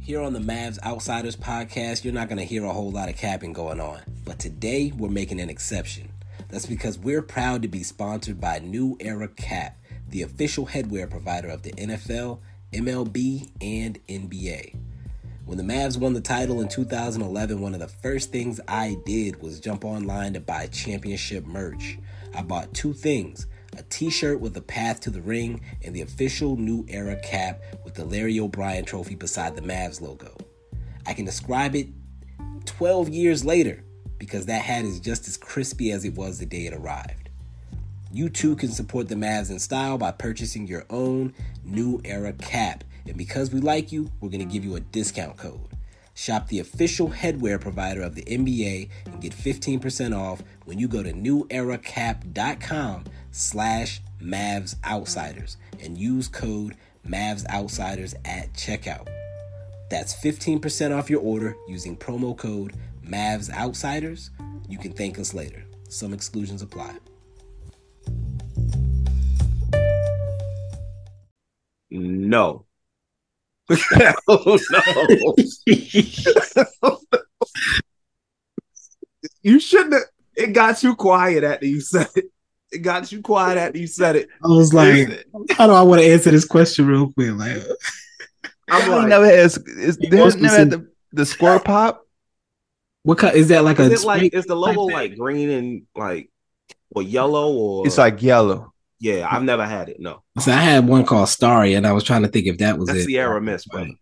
Here 0.09 0.23
on 0.23 0.33
the 0.33 0.39
Mavs 0.39 0.83
Outsiders 0.83 1.37
podcast, 1.37 2.03
you're 2.03 2.15
not 2.15 2.29
going 2.29 2.39
to 2.39 2.45
hear 2.47 2.65
a 2.65 2.73
whole 2.73 2.91
lot 2.91 3.11
of 3.11 3.17
capping 3.19 3.53
going 3.53 3.79
on. 3.79 4.01
But 4.25 4.39
today, 4.39 4.91
we're 4.97 5.11
making 5.11 5.39
an 5.39 5.51
exception. 5.51 6.11
That's 6.49 6.65
because 6.65 6.99
we're 6.99 7.21
proud 7.21 7.61
to 7.61 7.69
be 7.69 7.83
sponsored 7.83 8.41
by 8.41 8.61
New 8.61 8.97
Era 9.01 9.29
Cap, 9.29 9.77
the 10.09 10.23
official 10.23 10.69
headwear 10.69 11.11
provider 11.11 11.49
of 11.49 11.61
the 11.61 11.73
NFL, 11.73 12.39
MLB, 12.73 13.51
and 13.61 13.99
NBA. 14.09 14.77
When 15.45 15.59
the 15.59 15.63
Mavs 15.63 15.99
won 15.99 16.15
the 16.15 16.23
title 16.23 16.63
in 16.63 16.69
2011, 16.69 17.61
one 17.61 17.75
of 17.75 17.81
the 17.81 17.87
first 17.87 18.33
things 18.33 18.63
I 18.67 18.97
did 19.05 19.43
was 19.43 19.61
jump 19.61 19.85
online 19.85 20.33
to 20.33 20.41
buy 20.41 20.69
championship 20.69 21.45
merch. 21.45 21.99
I 22.35 22.41
bought 22.41 22.73
two 22.73 22.95
things 22.95 23.47
a 23.79 23.83
t 23.85 24.11
shirt 24.11 24.41
with 24.41 24.55
the 24.55 24.61
path 24.61 25.01
to 25.01 25.11
the 25.11 25.21
ring 25.21 25.61
and 25.85 25.95
the 25.95 26.03
official 26.03 26.57
New 26.57 26.85
Era 26.89 27.17
cap 27.23 27.63
with 27.85 27.95
the 27.95 28.05
Larry 28.05 28.41
O'Brien 28.41 28.85
trophy 28.85 29.15
beside 29.15 29.55
the 29.55 29.63
Mavs 29.63 30.01
logo. 30.01 30.37
I 31.07 31.15
can 31.15 31.25
describe 31.25 31.77
it 31.77 31.89
12 32.67 33.09
years 33.09 33.45
later 33.45 33.85
because 34.19 34.47
that 34.47 34.63
hat 34.63 34.85
is 34.85 34.99
just 34.99 35.29
as 35.29 35.37
crispy 35.37 35.93
as 35.93 36.05
it 36.05 36.15
was 36.15 36.39
the 36.39 36.47
day 36.47 36.67
it 36.67 36.75
arrived. 36.75 37.31
You 38.11 38.29
too 38.29 38.57
can 38.57 38.71
support 38.71 39.09
the 39.09 39.15
Mavs 39.15 39.51
in 39.51 39.61
style 39.61 39.97
by 39.97 40.11
purchasing 40.11 40.67
your 40.67 40.85
own 40.91 41.33
New 41.63 42.01
Era 42.05 42.33
cap. 42.33 42.83
And 43.07 43.17
because 43.17 43.53
we 43.53 43.61
like 43.61 43.93
you, 43.93 44.11
we're 44.21 44.31
going 44.31 44.47
to 44.47 44.53
give 44.53 44.65
you 44.65 44.77
a 44.77 44.81
discount 44.81 45.37
code. 45.37 45.61
Shop 46.19 46.49
the 46.49 46.59
official 46.59 47.11
headwear 47.11 47.61
provider 47.61 48.03
of 48.03 48.17
the 48.17 48.25
NBA 48.25 48.89
and 49.05 49.21
get 49.21 49.33
15% 49.33 50.19
off 50.19 50.43
when 50.65 50.77
you 50.77 50.89
go 50.89 51.01
to 51.01 51.13
neweracap.com 51.13 53.05
slash 53.31 54.01
Mavs 54.21 54.75
Outsiders 54.85 55.59
and 55.81 55.97
use 55.97 56.27
code 56.27 56.75
Mavs 57.07 57.49
Outsiders 57.49 58.17
at 58.25 58.53
checkout. 58.55 59.07
That's 59.91 60.13
15% 60.13 60.91
off 60.91 61.09
your 61.09 61.21
order 61.21 61.55
using 61.69 61.97
promo 61.97 62.37
code 62.37 62.73
Mavs 63.07 63.49
Outsiders. 63.49 64.31
You 64.69 64.79
can 64.79 64.95
thank 64.95 65.21
us 65.21 65.35
later. 65.35 65.65
Some 65.89 66.13
exclusions 66.13 66.63
apply. 66.63 66.97
No. 71.91 72.65
Oh, 74.29 74.59
no. 74.71 75.35
you 79.43 79.61
shouldn't 79.61 79.95
have. 79.95 80.03
It 80.37 80.53
got 80.53 80.83
you 80.83 80.95
quiet 80.95 81.43
after 81.45 81.67
you 81.67 81.81
said 81.81 82.09
it. 82.15 82.27
It 82.71 82.79
got 82.79 83.11
you 83.11 83.23
quiet 83.23 83.59
after 83.59 83.79
you 83.79 83.87
said 83.87 84.17
it. 84.17 84.29
I 84.45 84.49
was 84.49 84.73
like, 84.75 85.27
how 85.51 85.67
do 85.67 85.73
I 85.73 85.83
want 85.83 86.01
to 86.03 86.07
answer 86.07 86.31
this 86.31 86.45
question 86.45 86.87
real 86.87 87.13
quick? 87.13 87.33
Like, 87.33 87.63
I'm 88.71 88.91
I 88.93 88.97
like, 88.99 89.09
never 89.09 89.27
had. 89.27 89.39
Is, 89.39 89.99
Be 89.99 90.09
there's 90.09 90.37
more 90.37 90.43
never 90.43 90.57
had 90.57 90.69
specific. 90.69 90.71
the, 90.71 91.17
the 91.17 91.27
squirt 91.27 91.65
pop. 91.65 92.07
what 93.03 93.19
kind 93.19 93.35
is 93.37 93.49
that? 93.49 93.65
Like 93.65 93.79
a 93.79 93.91
it 93.91 94.05
like 94.05 94.33
is 94.35 94.47
the 94.47 94.55
logo 94.55 94.83
like 94.83 95.17
green 95.17 95.51
and 95.51 95.83
like 95.97 96.31
or 96.95 97.03
yellow 97.03 97.53
or 97.53 97.87
It's 97.87 97.99
like 97.99 98.23
yellow. 98.23 98.73
Yeah, 99.01 99.29
I've 99.31 99.43
never 99.43 99.65
had 99.65 99.89
it. 99.89 100.01
No, 100.01 100.23
So 100.41 100.53
I 100.53 100.57
had 100.57 100.87
one 100.89 101.05
called 101.05 101.29
Starry, 101.29 101.75
and 101.75 101.87
I 101.87 101.93
was 101.93 102.05
trying 102.05 102.23
to 102.23 102.29
think 102.29 102.47
if 102.47 102.59
that 102.59 102.79
was 102.79 102.89
that's 102.89 103.01
it. 103.01 103.05
Sierra 103.05 103.41
Mist, 103.41 103.69
brother. 103.69 103.87
Um, 103.87 103.99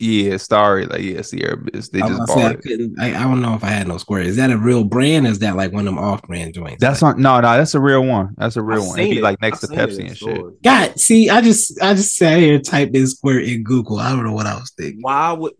yeah, 0.00 0.38
starry. 0.38 0.86
Like 0.86 1.02
yeah, 1.02 1.22
Sierra. 1.22 1.56
Mist. 1.56 1.92
They 1.92 2.00
I, 2.02 2.08
just 2.08 2.20
was 2.20 2.34
say, 2.34 2.44
I, 2.44 2.50
it. 2.50 2.62
couldn't, 2.62 3.00
I, 3.00 3.10
I 3.10 3.22
don't 3.22 3.40
know 3.40 3.54
if 3.54 3.62
I 3.62 3.68
had 3.68 3.86
no 3.86 3.98
square. 3.98 4.22
Is 4.22 4.36
that 4.36 4.50
a 4.50 4.58
real 4.58 4.84
brand? 4.84 5.26
Is 5.26 5.38
that 5.38 5.56
like 5.56 5.72
one 5.72 5.86
of 5.86 5.94
them 5.94 6.02
off-brand 6.02 6.54
joints? 6.54 6.80
That's 6.80 7.00
not. 7.00 7.18
No, 7.18 7.36
no, 7.40 7.56
that's 7.56 7.74
a 7.74 7.80
real 7.80 8.04
one. 8.04 8.34
That's 8.36 8.56
a 8.56 8.62
real 8.62 8.82
I've 8.82 8.88
one. 8.88 8.98
It'd 8.98 9.06
seen 9.06 9.14
be 9.14 9.20
it. 9.20 9.22
like 9.22 9.40
next 9.40 9.64
I've 9.64 9.70
to 9.70 9.76
Pepsi 9.76 10.00
in 10.00 10.06
and 10.06 10.16
shit. 10.16 10.36
stores. 10.36 10.54
God, 10.64 10.98
see, 10.98 11.30
I 11.30 11.40
just 11.40 11.80
I 11.80 11.94
just 11.94 12.16
sat 12.16 12.38
here 12.38 12.54
and 12.56 12.64
typed 12.64 12.96
in 12.96 13.06
square 13.06 13.40
in 13.40 13.62
Google. 13.62 13.98
I 13.98 14.10
don't 14.10 14.24
know 14.24 14.32
what 14.32 14.46
I 14.46 14.54
was 14.54 14.72
thinking. 14.76 15.00
Why 15.00 15.32
would 15.32 15.52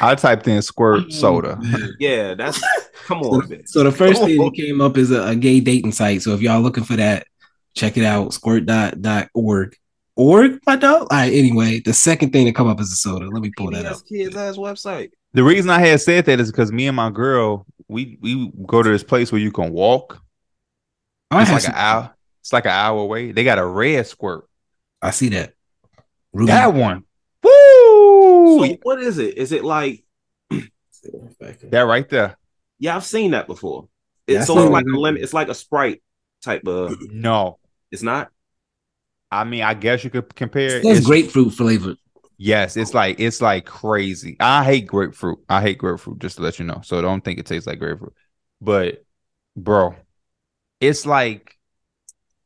I 0.00 0.14
typed 0.14 0.48
in 0.48 0.62
squirt 0.62 1.12
soda. 1.12 1.58
yeah? 1.98 2.34
That's 2.34 2.60
come 3.04 3.22
on, 3.22 3.48
man. 3.48 3.66
so 3.66 3.82
the 3.84 3.92
first 3.92 4.22
thing 4.22 4.38
that 4.38 4.54
came 4.54 4.80
up 4.80 4.96
is 4.96 5.10
a, 5.10 5.28
a 5.28 5.36
gay 5.36 5.60
dating 5.60 5.92
site. 5.92 6.22
So 6.22 6.32
if 6.32 6.40
y'all 6.40 6.60
looking 6.60 6.84
for 6.84 6.96
that, 6.96 7.26
check 7.74 7.96
it 7.96 8.04
out. 8.04 8.32
Squirt 8.32 8.66
dot 8.66 9.00
dot 9.02 9.28
org. 9.34 9.76
Org, 10.16 10.60
my 10.66 10.76
dog. 10.76 11.02
All 11.02 11.08
right. 11.10 11.32
Anyway, 11.32 11.80
the 11.80 11.92
second 11.92 12.32
thing 12.32 12.46
that 12.46 12.54
come 12.54 12.68
up 12.68 12.80
is 12.80 12.92
a 12.92 12.96
soda. 12.96 13.26
Let 13.28 13.42
me 13.42 13.50
pull 13.56 13.70
that 13.72 13.84
up. 13.86 13.98
Kids 14.08 14.36
ass 14.36 14.56
website. 14.56 15.10
The 15.32 15.42
reason 15.42 15.70
I 15.70 15.80
had 15.80 16.00
said 16.00 16.26
that 16.26 16.38
is 16.38 16.50
because 16.52 16.70
me 16.70 16.86
and 16.86 16.94
my 16.96 17.10
girl, 17.10 17.66
we 17.88 18.16
we 18.20 18.52
go 18.66 18.82
to 18.82 18.88
this 18.88 19.02
place 19.02 19.32
where 19.32 19.40
you 19.40 19.50
can 19.50 19.72
walk. 19.72 20.20
Oh, 21.32 21.38
I 21.38 21.42
It's 21.42 21.50
like 21.50 21.62
some- 21.62 21.72
an 21.74 21.78
hour. 21.80 22.14
It's 22.40 22.52
like 22.52 22.66
an 22.66 22.70
hour 22.72 23.00
away. 23.00 23.32
They 23.32 23.42
got 23.42 23.58
a 23.58 23.64
red 23.66 24.06
squirt. 24.06 24.46
I 25.02 25.10
see 25.10 25.30
that. 25.30 25.54
Ruby. 26.32 26.52
That 26.52 26.74
one. 26.74 27.04
Woo! 27.42 28.66
So 28.68 28.76
what 28.82 29.00
is 29.00 29.18
it? 29.18 29.36
Is 29.38 29.50
it 29.52 29.64
like 29.64 30.04
that 31.70 31.80
right 31.86 32.08
there. 32.08 32.36
yeah? 32.78 32.96
I've 32.96 33.04
seen 33.04 33.32
that 33.32 33.46
before. 33.46 33.88
It's 34.26 34.42
I 34.42 34.44
so 34.44 34.58
it's 34.62 34.70
like 34.70 34.84
a 34.86 34.96
lemon. 34.96 35.22
It's 35.22 35.34
like 35.34 35.48
a 35.48 35.54
Sprite 35.54 36.02
type 36.42 36.66
of. 36.66 36.96
No. 37.10 37.58
It's 37.94 38.02
not. 38.02 38.30
I 39.30 39.44
mean, 39.44 39.62
I 39.62 39.74
guess 39.74 40.04
you 40.04 40.10
could 40.10 40.34
compare. 40.34 40.68
That's 40.82 40.84
It's- 40.84 41.06
grapefruit 41.06 41.54
flavored. 41.54 41.96
Yes, 42.36 42.76
it's 42.76 42.92
like 42.92 43.20
it's 43.20 43.40
like 43.40 43.64
crazy. 43.64 44.36
I 44.40 44.64
hate 44.64 44.88
grapefruit. 44.88 45.38
I 45.48 45.62
hate 45.62 45.78
grapefruit. 45.78 46.18
Just 46.18 46.36
to 46.36 46.42
let 46.42 46.58
you 46.58 46.64
know. 46.64 46.80
So 46.84 47.00
don't 47.00 47.24
think 47.24 47.38
it 47.38 47.46
tastes 47.46 47.66
like 47.68 47.78
grapefruit. 47.78 48.12
But 48.60 49.04
bro, 49.56 49.94
it's 50.80 51.06
like 51.06 51.56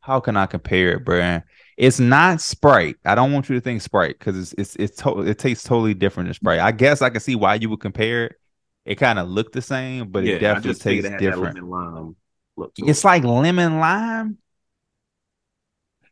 how 0.01 0.21
can 0.21 0.37
I 0.37 0.45
compare 0.47 0.93
it, 0.93 1.05
bro? 1.07 1.41
It's 1.79 1.99
not 1.99 2.41
Sprite. 2.43 2.97
I 3.05 3.15
don't 3.15 3.33
want 3.33 3.49
you 3.49 3.55
to 3.55 3.61
think 3.63 3.81
Sprite 3.81 4.19
because 4.19 4.37
it's 4.39 4.55
it's 4.59 4.77
it's 4.77 5.03
to- 5.03 5.21
it 5.23 5.39
tastes 5.39 5.65
totally 5.65 5.95
different 5.95 6.29
than 6.29 6.35
Sprite. 6.35 6.61
I 6.61 6.73
guess 6.73 7.01
I 7.01 7.09
can 7.09 7.21
see 7.21 7.35
why 7.35 7.55
you 7.55 7.71
would 7.71 7.81
compare 7.81 8.27
it. 8.27 8.37
It 8.85 8.97
kind 8.97 9.19
of 9.19 9.29
looked 9.29 9.53
the 9.55 9.63
same, 9.63 10.11
but 10.11 10.25
yeah, 10.25 10.35
it 10.35 10.39
definitely 10.41 10.71
I 10.71 10.73
just 10.73 10.83
figured 10.83 11.05
tastes 11.05 11.07
it 11.07 11.13
had 11.13 11.21
that 11.21 11.37
different. 11.37 11.55
lemon 11.57 11.71
lime 11.71 12.17
look. 12.57 12.73
It's 12.79 13.05
it. 13.05 13.07
like 13.07 13.25
lemon 13.25 13.79
lime. 13.81 14.39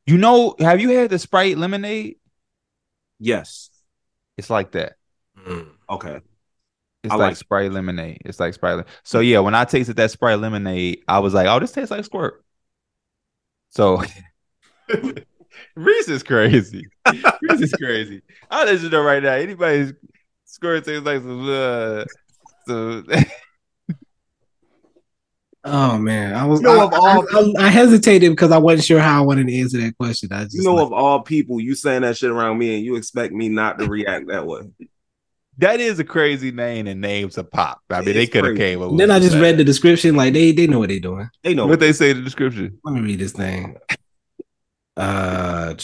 You 0.06 0.18
know, 0.18 0.54
have 0.60 0.80
you 0.80 0.90
had 0.90 1.10
the 1.10 1.18
Sprite 1.18 1.58
lemonade? 1.58 2.16
yes. 3.18 3.70
It's 4.36 4.50
like 4.50 4.72
that. 4.72 4.96
Okay. 5.88 6.20
It's 7.02 7.12
I 7.12 7.16
like, 7.16 7.28
like- 7.28 7.36
Sprite 7.36 7.72
lemonade. 7.72 8.20
It's 8.26 8.38
like 8.38 8.52
Sprite. 8.54 8.84
So 9.02 9.20
yeah, 9.20 9.38
when 9.38 9.54
I 9.54 9.64
tasted 9.64 9.96
that 9.96 10.10
Sprite 10.10 10.38
lemonade, 10.40 11.02
I 11.08 11.20
was 11.20 11.32
like, 11.32 11.46
"Oh, 11.46 11.58
this 11.58 11.72
tastes 11.72 11.90
like 11.90 12.04
squirt." 12.04 12.44
So 13.70 14.02
Reese 15.74 16.08
is 16.08 16.22
crazy. 16.22 16.86
Reese 17.42 17.60
is 17.62 17.72
crazy. 17.72 18.20
I'll 18.50 18.66
let 18.66 18.80
you 18.80 18.90
know 18.90 19.02
right 19.02 19.22
now. 19.22 19.32
Anybody's 19.32 19.94
squirt 20.44 20.84
tastes 20.84 21.06
like 21.06 21.22
some 21.22 21.48
uh, 21.48 22.04
some 22.66 23.06
Oh 25.68 25.98
man, 25.98 26.34
I 26.34 26.44
was 26.46 26.60
You 26.60 26.66
know, 26.68 26.78
I, 26.80 26.84
of 26.84 26.92
all- 26.94 27.24
I, 27.56 27.62
I- 27.62 27.66
I 27.66 27.68
hesitated 27.70 28.30
because 28.30 28.52
I 28.52 28.58
wasn't 28.58 28.84
sure 28.86 29.00
how 29.00 29.20
I 29.22 29.26
wanted 29.26 29.48
to 29.48 29.58
answer 29.58 29.78
that 29.80 29.96
question. 29.98 30.32
I 30.32 30.44
just 30.44 30.54
You 30.54 30.62
know, 30.62 30.74
like- 30.76 30.86
of 30.86 30.92
all 30.92 31.22
people, 31.22 31.60
you 31.60 31.74
saying 31.74 32.02
that 32.02 32.16
shit 32.16 32.30
around 32.30 32.58
me, 32.58 32.76
and 32.76 32.84
you 32.84 32.94
expect 32.96 33.32
me 33.34 33.48
not 33.48 33.78
to 33.80 33.86
react 33.88 34.28
that 34.28 34.46
way. 34.46 34.60
that 35.58 35.80
is 35.80 35.98
a 35.98 36.04
crazy 36.04 36.52
name 36.52 36.86
and 36.86 37.00
names 37.00 37.36
a 37.38 37.42
pop. 37.44 37.80
I 37.90 38.02
mean, 38.02 38.14
they 38.14 38.26
could 38.26 38.44
have 38.44 38.56
came 38.56 38.80
up 38.82 38.90
And 38.90 39.00
then 39.00 39.10
I 39.10 39.18
just 39.18 39.32
that. 39.32 39.40
read 39.42 39.56
the 39.56 39.64
description. 39.64 40.14
Like 40.14 40.34
they 40.34 40.52
they 40.52 40.66
know 40.66 40.78
what 40.78 40.88
they're 40.90 41.00
doing. 41.00 41.28
They 41.42 41.54
know 41.54 41.66
what 41.66 41.80
they 41.80 41.92
say 41.92 42.10
in 42.10 42.18
the 42.18 42.22
description. 42.22 42.78
Let 42.84 42.94
me 42.94 43.00
read 43.00 43.18
this 43.18 43.32
thing. 43.32 43.76
Uh, 44.96 45.74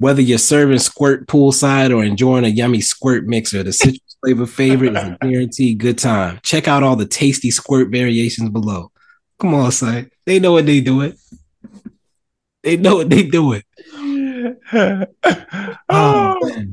whether 0.00 0.22
you're 0.22 0.38
serving 0.38 0.78
squirt 0.78 1.26
poolside 1.26 1.94
or 1.94 2.02
enjoying 2.02 2.46
a 2.46 2.48
yummy 2.48 2.80
squirt 2.80 3.26
mixer, 3.26 3.62
the 3.62 3.70
citrus 3.72 4.00
flavor 4.24 4.46
favorite 4.46 4.96
is 4.96 5.04
a 5.04 5.18
guaranteed 5.20 5.78
good 5.78 5.98
time. 5.98 6.40
Check 6.42 6.66
out 6.66 6.82
all 6.82 6.96
the 6.96 7.06
tasty 7.06 7.50
squirt 7.50 7.90
variations 7.90 8.48
below. 8.48 8.90
Come 9.38 9.52
on, 9.54 9.70
son. 9.72 10.10
They 10.24 10.38
know 10.38 10.52
what 10.52 10.64
they 10.64 10.80
doing. 10.80 11.12
They 12.62 12.78
know 12.78 12.96
what 12.96 13.10
they 13.10 13.24
doing. 13.24 13.62
oh, 14.72 15.06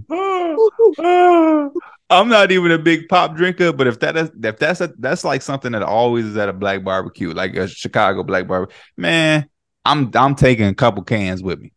oh, 0.09 1.71
I'm 2.09 2.29
not 2.29 2.53
even 2.53 2.71
a 2.71 2.77
big 2.77 3.09
pop 3.09 3.35
drinker, 3.35 3.73
but 3.73 3.87
if 3.87 3.99
that 3.99 4.15
is 4.15 4.31
if 4.41 4.57
that's 4.57 4.79
a 4.79 4.93
that's 4.99 5.25
like 5.25 5.41
something 5.41 5.73
that 5.73 5.83
always 5.83 6.25
is 6.25 6.37
at 6.37 6.47
a 6.47 6.53
black 6.53 6.85
barbecue, 6.85 7.33
like 7.33 7.57
a 7.57 7.67
Chicago 7.67 8.23
black 8.23 8.47
barbecue, 8.47 8.73
man, 8.95 9.49
I'm 9.83 10.11
I'm 10.15 10.35
taking 10.35 10.67
a 10.67 10.73
couple 10.73 11.03
cans 11.03 11.43
with 11.43 11.59
me. 11.59 11.73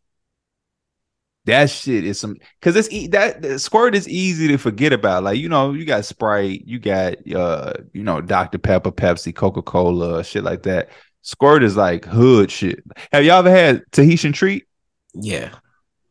That 1.51 1.69
shit 1.69 2.05
is 2.05 2.21
some 2.21 2.37
because 2.61 2.77
it's 2.77 2.91
e- 2.91 3.09
that 3.09 3.61
squirt 3.61 3.95
is 3.95 4.09
easy 4.09 4.49
to 4.49 4.57
forget 4.57 4.93
about. 4.93 5.25
Like 5.25 5.39
you 5.39 5.49
know, 5.49 5.73
you 5.73 5.85
got 5.85 6.05
Sprite, 6.05 6.63
you 6.67 6.79
got 6.79 7.17
uh, 7.35 7.73
you 7.93 8.03
know, 8.03 8.21
Dr 8.21 8.59
Pepper, 8.59 8.93
Pepsi, 8.93 9.35
Coca 9.35 9.63
Cola, 9.63 10.23
shit 10.25 10.45
like 10.45 10.63
that. 10.63 10.91
Squirt 11.23 11.63
is 11.63 11.77
like 11.77 12.05
hood 12.05 12.51
shit. 12.51 12.83
Have 13.13 13.25
y'all 13.25 13.39
ever 13.39 13.51
had 13.51 13.83
Tahitian 13.93 14.33
treat? 14.33 14.67
Yeah. 15.15 15.51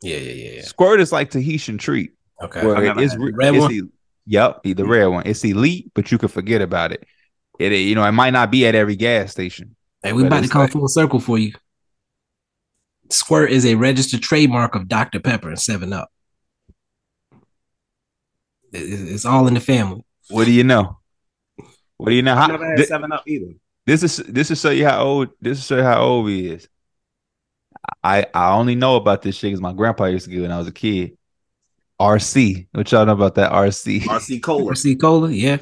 Yeah, 0.01 0.17
yeah, 0.17 0.31
yeah, 0.31 0.51
yeah. 0.55 0.61
Squirt 0.63 0.99
is 0.99 1.11
like 1.11 1.31
Tahitian 1.31 1.77
treat. 1.77 2.11
Okay. 2.41 2.61
It's, 3.03 3.15
re- 3.15 3.31
the 3.31 3.37
red 3.37 3.55
it's 3.55 3.61
one? 3.61 3.73
e- 3.73 3.81
yep, 4.25 4.61
the 4.63 4.85
red 4.85 5.07
one. 5.07 5.23
It's 5.25 5.43
elite, 5.43 5.91
but 5.93 6.11
you 6.11 6.17
can 6.17 6.29
forget 6.29 6.61
about 6.61 6.91
it. 6.91 7.05
It 7.59 7.71
you 7.73 7.95
know, 7.95 8.05
it 8.05 8.11
might 8.11 8.31
not 8.31 8.51
be 8.51 8.67
at 8.67 8.75
every 8.75 8.95
gas 8.95 9.31
station. 9.31 9.75
Hey, 10.03 10.13
we 10.13 10.25
about 10.25 10.43
to 10.43 10.49
come 10.49 10.61
like- 10.61 10.71
full 10.71 10.87
circle 10.87 11.19
for 11.19 11.37
you. 11.37 11.53
Squirt 13.09 13.51
is 13.51 13.65
a 13.65 13.75
registered 13.75 14.21
trademark 14.21 14.75
of 14.75 14.87
Dr. 14.87 15.19
Pepper 15.19 15.49
and 15.49 15.59
Seven 15.59 15.93
Up. 15.93 16.09
It- 18.71 18.81
it- 18.83 19.11
It's 19.13 19.25
all 19.25 19.47
in 19.47 19.53
the 19.55 19.59
family. 19.59 20.03
What 20.29 20.45
do 20.45 20.51
you 20.51 20.63
know? 20.63 20.99
What 21.97 22.09
do 22.09 22.15
you 22.15 22.21
know? 22.21 22.35
How, 22.35 22.47
never 22.47 22.65
had 22.69 22.77
thi- 22.77 22.85
Seven 22.85 23.11
Up 23.11 23.23
either. 23.27 23.53
this 23.85 24.03
is 24.03 24.17
this 24.17 24.51
is 24.51 24.61
show 24.61 24.69
you 24.69 24.85
how 24.85 25.03
old 25.03 25.29
this 25.41 25.57
is 25.57 25.65
show 25.65 25.77
you 25.77 25.83
how 25.83 26.01
old 26.01 26.29
he 26.29 26.47
is. 26.49 26.67
I 28.03 28.27
I 28.33 28.51
only 28.53 28.75
know 28.75 28.95
about 28.95 29.21
this 29.21 29.35
shit 29.35 29.49
because 29.49 29.61
my 29.61 29.73
grandpa 29.73 30.05
used 30.05 30.25
to 30.25 30.31
give 30.31 30.43
when 30.43 30.51
I 30.51 30.57
was 30.59 30.67
a 30.67 30.71
kid. 30.71 31.17
RC, 31.99 32.67
what 32.71 32.89
y'all 32.91 33.05
know 33.05 33.11
about 33.13 33.35
that 33.35 33.51
RC? 33.51 34.01
RC 34.03 34.39
Cola. 34.41 34.71
RC 34.71 34.95
Cola, 35.01 35.29
yeah. 35.31 35.57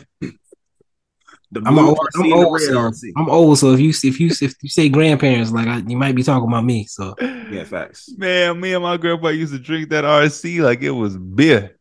The 1.52 1.62
I'm 1.66 1.80
old. 1.80 2.00
I'm 2.16 2.34
old, 2.34 2.60
so, 2.60 2.92
I'm 3.16 3.30
old. 3.30 3.58
So 3.58 3.72
if 3.72 3.80
you 3.80 3.90
if 3.90 4.20
you 4.20 4.32
if 4.42 4.54
you 4.62 4.70
say 4.70 4.90
grandparents, 4.90 5.52
like 5.52 5.68
I, 5.68 5.78
you 5.88 5.96
might 5.96 6.16
be 6.16 6.24
talking 6.24 6.48
about 6.48 6.66
me. 6.66 6.86
So 6.86 7.16
Yeah, 7.22 7.64
facts. 7.64 8.10
Man, 8.18 8.60
me 8.60 8.74
and 8.74 8.84
my 8.84 8.98
grandpa 8.98 9.30
used 9.30 9.54
to 9.54 9.60
drink 9.60 9.90
that 9.90 10.04
RC 10.04 10.62
like 10.62 10.82
it 10.82 10.92
was 10.92 11.18
beer. 11.18 11.78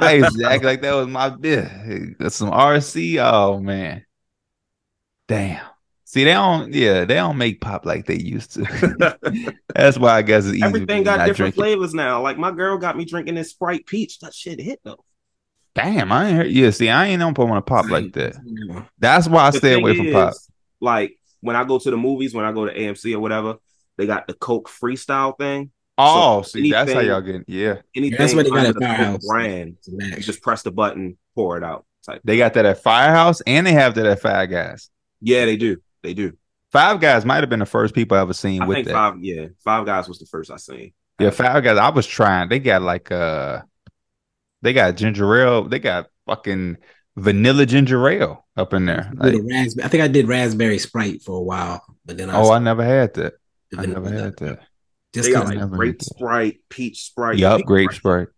I 0.00 0.14
used 0.14 0.38
to 0.38 0.50
act 0.50 0.64
like 0.64 0.80
that 0.80 0.94
was 0.94 1.06
my 1.06 1.28
beer. 1.28 2.14
That's 2.18 2.36
some 2.36 2.50
RC. 2.50 3.18
Oh 3.18 3.60
man. 3.60 4.06
Damn. 5.26 5.60
See, 6.04 6.24
they 6.24 6.32
don't, 6.32 6.72
yeah, 6.72 7.04
they 7.04 7.16
don't 7.16 7.36
make 7.36 7.60
pop 7.60 7.84
like 7.84 8.06
they 8.06 8.16
used 8.16 8.54
to. 8.54 9.18
That's 9.74 9.98
why 9.98 10.16
I 10.16 10.22
guess 10.22 10.46
it's 10.46 10.54
easy. 10.54 10.64
Everything 10.64 11.02
got 11.02 11.18
different 11.18 11.36
drink 11.36 11.54
it. 11.54 11.58
flavors 11.58 11.92
now. 11.92 12.22
Like 12.22 12.38
my 12.38 12.50
girl 12.50 12.78
got 12.78 12.96
me 12.96 13.04
drinking 13.04 13.34
this 13.34 13.50
Sprite 13.50 13.84
Peach. 13.84 14.18
That 14.20 14.32
shit 14.32 14.58
hit 14.58 14.80
though. 14.82 15.04
Damn, 15.74 16.10
I 16.10 16.26
ain't 16.28 16.36
heard. 16.36 16.50
Yeah, 16.50 16.70
see, 16.70 16.88
I 16.88 17.06
ain't 17.06 17.22
on 17.22 17.34
put 17.34 17.48
on 17.48 17.56
a 17.56 17.62
pop 17.62 17.88
like 17.88 18.12
that. 18.14 18.36
That's 18.98 19.28
why 19.28 19.46
I 19.46 19.50
The 19.50 19.58
stay 19.58 19.74
away 19.74 19.96
from 19.96 20.10
pop. 20.12 20.34
Like 20.80 21.18
when 21.40 21.54
I 21.56 21.64
go 21.64 21.78
to 21.78 21.90
the 21.90 21.96
movies, 21.96 22.34
when 22.34 22.44
I 22.44 22.52
go 22.52 22.66
to 22.66 22.74
AMC 22.74 23.14
or 23.14 23.20
whatever, 23.20 23.56
they 23.96 24.06
got 24.06 24.26
the 24.26 24.34
Coke 24.34 24.68
freestyle 24.68 25.36
thing. 25.38 25.70
Oh, 26.00 26.42
So 26.42 26.50
see, 26.60 26.70
that's 26.70 26.92
how 26.92 27.00
y'all 27.00 27.20
get. 27.20 27.42
Yeah, 27.48 27.76
Anything 27.94 28.18
That's 28.18 28.32
what 28.34 28.44
they 28.44 28.50
got 28.50 28.58
under 28.58 28.68
at 28.68 28.74
the 28.76 28.80
Firehouse. 28.80 29.26
brand, 29.26 29.76
you 29.86 30.16
just 30.20 30.42
press 30.42 30.62
the 30.62 30.70
button, 30.70 31.18
pour 31.34 31.56
it 31.56 31.64
out. 31.64 31.84
Type. 32.06 32.20
they 32.24 32.38
got 32.38 32.54
that 32.54 32.64
at 32.64 32.82
Firehouse, 32.82 33.40
and 33.42 33.66
they 33.66 33.72
have 33.72 33.94
that 33.96 34.06
at 34.06 34.20
Five 34.20 34.48
Guys. 34.50 34.90
Yeah, 35.20 35.44
they 35.44 35.56
do. 35.56 35.78
They 36.04 36.14
do. 36.14 36.36
Five 36.70 37.00
Guys 37.00 37.24
might 37.24 37.40
have 37.40 37.50
been 37.50 37.58
the 37.58 37.66
first 37.66 37.94
people 37.94 38.16
I 38.16 38.20
ever 38.20 38.32
seen 38.32 38.62
I 38.62 38.66
with 38.66 38.76
think 38.76 38.86
that. 38.86 38.92
five. 38.92 39.16
Yeah, 39.20 39.46
Five 39.64 39.86
Guys 39.86 40.06
was 40.08 40.20
the 40.20 40.26
first 40.26 40.50
I 40.52 40.56
seen. 40.56 40.92
Yeah, 41.18 41.30
Five 41.30 41.64
Guys. 41.64 41.76
I 41.78 41.88
was 41.90 42.06
trying. 42.06 42.48
They 42.48 42.60
got 42.60 42.82
like 42.82 43.10
uh, 43.10 43.62
they 44.62 44.72
got 44.72 44.96
ginger 44.96 45.40
ale. 45.40 45.68
They 45.68 45.78
got 45.78 46.06
fucking 46.26 46.78
vanilla 47.16 47.66
ginger 47.66 48.08
ale 48.08 48.46
up 48.56 48.72
in 48.72 48.86
there. 48.86 49.12
Did 49.20 49.44
Like, 49.44 49.68
a 49.78 49.84
I 49.84 49.88
think 49.88 50.02
I 50.02 50.08
did 50.08 50.28
raspberry 50.28 50.78
Sprite 50.78 51.22
for 51.22 51.36
a 51.36 51.42
while, 51.42 51.82
but 52.04 52.16
then 52.16 52.30
I 52.30 52.36
oh, 52.36 52.50
I 52.50 52.58
never 52.58 52.84
had 52.84 53.14
that. 53.14 53.34
I 53.76 53.86
never 53.86 54.10
had 54.10 54.36
that. 54.38 54.60
just 55.14 55.28
They 55.28 55.32
got 55.32 55.46
like 55.46 55.70
grape 55.70 55.94
had 55.94 56.00
that. 56.00 56.04
Sprite, 56.04 56.60
peach 56.68 57.04
Sprite. 57.04 57.38
Yup, 57.38 57.58
peach 57.58 57.66
grape 57.66 57.92
Sprite. 57.92 58.28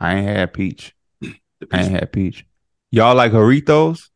I 0.00 0.14
ain't 0.14 0.26
had 0.28 0.52
peach. 0.52 0.94
I 1.22 1.82
ain't 1.82 1.90
had 1.90 2.12
peach. 2.12 2.46
Y'all 2.90 3.14
like 3.14 3.32
Jarritos? 3.32 4.08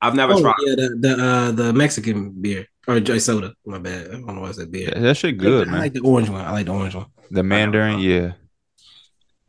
I've 0.00 0.16
never 0.16 0.32
oh, 0.32 0.40
tried. 0.40 0.54
yeah, 0.60 0.74
the 0.74 0.96
the 0.98 1.24
uh 1.24 1.50
the 1.52 1.72
Mexican 1.72 2.30
beer 2.30 2.66
or 2.88 2.98
joy 2.98 3.18
soda. 3.18 3.54
My 3.64 3.78
bad. 3.78 4.08
I 4.08 4.10
don't 4.14 4.34
know 4.34 4.40
why 4.40 4.48
I 4.48 4.52
said 4.52 4.72
beer. 4.72 4.88
Yeah, 4.92 4.98
that 4.98 5.16
shit 5.16 5.38
good, 5.38 5.68
I 5.68 5.70
man. 5.70 5.80
like 5.80 5.92
the 5.92 6.00
orange 6.00 6.28
one. 6.28 6.44
I 6.44 6.50
like 6.50 6.66
the 6.66 6.72
orange 6.72 6.96
one. 6.96 7.06
The 7.30 7.42
Mandarin, 7.44 8.00
yeah. 8.00 8.32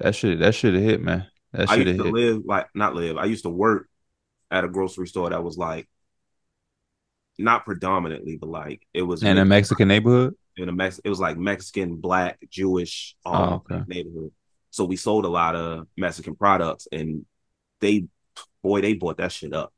That 0.03 0.13
shit, 0.15 0.39
that 0.39 0.53
should 0.53 0.75
have 0.75 0.83
hit, 0.83 1.01
man. 1.01 1.27
That 1.53 1.69
I 1.69 1.75
should 1.75 1.87
used 1.87 1.97
have 1.97 2.05
to 2.05 2.11
hit. 2.11 2.13
live 2.13 2.41
like 2.45 2.67
not 2.75 2.93
live. 2.95 3.17
I 3.17 3.25
used 3.25 3.43
to 3.43 3.49
work 3.49 3.89
at 4.51 4.63
a 4.63 4.67
grocery 4.69 5.07
store 5.07 5.29
that 5.31 5.43
was 5.43 5.57
like 5.57 5.87
not 7.39 7.65
predominantly, 7.65 8.37
but 8.37 8.49
like 8.49 8.85
it 8.93 9.01
was 9.01 9.23
In 9.23 9.37
a 9.37 9.45
Mexican 9.45 9.87
neighborhood? 9.87 10.35
in 10.57 10.69
a 10.69 10.71
Mex. 10.71 10.99
It 11.03 11.09
was 11.09 11.19
like 11.19 11.37
Mexican, 11.37 11.95
Black, 11.95 12.37
Jewish 12.49 13.15
um, 13.25 13.35
Oh, 13.35 13.63
okay. 13.71 13.83
neighborhood. 13.87 14.31
So 14.69 14.85
we 14.85 14.97
sold 14.97 15.25
a 15.25 15.29
lot 15.29 15.55
of 15.55 15.87
Mexican 15.97 16.35
products, 16.35 16.87
and 16.91 17.25
they, 17.79 18.05
boy, 18.61 18.81
they 18.81 18.93
bought 18.93 19.17
that 19.17 19.31
shit 19.31 19.53
up. 19.53 19.73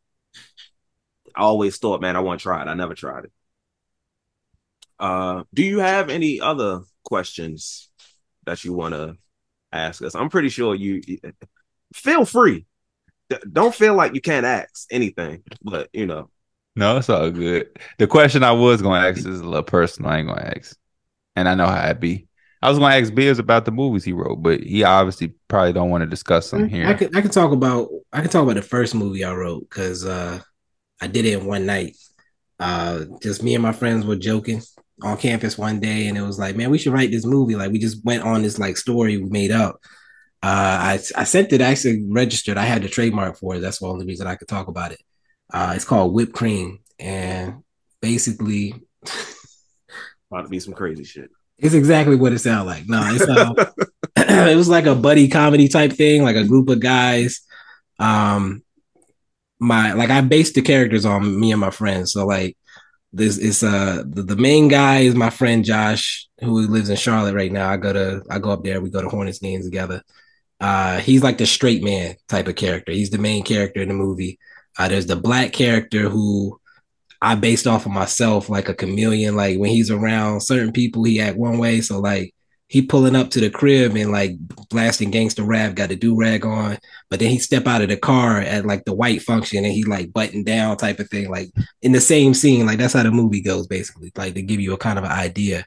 I 1.36 1.42
always 1.42 1.78
thought, 1.78 2.02
man, 2.02 2.16
I 2.16 2.22
want 2.22 2.40
to 2.40 2.44
try 2.44 2.62
it. 2.62 2.68
I 2.68 2.74
never 2.74 2.94
tried 2.94 3.26
it. 3.26 3.32
Uh, 5.00 5.44
do 5.54 5.64
you 5.64 5.80
have 5.80 6.10
any 6.10 6.40
other 6.40 6.82
questions 7.04 7.90
that 8.46 8.64
you 8.64 8.74
want 8.74 8.94
to 8.94 9.18
ask 9.80 10.02
us? 10.02 10.16
I'm 10.16 10.30
pretty 10.30 10.50
sure 10.50 10.76
you 10.76 11.02
feel 11.94 12.26
free. 12.26 12.66
Don't 13.52 13.74
feel 13.74 13.96
like 13.96 14.14
you 14.14 14.22
can't 14.22 14.46
ask 14.46 14.88
anything, 14.92 15.44
but 15.64 15.90
you 15.94 16.06
know, 16.06 16.30
No, 16.76 16.98
it's 16.98 17.10
all 17.10 17.32
good. 17.32 17.70
The 17.98 18.08
question 18.08 18.44
I 18.44 18.52
was 18.52 18.82
gonna 18.82 19.08
ask 19.08 19.20
is 19.20 19.40
a 19.40 19.44
little 19.46 19.64
personal. 19.64 20.12
I 20.12 20.20
ain't 20.20 20.28
gonna 20.28 20.54
ask. 20.56 20.78
And 21.36 21.50
I 21.50 21.56
know 21.56 21.68
how 21.68 21.88
it 21.90 22.00
be. 22.00 22.28
I 22.62 22.70
was 22.70 22.80
gonna 22.80 22.96
ask 22.96 23.14
Bibs 23.14 23.40
about 23.40 23.66
the 23.66 23.72
movies 23.72 24.04
he 24.04 24.14
wrote, 24.14 24.42
but 24.42 24.62
he 24.62 24.84
obviously 24.84 25.34
probably 25.48 25.74
don't 25.74 25.90
want 25.90 26.04
to 26.04 26.08
discuss 26.10 26.52
them 26.52 26.68
here. 26.68 26.88
I 26.88 26.94
can 26.94 27.16
I 27.16 27.22
can 27.22 27.32
talk 27.32 27.52
about 27.52 27.90
I 28.12 28.22
can 28.22 28.30
talk 28.30 28.44
about 28.44 28.56
the 28.56 28.62
first 28.62 28.96
movie 28.96 29.24
I 29.24 29.34
wrote 29.34 29.62
because 29.70 30.06
uh 30.06 30.40
I 31.02 31.08
did 31.08 31.26
it 31.26 31.40
in 31.40 31.46
one 31.46 31.66
night. 31.66 31.98
Uh 32.60 33.06
just 33.22 33.44
me 33.44 33.54
and 33.56 33.64
my 33.64 33.72
friends 33.74 34.06
were 34.06 34.16
joking 34.16 34.62
on 35.02 35.18
campus 35.18 35.58
one 35.58 35.80
day 35.80 36.08
and 36.08 36.18
it 36.18 36.22
was 36.22 36.40
like, 36.40 36.56
man, 36.56 36.70
we 36.70 36.78
should 36.78 36.94
write 36.94 37.12
this 37.12 37.26
movie. 37.26 37.56
Like 37.56 37.72
we 37.72 37.80
just 37.80 38.04
went 38.06 38.24
on 38.24 38.42
this 38.42 38.58
like 38.60 38.78
story 38.78 39.18
we 39.18 39.30
made 39.30 39.52
up. 39.52 39.76
Uh 40.44 40.98
I 40.98 41.00
I 41.16 41.24
sent 41.24 41.52
it 41.54 41.62
I 41.62 41.66
actually 41.72 42.04
registered. 42.08 42.58
I 42.58 42.66
had 42.66 42.82
the 42.84 42.90
trademark 42.90 43.38
for 43.38 43.56
it. 43.56 43.60
That's 43.60 43.80
the 43.80 43.88
only 43.88 44.06
reason 44.06 44.28
I 44.28 44.36
could 44.36 44.48
talk 44.48 44.68
about 44.68 44.92
it. 44.92 45.00
Uh 45.54 45.74
it's 45.76 45.86
called 45.86 46.14
Whipped 46.14 46.34
Cream 46.34 46.80
and 47.00 47.64
basically 48.02 48.74
about 50.32 50.44
to 50.44 50.50
be 50.50 50.60
some 50.60 50.74
crazy 50.74 51.04
shit. 51.04 51.30
it's 51.58 51.74
exactly 51.74 52.16
what 52.16 52.34
it 52.34 52.40
sounds 52.40 52.66
like. 52.68 52.84
No, 52.88 53.02
it's 53.14 53.28
uh, 53.28 53.72
it 54.18 54.56
was 54.56 54.70
like 54.70 54.86
a 54.86 54.96
buddy 54.96 55.28
comedy 55.28 55.68
type 55.68 55.94
thing, 55.94 56.24
like 56.24 56.36
a 56.36 56.44
group 56.48 56.70
of 56.70 56.80
guys. 56.80 57.42
Um, 58.00 58.64
my 59.60 59.94
like 59.94 60.10
I 60.10 60.22
based 60.22 60.56
the 60.56 60.62
characters 60.62 61.06
on 61.06 61.40
me 61.40 61.52
and 61.52 61.62
my 61.62 61.72
friends. 61.72 62.12
So 62.14 62.26
like 62.26 62.58
this 63.16 63.38
is 63.38 63.64
uh 63.64 64.04
the, 64.06 64.24
the 64.24 64.36
main 64.36 64.68
guy 64.68 65.00
is 65.00 65.16
my 65.16 65.30
friend 65.30 65.64
Josh 65.64 66.28
who 66.42 66.68
lives 66.68 66.90
in 66.90 66.98
Charlotte 66.98 67.34
right 67.34 67.52
now. 67.52 67.70
I 67.70 67.78
go 67.78 67.94
to 67.94 68.22
I 68.30 68.40
go 68.40 68.52
up 68.52 68.64
there. 68.64 68.82
We 68.82 68.90
go 68.90 69.02
to 69.02 69.10
Hornets 69.10 69.40
games 69.40 69.66
together. 69.66 70.04
Uh, 70.60 71.00
he's 71.00 71.24
like 71.24 71.38
the 71.38 71.46
straight 71.46 71.84
man 71.84 72.16
type 72.28 72.48
of 72.48 72.56
character. 72.56 72.92
He's 72.92 73.10
the 73.10 73.18
main 73.18 73.44
character 73.44 73.82
in 73.82 73.88
the 73.88 73.94
movie. 73.94 74.38
Uh, 74.78 74.90
there's 74.90 75.08
the 75.08 75.16
black 75.16 75.54
character 75.54 76.10
who 76.10 76.60
I 77.22 77.36
based 77.36 77.68
off 77.68 77.86
of 77.86 77.92
myself 77.94 78.50
like 78.50 78.70
a 78.70 78.74
chameleon. 78.74 79.36
Like 79.36 79.58
when 79.58 79.72
he's 79.72 79.92
around 79.92 80.42
certain 80.42 80.74
people, 80.74 81.04
he 81.04 81.22
act 81.22 81.38
one 81.38 81.58
way. 81.58 81.82
So 81.82 82.00
like 82.00 82.35
he 82.68 82.82
pulling 82.82 83.16
up 83.16 83.30
to 83.30 83.40
the 83.40 83.50
crib 83.50 83.96
and 83.96 84.12
like 84.12 84.32
blasting 84.70 85.12
gangster 85.12 85.44
rap, 85.44 85.76
got 85.76 85.92
a 85.92 85.96
do 85.96 86.18
rag 86.18 86.46
on, 86.46 86.78
but 87.10 87.20
then 87.20 87.30
he 87.30 87.38
step 87.38 87.68
out 87.68 87.82
of 87.82 87.90
the 87.90 87.98
car 87.98 88.40
at 88.40 88.66
like 88.66 88.86
the 88.86 88.94
white 88.94 89.22
function 89.22 89.64
and 89.64 89.74
he 89.74 89.84
like 89.84 90.12
button 90.12 90.44
down 90.44 90.76
type 90.76 91.00
of 91.00 91.08
thing, 91.10 91.30
like 91.30 91.52
in 91.84 91.92
the 91.92 92.02
same 92.02 92.34
scene. 92.34 92.66
Like 92.66 92.80
that's 92.80 92.94
how 92.94 93.04
the 93.04 93.12
movie 93.12 93.42
goes, 93.42 93.68
basically. 93.68 94.12
Like 94.16 94.34
to 94.34 94.42
give 94.42 94.60
you 94.60 94.74
a 94.74 94.78
kind 94.78 94.98
of 94.98 95.06
an 95.06 95.12
idea. 95.12 95.66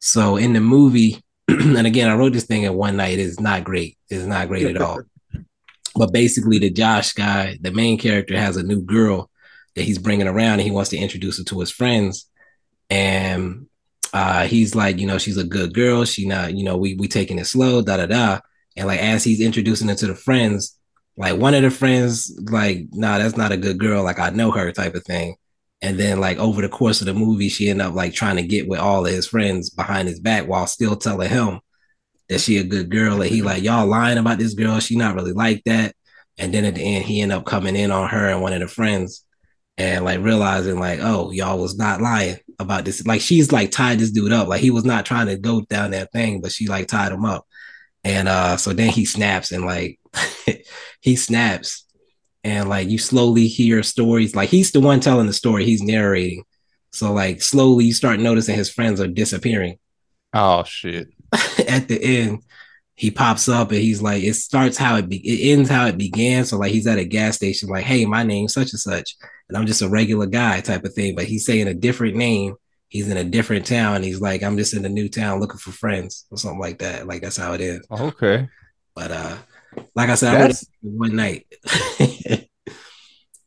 So 0.00 0.36
in 0.36 0.52
the 0.52 0.60
movie, 0.60 1.22
and 1.48 1.86
again, 1.86 2.10
I 2.10 2.16
wrote 2.16 2.32
this 2.32 2.46
thing 2.46 2.64
in 2.64 2.74
one 2.74 2.96
night. 2.96 3.20
It's 3.20 3.38
not 3.38 3.62
great. 3.62 3.96
It's 4.08 4.24
not 4.24 4.48
great 4.48 4.66
at 4.66 4.82
all. 4.82 5.02
But 5.94 6.12
basically, 6.12 6.58
the 6.58 6.70
Josh 6.70 7.12
guy, 7.12 7.58
the 7.60 7.70
main 7.70 7.98
character, 7.98 8.36
has 8.36 8.56
a 8.56 8.62
new 8.62 8.80
girl 8.80 9.30
that 9.76 9.82
he's 9.82 9.98
bringing 9.98 10.26
around, 10.26 10.54
and 10.54 10.62
he 10.62 10.70
wants 10.70 10.90
to 10.90 10.96
introduce 10.96 11.38
her 11.38 11.44
to 11.44 11.60
his 11.60 11.70
friends. 11.70 12.28
And 12.90 13.66
uh, 14.12 14.46
he's 14.46 14.74
like, 14.74 14.98
you 14.98 15.06
know, 15.06 15.18
she's 15.18 15.36
a 15.38 15.44
good 15.44 15.74
girl. 15.74 16.04
She 16.04 16.26
not, 16.26 16.54
you 16.54 16.64
know, 16.64 16.76
we 16.76 16.94
we 16.94 17.08
taking 17.08 17.38
it 17.38 17.46
slow, 17.46 17.82
da 17.82 17.96
da 17.96 18.06
da. 18.06 18.40
And 18.76 18.86
like 18.86 19.00
as 19.00 19.24
he's 19.24 19.40
introducing 19.40 19.88
her 19.88 19.94
to 19.94 20.06
the 20.06 20.14
friends, 20.14 20.78
like 21.16 21.38
one 21.38 21.54
of 21.54 21.62
the 21.62 21.70
friends, 21.70 22.32
like, 22.50 22.86
nah, 22.92 23.18
that's 23.18 23.36
not 23.36 23.52
a 23.52 23.56
good 23.56 23.78
girl. 23.78 24.02
Like 24.02 24.18
I 24.18 24.30
know 24.30 24.50
her, 24.50 24.72
type 24.72 24.94
of 24.94 25.04
thing. 25.04 25.36
And 25.80 25.98
then 25.98 26.20
like 26.20 26.38
over 26.38 26.62
the 26.62 26.68
course 26.68 27.00
of 27.00 27.06
the 27.06 27.14
movie, 27.14 27.48
she 27.48 27.68
ended 27.68 27.86
up 27.86 27.94
like 27.94 28.14
trying 28.14 28.36
to 28.36 28.42
get 28.42 28.68
with 28.68 28.78
all 28.78 29.04
of 29.04 29.12
his 29.12 29.26
friends 29.26 29.70
behind 29.70 30.08
his 30.08 30.20
back 30.20 30.46
while 30.46 30.66
still 30.66 30.96
telling 30.96 31.28
him 31.28 31.60
that 32.28 32.40
she 32.40 32.58
a 32.58 32.64
good 32.64 32.90
girl. 32.90 33.20
And 33.20 33.30
he 33.30 33.42
like, 33.42 33.62
y'all 33.62 33.86
lying 33.86 34.18
about 34.18 34.38
this 34.38 34.54
girl. 34.54 34.78
She 34.78 34.96
not 34.96 35.14
really 35.14 35.32
like 35.32 35.62
that. 35.64 35.94
And 36.38 36.54
then 36.54 36.64
at 36.64 36.76
the 36.76 36.82
end, 36.82 37.04
he 37.04 37.20
ended 37.20 37.38
up 37.38 37.44
coming 37.44 37.76
in 37.76 37.90
on 37.90 38.08
her 38.08 38.28
and 38.28 38.40
one 38.40 38.52
of 38.52 38.60
the 38.60 38.68
friends 38.68 39.24
and 39.76 40.04
like 40.04 40.20
realizing 40.20 40.78
like, 40.78 41.00
oh, 41.02 41.30
y'all 41.30 41.58
was 41.58 41.76
not 41.76 42.00
lying 42.00 42.36
about 42.62 42.84
this. 42.84 43.06
Like 43.06 43.20
she's 43.20 43.52
like 43.52 43.70
tied 43.70 43.98
this 43.98 44.10
dude 44.10 44.32
up. 44.32 44.48
Like 44.48 44.60
he 44.60 44.70
was 44.70 44.84
not 44.84 45.06
trying 45.06 45.26
to 45.26 45.36
go 45.36 45.60
down 45.62 45.90
that 45.90 46.12
thing, 46.12 46.40
but 46.40 46.52
she 46.52 46.68
like 46.68 46.88
tied 46.88 47.12
him 47.12 47.24
up. 47.24 47.46
And 48.04 48.28
uh 48.28 48.56
so 48.56 48.72
then 48.72 48.90
he 48.90 49.04
snaps 49.04 49.52
and 49.52 49.64
like 49.64 50.00
he 51.00 51.16
snaps 51.16 51.84
and 52.44 52.68
like 52.68 52.88
you 52.88 52.98
slowly 52.98 53.46
hear 53.48 53.82
stories. 53.82 54.34
Like 54.34 54.48
he's 54.48 54.72
the 54.72 54.80
one 54.80 55.00
telling 55.00 55.26
the 55.26 55.32
story, 55.32 55.64
he's 55.64 55.82
narrating. 55.82 56.44
So 56.92 57.12
like 57.12 57.42
slowly 57.42 57.86
you 57.86 57.94
start 57.94 58.20
noticing 58.20 58.56
his 58.56 58.70
friends 58.70 59.00
are 59.00 59.06
disappearing. 59.06 59.78
Oh 60.32 60.64
shit. 60.64 61.08
At 61.68 61.88
the 61.88 62.00
end, 62.02 62.42
he 62.94 63.10
pops 63.10 63.48
up 63.48 63.70
and 63.70 63.80
he's 63.80 64.02
like, 64.02 64.22
it 64.22 64.34
starts 64.34 64.76
how 64.76 64.96
it 64.96 65.08
be- 65.08 65.26
it 65.26 65.52
ends 65.52 65.70
how 65.70 65.86
it 65.86 65.96
began. 65.96 66.44
So 66.44 66.58
like 66.58 66.72
he's 66.72 66.86
at 66.86 66.98
a 66.98 67.04
gas 67.04 67.36
station, 67.36 67.68
like, 67.68 67.84
hey, 67.84 68.04
my 68.04 68.22
name's 68.22 68.54
such 68.54 68.72
and 68.72 68.80
such, 68.80 69.16
and 69.48 69.56
I'm 69.56 69.66
just 69.66 69.82
a 69.82 69.88
regular 69.88 70.26
guy 70.26 70.60
type 70.60 70.84
of 70.84 70.94
thing. 70.94 71.14
But 71.14 71.24
he's 71.24 71.46
saying 71.46 71.68
a 71.68 71.74
different 71.74 72.16
name. 72.16 72.54
He's 72.88 73.08
in 73.08 73.16
a 73.16 73.24
different 73.24 73.64
town. 73.64 74.02
He's 74.02 74.20
like, 74.20 74.42
I'm 74.42 74.58
just 74.58 74.74
in 74.74 74.84
a 74.84 74.88
new 74.88 75.08
town 75.08 75.40
looking 75.40 75.58
for 75.58 75.72
friends 75.72 76.26
or 76.30 76.36
something 76.36 76.60
like 76.60 76.78
that. 76.78 77.06
Like 77.06 77.22
that's 77.22 77.38
how 77.38 77.54
it 77.54 77.62
is. 77.62 77.80
Okay. 77.90 78.48
But 78.94 79.10
uh, 79.10 79.36
like 79.94 80.10
I 80.10 80.14
said, 80.14 80.34
I 80.34 80.42
wrote 80.42 80.50
it 80.50 80.68
one 80.82 81.16
night. 81.16 81.46
the 81.98 82.46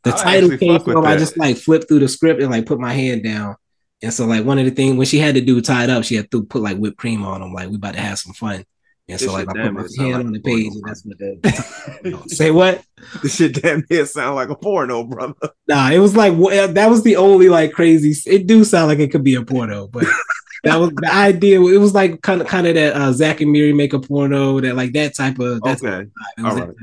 I 0.06 0.12
title 0.12 0.58
came 0.58 0.80
from 0.80 1.06
I 1.06 1.18
just 1.18 1.38
like 1.38 1.58
flipped 1.58 1.88
through 1.88 2.00
the 2.00 2.08
script 2.08 2.42
and 2.42 2.50
like 2.50 2.66
put 2.66 2.80
my 2.80 2.94
hand 2.94 3.24
down. 3.24 3.56
And 4.02 4.14
so 4.14 4.26
like 4.26 4.44
one 4.44 4.60
of 4.60 4.66
the 4.66 4.72
things 4.72 4.98
when 4.98 5.06
she 5.06 5.20
had 5.20 5.36
the 5.36 5.42
dude 5.42 5.66
tied 5.66 5.92
up, 5.92 6.04
she 6.04 6.16
had 6.16 6.30
to 6.32 6.44
put 6.44 6.62
like 6.64 6.78
whipped 6.78 6.98
cream 6.98 7.24
on 7.24 7.42
him. 7.42 7.54
Like 7.54 7.70
we 7.70 7.76
about 7.76 7.94
to 7.94 8.02
have 8.02 8.20
some 8.20 8.34
fun. 8.34 8.66
And 9.08 9.20
so 9.20 9.34
like 9.34 9.48
I 9.50 9.54
put 9.54 9.74
my 9.74 9.82
hand 9.82 10.14
like 10.14 10.26
on 10.26 10.32
the 10.32 10.40
page 10.40 10.74
and 10.74 10.84
that's 10.84 11.06
what 11.06 11.18
the 11.20 12.24
say 12.28 12.50
what? 12.52 12.84
This 13.22 13.36
shit 13.36 13.62
damn 13.62 13.84
near 13.90 14.06
sound 14.08 14.36
like 14.36 14.50
a 14.50 14.56
porno, 14.56 15.04
brother. 15.04 15.36
Nah, 15.68 15.92
it 15.92 16.00
was 16.00 16.16
like 16.16 16.34
wha- 16.36 16.68
that 16.68 16.90
was 16.90 17.04
the 17.04 17.16
only 17.18 17.48
like 17.50 17.72
crazy. 17.74 18.14
It 18.30 18.48
do 18.48 18.64
sound 18.64 18.88
like 18.88 18.98
it 19.00 19.12
could 19.12 19.24
be 19.24 19.36
a 19.36 19.44
porno, 19.44 19.88
but 19.88 20.06
that 20.64 20.78
was 20.78 20.90
the 20.96 21.14
idea. 21.14 21.62
It 21.62 21.78
was 21.78 21.94
like 21.94 22.22
kind 22.24 22.42
of 22.42 22.48
kind 22.48 22.66
of 22.66 22.74
that 22.74 22.96
uh, 22.96 23.12
Zack 23.14 23.42
and 23.42 23.52
Miri 23.52 23.74
make 23.74 23.94
a 23.94 24.00
porno, 24.00 24.60
that 24.60 24.76
like 24.76 24.94
that 24.94 25.14
type 25.16 25.38
of 25.38 25.62
that's 25.62 25.84
Okay. 25.84 26.10
was 26.40 26.46
All 26.46 26.56
that 26.56 26.68
right. 26.70 26.76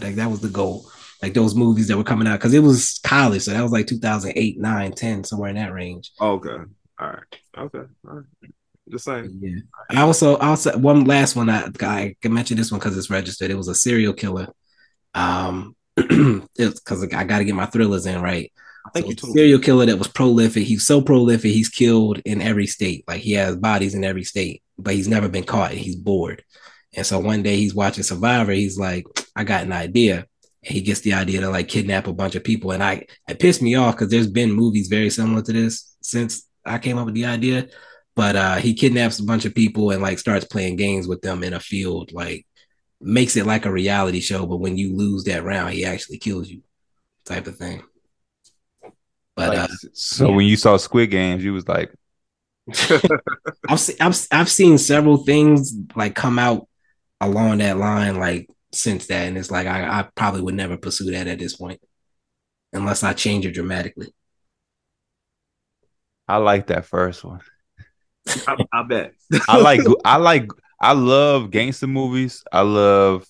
vibe. 0.00 0.02
Like 0.04 0.14
that 0.14 0.30
was 0.30 0.40
the 0.40 0.48
goal. 0.48 0.86
Like 1.22 1.34
those 1.34 1.54
movies 1.54 1.88
that 1.88 1.96
were 1.98 2.04
coming 2.04 2.26
out 2.26 2.38
because 2.38 2.54
it 2.54 2.62
was 2.62 3.00
college, 3.04 3.42
so 3.42 3.50
that 3.50 3.62
was 3.62 3.72
like 3.72 3.86
2008, 3.86 4.58
9, 4.58 4.92
10, 4.92 5.24
somewhere 5.24 5.50
in 5.50 5.56
that 5.56 5.72
range. 5.72 6.12
Okay. 6.20 6.50
All 6.98 7.06
right. 7.08 7.22
Okay. 7.58 7.78
All 8.08 8.14
right. 8.14 8.24
Just 8.90 9.04
saying. 9.04 9.38
Yeah. 9.40 9.58
I 9.90 10.02
also 10.02 10.36
also 10.36 10.78
one 10.78 11.04
last 11.04 11.34
one 11.34 11.50
I 11.50 11.68
I 11.80 12.14
can 12.20 12.32
mention 12.32 12.56
this 12.56 12.70
one 12.70 12.78
because 12.78 12.96
it's 12.96 13.10
registered. 13.10 13.50
It 13.50 13.56
was 13.56 13.68
a 13.68 13.74
serial 13.74 14.12
killer. 14.12 14.48
Um, 15.14 15.74
because 15.96 17.02
I 17.02 17.24
got 17.24 17.38
to 17.38 17.44
get 17.44 17.54
my 17.54 17.66
thrillers 17.66 18.06
in 18.06 18.20
right. 18.20 18.52
I 18.86 18.90
think 18.90 19.04
So 19.04 19.08
you 19.08 19.12
it's 19.12 19.22
a 19.22 19.26
told 19.26 19.36
serial 19.36 19.60
killer 19.60 19.86
that 19.86 19.98
was 19.98 20.08
prolific. 20.08 20.64
He's 20.64 20.86
so 20.86 21.00
prolific, 21.00 21.50
he's 21.50 21.68
killed 21.68 22.20
in 22.24 22.40
every 22.40 22.66
state. 22.66 23.04
Like 23.08 23.22
he 23.22 23.32
has 23.32 23.56
bodies 23.56 23.94
in 23.94 24.04
every 24.04 24.24
state, 24.24 24.62
but 24.78 24.94
he's 24.94 25.08
never 25.08 25.28
been 25.28 25.44
caught. 25.44 25.72
And 25.72 25.80
he's 25.80 25.96
bored. 25.96 26.44
And 26.94 27.04
so 27.04 27.18
one 27.18 27.42
day 27.42 27.56
he's 27.56 27.74
watching 27.74 28.04
Survivor. 28.04 28.52
He's 28.52 28.78
like, 28.78 29.06
I 29.34 29.44
got 29.44 29.64
an 29.64 29.72
idea. 29.72 30.26
And 30.64 30.74
he 30.74 30.80
gets 30.80 31.00
the 31.00 31.14
idea 31.14 31.40
to 31.40 31.50
like 31.50 31.68
kidnap 31.68 32.06
a 32.06 32.12
bunch 32.12 32.36
of 32.36 32.44
people. 32.44 32.70
And 32.70 32.82
I 32.82 33.06
it 33.28 33.38
pissed 33.38 33.62
me 33.62 33.74
off 33.74 33.94
because 33.96 34.10
there's 34.10 34.30
been 34.30 34.52
movies 34.52 34.88
very 34.88 35.10
similar 35.10 35.42
to 35.42 35.52
this 35.52 35.96
since 36.00 36.46
I 36.64 36.78
came 36.78 36.98
up 36.98 37.06
with 37.06 37.14
the 37.14 37.26
idea. 37.26 37.68
But 38.16 38.36
uh 38.36 38.56
he 38.56 38.74
kidnaps 38.74 39.20
a 39.20 39.24
bunch 39.24 39.44
of 39.44 39.54
people 39.54 39.90
and 39.90 40.02
like 40.02 40.18
starts 40.18 40.46
playing 40.46 40.76
games 40.76 41.06
with 41.08 41.22
them 41.22 41.44
in 41.44 41.52
a 41.54 41.60
field, 41.60 42.12
like 42.12 42.46
makes 43.00 43.36
it 43.36 43.46
like 43.46 43.66
a 43.66 43.72
reality 43.72 44.20
show. 44.20 44.46
But 44.46 44.58
when 44.58 44.78
you 44.78 44.96
lose 44.96 45.24
that 45.24 45.44
round, 45.44 45.74
he 45.74 45.84
actually 45.86 46.18
kills 46.18 46.48
you, 46.50 46.62
type 47.26 47.46
of 47.48 47.56
thing. 47.58 47.82
But 49.36 49.54
Like, 49.54 49.58
uh, 49.58 49.68
so 49.92 50.30
when 50.32 50.46
you 50.46 50.56
saw 50.56 50.76
Squid 50.76 51.10
Games, 51.10 51.44
you 51.44 51.52
was 51.52 51.68
like, 51.68 51.92
I've 53.68 53.80
se- 53.80 53.96
I've 54.00 54.16
I've 54.32 54.48
seen 54.50 54.78
several 54.78 55.18
things 55.18 55.72
like 55.94 56.14
come 56.14 56.38
out 56.38 56.68
along 57.20 57.58
that 57.58 57.78
line 57.78 58.18
like 58.18 58.48
since 58.72 59.06
that, 59.08 59.26
and 59.28 59.38
it's 59.38 59.50
like 59.50 59.66
I, 59.66 60.00
I 60.00 60.08
probably 60.14 60.42
would 60.42 60.54
never 60.54 60.76
pursue 60.76 61.10
that 61.12 61.26
at 61.26 61.38
this 61.38 61.56
point, 61.56 61.80
unless 62.72 63.02
I 63.04 63.12
change 63.14 63.46
it 63.46 63.52
dramatically. 63.52 64.12
I 66.28 66.36
like 66.38 66.68
that 66.68 66.86
first 66.86 67.24
one. 67.24 67.40
I, 68.46 68.56
I 68.72 68.82
bet. 68.82 69.12
I 69.48 69.58
like 69.58 69.80
I 70.04 70.16
like 70.16 70.48
I 70.80 70.92
love 70.92 71.50
gangster 71.50 71.86
movies. 71.86 72.44
I 72.52 72.62
love 72.62 73.26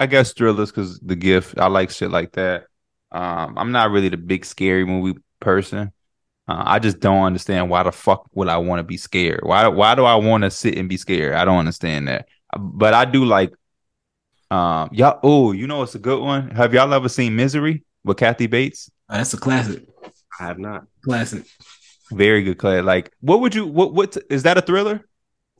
I 0.00 0.06
guess 0.06 0.32
thrillers 0.32 0.70
because 0.70 0.98
the 1.00 1.16
gift. 1.16 1.58
I 1.58 1.68
like 1.68 1.90
shit 1.90 2.10
like 2.10 2.32
that. 2.32 2.64
Um, 3.12 3.56
I'm 3.58 3.72
not 3.72 3.90
really 3.90 4.08
the 4.08 4.16
big 4.16 4.44
scary 4.44 4.84
movie 4.84 5.20
person. 5.40 5.92
Uh, 6.48 6.62
I 6.66 6.78
just 6.80 6.98
don't 6.98 7.22
understand 7.22 7.70
why 7.70 7.82
the 7.82 7.92
fuck 7.92 8.26
would 8.34 8.48
I 8.48 8.56
want 8.56 8.80
to 8.80 8.84
be 8.84 8.96
scared? 8.96 9.40
Why 9.42 9.68
why 9.68 9.94
do 9.94 10.04
I 10.04 10.16
want 10.16 10.42
to 10.42 10.50
sit 10.50 10.76
and 10.76 10.88
be 10.88 10.96
scared? 10.96 11.34
I 11.34 11.44
don't 11.44 11.58
understand 11.58 12.08
that. 12.08 12.26
But 12.58 12.94
I 12.94 13.04
do 13.04 13.24
like 13.24 13.52
um 14.50 14.90
y'all 14.92 15.20
oh, 15.22 15.52
you 15.52 15.66
know 15.66 15.82
it's 15.82 15.94
a 15.94 16.00
good 16.00 16.20
one. 16.20 16.50
Have 16.50 16.74
y'all 16.74 16.92
ever 16.92 17.08
seen 17.08 17.36
Misery 17.36 17.84
with 18.04 18.16
Kathy 18.16 18.46
Bates? 18.46 18.90
Uh, 19.08 19.18
that's 19.18 19.34
a 19.34 19.38
classic. 19.38 19.84
I 20.40 20.46
have 20.46 20.58
not. 20.58 20.86
Classic. 21.04 21.44
Very 22.12 22.42
good 22.42 22.58
class. 22.58 22.84
Like 22.84 23.12
what 23.20 23.40
would 23.40 23.54
you 23.54 23.66
what 23.66 23.94
what 23.94 24.16
is 24.30 24.42
that 24.44 24.58
a 24.58 24.62
thriller? 24.62 25.06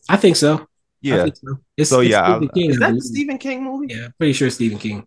I 0.09 0.17
think 0.17 0.37
so. 0.37 0.67
I 1.11 1.17
Yeah. 1.17 1.23
think 1.23 1.37
so. 1.37 1.59
It's, 1.77 1.91
So, 1.91 2.01
it's 2.01 2.11
yeah, 2.11 2.39
Stephen 2.39 2.49
King, 2.55 2.71
Is 2.71 2.79
that 2.79 2.95
the. 2.95 3.01
Stephen 3.01 3.39
King 3.39 3.65
movie? 3.65 3.95
Yeah, 3.95 4.09
pretty 4.19 4.33
sure 4.33 4.51
Stephen 4.51 4.79
King. 4.79 5.07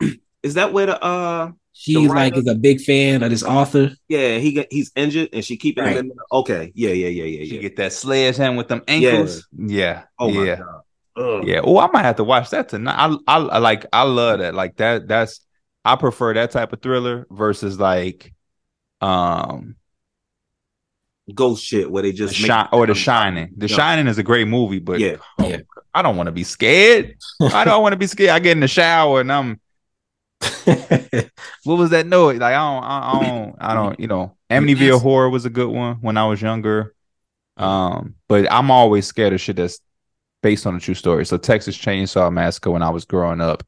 Is 0.42 0.54
that 0.54 0.72
where 0.72 0.86
the 0.86 1.02
uh 1.02 1.52
She 1.72 1.94
The 1.94 2.08
like 2.08 2.36
is 2.36 2.46
a 2.46 2.54
big 2.54 2.80
fan 2.80 3.22
of 3.22 3.30
this 3.30 3.42
author. 3.42 3.92
yeah 4.08 4.38
he 4.38 4.52
got 4.52 4.66
he's 4.70 4.92
injured 4.96 5.30
and 5.32 5.44
she 5.44 5.56
keeping 5.56 5.84
Right. 5.84 5.96
him 5.96 6.10
in 6.10 6.16
the, 6.16 6.24
okay 6.32 6.72
yeah 6.74 6.90
yeah 6.90 7.08
yeah 7.08 7.24
yeah 7.24 7.44
She 7.44 7.56
yeah 7.56 7.60
get 7.62 7.76
that 7.76 7.92
sledgehammer 7.92 8.56
with 8.56 8.68
them 8.68 8.82
ankles. 8.88 9.46
Yeah. 9.56 10.04
oh 10.18 10.30
my 10.30 10.44
yeah. 10.44 10.56
god 10.56 10.80
Ugh. 11.14 11.44
Yeah. 11.46 11.60
Oh, 11.62 11.78
I 11.78 11.88
might 11.92 12.04
have 12.04 12.16
to 12.16 12.24
watch 12.24 12.48
that 12.50 12.70
tonight. 12.70 12.96
I, 12.98 13.16
I 13.26 13.36
I 13.38 13.58
like 13.58 13.84
I 13.92 14.02
love 14.04 14.38
that. 14.40 14.54
Like 14.54 14.76
that 14.76 15.08
that's 15.08 15.40
I 15.84 15.96
prefer 15.96 16.32
that 16.34 16.50
type 16.52 16.72
of 16.72 16.80
thriller 16.80 17.26
versus 17.30 17.78
like 17.78 18.32
um 19.00 19.76
ghost 21.34 21.64
shit 21.64 21.90
where 21.90 22.02
they 22.02 22.12
just 22.12 22.38
make- 22.40 22.46
shine 22.46 22.68
or 22.72 22.86
the 22.86 22.94
shining. 22.94 23.50
The 23.56 23.68
Yeah. 23.68 23.76
Shining 23.76 24.06
is 24.06 24.18
a 24.18 24.22
great 24.22 24.48
movie, 24.48 24.78
but 24.78 25.00
yeah 25.00 25.16
oh, 25.38 25.48
Yeah. 25.48 25.58
I 25.94 26.02
don't 26.02 26.16
want 26.16 26.26
to 26.28 26.32
be 26.32 26.44
scared. 26.44 27.16
I 27.40 27.64
don't 27.64 27.82
want 27.82 27.92
to 27.92 27.98
be 27.98 28.06
scared. 28.06 28.30
I 28.30 28.38
get 28.38 28.52
in 28.52 28.60
the 28.60 28.68
shower 28.68 29.20
and 29.20 29.32
I'm 29.32 29.60
what 30.64 31.78
was 31.78 31.90
that 31.90 32.06
noise? 32.06 32.38
Like 32.38 32.54
I 32.54 32.58
don't 32.58 32.84
I, 32.84 33.10
I 33.12 33.22
don't 33.26 33.56
I 33.60 33.74
don't, 33.74 34.00
you 34.00 34.06
know, 34.08 34.36
Amityville 34.50 35.00
horror 35.00 35.30
was 35.30 35.44
a 35.44 35.50
good 35.50 35.68
one 35.68 35.96
when 36.00 36.16
I 36.16 36.26
was 36.26 36.40
younger. 36.42 36.94
Um, 37.56 38.14
but 38.28 38.50
I'm 38.50 38.70
always 38.70 39.06
scared 39.06 39.32
of 39.32 39.40
shit 39.40 39.56
that's 39.56 39.78
based 40.42 40.66
on 40.66 40.74
a 40.74 40.80
true 40.80 40.94
story. 40.94 41.24
So 41.26 41.36
Texas 41.36 41.76
Chainsaw 41.76 42.32
Massacre 42.32 42.70
when 42.70 42.82
I 42.82 42.90
was 42.90 43.04
growing 43.04 43.40
up, 43.40 43.62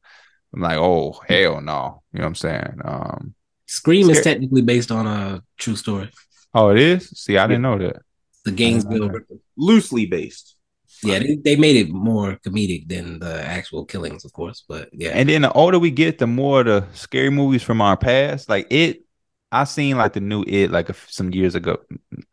I'm 0.53 0.61
like, 0.61 0.77
oh 0.77 1.19
hell 1.27 1.61
no. 1.61 2.01
You 2.11 2.19
know 2.19 2.25
what 2.25 2.27
I'm 2.27 2.35
saying? 2.35 2.81
Um 2.83 3.35
Scream 3.67 4.09
is 4.09 4.21
technically 4.21 4.61
based 4.61 4.91
on 4.91 5.07
a 5.07 5.41
true 5.57 5.75
story. 5.75 6.09
Oh 6.55 6.69
it 6.69 6.79
is? 6.79 7.09
See, 7.09 7.37
I 7.37 7.45
didn't 7.45 7.61
know 7.61 7.77
that. 7.77 7.97
The 8.43 8.51
Gainesville. 8.51 9.15
Uh, 9.15 9.19
loosely 9.57 10.05
based 10.05 10.55
Yeah, 11.03 11.19
they, 11.19 11.35
they 11.35 11.55
made 11.55 11.75
it 11.75 11.89
more 11.89 12.39
comedic 12.45 12.87
than 12.87 13.19
the 13.19 13.41
actual 13.43 13.85
killings, 13.85 14.25
of 14.25 14.33
course. 14.33 14.63
But 14.67 14.89
yeah, 14.91 15.11
And 15.13 15.29
then 15.29 15.43
the 15.43 15.51
older 15.51 15.79
we 15.79 15.91
get, 15.91 16.17
the 16.17 16.27
more 16.27 16.63
the 16.63 16.85
scary 16.93 17.29
movies 17.29 17.63
from 17.63 17.81
our 17.81 17.97
past, 17.97 18.49
like 18.49 18.67
it 18.69 19.05
I 19.51 19.63
seen 19.63 19.97
like 19.97 20.13
the 20.13 20.19
new 20.19 20.43
it 20.45 20.71
like 20.71 20.89
a, 20.89 20.95
some 21.07 21.33
years 21.33 21.55
ago. 21.55 21.77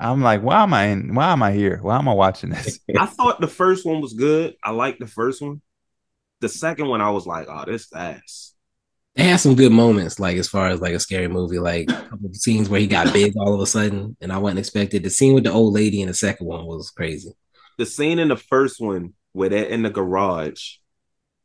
I'm 0.00 0.22
like, 0.22 0.42
why 0.42 0.62
am 0.62 0.74
I 0.74 0.86
in? 0.86 1.14
Why 1.14 1.32
am 1.32 1.42
I 1.42 1.52
here? 1.52 1.78
Why 1.80 1.98
am 1.98 2.08
I 2.08 2.14
watching 2.14 2.50
this? 2.50 2.80
I 2.98 3.06
thought 3.06 3.40
the 3.40 3.46
first 3.46 3.86
one 3.86 4.00
was 4.00 4.14
good. 4.14 4.56
I 4.62 4.72
liked 4.72 4.98
the 4.98 5.06
first 5.06 5.40
one. 5.40 5.60
The 6.40 6.48
second 6.48 6.88
one, 6.88 7.00
I 7.00 7.10
was 7.10 7.26
like, 7.26 7.46
oh, 7.48 7.64
this 7.64 7.92
ass. 7.94 8.51
It 9.14 9.24
has 9.24 9.42
some 9.42 9.54
good 9.54 9.72
moments, 9.72 10.18
like 10.18 10.38
as 10.38 10.48
far 10.48 10.68
as 10.68 10.80
like 10.80 10.94
a 10.94 11.00
scary 11.00 11.28
movie, 11.28 11.58
like 11.58 11.90
a 11.90 11.94
couple 11.94 12.26
of 12.28 12.36
scenes 12.36 12.68
where 12.68 12.80
he 12.80 12.86
got 12.86 13.12
big 13.12 13.34
all 13.36 13.52
of 13.54 13.60
a 13.60 13.66
sudden, 13.66 14.16
and 14.20 14.32
I 14.32 14.38
wasn't 14.38 14.60
expected. 14.60 15.02
The 15.02 15.10
scene 15.10 15.34
with 15.34 15.44
the 15.44 15.52
old 15.52 15.74
lady 15.74 16.00
in 16.00 16.08
the 16.08 16.14
second 16.14 16.46
one 16.46 16.64
was 16.64 16.90
crazy. 16.90 17.32
The 17.78 17.84
scene 17.86 18.18
in 18.18 18.28
the 18.28 18.36
first 18.36 18.80
one 18.80 19.12
where 19.32 19.48
they're 19.48 19.64
in 19.66 19.82
the 19.82 19.90
garage 19.90 20.74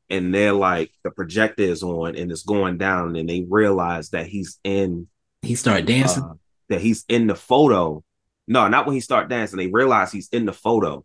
and 0.09 0.33
they're 0.33 0.53
like 0.53 0.91
the 1.03 1.11
projector 1.11 1.63
is 1.63 1.83
on 1.83 2.15
and 2.15 2.31
it's 2.31 2.43
going 2.43 2.77
down, 2.77 3.15
and 3.17 3.27
they 3.29 3.45
realize 3.49 4.11
that 4.11 4.27
he's 4.27 4.59
in 4.63 5.07
He 5.41 5.55
started 5.55 5.85
dancing. 5.87 6.23
uh, 6.23 6.33
that 6.69 6.79
he's 6.81 7.03
in 7.09 7.27
the 7.27 7.35
photo. 7.35 8.03
No, 8.47 8.69
not 8.69 8.85
when 8.85 8.93
he 8.95 9.01
start 9.01 9.27
dancing. 9.29 9.57
They 9.57 9.67
realize 9.67 10.11
he's 10.13 10.29
in 10.29 10.45
the 10.45 10.53
photo, 10.53 11.03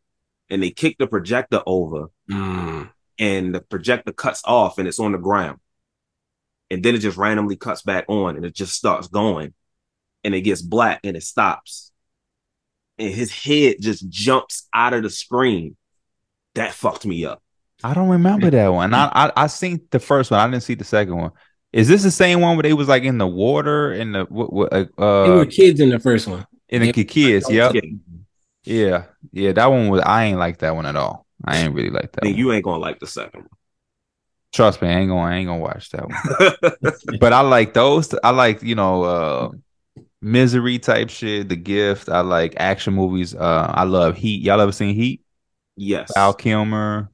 and 0.49 0.63
they 0.63 0.71
kick 0.71 0.97
the 0.99 1.09
projector 1.09 1.61
over, 1.67 2.07
Mm. 2.31 2.89
and 3.19 3.53
the 3.55 3.61
projector 3.63 4.13
cuts 4.13 4.43
off, 4.45 4.79
and 4.79 4.87
it's 4.87 5.01
on 5.01 5.11
the 5.11 5.19
ground. 5.19 5.59
And 6.73 6.83
then 6.83 6.95
it 6.95 6.99
just 7.01 7.19
randomly 7.19 7.57
cuts 7.57 7.83
back 7.83 8.07
on, 8.09 8.37
and 8.37 8.45
it 8.47 8.55
just 8.55 8.73
starts 8.75 9.07
going, 9.09 9.53
and 10.25 10.35
it 10.35 10.41
gets 10.41 10.63
black, 10.63 11.01
and 11.05 11.17
it 11.17 11.23
stops, 11.23 11.93
and 12.99 13.13
his 13.13 13.31
head 13.31 13.77
just 13.81 14.09
jumps 14.09 14.67
out 14.75 14.95
of 14.95 15.03
the 15.03 15.11
screen. 15.11 15.77
That 16.55 16.73
fucked 16.73 17.05
me 17.05 17.25
up. 17.27 17.43
I 17.85 17.93
don't 17.95 18.09
remember 18.09 18.49
that 18.51 18.69
one. 18.69 18.95
I, 18.95 19.11
I 19.13 19.33
I 19.37 19.47
seen 19.49 19.83
the 19.91 19.99
first 20.01 20.31
one. 20.31 20.41
I 20.41 20.47
didn't 20.51 20.63
see 20.63 20.75
the 20.75 20.85
second 20.85 21.17
one. 21.17 21.31
Is 21.73 21.89
this 21.89 22.03
the 22.03 22.11
same 22.11 22.41
one 22.41 22.57
where 22.57 22.63
they 22.63 22.73
was 22.75 22.89
like 22.89 23.03
in 23.03 23.19
the 23.19 23.27
water 23.27 23.93
in 23.93 24.13
the 24.13 24.25
what, 24.25 24.53
what 24.53 24.73
uh, 24.73 24.85
They 24.97 25.31
were 25.31 25.41
uh 25.43 25.45
kids 25.47 25.79
in 25.81 25.91
the 25.91 25.99
first 25.99 26.27
one. 26.27 26.47
in 26.69 26.83
the 26.83 26.93
They- 26.93 27.05
kids? 27.05 27.51
Yep. 27.51 27.75
Yeah. 27.75 27.81
Yeah, 28.65 29.05
yeah. 29.33 29.53
That 29.53 29.67
one 29.71 29.89
was. 29.89 30.01
I 30.07 30.25
ain't 30.25 30.39
like 30.39 30.59
that 30.59 30.75
one 30.75 30.87
at 30.87 30.97
all. 30.97 31.27
I 31.45 31.59
ain't 31.59 31.75
really 31.75 31.91
like 31.91 32.13
that. 32.13 32.23
Then 32.23 32.33
one. 32.33 32.39
you 32.39 32.53
ain't 32.53 32.65
gonna 32.65 32.79
like 32.79 32.99
the 33.01 33.07
second 33.07 33.49
Trust 34.53 34.83
me, 34.83 34.89
I 34.89 34.93
ain't 35.01 35.09
gonna. 35.09 35.23
I 35.23 35.37
ain't 35.37 35.47
gonna 35.49 35.61
watch 35.61 35.91
that 35.91 36.09
one. 36.09 36.19
one. 36.81 37.19
but 37.19 37.33
I 37.33 37.41
like 37.41 37.73
those. 37.75 38.15
I 38.23 38.31
like 38.31 38.63
you 38.63 38.75
know, 38.75 39.03
uh 39.05 39.51
misery 40.21 40.79
type 40.79 41.11
shit. 41.11 41.49
The 41.49 41.57
Gift. 41.57 42.09
I 42.09 42.21
like 42.21 42.55
action 42.59 42.95
movies. 42.95 43.35
Uh, 43.35 43.71
I 43.75 43.85
love 43.85 44.17
Heat. 44.17 44.43
Y'all 44.43 44.61
ever 44.61 44.73
seen 44.73 44.95
Heat? 44.95 45.23
yes. 45.77 46.13
Val 46.15 46.35
Kilmer, 46.35 47.11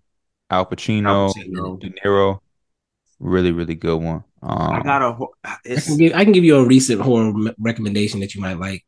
Al 0.50 0.66
Pacino, 0.66 1.06
Al 1.06 1.34
Pacino. 1.34 1.80
De 1.80 1.90
Niro. 1.90 2.40
Really, 3.20 3.52
really 3.52 3.74
good 3.74 4.00
one. 4.00 4.24
Um, 4.42 4.72
I 4.72 4.80
got 4.82 5.02
a. 5.02 5.12
ho- 5.12 5.34
I 5.44 5.56
can 5.64 5.96
give 5.96 6.12
I 6.14 6.24
can 6.24 6.32
give 6.32 6.44
you 6.44 6.56
a 6.56 6.64
recent 6.64 7.00
horror 7.00 7.28
m- 7.30 7.54
recommendation 7.58 8.20
that 8.20 8.34
you 8.34 8.40
might 8.40 8.58
like. 8.58 8.84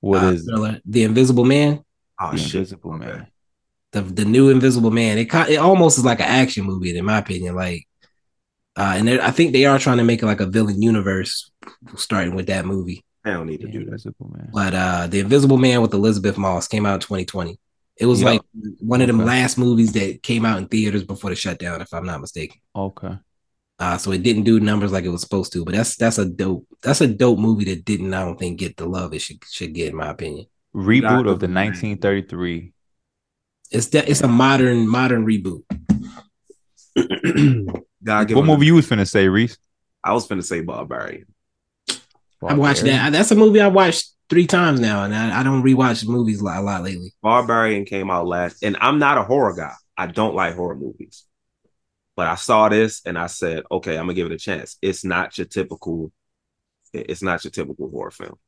what 0.00 0.22
Uh, 0.22 0.26
is 0.32 0.46
it? 0.48 0.82
The 0.84 1.04
Invisible 1.04 1.44
Man? 1.44 1.82
oh 2.20 2.32
The 2.32 2.38
shit, 2.38 2.54
Invisible 2.54 2.94
okay. 2.94 3.04
Man. 3.06 3.26
The 3.92 4.02
the 4.02 4.24
new 4.24 4.50
Invisible 4.50 4.90
Man. 4.90 5.18
It 5.18 5.32
it 5.32 5.56
almost 5.56 5.98
is 5.98 6.04
like 6.04 6.20
an 6.20 6.26
action 6.26 6.64
movie 6.64 6.96
in 6.96 7.04
my 7.04 7.18
opinion. 7.18 7.54
Like, 7.54 7.86
uh, 8.76 8.94
and 8.96 9.08
I 9.08 9.30
think 9.30 9.52
they 9.52 9.64
are 9.64 9.78
trying 9.78 9.98
to 9.98 10.04
make 10.04 10.22
it 10.22 10.26
like 10.26 10.40
a 10.40 10.46
villain 10.46 10.82
universe, 10.82 11.50
starting 11.96 12.34
with 12.34 12.46
that 12.46 12.66
movie. 12.66 13.04
I 13.24 13.30
don't 13.32 13.46
need 13.46 13.60
to 13.60 13.66
The 13.66 13.72
do 13.72 13.78
that. 13.80 13.86
Invisible 13.86 14.30
Man. 14.36 14.50
But 14.52 14.74
uh, 14.74 15.06
The 15.08 15.20
Invisible 15.20 15.56
Man 15.56 15.82
with 15.82 15.94
Elisabeth 15.94 16.36
Moss 16.38 16.68
came 16.68 16.86
out 16.86 16.94
in 16.94 17.00
2020. 17.00 17.58
It 17.98 18.06
was 18.06 18.20
Yep. 18.20 18.26
like 18.30 18.40
one 18.80 19.00
of 19.00 19.06
them 19.06 19.20
Okay. 19.20 19.26
last 19.28 19.56
movies 19.56 19.92
that 19.94 20.22
came 20.22 20.44
out 20.44 20.58
in 20.58 20.68
theaters 20.68 21.02
before 21.02 21.30
the 21.30 21.36
shutdown, 21.36 21.80
if 21.80 21.92
I'm 21.94 22.04
not 22.04 22.20
mistaken. 22.20 22.60
Okay. 22.74 23.16
Uh, 23.78 23.98
so 23.98 24.10
it 24.12 24.22
didn't 24.22 24.44
do 24.44 24.60
numbers 24.60 24.92
like 24.92 25.04
it 25.04 25.08
was 25.10 25.22
supposed 25.22 25.52
to. 25.54 25.64
But 25.64 25.74
that's 25.74 25.96
that's 25.96 26.18
a 26.18 26.24
dope 26.26 26.66
that's 26.82 27.00
a 27.00 27.06
dope 27.08 27.38
movie 27.38 27.64
that 27.64 27.84
didn't 27.84 28.12
I 28.14 28.24
don't 28.24 28.38
think 28.38 28.58
get 28.58 28.76
the 28.76 28.86
love 28.86 29.12
it 29.14 29.20
should 29.20 29.38
should 29.50 29.72
get 29.74 29.90
in 29.90 29.96
my 29.96 30.10
opinion. 30.10 30.46
Reboot 30.74 31.28
of 31.30 31.40
the 31.40 31.48
1933. 31.48 32.72
It's 33.70 33.88
that 33.88 34.08
it's 34.08 34.22
a 34.22 34.28
modern 34.28 34.88
modern 34.88 35.26
reboot. 35.26 35.62
God 38.04 38.30
What 38.32 38.40
him 38.40 38.46
movie 38.46 38.66
you 38.66 38.74
was 38.76 38.88
finna 38.88 39.08
say, 39.08 39.28
Reese? 39.28 39.58
I 40.02 40.12
was 40.12 40.26
finna 40.28 40.44
say 40.44 40.60
Barbarian. 40.60 41.26
I 42.46 42.54
watched 42.54 42.84
that. 42.84 43.12
That's 43.12 43.30
a 43.30 43.34
movie 43.34 43.60
I 43.60 43.68
watched 43.68 44.12
three 44.28 44.46
times 44.46 44.80
now, 44.80 45.04
and 45.04 45.14
I, 45.14 45.40
I 45.40 45.42
don't 45.42 45.62
rewatch 45.62 46.06
movies 46.06 46.40
a 46.40 46.44
lot, 46.44 46.58
a 46.58 46.62
lot 46.62 46.82
lately. 46.82 47.12
Barbarian 47.22 47.84
came 47.84 48.10
out 48.10 48.26
last, 48.26 48.62
and 48.62 48.76
I'm 48.80 48.98
not 48.98 49.18
a 49.18 49.22
horror 49.22 49.54
guy. 49.54 49.72
I 49.96 50.06
don't 50.06 50.34
like 50.34 50.54
horror 50.54 50.76
movies. 50.76 51.24
But 52.16 52.28
I 52.28 52.34
saw 52.34 52.68
this 52.68 53.02
and 53.04 53.18
I 53.18 53.26
said, 53.26 53.64
okay, 53.70 53.92
I'm 53.98 54.04
gonna 54.04 54.14
give 54.14 54.26
it 54.26 54.32
a 54.32 54.38
chance. 54.38 54.78
It's 54.80 55.04
not 55.04 55.36
your 55.36 55.46
typical, 55.46 56.12
it's 56.92 57.22
not 57.22 57.44
your 57.44 57.50
typical 57.50 57.90
horror 57.90 58.10
film. 58.10 58.38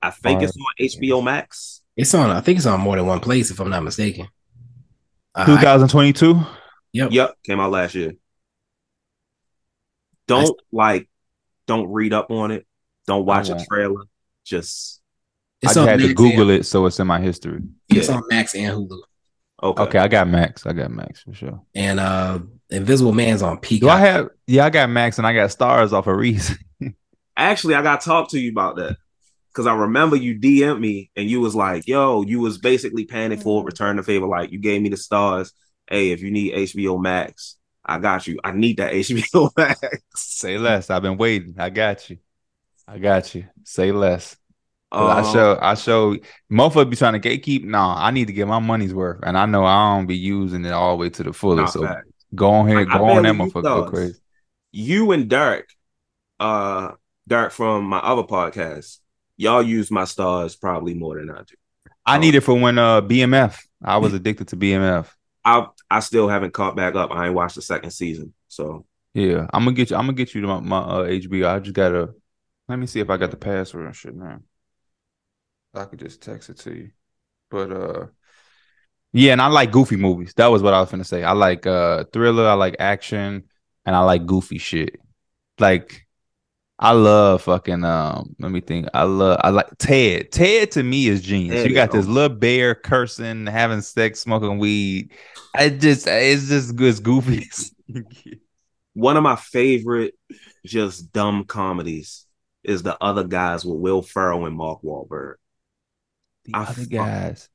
I 0.00 0.10
think 0.10 0.42
it's 0.42 0.56
on 0.56 0.86
HBO 0.86 1.24
Max. 1.24 1.82
It's 1.98 2.14
on. 2.14 2.30
I 2.30 2.40
think 2.40 2.56
it's 2.58 2.66
on 2.66 2.80
more 2.80 2.96
than 2.96 3.06
one 3.06 3.20
place, 3.20 3.50
if 3.50 3.58
I'm 3.60 3.68
not 3.70 3.82
mistaken. 3.82 4.28
Uh, 5.34 5.44
2022. 5.44 6.40
yep. 6.92 7.10
Yep, 7.12 7.34
came 7.44 7.60
out 7.60 7.70
last 7.72 7.94
year. 7.94 8.12
Don't 10.26 10.58
like, 10.72 11.08
don't 11.66 11.88
read 11.90 12.12
up 12.12 12.30
on 12.30 12.50
it. 12.50 12.66
Don't 13.06 13.24
watch 13.26 13.48
a 13.48 13.58
trailer. 13.68 14.02
Just 14.44 15.00
I 15.62 15.66
It's 15.66 15.74
just 15.74 15.78
on 15.78 15.88
had 15.88 16.00
to 16.00 16.14
Google 16.14 16.50
it, 16.50 16.64
so 16.66 16.86
it's 16.86 17.00
in 17.00 17.06
my 17.06 17.20
history. 17.20 17.60
It's 17.88 18.08
Yeah. 18.08 18.16
on 18.16 18.22
Max 18.28 18.54
and 18.54 18.76
Hulu. 18.76 19.00
okay. 19.62 19.82
Okay, 19.82 19.98
I 19.98 20.08
got 20.08 20.28
Max. 20.28 20.66
I 20.66 20.72
got 20.72 20.90
Max 20.90 21.22
for 21.22 21.34
sure. 21.34 21.62
And 21.74 21.98
uh 21.98 22.40
Invisible 22.70 23.12
Man's 23.12 23.42
on 23.42 23.58
Peacock. 23.58 23.86
Do 23.86 23.90
I 23.90 23.98
have? 24.00 24.28
Yeah, 24.46 24.66
I 24.66 24.70
got 24.70 24.90
Max, 24.90 25.16
and 25.18 25.26
I 25.26 25.32
got 25.32 25.48
Starz 25.50 25.92
off 25.92 26.06
of 26.06 26.16
Reese. 26.16 26.54
Actually, 27.36 27.74
I 27.76 27.82
got 27.82 28.02
to 28.02 28.04
talk 28.06 28.30
to 28.30 28.38
you 28.38 28.50
about 28.50 28.76
that 28.76 28.96
because 29.58 29.66
I 29.66 29.74
remember 29.74 30.14
you 30.14 30.38
DM 30.38 30.78
me 30.78 31.10
and 31.16 31.28
you 31.28 31.40
was 31.40 31.52
like, 31.56 31.88
"Yo, 31.88 32.22
you 32.22 32.38
was 32.38 32.58
basically 32.58 33.06
paying 33.06 33.32
it 33.32 33.42
for 33.42 33.64
return 33.64 33.96
the 33.96 34.04
favor. 34.04 34.28
Like 34.28 34.52
you 34.52 34.60
gave 34.60 34.80
me 34.80 34.88
the 34.88 34.94
Starz. 34.94 35.50
Hey, 35.90 36.12
if 36.12 36.22
you 36.22 36.30
need 36.30 36.54
HBO 36.54 36.96
Max, 37.02 37.56
I 37.84 37.98
got 37.98 38.28
you. 38.28 38.38
I 38.44 38.52
need 38.52 38.76
that 38.76 38.92
HBO 38.94 39.50
Max. 39.56 39.80
Say 40.14 40.58
less. 40.58 40.90
I've 40.90 41.02
been 41.02 41.16
waiting. 41.16 41.56
I 41.58 41.70
got 41.70 42.08
you. 42.08 42.18
I 42.86 42.98
got 42.98 43.34
you. 43.34 43.46
Say 43.64 43.90
less. 43.90 44.10
less. 44.12 44.36
'Cause 44.92 45.10
I 45.10 45.28
Um, 45.28 45.34
show. 45.34 45.58
I 45.60 45.74
show. 45.74 46.16
Motherfucker 46.52 46.90
be 46.90 46.96
trying 46.96 47.20
to 47.20 47.28
gatekeep. 47.28 47.64
No, 47.64 47.80
I 47.80 48.12
need 48.12 48.28
to 48.28 48.32
get 48.32 48.46
my 48.46 48.60
money's 48.60 48.94
worth, 48.94 49.18
and 49.24 49.36
I 49.36 49.44
know 49.46 49.64
I 49.64 49.96
don't 49.96 50.06
be 50.06 50.16
using 50.16 50.64
it 50.64 50.72
all 50.72 50.92
the 50.96 51.00
way 51.00 51.10
to 51.10 51.22
the 51.24 51.32
fullest. 51.32 51.72
so 51.72 51.82
fact. 51.82 52.06
go 52.32 52.50
on 52.50 52.68
here, 52.68 52.78
Like, 52.78 52.90
I 52.94 52.98
go 52.98 53.04
on 53.06 53.24
that 53.24 53.32
barely 53.36 53.50
motherfucker, 53.50 53.62
go 53.64 53.90
crazy. 53.90 54.20
You 54.70 55.10
and 55.10 55.28
Derek, 55.28 55.68
uh, 56.38 56.92
Derek 57.26 57.52
from 57.52 57.84
my 57.86 57.98
other 57.98 58.22
podcast, 58.22 59.00
y'all 59.38 59.62
use 59.62 59.90
my 59.90 60.02
Starz 60.02 60.60
probably 60.60 60.92
more 60.92 61.16
than 61.18 61.30
I 61.30 61.38
do. 61.38 61.54
I 62.04 62.16
Oh. 62.16 62.20
need 62.20 62.34
it 62.34 62.40
for 62.42 62.54
when 62.54 62.76
uh 62.78 63.00
BMF. 63.00 63.58
I 63.82 63.96
was 63.96 64.12
addicted 64.18 64.48
to 64.48 64.56
BMF. 64.56 65.08
I 65.44 65.66
I 65.90 66.00
still 66.00 66.28
haven't 66.28 66.52
caught 66.52 66.76
back 66.76 66.94
up. 66.94 67.10
I 67.10 67.26
ain't 67.26 67.34
watched 67.34 67.54
the 67.54 67.62
second 67.62 67.92
season, 67.92 68.34
so 68.48 68.84
Yeah, 69.14 69.46
I'm 69.54 69.64
gonna 69.64 69.72
get 69.72 69.88
you. 69.90 69.96
I'm 69.96 70.02
gonna 70.04 70.12
get 70.12 70.34
you 70.34 70.42
to 70.42 70.46
my, 70.48 70.60
my 70.60 70.78
uh, 70.78 71.04
HBO. 71.06 71.48
I 71.48 71.58
just 71.60 71.74
gotta. 71.74 72.10
Let 72.68 72.78
me 72.78 72.86
see 72.86 73.00
if 73.00 73.08
I 73.08 73.16
got 73.16 73.30
the 73.30 73.38
password 73.38 73.86
and 73.86 73.96
shit 73.96 74.14
now. 74.14 74.40
I 75.74 75.84
could 75.86 75.98
just 76.00 76.20
text 76.20 76.50
it 76.50 76.58
to 76.60 76.74
you. 76.74 76.90
But 77.50 77.72
uh, 77.72 78.06
yeah, 79.12 79.32
and 79.32 79.40
I 79.40 79.46
like 79.46 79.70
goofy 79.72 79.96
movies. 79.96 80.34
That 80.36 80.48
was 80.48 80.62
what 80.62 80.74
I 80.74 80.80
was 80.80 80.90
gonna 80.90 81.04
say. 81.04 81.24
I 81.24 81.32
like 81.32 81.66
uh 81.66 82.04
thriller. 82.12 82.46
I 82.46 82.54
like 82.54 82.76
action, 82.78 83.44
and 83.86 83.96
I 83.96 84.00
like 84.00 84.26
goofy 84.26 84.58
shit. 84.58 85.00
Like, 85.58 86.06
I 86.78 86.92
love 86.92 87.42
fucking 87.42 87.84
um. 87.84 88.36
Let 88.38 88.52
me 88.52 88.60
think. 88.60 88.88
I 88.94 89.02
love. 89.02 89.40
I 89.42 89.50
like 89.50 89.66
Ted. 89.78 90.30
Ted 90.30 90.70
to 90.72 90.82
me 90.82 91.08
is 91.08 91.22
genius. 91.22 91.56
Ted 91.56 91.68
you 91.68 91.74
got 91.74 91.88
is 91.88 92.06
this 92.06 92.06
little 92.06 92.36
bear 92.36 92.74
cursing, 92.74 93.46
having 93.46 93.80
sex, 93.80 94.20
smoking 94.20 94.58
weed. 94.58 95.12
I 95.54 95.70
just, 95.70 96.06
it's 96.06 96.48
just 96.48 96.76
good, 96.76 96.90
it's 96.90 97.00
goofy. 97.00 97.48
one 98.94 99.16
of 99.16 99.22
my 99.22 99.36
favorite 99.36 100.14
just 100.64 101.12
dumb 101.12 101.44
comedies 101.44 102.26
is 102.62 102.82
the 102.82 102.96
other 103.02 103.24
guys 103.24 103.64
with 103.64 103.78
Will 103.78 104.02
Ferrell 104.02 104.46
and 104.46 104.56
Mark 104.56 104.82
Wahlberg. 104.82 105.34
The 106.44 106.52
I 106.54 106.64
other 106.64 106.84
guys. 106.84 107.48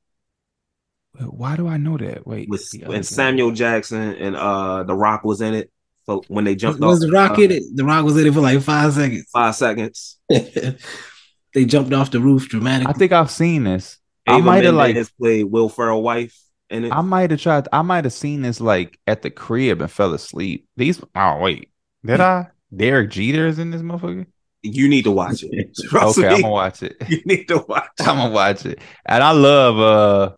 Why 1.19 1.55
do 1.55 1.67
I 1.67 1.77
know 1.77 1.97
that? 1.97 2.25
Wait, 2.25 2.49
with 2.49 2.67
guys. 2.79 3.09
Samuel 3.09 3.51
Jackson 3.51 4.15
and 4.15 4.35
uh 4.35 4.83
The 4.83 4.95
Rock 4.95 5.23
was 5.23 5.41
in 5.41 5.53
it. 5.53 5.71
So 6.05 6.23
when 6.27 6.43
they 6.43 6.53
Was, 6.53 6.61
jumped 6.61 6.81
was 6.81 7.03
off 7.03 7.07
the 7.07 7.11
Rock 7.13 7.39
uh, 7.39 7.41
in 7.43 7.51
it? 7.51 7.63
The 7.75 7.85
Rock 7.85 8.03
was 8.05 8.17
in 8.17 8.27
it 8.27 8.33
for 8.33 8.41
like 8.41 8.61
five 8.61 8.93
seconds. 8.93 9.25
five 9.31 9.55
seconds. 9.55 10.19
they 10.29 11.65
jumped 11.65 11.93
off 11.93 12.11
the 12.11 12.19
roof 12.19 12.49
dramatically. 12.49 12.93
I 12.93 12.97
think 12.97 13.11
I've 13.11 13.31
seen 13.31 13.63
this. 13.63 13.97
I 14.27 14.39
might 14.41 14.63
have 14.63 14.75
like 14.75 14.95
Mendes 14.95 15.11
played 15.11 15.45
Will 15.45 15.69
Ferrell 15.69 16.01
wife 16.01 16.37
in 16.69 16.85
it. 16.85 16.91
I 16.91 17.01
might 17.01 17.31
have 17.31 17.41
tried. 17.41 17.67
I 17.73 17.81
might 17.81 18.05
have 18.05 18.13
seen 18.13 18.41
this 18.41 18.59
like 18.61 18.99
at 19.07 19.21
the 19.21 19.29
crib 19.29 19.81
and 19.81 19.91
fell 19.91 20.13
asleep. 20.13 20.67
These. 20.77 21.01
Oh 21.15 21.39
wait, 21.39 21.69
did 22.05 22.19
I? 22.21 22.47
Derek 22.75 23.11
Jeter 23.11 23.47
is 23.47 23.59
in 23.59 23.69
this 23.71 23.81
motherfucker. 23.81 24.25
you 24.63 24.87
need 24.89 25.03
to 25.03 25.11
watch 25.11 25.43
it. 25.43 25.75
Trust 25.89 26.17
Okay, 26.17 26.27
me. 26.29 26.35
I'm 26.35 26.41
gonna 26.41 26.53
watch 26.53 26.81
it. 26.83 26.95
You 27.07 27.21
need 27.25 27.47
to 27.49 27.59
watch 27.67 27.89
it. 27.99 28.07
I'm 28.07 28.17
gonna 28.17 28.33
watch 28.33 28.65
it. 28.65 28.79
And 29.05 29.23
I 29.23 29.31
love. 29.31 29.79
uh 29.79 30.35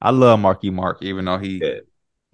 I 0.00 0.10
love 0.10 0.38
Marky 0.40 0.70
Mark, 0.70 1.02
even 1.02 1.24
though 1.24 1.38
he 1.38 1.60
Yeah. 1.62 1.80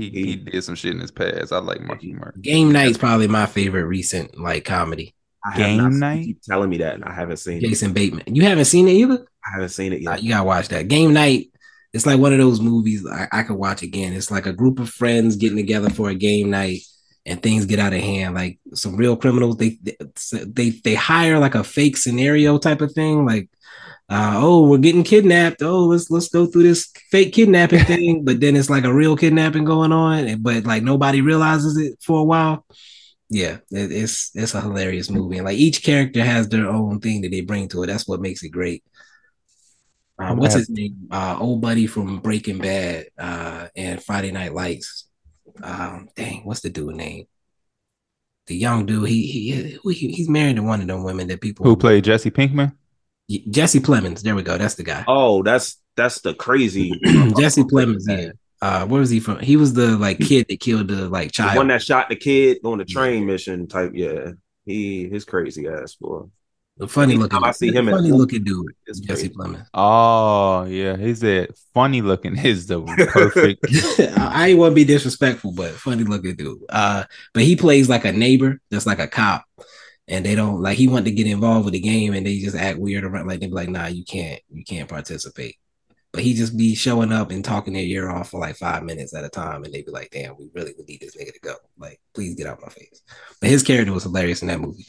He, 0.09 0.25
he 0.25 0.37
did 0.37 0.63
some 0.65 0.75
shit 0.75 0.95
in 0.95 1.01
his 1.01 1.11
past. 1.11 1.53
I 1.53 1.59
like 1.59 1.81
Marky 1.81 2.13
Mark. 2.13 2.41
Game 2.41 2.73
Night's 2.73 2.99
probably 2.99 3.29
my 3.29 3.47
favorite 3.47 3.85
recent 3.85 4.39
like 4.39 4.65
comedy. 4.65 5.15
I 5.45 5.51
have 5.53 5.59
Game 5.59 5.77
not- 5.79 5.93
you 5.93 5.99
night? 5.99 6.25
Keep 6.27 6.43
telling 6.43 6.71
me 6.71 6.79
that, 6.79 6.95
and 6.95 7.05
I 7.05 7.13
haven't 7.13 7.39
seen 7.39 7.59
it. 7.59 7.63
Jason 7.69 7.93
Bateman. 7.93 8.35
You 8.35 8.43
haven't 8.43 8.67
seen 8.67 8.89
it 8.89 8.93
either? 8.93 9.27
I 9.47 9.53
haven't 9.55 9.71
seen 9.71 9.93
it 9.93 10.03
Nah, 10.03 10.13
yet. 10.13 10.23
you 10.23 10.31
gotta 10.31 10.45
watch 10.45 10.69
that. 10.69 10.89
Game 10.89 11.13
night. 11.13 11.47
It's 11.93 12.07
like 12.07 12.21
one 12.21 12.33
of 12.33 12.39
those 12.39 12.61
movies 12.61 13.05
I, 13.07 13.27
I 13.33 13.43
could 13.43 13.57
watch 13.57 13.83
again. 13.83 14.13
It's 14.13 14.31
like 14.31 14.47
a 14.47 14.53
group 14.53 14.79
of 14.79 14.89
friends 14.91 15.37
getting 15.37 15.57
together 15.57 15.91
for 15.91 16.09
a 16.09 16.15
game 16.15 16.51
night 16.51 16.83
and 17.27 17.43
things 17.43 17.67
get 17.67 17.79
out 17.81 17.93
of 17.93 18.01
hand. 18.01 18.35
Like 18.35 18.61
some 18.75 18.97
real 18.97 19.17
criminals, 19.17 19.57
they 19.57 19.79
they 20.47 20.71
they 20.71 20.95
hire 20.95 21.39
like 21.39 21.55
a 21.57 21.65
fake 21.65 21.97
scenario 21.97 22.59
type 22.59 22.81
of 22.81 22.93
thing. 22.93 23.25
Like, 23.27 23.49
uh, 24.11 24.35
oh, 24.43 24.67
we're 24.67 24.79
getting 24.79 25.05
kidnapped. 25.05 25.63
Oh, 25.63 25.85
let's 25.85 26.11
let's 26.11 26.29
go 26.29 26.45
through 26.45 26.65
this 26.65 26.91
fake 27.11 27.33
kidnapping 27.33 27.85
thing. 27.85 28.25
But 28.25 28.41
then 28.41 28.57
it's 28.57 28.69
like 28.69 28.85
a 28.85 28.93
real 28.93 29.17
kidnapping 29.17 29.65
going 29.65 29.93
on, 29.93 30.43
but 30.43 30.65
like 30.65 30.83
nobody 30.83 31.21
realizes 31.21 31.77
it 31.77 31.97
for 32.03 32.21
a 32.21 32.25
while. 32.25 32.67
Yeah, 33.29 33.59
it, 33.71 33.93
it's 33.93 34.33
it's 34.35 34.55
a 34.55 34.61
hilarious 34.61 35.11
movie, 35.11 35.37
and 35.37 35.47
like 35.47 35.59
each 35.59 35.85
character 35.85 36.25
has 36.25 36.49
their 36.49 36.69
own 36.69 36.99
thing 36.99 37.21
that 37.21 37.31
they 37.31 37.43
bring 37.43 37.69
to 37.69 37.85
it. 37.85 37.87
That's 37.87 38.09
what 38.09 38.21
makes 38.21 38.43
it 38.43 38.49
great. 38.49 38.83
Uh, 40.19 40.35
what's 40.35 40.55
his 40.55 40.69
name? 40.69 41.07
Uh, 41.11 41.37
old 41.39 41.61
buddy 41.61 41.87
from 41.87 42.19
Breaking 42.19 42.59
Bad 42.59 43.07
uh, 43.17 43.69
and 43.77 44.03
Friday 44.03 44.33
Night 44.33 44.53
Lights. 44.53 45.07
Um, 45.63 46.09
dang, 46.17 46.45
what's 46.45 46.61
the 46.61 46.69
dude 46.69 46.97
name? 46.97 47.27
The 48.49 48.57
young 48.57 48.87
dude. 48.87 49.09
He 49.09 49.29
he, 49.29 49.79
he 49.93 50.09
he's 50.11 50.29
married 50.29 50.57
to 50.57 50.65
one 50.65 50.81
of 50.81 50.89
them 50.89 51.05
women 51.05 51.29
that 51.29 51.41
people 51.41 51.65
Who 51.65 51.77
played 51.77 52.03
Jesse 52.03 52.33
Pinkman? 52.33 52.73
Jesse 53.51 53.81
Plemons. 53.81 54.23
There 54.23 54.35
we 54.35 54.43
go. 54.43 54.59
That's 54.59 54.75
the 54.75 54.83
guy. 54.83 55.05
Oh, 55.07 55.43
that's 55.43 55.77
that's 55.97 56.21
the 56.21 56.35
crazy 56.35 56.91
Jesse 57.39 57.63
Plemons. 57.65 58.05
Yeah. 58.09 58.33
Uh, 58.63 58.87
where 58.87 59.01
was 59.01 59.09
he 59.11 59.21
from? 59.21 59.39
He 59.39 59.57
was 59.57 59.73
the 59.73 59.97
like 59.97 60.19
kid 60.19 60.47
that 60.49 60.61
killed 60.61 60.89
the 60.89 61.09
like 61.09 61.29
the 61.29 61.33
child. 61.33 61.57
one 61.57 61.69
that 61.69 61.83
shot 61.83 62.09
the 62.11 62.17
kid 62.17 62.59
on 62.65 62.79
the 62.79 62.85
train 62.85 63.25
mission 63.25 63.67
type. 63.67 63.93
Yeah, 63.95 64.33
he 64.67 65.09
his 65.09 65.25
crazy 65.25 65.67
ass 65.67 65.95
boy. 65.95 66.25
the 66.77 66.87
funny 66.87 67.17
looking. 67.17 67.43
I 67.43 67.53
see 67.53 67.73
him 67.73 67.89
funny 67.89 68.11
a 68.11 68.15
looking 68.15 68.45
dude. 68.45 68.67
It's 68.87 69.01
Jesse 69.01 69.29
crazy. 69.29 69.35
Plemons. 69.35 69.67
Oh 69.73 70.65
yeah, 70.65 70.97
he's 70.97 71.21
said 71.21 71.51
funny 71.73 72.03
looking 72.03 72.37
is 72.45 72.67
the 72.67 72.83
perfect. 72.83 73.65
I 73.99 74.31
I 74.35 74.49
ain't 74.49 74.59
want 74.59 74.73
to 74.73 74.75
be 74.75 74.85
disrespectful, 74.85 75.53
but 75.53 75.71
funny 75.73 76.05
looking 76.05 76.37
dude. 76.37 76.59
Uh, 76.69 77.05
but 77.33 77.43
he 77.45 77.57
plays 77.57 77.89
like 77.89 78.05
a 78.05 78.13
neighbor 78.13 78.61
that's 78.71 78.87
like 78.87 78.99
a 78.99 79.09
cop, 79.09 79.45
and 80.11 80.27
they 80.27 80.35
don't 80.35 80.61
like 80.61 80.77
he 80.77 80.89
wanted 80.89 81.07
to 81.07 81.13
get 81.13 81.27
involved 81.29 81.65
with 81.65 81.73
the 81.73 81.81
game, 81.81 82.15
and 82.15 82.27
they 82.27 82.39
just 82.41 82.57
act 82.57 82.79
weird 82.79 83.05
around. 83.05 83.29
Like 83.29 83.41
they 83.41 83.47
be 83.47 83.53
like, 83.53 83.69
"Nah, 83.71 83.87
you 83.87 84.05
can't, 84.05 84.41
you 84.51 84.65
can't 84.65 84.89
participate." 84.89 85.57
But 86.13 86.25
he 86.25 86.35
just 86.35 86.57
be 86.57 86.75
showing 86.75 87.13
up 87.13 87.31
and 87.31 87.45
talking 87.45 87.73
their 87.75 87.85
ear 87.85 88.11
off 88.11 88.31
for 88.31 88.41
like 88.41 88.57
five 88.57 88.83
minutes 88.83 89.15
at 89.15 89.25
a 89.25 89.29
time, 89.29 89.63
and 89.65 89.73
they 89.73 89.83
be 89.83 89.93
like, 89.93 90.11
"Damn, 90.11 90.37
we 90.37 90.51
really 90.53 90.75
would 90.77 90.89
need 90.89 91.01
this 91.01 91.17
nigga 91.17 91.33
to 91.33 91.41
go. 91.41 91.55
Like, 91.79 92.01
please 92.15 92.35
get 92.35 92.49
out 92.49 92.61
my 92.61 92.69
face." 92.69 93.03
But 93.41 93.51
his 93.51 93.63
character 93.63 93.93
was 93.93 94.03
hilarious 94.03 94.43
in 94.43 94.49
that 94.49 94.61
movie, 94.61 94.87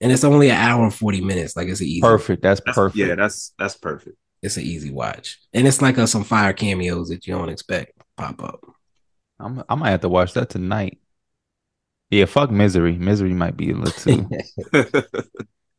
and 0.00 0.10
it's 0.10 0.24
only 0.24 0.50
an 0.50 0.56
hour 0.56 0.82
and 0.82 0.94
forty 0.94 1.20
minutes. 1.20 1.56
Like 1.56 1.68
it's 1.68 1.80
an 1.80 1.86
easy, 1.86 2.00
perfect. 2.00 2.42
That's 2.42 2.60
That's, 2.66 2.74
perfect. 2.74 2.96
Yeah, 2.96 3.14
that's 3.14 3.54
that's 3.58 3.76
perfect. 3.76 4.16
it's 4.42 4.56
an 4.56 4.64
easy 4.64 4.90
watch, 4.90 5.38
and 5.52 5.68
it's 5.68 5.80
like 5.80 5.96
a, 5.98 6.06
some 6.08 6.24
fire 6.24 6.52
cameos 6.52 7.08
that 7.10 7.26
you 7.26 7.34
don't 7.34 7.50
expect 7.50 7.92
pop 8.16 8.42
up. 8.42 8.60
I'm, 9.38 9.62
I 9.68 9.74
might 9.76 9.90
have 9.90 10.00
to 10.00 10.08
watch 10.08 10.34
that 10.34 10.50
tonight. 10.50 10.98
Yeah, 12.10 12.24
fuck 12.24 12.50
misery. 12.50 12.96
Misery 12.98 13.34
might 13.34 13.56
be 13.56 13.70
a 13.70 13.74
little 13.74 13.92
too. 13.92 14.28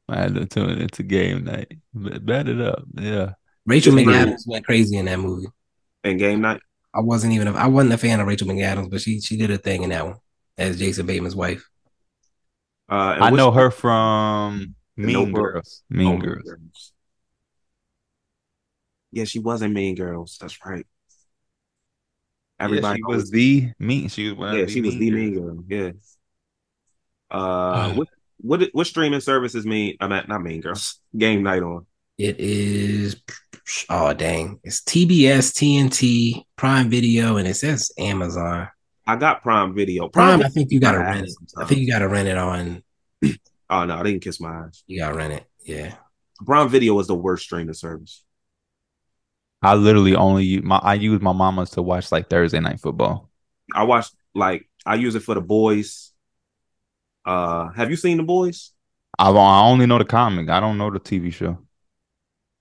I 0.08 0.22
had 0.22 0.36
to 0.36 0.46
tune 0.46 0.70
into 0.82 1.04
game 1.04 1.46
night. 1.46 1.78
Bet 1.94 2.26
bet 2.26 2.48
it 2.50 2.60
up. 2.62 2.84
Yeah. 2.94 3.34
Rachel 3.66 3.94
It's 3.94 4.04
great. 4.04 4.28
McAdams 4.28 4.48
went 4.48 4.66
crazy 4.66 4.98
in 4.98 5.06
that 5.06 5.20
movie. 5.20 5.48
And 6.04 6.20
game 6.20 6.42
night. 6.42 6.62
I 6.94 7.02
wasn't 7.02 7.34
even 7.34 7.48
a, 7.48 7.54
I 7.54 7.68
wasn't 7.68 7.94
a 7.94 7.98
fan 7.98 8.20
of 8.20 8.28
Rachel 8.28 8.48
McAdams, 8.48 8.90
but 8.90 9.02
she 9.02 9.22
she 9.22 9.38
did 9.38 9.52
a 9.52 9.58
thing 9.58 9.84
in 9.84 9.90
that 9.92 10.06
one 10.06 10.18
as 10.58 10.78
Jason 10.80 11.06
Bateman's 11.06 11.36
wife. 11.36 11.68
Uh, 12.90 13.18
I 13.22 13.30
know 13.30 13.52
her 13.52 13.72
from 13.72 14.76
Mean 14.98 15.14
Notebook. 15.14 15.54
Girls. 15.54 15.84
Mean 15.90 16.18
Oh, 16.18 16.18
Girls. 16.18 16.94
Yeah, 19.12 19.26
she 19.26 19.40
was 19.40 19.62
in 19.62 19.74
Mean 19.74 19.96
Girls. 19.96 20.38
That's 20.40 20.58
right. 20.66 20.86
Everybody 22.60 23.00
Everybody 23.00 23.00
she 23.00 23.04
was 23.04 23.30
the 23.32 23.72
mean. 23.80 24.08
She 24.10 24.30
was 24.30 24.38
one 24.38 24.50
of 24.50 24.58
yeah, 24.58 24.66
the 24.66 24.72
she 24.72 24.82
was 24.82 24.98
the 24.98 25.10
girls. 25.10 25.12
Mean 25.12 25.34
Girl. 25.34 25.64
Yeah. 25.68 25.92
Uh, 27.32 27.94
what 27.94 28.08
what 28.38 28.70
what 28.74 28.88
streaming 28.88 29.22
services 29.22 29.66
mean? 29.66 29.98
I'm 30.00 30.12
at 30.12 30.28
not 30.28 30.44
Mean 30.44 30.62
Girls. 30.62 31.00
Game 31.18 31.44
night 31.44 31.64
on. 31.64 31.86
It 32.18 32.40
is 32.40 33.22
oh 33.90 34.14
dang, 34.14 34.60
it's 34.64 34.82
TBS, 34.82 35.54
TNT, 35.54 36.44
Prime 36.56 36.90
Video, 36.90 37.38
and 37.38 37.48
it 37.48 37.56
says 37.56 37.92
Amazon. 37.98 38.68
I 39.08 39.16
got 39.16 39.42
Prime 39.42 39.74
Video. 39.74 40.08
Prime, 40.10 40.44
I 40.44 40.50
think 40.50 40.72
you 40.72 40.80
gotta 40.80 41.00
I 41.00 41.04
rent 41.04 41.28
it. 41.28 41.34
I 41.58 41.66
think 41.66 41.82
you 41.82 41.88
gotta 41.88 42.08
rent 42.08 42.28
it 42.28 42.38
on. 42.38 42.84
Oh 43.74 43.86
no, 43.86 43.96
I 43.96 44.04
didn't 44.04 44.22
kiss 44.22 44.42
my 44.42 44.66
eyes. 44.66 44.84
You 44.86 45.00
gotta 45.00 45.16
rent 45.16 45.32
it. 45.32 45.46
Yeah. 45.64 45.96
Prime 46.46 46.68
Video 46.68 47.00
is 47.00 47.08
the 47.08 47.16
worst 47.16 47.46
streaming 47.46 47.74
service. 47.74 48.22
I 49.62 49.76
literally 49.76 50.14
only 50.14 50.44
use 50.44 50.64
my 50.64 50.78
I 50.78 50.96
use 50.96 51.22
my 51.22 51.32
mama's 51.32 51.70
to 51.72 51.82
watch 51.82 52.12
like 52.12 52.30
Thursday 52.30 52.60
night 52.60 52.82
football. 52.82 53.30
I 53.74 53.84
watch 53.84 54.08
like 54.36 54.68
I 54.86 54.96
use 54.96 55.16
it 55.16 55.24
for 55.24 55.36
the 55.36 55.42
boys. 55.42 56.11
Uh, 57.26 57.70
have 57.70 57.90
you 57.90 57.96
seen 57.96 58.18
the 58.18 58.24
boys? 58.24 58.72
I, 59.18 59.30
I 59.30 59.62
only 59.68 59.86
know 59.86 59.98
the 59.98 60.06
comic. 60.06 60.50
I 60.50 60.60
don't 60.60 60.78
know 60.78 60.90
the 60.92 61.00
TV 61.00 61.32
show. 61.32 61.60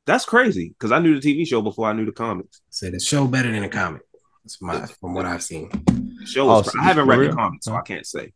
That's 0.07 0.25
crazy 0.25 0.71
because 0.71 0.93
I 0.93 0.99
knew 0.99 1.19
the 1.19 1.21
TV 1.21 1.47
show 1.47 1.63
before 1.63 1.89
I 1.89 1.93
knew 1.93 2.05
the 2.07 2.13
comics. 2.13 2.61
So 2.71 2.91
the 2.91 2.99
show 3.01 3.27
better 3.27 3.51
than 3.51 3.63
the 3.63 3.69
comic. 3.69 4.03
That's 4.45 4.61
my 4.61 4.87
from 5.01 5.15
what 5.15 5.27
I've 5.27 5.43
seen. 5.43 5.69
The 5.71 6.27
show 6.27 6.51
Oh, 6.51 6.63
so 6.63 6.73
I 6.81 6.85
haven't 6.85 7.07
read 7.07 7.19
real? 7.19 7.31
the 7.31 7.37
comic, 7.37 7.63
so 7.63 7.75
I 7.75 7.83
can't 7.83 8.07
say. 8.07 8.33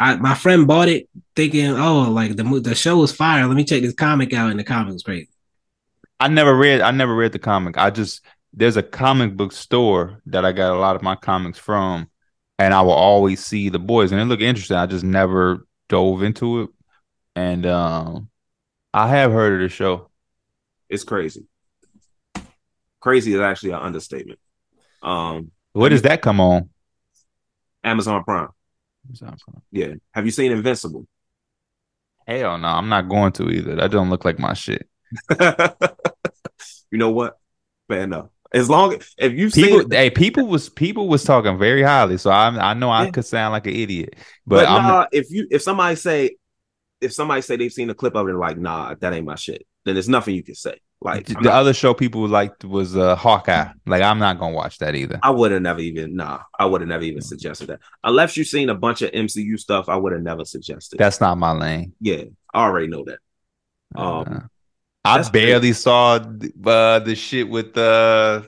I, 0.00 0.16
my 0.16 0.34
friend 0.34 0.66
bought 0.66 0.88
it 0.88 1.08
thinking, 1.34 1.70
oh, 1.70 2.10
like 2.10 2.36
the 2.36 2.44
the 2.60 2.74
show 2.74 3.02
is 3.02 3.12
fire. 3.12 3.46
Let 3.46 3.56
me 3.56 3.64
check 3.64 3.82
this 3.82 3.94
comic 3.94 4.32
out, 4.32 4.50
and 4.50 4.60
the 4.60 4.64
comic 4.64 4.92
was 4.92 5.02
great. 5.02 5.28
I 6.18 6.28
never 6.28 6.56
read 6.56 6.80
I 6.80 6.90
never 6.90 7.14
read 7.14 7.32
the 7.32 7.38
comic. 7.38 7.76
I 7.78 7.90
just 7.90 8.22
there's 8.52 8.76
a 8.76 8.82
comic 8.82 9.36
book 9.36 9.52
store 9.52 10.20
that 10.26 10.44
I 10.44 10.52
got 10.52 10.74
a 10.74 10.78
lot 10.78 10.96
of 10.96 11.02
my 11.02 11.14
comics 11.14 11.58
from, 11.58 12.08
and 12.58 12.72
I 12.74 12.82
will 12.82 12.92
always 12.92 13.44
see 13.44 13.68
the 13.68 13.78
boys, 13.78 14.12
and 14.12 14.20
it 14.20 14.24
looked 14.24 14.42
interesting. 14.42 14.76
I 14.76 14.86
just 14.86 15.04
never 15.04 15.66
dove 15.88 16.22
into 16.22 16.62
it, 16.62 16.70
and 17.34 17.66
um, 17.66 18.30
I 18.94 19.08
have 19.08 19.32
heard 19.32 19.54
of 19.54 19.60
the 19.60 19.74
show. 19.74 20.10
It's 20.88 21.04
crazy. 21.04 21.46
Crazy 23.00 23.34
is 23.34 23.40
actually 23.40 23.70
an 23.70 23.80
understatement. 23.80 24.38
Um, 25.02 25.50
What 25.72 25.90
does 25.90 26.02
that 26.02 26.22
come 26.22 26.40
on? 26.40 26.70
Amazon 27.84 28.24
Prime. 28.24 28.48
Yeah. 29.70 29.94
Have 30.12 30.24
you 30.24 30.32
seen 30.32 30.50
Invincible? 30.50 31.06
Hell 32.26 32.58
no, 32.58 32.66
I'm 32.68 32.88
not 32.88 33.08
going 33.08 33.32
to 33.32 33.48
either. 33.50 33.76
That 33.76 33.92
don't 33.92 34.10
look 34.10 34.24
like 34.24 34.38
my 34.38 34.54
shit. 34.54 34.88
You 36.90 36.98
know 36.98 37.10
what? 37.10 37.38
Fair 37.88 38.02
enough. 38.02 38.28
As 38.54 38.70
long 38.70 38.94
as 38.94 39.14
if 39.18 39.32
you've 39.32 39.52
People, 39.52 39.80
seen, 39.80 39.90
hey, 39.90 40.10
people 40.10 40.46
was 40.46 40.68
people 40.68 41.08
was 41.08 41.24
talking 41.24 41.58
very 41.58 41.82
highly, 41.82 42.16
so 42.18 42.30
I 42.30 42.48
I 42.70 42.74
know 42.74 42.90
I 42.90 43.04
Yeah. 43.04 43.10
could 43.10 43.24
sound 43.24 43.52
like 43.52 43.66
an 43.66 43.74
idiot, 43.74 44.14
but, 44.46 44.66
but, 44.66 44.82
nah, 44.82 45.06
if 45.12 45.30
you 45.30 45.46
if 45.50 45.62
somebody 45.62 45.96
say 45.96 46.36
if 47.00 47.12
somebody 47.12 47.42
say 47.42 47.56
they've 47.56 47.72
seen 47.72 47.90
a 47.90 47.94
clip 47.94 48.14
of 48.14 48.26
it, 48.26 48.30
and 48.30 48.38
like 48.38 48.58
nah, 48.58 48.94
that 49.00 49.12
ain't 49.12 49.26
my 49.26 49.34
shit. 49.34 49.66
Then 49.84 49.94
there's 49.94 50.08
nothing 50.08 50.34
you 50.34 50.42
can 50.42 50.54
say. 50.54 50.78
Like 51.00 51.28
I'm 51.28 51.42
the 51.42 51.50
not- 51.50 51.54
other 51.54 51.74
show 51.74 51.92
people 51.92 52.26
liked 52.26 52.64
was 52.64 52.96
uh, 52.96 53.14
Hawkeye. 53.16 53.68
Like 53.84 54.02
I'm 54.02 54.18
not 54.18 54.38
gonna 54.38 54.54
watch 54.54 54.78
that 54.78 54.94
either. 54.94 55.20
I 55.22 55.30
would 55.30 55.52
have 55.52 55.62
never 55.62 55.80
even 55.80 56.16
nah. 56.16 56.40
I 56.58 56.64
would 56.66 56.80
have 56.80 56.88
never 56.88 57.04
even 57.04 57.20
suggested 57.22 57.66
that 57.68 57.80
unless 58.02 58.36
you've 58.36 58.46
seen 58.46 58.70
a 58.70 58.74
bunch 58.74 59.02
of 59.02 59.10
MCU 59.12 59.58
stuff. 59.58 59.88
I 59.88 59.96
would 59.96 60.12
have 60.12 60.22
never 60.22 60.44
suggested. 60.44 60.98
That's 60.98 61.20
not 61.20 61.36
my 61.36 61.52
lane. 61.52 61.92
yeah, 62.00 62.22
I 62.54 62.64
already 62.64 62.86
know 62.86 63.04
that. 63.04 63.18
Um, 63.94 64.24
Uh, 64.26 64.40
I 65.06 65.18
That's 65.18 65.30
barely 65.30 65.72
saw 65.72 66.16
uh, 66.16 66.98
the 66.98 67.14
shit 67.14 67.48
with 67.48 67.78
uh, 67.78 68.42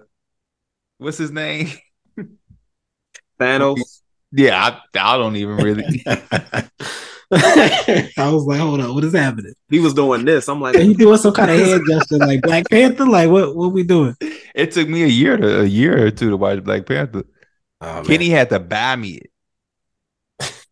what's 0.99 1.17
his 1.17 1.31
name? 1.31 1.69
Thanos. 3.41 4.01
Yeah, 4.33 4.61
I, 4.61 4.81
I 4.99 5.17
don't 5.17 5.37
even 5.37 5.57
really. 5.57 6.05
I 7.31 8.31
was 8.33 8.45
like, 8.45 8.59
hold 8.59 8.81
on, 8.81 8.93
what 8.93 9.05
is 9.05 9.15
happening? 9.15 9.55
He 9.69 9.79
was 9.79 9.95
doing 9.95 10.25
this. 10.25 10.49
I'm 10.49 10.61
like, 10.61 10.75
he 10.75 10.95
doing 10.95 11.19
some 11.19 11.33
kind 11.33 11.51
of 11.51 11.61
head 11.61 11.81
gesture 11.89 12.19
like 12.19 12.43
Black 12.43 12.69
Panther? 12.69 13.07
Like 13.07 13.31
what? 13.31 13.55
What 13.55 13.73
we 13.73 13.85
doing? 13.85 14.17
it 14.55 14.73
took 14.73 14.89
me 14.89 15.05
a 15.05 15.09
year 15.09 15.37
to 15.37 15.61
a 15.61 15.65
year 15.65 16.07
or 16.07 16.11
two 16.11 16.31
to 16.31 16.37
watch 16.37 16.65
Black 16.65 16.87
Panther. 16.87 17.23
Oh, 17.81 18.03
Kenny 18.05 18.31
had 18.31 18.51
to 18.51 18.59
buy 18.59 18.97
me 18.97 19.21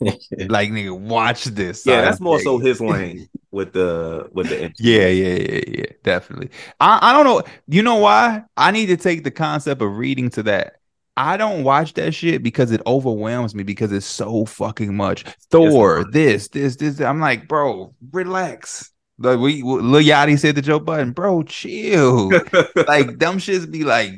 it. 0.01 0.51
like 0.51 0.71
nigga, 0.71 0.99
watch 0.99 1.45
this. 1.45 1.87
yeah, 1.87 1.97
son. 1.97 2.05
that's 2.05 2.21
more 2.21 2.41
so 2.41 2.59
his 2.59 2.81
lane 2.81 3.29
with 3.57 3.73
the 3.73 4.29
with 4.33 4.51
the 4.51 4.71
Yeah, 4.79 5.09
yeah, 5.09 5.35
yeah, 5.35 5.65
yeah, 5.67 5.93
definitely. 6.05 6.51
I, 6.79 6.99
I 7.01 7.13
don't 7.13 7.25
know. 7.25 7.43
You 7.67 7.83
know 7.83 7.97
why? 7.97 8.45
I 8.57 8.71
need 8.71 8.87
to 8.87 8.99
take 8.99 9.25
the 9.25 9.31
concept 9.31 9.81
of 9.81 9.97
reading 9.97 10.29
to 10.31 10.43
that. 10.45 10.75
I 11.17 11.39
don't 11.39 11.65
watch 11.65 11.95
that 11.95 12.13
shit 12.13 12.43
because 12.43 12.71
it 12.71 12.83
overwhelms 12.87 13.55
me 13.55 13.63
because 13.63 13.91
it's 13.91 14.05
so 14.05 14.45
fucking 14.45 14.95
much. 14.95 15.25
Thor, 15.51 16.05
this, 16.13 16.49
this, 16.49 16.77
this. 16.77 17.01
I'm 17.01 17.19
like, 17.19 17.49
bro, 17.49 17.95
relax. 18.13 18.93
Like 19.19 19.39
we, 19.39 19.63
Lil 19.63 20.03
Yachty 20.03 20.39
said 20.39 20.57
to 20.57 20.63
Joe 20.63 20.79
Budden, 20.79 21.13
bro, 21.13 21.43
chill. 21.43 22.29
like 22.87 23.17
dumb 23.17 23.39
shits 23.39 23.69
be 23.71 23.83
like, 23.83 24.13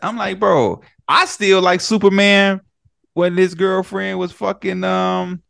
I'm 0.00 0.16
like, 0.16 0.38
bro, 0.38 0.80
I 1.08 1.26
still 1.26 1.60
like 1.60 1.80
Superman 1.80 2.60
when 3.14 3.36
his 3.36 3.56
girlfriend 3.56 4.20
was 4.20 4.30
fucking 4.30 4.84
um 4.84 5.42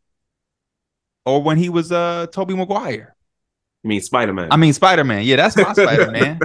or 1.25 1.41
when 1.41 1.57
he 1.57 1.69
was 1.69 1.91
uh 1.91 2.27
Tobey 2.31 2.55
Maguire. 2.55 3.15
I 3.83 3.87
mean 3.87 4.01
Spider 4.01 4.33
Man. 4.33 4.49
I 4.51 4.57
mean 4.57 4.73
Spider 4.73 5.03
Man. 5.03 5.23
Yeah, 5.23 5.37
that's 5.37 5.55
my 5.57 5.73
Spider 5.73 6.11
Man. 6.11 6.39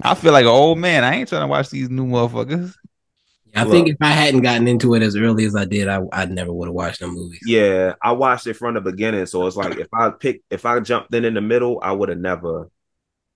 I 0.00 0.14
feel 0.14 0.32
like 0.32 0.44
an 0.44 0.50
old 0.50 0.78
man. 0.78 1.04
I 1.04 1.16
ain't 1.16 1.28
trying 1.28 1.42
to 1.42 1.46
watch 1.46 1.70
these 1.70 1.90
new 1.90 2.06
motherfuckers. 2.06 2.74
I 3.56 3.64
think 3.64 3.88
if 3.88 3.96
I 4.00 4.08
hadn't 4.08 4.42
gotten 4.42 4.66
into 4.66 4.94
it 4.94 5.02
as 5.02 5.16
early 5.16 5.44
as 5.44 5.54
I 5.54 5.64
did, 5.64 5.88
I 5.88 6.00
I 6.12 6.24
never 6.24 6.52
would 6.52 6.66
have 6.66 6.74
watched 6.74 7.00
the 7.00 7.06
movies. 7.06 7.40
Yeah, 7.46 7.94
I 8.02 8.12
watched 8.12 8.46
it 8.46 8.54
from 8.54 8.74
the 8.74 8.80
beginning, 8.80 9.26
so 9.26 9.46
it's 9.46 9.56
like 9.56 9.78
if 9.78 9.88
I 9.94 10.10
pick 10.10 10.42
if 10.50 10.66
I 10.66 10.80
jumped 10.80 11.14
in 11.14 11.24
in 11.24 11.34
the 11.34 11.40
middle, 11.40 11.78
I 11.82 11.92
would 11.92 12.08
have 12.08 12.18
never. 12.18 12.70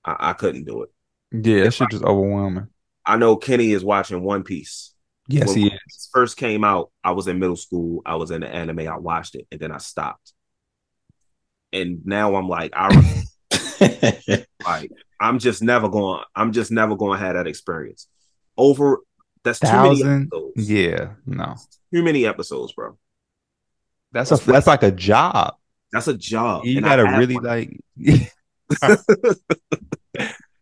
I, 0.05 0.30
I 0.30 0.32
couldn't 0.32 0.64
do 0.64 0.82
it. 0.82 0.91
Yeah, 1.30 1.64
that 1.64 1.72
shit 1.72 1.91
just 1.91 2.05
overwhelming. 2.05 2.68
I 3.05 3.16
know 3.16 3.36
Kenny 3.36 3.70
is 3.72 3.84
watching 3.84 4.22
One 4.22 4.43
Piece. 4.43 4.93
Yes, 5.29 5.49
when 5.49 5.59
he 5.59 5.70
Piece 5.70 6.09
First 6.12 6.37
came 6.37 6.64
out, 6.64 6.91
I 7.05 7.12
was 7.12 7.29
in 7.29 7.39
middle 7.39 7.57
school. 7.57 8.03
I 8.05 8.16
was 8.16 8.31
in 8.31 8.41
the 8.41 8.49
anime. 8.49 8.89
I 8.89 8.97
watched 8.97 9.35
it, 9.35 9.47
and 9.53 9.61
then 9.61 9.70
I 9.70 9.79
stopped. 9.79 10.33
And 11.72 12.01
now 12.07 12.35
I'm 12.35 12.49
like, 12.49 12.72
I 12.74 13.24
like 14.64 14.91
I'm 15.20 15.39
just 15.39 15.62
never 15.62 15.89
going. 15.89 16.22
I'm 16.35 16.53
just 16.53 16.70
never 16.70 16.97
going 16.97 17.18
to 17.18 17.24
have 17.24 17.35
that 17.35 17.47
experience. 17.47 18.09
Over 18.57 19.01
that's 19.45 19.61
too 19.61 19.66
many 19.66 20.01
Thousand. 20.03 20.26
episodes. 20.33 20.70
Yeah, 20.70 21.11
no. 21.26 21.57
Too 21.93 22.03
many 22.03 22.26
episodes, 22.26 22.72
bro. 22.72 22.97
That's 24.12 24.33
a 24.33 24.37
that's 24.37 24.66
like 24.66 24.83
a 24.83 24.91
job. 24.91 25.57
That's 25.93 26.09
a 26.09 26.14
job. 26.14 26.64
You 26.64 26.81
gotta 26.81 27.05
really 27.05 27.35
one. 27.35 27.45
like 27.45 27.81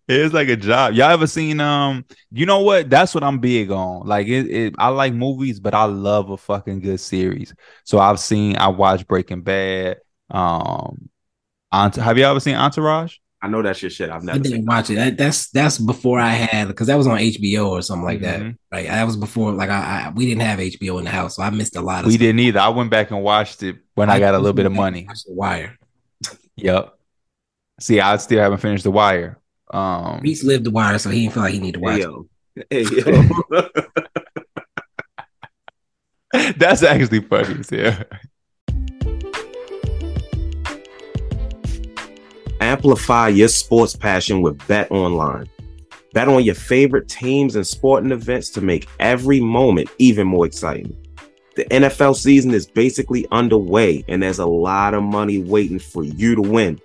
it's 0.09 0.34
like 0.34 0.48
a 0.48 0.57
job. 0.57 0.94
Y'all 0.94 1.11
ever 1.11 1.26
seen 1.26 1.61
um 1.61 2.04
you 2.30 2.46
know 2.46 2.61
what? 2.61 2.88
That's 2.90 3.14
what 3.14 3.24
I'm 3.24 3.38
big 3.38 3.70
on. 3.70 4.07
Like 4.07 4.26
it, 4.28 4.50
it 4.50 4.74
I 4.78 4.88
like 4.88 5.12
movies, 5.12 5.61
but 5.61 5.74
I 5.74 5.84
love 5.84 6.30
a 6.30 6.36
fucking 6.36 6.80
good 6.80 7.00
series. 7.00 7.54
So 7.84 7.98
I've 7.98 8.20
seen 8.20 8.57
I 8.57 8.68
watched 8.68 9.07
Breaking 9.07 9.42
Bad. 9.42 9.98
Um 10.30 11.09
Ent- 11.72 11.96
have 11.96 12.16
you 12.18 12.24
ever 12.24 12.40
seen 12.40 12.54
Entourage? 12.54 13.16
I 13.42 13.48
know 13.48 13.61
that's 13.62 13.82
your 13.82 13.90
shit. 13.90 14.09
I've 14.11 14.22
never 14.24 14.38
I 14.38 14.42
didn't 14.42 14.59
seen. 14.59 14.66
watch 14.66 14.90
it. 14.90 14.94
That, 14.94 15.18
that's 15.18 15.50
that's 15.50 15.78
before 15.78 16.18
I 16.18 16.30
had 16.30 16.68
because 16.68 16.86
that 16.86 16.96
was 16.96 17.07
on 17.07 17.18
HBO 17.18 17.68
or 17.68 17.82
something 17.82 18.04
like 18.07 18.22
that. 18.22 18.40
Mhm. 18.40 18.57
Right, 18.72 18.86
that 18.86 19.04
was 19.04 19.16
before 19.16 19.52
like 19.52 19.68
I, 19.70 20.07
I 20.07 20.12
we 20.14 20.26
didn't 20.26 20.42
have 20.42 20.59
HBO 20.59 20.98
in 20.98 21.04
the 21.04 21.11
house, 21.11 21.36
so 21.36 21.42
I 21.42 21.50
missed 21.50 21.76
a 21.76 21.80
lot 21.82 22.00
of. 22.00 22.07
We 22.07 22.12
stuff. 22.12 22.20
didn't 22.20 22.40
either. 22.40 22.61
I 22.61 22.68
went 22.70 22.90
back 22.90 23.11
and 23.11 23.22
watched 23.22 23.62
it 23.62 23.76
when 23.94 24.09
I 24.11 24.18
got 24.18 24.34
a 24.34 24.38
little 24.38 24.54
bit 24.54 24.66
of 24.66 24.72
money. 24.72 25.07
The 25.26 25.32
Wire. 25.34 25.76
Yep. 26.57 26.94
See, 27.80 28.00
I 28.00 28.16
still 28.16 28.40
haven't 28.40 28.59
finished 28.59 28.84
The 28.84 28.90
Wire. 28.90 29.38
Um 29.71 30.21
Reese 30.21 30.45
lived 30.45 30.64
The 30.64 30.71
Wire, 30.71 30.99
so 30.99 31.11
he 31.11 31.23
didn't 31.23 31.35
feel 31.35 31.43
like 31.43 31.55
he 31.55 31.61
needed 31.61 31.75
to 31.75 31.81
watch 31.81 31.95
Hey, 31.95 32.03
yo. 32.03 32.29
Hey, 32.71 32.83
yo. 33.53 33.69
that's 36.57 36.83
actually 36.83 37.21
funny. 37.21 37.61
as 37.61 37.71
hell. 37.71 38.05
Amplify 42.61 43.29
your 43.29 43.49
sports 43.49 43.95
passion 43.95 44.41
with 44.43 44.67
Bet 44.67 44.91
Online. 44.91 45.49
Bet 46.14 46.29
on 46.29 46.43
your 46.43 46.55
favorite 46.55 47.09
teams 47.09 47.55
and 47.57 47.67
sporting 47.67 48.11
events 48.11 48.49
to 48.51 48.61
make 48.62 48.89
every 48.99 49.41
moment 49.41 49.91
even 49.99 50.27
more 50.27 50.47
exciting. 50.47 50.97
The 51.57 51.64
NFL 51.67 52.17
season 52.17 52.53
is 52.55 52.67
basically 52.67 53.27
underway, 53.31 54.05
and 54.09 54.23
there's 54.23 54.39
a 54.39 54.47
lot 54.47 54.95
of 54.95 55.03
money 55.03 55.39
waiting 55.39 55.79
for 55.79 56.05
you 56.05 56.35
to 56.35 56.43
win. 56.43 56.81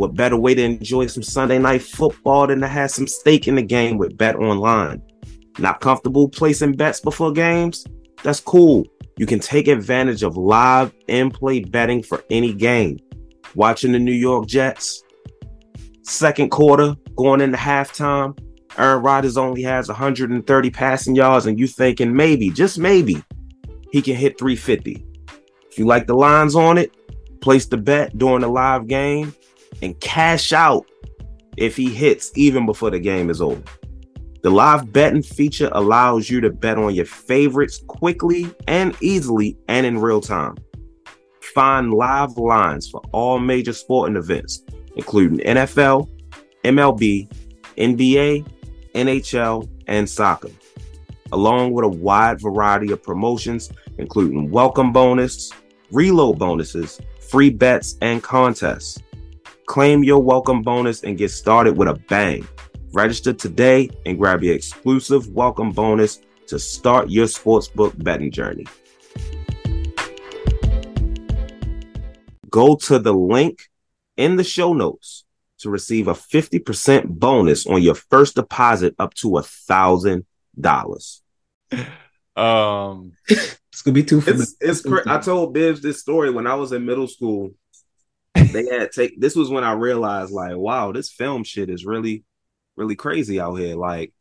What 0.00 0.14
better 0.14 0.38
way 0.38 0.54
to 0.54 0.62
enjoy 0.62 1.08
some 1.08 1.22
Sunday 1.22 1.58
night 1.58 1.82
football 1.82 2.46
than 2.46 2.62
to 2.62 2.68
have 2.68 2.90
some 2.90 3.06
stake 3.06 3.46
in 3.46 3.56
the 3.56 3.62
game 3.62 3.98
with 3.98 4.16
Bet 4.16 4.34
Online? 4.34 5.02
Not 5.58 5.82
comfortable 5.82 6.26
placing 6.26 6.76
bets 6.76 7.00
before 7.00 7.32
games? 7.32 7.84
That's 8.22 8.40
cool. 8.40 8.86
You 9.18 9.26
can 9.26 9.40
take 9.40 9.68
advantage 9.68 10.22
of 10.22 10.38
live 10.38 10.90
in 11.08 11.30
play 11.30 11.60
betting 11.60 12.02
for 12.02 12.24
any 12.30 12.54
game. 12.54 12.98
Watching 13.54 13.92
the 13.92 13.98
New 13.98 14.14
York 14.14 14.46
Jets, 14.46 15.02
second 16.00 16.48
quarter, 16.48 16.96
going 17.16 17.42
into 17.42 17.58
halftime, 17.58 18.38
Aaron 18.78 19.02
Rodgers 19.02 19.36
only 19.36 19.60
has 19.64 19.88
130 19.88 20.70
passing 20.70 21.14
yards, 21.14 21.44
and 21.44 21.60
you 21.60 21.66
thinking 21.66 22.16
maybe, 22.16 22.48
just 22.48 22.78
maybe, 22.78 23.22
he 23.92 24.00
can 24.00 24.16
hit 24.16 24.38
350. 24.38 25.04
If 25.70 25.78
you 25.78 25.84
like 25.84 26.06
the 26.06 26.14
lines 26.14 26.56
on 26.56 26.78
it, 26.78 26.96
place 27.42 27.66
the 27.66 27.76
bet 27.76 28.16
during 28.16 28.40
the 28.40 28.48
live 28.48 28.86
game 28.86 29.34
and 29.82 29.98
cash 30.00 30.52
out 30.52 30.86
if 31.56 31.76
he 31.76 31.92
hits 31.92 32.30
even 32.36 32.66
before 32.66 32.90
the 32.90 32.98
game 32.98 33.30
is 33.30 33.40
over. 33.40 33.62
The 34.42 34.50
live 34.50 34.90
betting 34.90 35.22
feature 35.22 35.68
allows 35.72 36.30
you 36.30 36.40
to 36.40 36.50
bet 36.50 36.78
on 36.78 36.94
your 36.94 37.04
favorites 37.04 37.82
quickly 37.86 38.48
and 38.66 38.96
easily 39.02 39.58
and 39.68 39.84
in 39.84 39.98
real 39.98 40.22
time. 40.22 40.56
Find 41.54 41.92
live 41.92 42.38
lines 42.38 42.88
for 42.88 43.02
all 43.12 43.38
major 43.38 43.74
sporting 43.74 44.16
events, 44.16 44.62
including 44.96 45.40
NFL, 45.40 46.08
MLB, 46.64 47.30
NBA, 47.76 48.46
NHL, 48.94 49.68
and 49.86 50.08
soccer, 50.08 50.50
along 51.32 51.72
with 51.72 51.84
a 51.84 51.88
wide 51.88 52.40
variety 52.40 52.92
of 52.92 53.02
promotions, 53.02 53.70
including 53.98 54.50
welcome 54.50 54.90
bonus, 54.90 55.52
reload 55.90 56.38
bonuses, 56.38 56.98
free 57.28 57.50
bets, 57.50 57.98
and 58.00 58.22
contests. 58.22 59.02
Claim 59.70 60.02
your 60.02 60.20
welcome 60.20 60.62
bonus 60.62 61.04
and 61.04 61.16
get 61.16 61.30
started 61.30 61.76
with 61.76 61.86
a 61.86 61.94
bang. 62.08 62.44
Register 62.92 63.32
today 63.32 63.88
and 64.04 64.18
grab 64.18 64.42
your 64.42 64.52
exclusive 64.52 65.28
welcome 65.28 65.70
bonus 65.70 66.22
to 66.48 66.58
start 66.58 67.08
your 67.08 67.26
sportsbook 67.26 68.02
betting 68.02 68.32
journey. 68.32 68.66
Go 72.50 72.74
to 72.74 72.98
the 72.98 73.14
link 73.14 73.68
in 74.16 74.34
the 74.34 74.42
show 74.42 74.72
notes 74.72 75.24
to 75.60 75.70
receive 75.70 76.08
a 76.08 76.14
50% 76.14 77.06
bonus 77.06 77.64
on 77.64 77.80
your 77.80 77.94
first 77.94 78.34
deposit 78.34 78.96
up 78.98 79.14
to 79.14 79.38
a 79.38 79.44
thousand 79.44 80.26
dollars. 80.60 81.22
Um 82.34 83.12
It's 83.28 83.82
gonna 83.82 83.94
be 83.94 84.02
two 84.02 84.20
for 84.20 84.30
It's, 84.30 84.56
it's 84.60 84.82
cra- 84.82 85.04
I 85.06 85.18
told 85.18 85.54
Bibs 85.54 85.80
this 85.80 86.00
story 86.00 86.30
when 86.30 86.48
I 86.48 86.54
was 86.54 86.72
in 86.72 86.84
middle 86.84 87.06
school. 87.06 87.54
They 88.34 88.66
had 88.66 88.92
take 88.92 89.20
this 89.20 89.36
was 89.36 89.50
when 89.50 89.64
I 89.64 89.72
realized 89.72 90.32
like, 90.32 90.56
wow, 90.56 90.92
this 90.92 91.10
film 91.10 91.44
shit 91.44 91.70
is 91.70 91.84
really, 91.84 92.24
really 92.76 92.96
crazy 92.96 93.40
out 93.40 93.54
here. 93.54 93.76
Like 93.76 94.12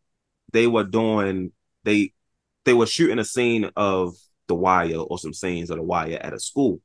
they 0.51 0.67
were 0.67 0.83
doing 0.83 1.51
they 1.83 2.13
they 2.65 2.73
were 2.73 2.85
shooting 2.85 3.19
a 3.19 3.25
scene 3.25 3.69
of 3.75 4.15
the 4.47 4.55
wire 4.55 4.97
or 4.97 5.17
some 5.17 5.33
scenes 5.33 5.69
of 5.69 5.77
the 5.77 5.83
wire 5.83 6.19
at 6.21 6.33
a 6.33 6.39
school. 6.39 6.81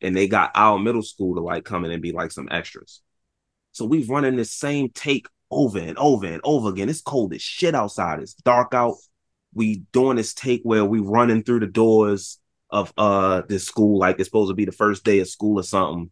And 0.00 0.16
they 0.16 0.26
got 0.26 0.50
our 0.54 0.78
middle 0.78 1.02
school 1.02 1.36
to 1.36 1.40
like 1.40 1.64
come 1.64 1.84
in 1.84 1.92
and 1.92 2.02
be 2.02 2.12
like 2.12 2.32
some 2.32 2.48
extras. 2.50 3.02
So 3.72 3.84
we've 3.84 4.10
running 4.10 4.36
this 4.36 4.52
same 4.52 4.88
take 4.90 5.26
over 5.50 5.78
and 5.78 5.96
over 5.98 6.26
and 6.26 6.40
over 6.44 6.70
again. 6.70 6.88
It's 6.88 7.00
cold 7.00 7.32
as 7.34 7.42
shit 7.42 7.74
outside. 7.74 8.20
It's 8.20 8.34
dark 8.34 8.74
out. 8.74 8.96
We 9.54 9.82
doing 9.92 10.16
this 10.16 10.34
take 10.34 10.62
where 10.64 10.84
we 10.84 10.98
running 10.98 11.42
through 11.44 11.60
the 11.60 11.66
doors 11.66 12.38
of 12.70 12.92
uh 12.96 13.42
this 13.48 13.64
school 13.64 13.98
like 13.98 14.18
it's 14.18 14.28
supposed 14.28 14.50
to 14.50 14.54
be 14.54 14.64
the 14.64 14.72
first 14.72 15.04
day 15.04 15.20
of 15.20 15.28
school 15.28 15.60
or 15.60 15.62
something. 15.62 16.10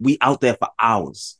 We 0.00 0.18
out 0.20 0.40
there 0.40 0.54
for 0.54 0.68
hours. 0.80 1.36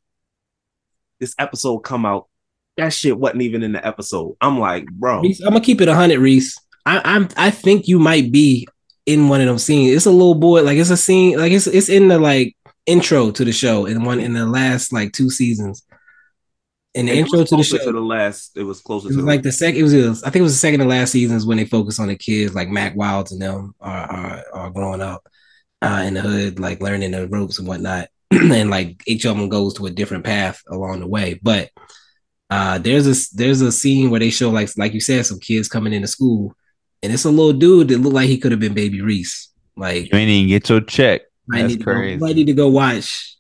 This 1.19 1.35
episode 1.39 1.79
come 1.81 2.07
out. 2.07 2.29
That 2.77 2.93
shit 2.93 3.19
wasn't 3.19 3.43
even 3.43 3.63
in 3.63 3.73
the 3.73 3.87
episode. 3.87 4.37
I'm 4.41 4.59
like, 4.59 4.87
bro. 4.87 5.21
Reese, 5.21 5.41
I'm 5.41 5.53
gonna 5.53 5.61
keep 5.61 5.81
it 5.81 5.89
hundred, 5.89 6.19
Reese. 6.19 6.57
I, 6.87 7.01
I'm 7.05 7.29
I 7.37 7.51
think 7.51 7.89
you 7.89 7.99
might 7.99 8.33
be 8.33 8.67
in 9.07 9.29
one 9.29 9.41
of 9.41 9.47
them 9.47 9.59
scenes. 9.59 9.95
It's 9.95 10.07
a 10.07 10.11
little 10.11 10.35
boy, 10.35 10.63
like 10.63 10.79
it's 10.79 10.91
a 10.91 10.97
scene, 10.97 11.39
like 11.39 11.53
it's 11.53 11.67
it's 11.67 11.89
in 11.89 12.09
the 12.09 12.19
like 12.19 12.57
intro 12.87 13.31
to 13.31 13.45
the 13.45 13.53
show 13.53 13.87
in 13.87 14.05
one 14.05 14.21
in 14.21 14.33
the 14.33 14.47
last 14.47 14.93
like 14.93 15.13
two 15.13 15.31
seasons. 15.31 15.85
In 16.95 17.07
the 17.07 17.13
It 17.13 17.19
intro 17.19 17.45
to 17.45 17.57
the 17.57 17.63
show, 17.63 17.79
to 17.79 17.93
the 17.93 18.01
last. 18.01 18.57
It 18.57 18.65
was 18.65 18.81
closer 18.81 19.09
it 19.09 19.11
to 19.11 19.17
was 19.17 19.25
the 19.25 19.31
like 19.31 19.43
the 19.43 19.53
second. 19.53 19.81
It 19.81 19.83
was, 19.83 19.93
it 19.93 20.09
was 20.09 20.23
I 20.23 20.31
think 20.31 20.41
it 20.41 20.45
was 20.45 20.55
the 20.55 20.59
second 20.59 20.81
to 20.81 20.87
last 20.87 21.13
seasons 21.13 21.47
when 21.47 21.59
they 21.59 21.65
focus 21.65 22.01
on 22.01 22.09
the 22.09 22.17
kids, 22.17 22.55
like 22.55 22.69
Mac 22.69 22.97
Wilds 22.97 23.33
and 23.33 23.43
them 23.43 23.75
are 23.81 24.11
are, 24.11 24.45
are 24.53 24.71
growing 24.71 25.01
up 25.01 25.29
uh, 25.83 26.03
in 26.07 26.15
the 26.15 26.21
hood, 26.21 26.59
like 26.59 26.81
learning 26.81 27.13
the 27.13 27.29
ropes 27.29 27.59
and 27.59 27.69
whatnot. 27.69 28.09
and 28.55 28.71
like 28.71 29.03
each 29.07 29.25
of 29.25 29.37
them 29.37 29.49
goes 29.49 29.75
to 29.75 29.87
a 29.87 29.91
different 29.91 30.25
path 30.25 30.63
along 30.69 31.01
the 31.01 31.07
way. 31.07 31.39
But 31.43 31.71
uh, 32.49 32.79
there's 32.79 33.07
a 33.07 33.37
there's 33.37 33.61
a 33.61 33.73
scene 33.73 34.11
where 34.11 34.21
they 34.21 34.31
show 34.31 34.51
like 34.51 34.71
like 34.77 34.93
you 34.95 35.01
said, 35.01 35.27
some 35.27 35.39
kids 35.41 35.69
coming 35.69 35.93
into 35.93 36.09
school, 36.09 36.55
and 37.03 37.13
it's 37.13 37.25
a 37.25 37.31
little 37.31 37.53
dude 37.53 37.89
that 37.89 37.99
looked 37.99 38.15
like 38.15 38.29
he 38.29 38.39
could 38.39 38.53
have 38.53 38.61
been 38.61 38.75
Baby 38.75 39.01
Reese. 39.01 39.51
Like 39.77 40.13
you 40.13 40.19
ain't 40.19 40.29
even 40.31 40.49
get 40.49 40.69
your 40.69 40.81
check. 40.81 41.23
I 41.53 41.63
That's 41.63 41.73
need 41.73 41.79
to 41.81 41.85
go, 41.85 41.93
crazy. 41.95 42.19
might 42.19 42.37
need 42.37 42.47
to 42.47 42.53
go 42.53 42.69
watch. 42.69 43.37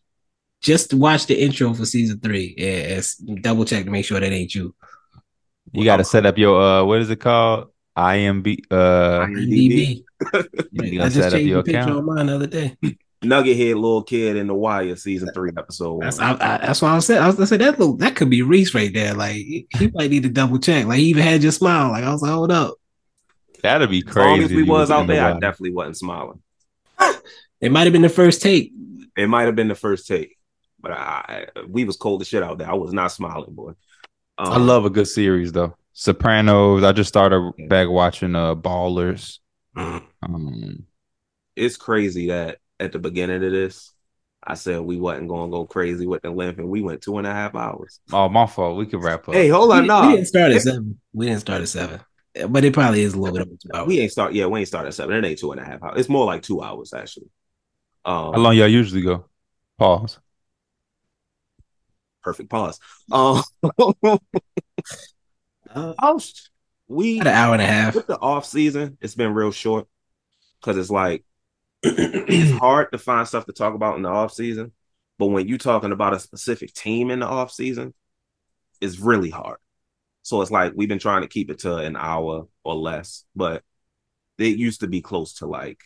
Just 0.63 0.93
watch 0.93 1.27
the 1.27 1.41
intro 1.41 1.73
for 1.73 1.85
season 1.87 2.21
three. 2.21 2.55
and, 2.59 2.67
it's- 2.93 3.15
double 3.17 3.65
check 3.65 3.85
to 3.85 3.91
make 3.91 4.05
sure 4.05 4.21
that 4.21 4.31
ain't 4.33 4.55
you. 4.55 4.75
You 5.73 5.85
got 5.85 5.99
to 5.99 6.05
set 6.05 6.27
up 6.27 6.37
your 6.37 6.61
uh, 6.61 6.85
what 6.85 7.01
is 7.01 7.11
it 7.11 7.17
called? 7.21 7.69
IMB. 7.97 8.65
Uh, 8.71 9.27
IMDb. 9.27 10.03
you 10.73 10.93
I 10.93 10.97
gotta 10.97 11.11
just 11.11 11.15
set 11.15 11.25
up 11.27 11.33
changed 11.33 11.49
your 11.49 11.63
the 11.63 11.73
picture 11.73 11.81
account. 11.81 11.99
on 11.99 12.05
mine 12.07 12.27
the 12.27 12.35
other 12.35 12.47
day. 12.47 12.77
Nugget 13.23 13.57
head 13.57 13.77
little 13.77 14.03
kid 14.03 14.37
in 14.37 14.47
the 14.47 14.55
wire 14.55 14.97
season 14.97 15.29
three 15.35 15.51
episode. 15.57 16.01
That's 16.03 16.19
one. 16.19 16.41
I, 16.41 16.55
I, 16.55 16.59
that's 16.59 16.81
why 16.81 16.97
I 16.97 16.99
said 17.01 17.19
I 17.19 17.27
was 17.27 17.39
I 17.39 17.45
said 17.45 17.61
that 17.61 17.79
look 17.79 17.99
that 17.99 18.17
could 18.17 18.31
be 18.31 18.41
Reese 18.43 18.75
right 18.75 18.93
there. 18.93 19.13
Like 19.13 19.35
he 19.35 19.67
he 19.77 19.89
might 19.89 20.11
need 20.11 20.23
to 20.23 20.31
double 20.31 20.59
check. 20.59 20.87
Like 20.87 20.99
he 20.99 21.07
even 21.07 21.23
had 21.23 21.43
your 21.43 21.53
smile. 21.53 21.91
Like 21.91 22.05
I 22.05 22.13
was 22.13 22.23
like, 22.23 22.31
hold 22.33 22.51
up. 22.51 22.75
That'd 23.63 23.91
be 23.91 24.03
As 24.07 24.17
long 24.17 24.39
crazy. 24.39 24.45
as 24.45 24.51
we 24.53 24.63
if 24.63 24.69
was 24.69 24.89
in 24.89 24.97
out 24.97 25.07
the 25.07 25.13
there, 25.13 25.25
I 25.25 25.33
definitely 25.35 25.73
wasn't 25.73 25.99
smiling. 25.99 26.43
It 27.61 27.71
might 27.71 27.83
have 27.83 27.93
been 27.93 28.01
the 28.01 28.09
first 28.09 28.41
take. 28.41 28.73
It 29.19 29.27
might 29.27 29.43
have 29.43 29.55
been 29.55 29.69
the 29.69 29.75
first 29.75 30.07
take, 30.07 30.39
but 30.81 30.93
I, 30.93 31.49
we 31.69 31.85
was 31.85 31.99
cold 31.99 32.23
as 32.23 32.29
shit 32.29 32.43
out 32.43 32.57
there. 32.57 32.71
I 32.71 32.75
was 32.75 32.95
not 32.95 33.13
smiling, 33.13 33.53
boy. 33.53 33.73
Um, 34.39 34.53
I 34.53 34.57
love 34.57 34.87
a 34.87 34.91
good 34.91 35.09
series 35.09 35.53
though. 35.53 35.77
Sopranos. 35.93 36.83
I 36.83 36.93
just 36.93 37.09
started 37.09 37.53
back 37.69 37.91
watching 37.91 38.35
uh 38.35 38.55
Ballers. 38.55 39.41
Mm. 39.77 40.03
Um, 40.23 40.87
it's 41.55 41.77
crazy 41.77 42.29
that 42.29 42.61
at 42.81 42.93
the 42.93 42.99
beginning 42.99 43.45
of 43.45 43.53
this, 43.53 43.93
I 44.43 44.55
said 44.55 44.81
we 44.81 44.99
wasn't 44.99 45.29
going 45.29 45.51
to 45.51 45.57
go 45.57 45.67
crazy 45.67 46.07
with 46.07 46.23
the 46.23 46.31
length, 46.31 46.59
and 46.59 46.69
we 46.69 46.81
went 46.81 47.03
two 47.03 47.19
and 47.19 47.27
a 47.27 47.33
half 47.33 47.55
hours. 47.55 48.01
Oh, 48.13 48.29
my 48.29 48.47
fault. 48.47 48.79
We 48.79 48.87
could 48.87 49.03
wrap 49.03 49.29
up. 49.29 49.35
Hey, 49.35 49.49
hold 49.49 49.71
on, 49.71 49.83
we, 49.83 49.89
no, 49.89 50.07
we 50.07 50.15
didn't 50.15 50.29
start 50.29 50.53
at 50.53 50.63
seven. 50.63 50.99
We 51.13 51.27
didn't 51.27 51.41
start 51.41 51.61
at 51.61 51.69
seven, 51.69 52.01
but 52.49 52.65
it 52.65 52.73
probably 52.73 53.03
is 53.03 53.13
a 53.13 53.19
little 53.19 53.37
bit 53.37 53.47
over 53.47 53.57
two 53.57 53.69
hours. 53.75 53.87
We 53.87 54.01
ain't 54.01 54.13
start. 54.13 54.33
Yeah, 54.33 54.47
we 54.47 54.61
ain't 54.61 54.69
start 54.69 54.87
at 54.87 54.95
seven. 54.95 55.15
It 55.15 55.29
ain't 55.29 55.39
two 55.39 55.53
and 55.53 55.61
a 55.61 55.65
half 55.65 55.83
hours. 55.83 56.01
It's 56.01 56.09
more 56.09 56.25
like 56.25 56.43
two 56.43 56.63
hours 56.63 56.95
actually. 56.95 57.29
Um, 58.05 58.33
How 58.33 58.39
long 58.39 58.57
y'all 58.57 58.67
usually 58.67 59.03
go? 59.03 59.27
Pause. 59.79 60.19
Perfect 62.23 62.49
pause. 62.49 62.81
Um, 63.13 63.43
uh, 65.75 66.19
we 66.89 67.21
About 67.21 67.31
an 67.31 67.37
hour 67.37 67.53
and 67.55 67.63
a 67.63 67.67
half. 67.67 67.95
With 67.95 68.07
the 68.07 68.19
off 68.19 68.47
season, 68.47 68.99
it's 69.01 69.15
been 69.15 69.33
real 69.33 69.53
short 69.53 69.87
because 70.61 70.77
it's 70.77 70.91
like 70.91 71.25
it's 71.83 72.59
hard 72.59 72.93
to 72.93 72.99
find 72.99 73.27
stuff 73.27 73.47
to 73.47 73.53
talk 73.53 73.75
about 73.75 73.97
in 73.97 74.03
the 74.03 74.09
off 74.09 74.33
season. 74.33 74.73
But 75.19 75.27
when 75.27 75.49
you're 75.49 75.59
talking 75.59 75.93
about 75.93 76.15
a 76.15 76.21
specific 76.21 76.73
team 76.73 77.11
in 77.11 77.21
the 77.21 77.27
off 77.27 77.53
season, 77.53 77.95
it's 78.81 78.99
really 78.99 79.31
hard. 79.31 79.59
So 80.23 80.43
it's 80.43 80.51
like 80.51 80.73
we've 80.75 80.89
been 80.89 80.99
trying 80.99 81.23
to 81.23 81.29
keep 81.29 81.51
it 81.51 81.61
to 81.61 81.77
an 81.77 81.97
hour 81.97 82.47
or 82.65 82.75
less, 82.75 83.25
but 83.35 83.63
it 84.39 84.57
used 84.57 84.81
to 84.81 84.87
be 84.87 85.01
close 85.01 85.35
to 85.35 85.47
like 85.47 85.81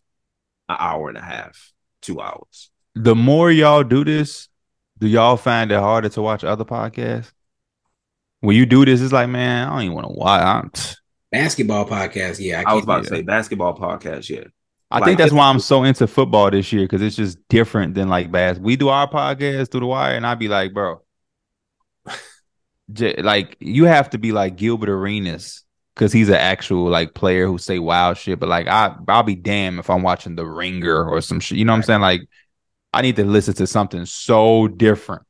an 0.69 0.77
hour 0.79 1.09
and 1.09 1.19
a 1.19 1.23
half, 1.23 1.73
two 2.03 2.21
hours. 2.21 2.71
The 2.95 3.15
more 3.15 3.51
y'all 3.51 3.83
do 3.83 4.05
this, 4.05 4.49
do 4.99 5.09
y'all 5.09 5.37
find 5.37 5.73
it 5.73 5.79
harder 5.79 6.09
to 6.11 6.23
watch 6.23 6.45
other 6.45 6.65
podcasts? 6.65 7.33
When 8.41 8.57
you 8.57 8.67
do 8.67 8.85
this, 8.85 9.01
it's 9.01 9.13
like, 9.13 9.29
man, 9.29 9.67
I 9.67 9.71
don't 9.71 9.83
even 9.83 9.95
want 9.95 10.07
to 10.07 10.13
watch. 10.13 10.97
Basketball 11.33 11.87
podcast, 11.87 12.39
yeah. 12.39 12.63
I, 12.65 12.73
I 12.73 12.75
was 12.75 12.85
about 12.85 13.05
to 13.05 13.09
say 13.09 13.23
basketball 13.23 13.77
podcast, 13.77 14.29
yeah. 14.29 14.45
I 14.95 14.99
like, 14.99 15.07
think 15.07 15.19
that's 15.19 15.33
why 15.33 15.49
I'm 15.49 15.59
so 15.59 15.83
into 15.83 16.07
football 16.07 16.53
this 16.53 16.73
year 16.73 16.85
because 16.85 17.03
it's 17.03 17.17
just 17.17 17.37
different 17.49 17.95
than 17.95 18.09
like 18.09 18.31
bass. 18.31 18.59
We 18.59 18.77
do 18.77 18.91
our 18.91 19.11
podcast 19.11 19.73
through 19.73 19.81
the 19.81 19.87
wire, 19.87 20.15
and 20.15 20.25
I'd 20.25 20.39
be 20.39 20.47
like, 20.47 20.73
bro, 20.73 21.03
j- 22.93 23.21
like 23.21 23.57
you 23.59 23.87
have 23.87 24.11
to 24.11 24.19
be 24.19 24.31
like 24.31 24.55
Gilbert 24.55 24.89
Arenas 24.89 25.65
because 25.97 26.13
he's 26.13 26.29
an 26.29 26.37
actual 26.37 26.85
like 26.85 27.13
player 27.13 27.49
who 27.49 27.59
say 27.59 27.81
wild 27.81 28.19
shit. 28.19 28.39
But 28.39 28.49
like 28.49 28.69
I, 28.69 28.95
I'll 29.09 29.25
be 29.25 29.35
damned 29.35 29.81
if 29.81 29.91
I'm 29.91 30.03
watching 30.03 30.37
The 30.37 30.47
Ringer 30.47 31.05
or 31.05 31.21
some 31.21 31.41
shit. 31.41 31.59
You 31.59 31.65
know 31.65 31.73
what 31.73 31.79
I'm 31.79 31.83
saying? 31.83 32.01
Like 32.01 32.21
I 32.93 33.03
need 33.03 33.17
to 33.17 33.25
listen 33.25 33.55
to 33.55 33.67
something 33.67 34.07
so 34.07 34.69
different. 34.69 35.23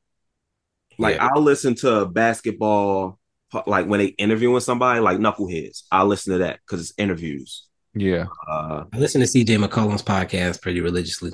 Like 0.98 1.16
yeah. 1.16 1.30
I'll 1.32 1.40
listen 1.40 1.74
to 1.76 2.04
basketball, 2.04 3.18
like 3.66 3.86
when 3.86 4.00
they 4.00 4.08
interviewing 4.08 4.60
somebody, 4.60 5.00
like 5.00 5.16
Knuckleheads. 5.16 5.84
I'll 5.90 6.06
listen 6.06 6.34
to 6.34 6.38
that 6.40 6.60
because 6.66 6.82
it's 6.82 6.92
interviews. 6.98 7.63
Yeah. 7.94 8.26
Uh, 8.46 8.84
I 8.92 8.98
listen 8.98 9.20
to 9.20 9.26
CJ 9.26 9.64
McCollum's 9.64 10.02
podcast 10.02 10.60
pretty 10.60 10.80
religiously. 10.80 11.32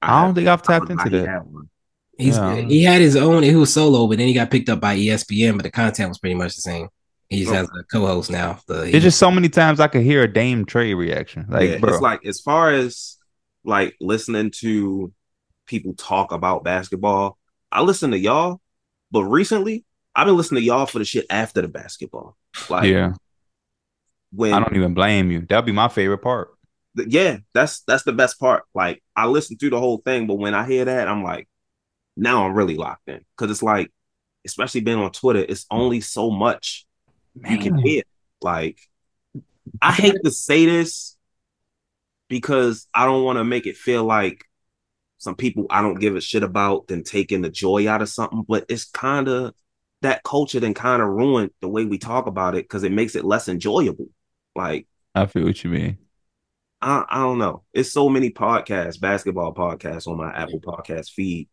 I, 0.00 0.24
don't 0.24 0.34
think 0.34 0.48
I've 0.48 0.62
tapped 0.62 0.90
into 0.90 1.10
that. 1.10 1.44
He's 2.18 2.36
yeah. 2.36 2.56
he 2.56 2.82
had 2.82 3.00
his 3.00 3.16
own. 3.16 3.42
He 3.42 3.54
was 3.54 3.72
solo, 3.72 4.06
but 4.06 4.18
then 4.18 4.28
he 4.28 4.34
got 4.34 4.50
picked 4.50 4.68
up 4.68 4.80
by 4.80 4.96
ESPN. 4.96 5.56
But 5.56 5.62
the 5.62 5.70
content 5.70 6.08
was 6.08 6.18
pretty 6.18 6.34
much 6.34 6.54
the 6.56 6.60
same. 6.60 6.88
He 7.28 7.40
just 7.44 7.54
has 7.54 7.68
a 7.68 7.82
co-host 7.84 8.30
now. 8.30 8.58
The, 8.66 8.84
it's 8.84 9.02
just 9.02 9.18
so 9.18 9.30
many 9.30 9.48
times 9.48 9.80
I 9.80 9.88
could 9.88 10.02
hear 10.02 10.22
a 10.22 10.32
Dame 10.32 10.66
trade 10.66 10.94
reaction. 10.94 11.46
Like, 11.48 11.70
yeah, 11.70 11.78
it's 11.82 12.00
like 12.00 12.26
as 12.26 12.40
far 12.40 12.72
as 12.72 13.16
like 13.64 13.96
listening 14.00 14.50
to 14.56 15.12
people 15.66 15.94
talk 15.94 16.32
about 16.32 16.64
basketball. 16.64 17.38
I 17.70 17.80
listen 17.80 18.10
to 18.10 18.18
y'all, 18.18 18.60
but 19.10 19.24
recently 19.24 19.84
I've 20.14 20.26
been 20.26 20.36
listening 20.36 20.60
to 20.60 20.66
y'all 20.66 20.86
for 20.86 20.98
the 20.98 21.04
shit 21.04 21.26
after 21.30 21.62
the 21.62 21.68
basketball. 21.68 22.36
Like, 22.68 22.90
yeah, 22.90 23.14
when 24.32 24.52
I 24.52 24.60
don't 24.60 24.76
even 24.76 24.94
blame 24.94 25.30
you. 25.30 25.40
That'd 25.40 25.66
be 25.66 25.72
my 25.72 25.88
favorite 25.88 26.18
part. 26.18 26.50
Yeah, 26.94 27.38
that's 27.54 27.80
that's 27.80 28.02
the 28.02 28.12
best 28.12 28.38
part. 28.38 28.64
Like 28.74 29.02
I 29.16 29.26
listen 29.26 29.56
through 29.56 29.70
the 29.70 29.80
whole 29.80 29.98
thing, 29.98 30.26
but 30.26 30.34
when 30.34 30.54
I 30.54 30.66
hear 30.66 30.84
that, 30.84 31.08
I'm 31.08 31.22
like, 31.22 31.48
now 32.16 32.46
I'm 32.46 32.54
really 32.54 32.76
locked 32.76 33.08
in 33.08 33.20
because 33.36 33.50
it's 33.50 33.62
like, 33.62 33.90
especially 34.44 34.82
being 34.82 34.98
on 34.98 35.12
Twitter, 35.12 35.44
it's 35.48 35.66
only 35.70 36.00
so 36.00 36.30
much 36.30 36.86
Man. 37.34 37.52
you 37.52 37.58
can 37.58 37.78
hear. 37.78 38.02
Like, 38.40 38.78
I 39.80 39.92
hate 39.92 40.16
to 40.24 40.30
say 40.30 40.66
this 40.66 41.16
because 42.28 42.88
I 42.94 43.04
don't 43.04 43.24
want 43.24 43.38
to 43.38 43.44
make 43.44 43.66
it 43.66 43.76
feel 43.76 44.04
like 44.04 44.44
some 45.18 45.36
people 45.36 45.66
I 45.70 45.82
don't 45.82 46.00
give 46.00 46.16
a 46.16 46.20
shit 46.20 46.42
about 46.42 46.88
then 46.88 47.04
taking 47.04 47.42
the 47.42 47.50
joy 47.50 47.88
out 47.88 48.02
of 48.02 48.08
something, 48.08 48.44
but 48.48 48.66
it's 48.68 48.86
kind 48.86 49.28
of 49.28 49.54
that 50.02 50.24
culture 50.24 50.58
then 50.60 50.74
kind 50.74 51.00
of 51.00 51.08
ruined 51.08 51.52
the 51.60 51.68
way 51.68 51.84
we 51.84 51.96
talk 51.96 52.26
about 52.26 52.56
it 52.56 52.64
because 52.64 52.82
it 52.82 52.92
makes 52.92 53.14
it 53.14 53.24
less 53.24 53.48
enjoyable. 53.48 54.08
Like 54.54 54.86
I 55.14 55.26
feel 55.26 55.44
what 55.44 55.62
you 55.62 55.70
mean. 55.70 55.98
I, 56.80 57.04
I 57.08 57.18
don't 57.20 57.38
know. 57.38 57.62
It's 57.72 57.92
so 57.92 58.08
many 58.08 58.30
podcasts, 58.30 59.00
basketball 59.00 59.54
podcasts 59.54 60.08
on 60.08 60.16
my 60.16 60.30
Apple 60.32 60.60
Podcast 60.60 61.10
feed 61.10 61.48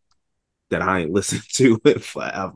that 0.70 0.82
I 0.82 1.02
ain't 1.02 1.12
listened 1.14 1.43
to 1.56 1.80
it 1.86 2.04
forever. 2.04 2.54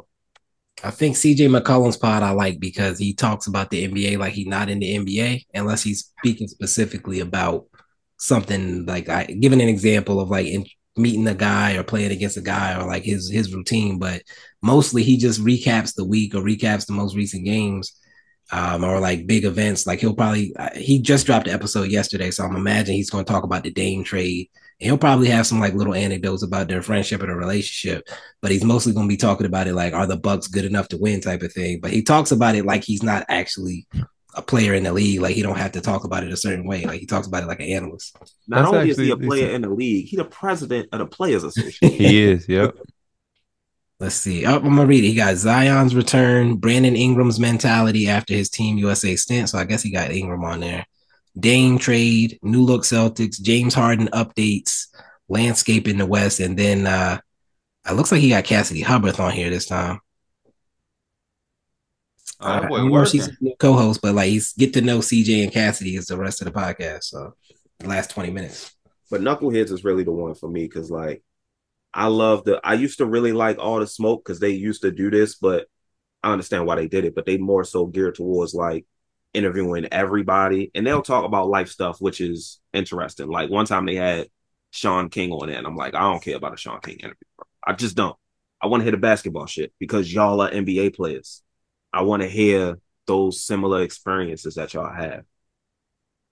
I 0.84 0.89
think 0.89 1.16
CJ 1.16 1.50
McCollum's 1.50 1.98
pod 1.98 2.24
I 2.24 2.32
like 2.32 2.60
because 2.60 2.98
he 2.98 3.14
talks 3.14 3.48
about 3.48 3.70
the 3.70 3.88
NBA 3.88 4.18
like 4.18 4.34
he's 4.34 4.48
not 4.48 4.70
in 4.70 4.80
the 4.80 4.98
NBA 4.98 5.46
unless 5.54 5.84
he's 5.84 6.12
speaking 6.20 6.48
specifically 6.48 7.20
about 7.20 7.68
something 8.18 8.86
like 8.86 9.08
I 9.08 9.26
giving 9.26 9.62
an 9.62 9.70
example 9.70 10.20
of 10.20 10.30
like 10.30 10.48
in, 10.48 10.66
meeting 10.96 11.28
a 11.28 11.34
guy 11.34 11.76
or 11.76 11.84
playing 11.84 12.12
against 12.12 12.38
a 12.38 12.41
guy 12.41 12.80
or 12.80 12.88
like 12.88 13.04
his 13.04 13.30
his 13.30 13.54
routine, 13.54 14.00
but 14.00 14.24
mostly 14.62 15.04
he 15.04 15.18
just 15.18 15.44
recaps 15.44 15.96
the 15.96 16.06
week 16.06 16.36
or 16.36 16.41
recaps 16.41 16.86
the 16.86 16.94
most 16.94 17.16
recent 17.16 17.46
games 17.46 18.00
um, 18.54 18.84
or 18.84 18.99
like 18.99 19.26
big 19.26 19.45
events. 19.45 19.88
Like 19.88 19.99
he'll 19.99 20.14
probably 20.14 20.56
uh, 20.56 20.70
he 20.76 21.01
just 21.01 21.26
dropped 21.26 21.47
the 21.47 21.54
episode 21.54 21.89
yesterday, 21.89 22.30
so 22.30 22.45
I'm 22.45 22.56
imagining 22.56 22.97
he's 22.97 23.10
going 23.10 23.26
to 23.26 23.32
talk 23.32 23.43
about 23.43 23.64
the 23.64 23.72
Dame 23.72 24.04
trade. 24.04 24.49
And 24.80 24.88
he'll 24.88 24.97
probably 24.97 25.28
have 25.30 25.47
some 25.47 25.60
like 25.60 25.74
little 25.74 25.95
anecdotes 25.95 26.43
about 26.43 26.68
their 26.68 26.82
friendship 26.84 27.22
and 27.22 27.32
a 27.32 27.36
relationship, 27.36 28.08
but 28.41 28.51
he's 28.51 28.64
mostly 28.64 28.93
going 28.93 29.08
to 29.08 29.14
be 29.14 29.18
talking 29.18 29.45
about 29.47 29.68
it 29.68 29.74
like, 29.74 29.93
are 29.93 30.08
the 30.08 30.18
Bucks 30.18 30.47
good 30.47 30.66
enough 30.66 30.88
to 30.89 30.97
win 30.97 31.20
type 31.20 31.41
of 31.41 31.51
thing. 31.51 31.80
But 31.80 31.91
he 31.91 32.04
talks 32.04 32.32
about 32.32 32.56
it 32.56 32.66
like 32.66 32.84
he's 32.84 33.04
not 33.04 33.26
actually 33.28 33.88
a 34.36 34.41
player 34.41 34.74
in 34.74 34.84
the 34.84 34.93
league. 34.93 35.22
Like 35.22 35.36
he 35.36 35.41
don't 35.41 35.58
have 35.58 35.72
to 35.74 35.82
talk 35.82 36.04
about 36.04 36.24
it 36.24 36.34
a 36.34 36.38
certain 36.38 36.66
way. 36.66 36.86
Like 36.86 36.99
he 36.99 37.06
talks 37.06 37.28
about 37.28 37.43
it 37.43 37.47
like 37.47 37.60
an 37.60 37.70
analyst. 37.70 38.18
Not 38.47 38.64
That's 38.64 38.74
only 38.74 38.89
is 38.89 38.97
he 38.97 39.12
a 39.12 39.18
player 39.18 39.49
in 39.49 39.62
the 39.62 39.70
league, 39.70 40.08
he's 40.08 40.18
the 40.18 40.26
president 40.26 40.89
of 40.91 40.99
the 40.99 41.08
Players 41.08 41.43
Association. 41.43 41.89
he 41.97 42.24
is. 42.24 42.47
Yep. 42.47 42.78
Let's 44.04 44.16
see. 44.16 44.45
Oh, 44.45 44.57
I'm 44.57 44.64
gonna 44.64 44.86
read 44.86 45.06
it. 45.06 45.07
He 45.07 45.15
got 45.15 45.38
Zion's 45.38 45.95
return, 45.95 46.57
Brandon 46.57 46.94
Ingram's 46.94 47.40
mentality 47.40 48.10
after 48.10 48.34
his 48.34 48.49
Team 48.49 48.78
USA 48.78 49.15
stint. 49.15 49.48
So 49.48 49.57
I 49.57 49.64
guess 49.64 49.82
he 49.82 49.91
got 49.91 50.11
Ingram 50.11 50.44
on 50.44 50.60
there. 50.60 50.86
Dame 51.40 51.78
trade, 51.78 52.38
new 52.44 52.64
look 52.64 52.82
Celtics, 52.82 53.41
James 53.41 53.73
Harden 53.73 54.10
updates, 54.10 54.88
landscape 55.30 55.88
in 55.88 55.98
the 55.99 56.06
West, 56.06 56.41
and 56.41 56.60
then 56.60 56.86
uh 56.86 57.18
it 57.90 57.94
looks 57.94 58.11
like 58.11 58.19
he 58.19 58.28
got 58.28 58.44
Cassidy 58.44 58.84
Hubbarth 58.84 59.22
on 59.22 59.32
here 59.32 59.49
this 59.49 59.68
time. 59.68 60.02
Oh, 62.41 62.45
uh, 62.45 62.49
I 62.49 62.60
don't 62.60 62.91
know 62.91 63.06
she's 63.06 63.30
a 63.30 63.56
co-host, 63.57 64.02
but 64.02 64.15
like 64.15 64.28
he's 64.28 64.52
get 64.52 64.73
to 64.73 64.82
know 64.82 64.99
CJ 64.99 65.44
and 65.44 65.53
Cassidy 65.53 65.95
is 65.95 66.07
the 66.07 66.18
rest 66.18 66.41
of 66.41 66.52
the 66.52 66.60
podcast. 66.60 67.06
So 67.06 67.36
the 67.80 67.88
last 67.88 68.10
20 68.10 68.32
minutes. 68.32 68.76
But 69.10 69.22
Knuckleheads 69.22 69.72
is 69.72 69.86
really 69.86 70.03
the 70.03 70.11
one 70.11 70.36
for 70.36 70.49
me 70.49 70.64
because 70.64 70.91
like 70.91 71.23
I 71.94 72.07
love 72.07 72.44
the. 72.44 72.60
I 72.64 72.74
used 72.74 72.98
to 72.98 73.06
really 73.06 73.34
like 73.34 73.60
all 73.60 73.80
the 73.80 73.88
smoke 73.88 74.24
because 74.24 74.40
they 74.40 74.52
used 74.52 74.82
to 74.82 74.91
do 74.91 75.11
this, 75.11 75.36
but 75.36 75.68
I 76.24 76.32
understand 76.32 76.65
why 76.65 76.76
they 76.76 76.88
did 76.88 77.06
it. 77.06 77.15
But 77.15 77.26
they 77.26 77.38
more 77.38 77.64
so 77.64 77.86
geared 77.86 78.15
towards 78.15 78.53
like 78.53 78.86
interviewing 79.34 79.88
everybody, 79.91 80.72
and 80.74 80.86
they'll 80.86 81.02
talk 81.02 81.26
about 81.26 81.49
life 81.49 81.70
stuff, 81.70 82.02
which 82.02 82.22
is 82.22 82.60
interesting. 82.74 83.28
Like 83.28 83.49
one 83.49 83.65
time 83.65 83.86
they 83.86 83.95
had 83.95 84.28
Sean 84.72 85.10
King 85.10 85.32
on 85.32 85.49
it, 85.49 85.57
and 85.57 85.68
I'm 85.68 85.76
like, 85.76 85.94
I 85.94 86.02
don't 86.02 86.24
care 86.24 86.38
about 86.38 86.53
a 86.53 86.57
Sean 86.57 86.82
King 86.82 86.98
interview. 86.98 87.28
Bro. 87.38 87.45
I 87.65 87.74
just 87.74 87.95
don't. 87.95 88.15
I 88.61 88.68
want 88.68 88.82
to 88.82 88.86
hear 88.86 88.91
the 88.91 88.98
basketball 88.98 89.45
shit 89.45 89.74
because 89.80 90.11
y'all 90.14 90.41
are 90.41 90.49
NBA 90.49 90.95
players. 90.95 91.44
I 91.91 92.02
want 92.03 92.24
to 92.24 92.30
hear 92.30 92.80
those 93.06 93.44
similar 93.44 93.84
experiences 93.84 94.56
that 94.56 94.74
y'all 94.74 94.91
have. 94.91 95.26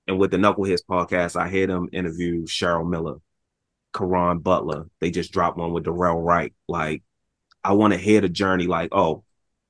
And 0.08 0.18
with 0.18 0.32
the 0.32 0.38
Knuckleheads 0.38 0.82
podcast, 0.90 1.40
I 1.40 1.50
hear 1.50 1.68
them 1.68 1.90
interview 1.92 2.44
Cheryl 2.46 2.90
Miller, 2.90 3.18
Caron 3.94 4.40
Butler. 4.40 4.88
They 5.00 5.12
just 5.12 5.32
dropped 5.32 5.58
one 5.58 5.74
with 5.74 5.86
Dorell 5.86 6.24
Wright. 6.24 6.54
Like, 6.68 7.04
I 7.64 7.74
want 7.74 7.94
to 7.94 8.00
hear 8.00 8.22
the 8.22 8.30
journey. 8.30 8.68
Like, 8.68 8.90
oh, 8.92 9.24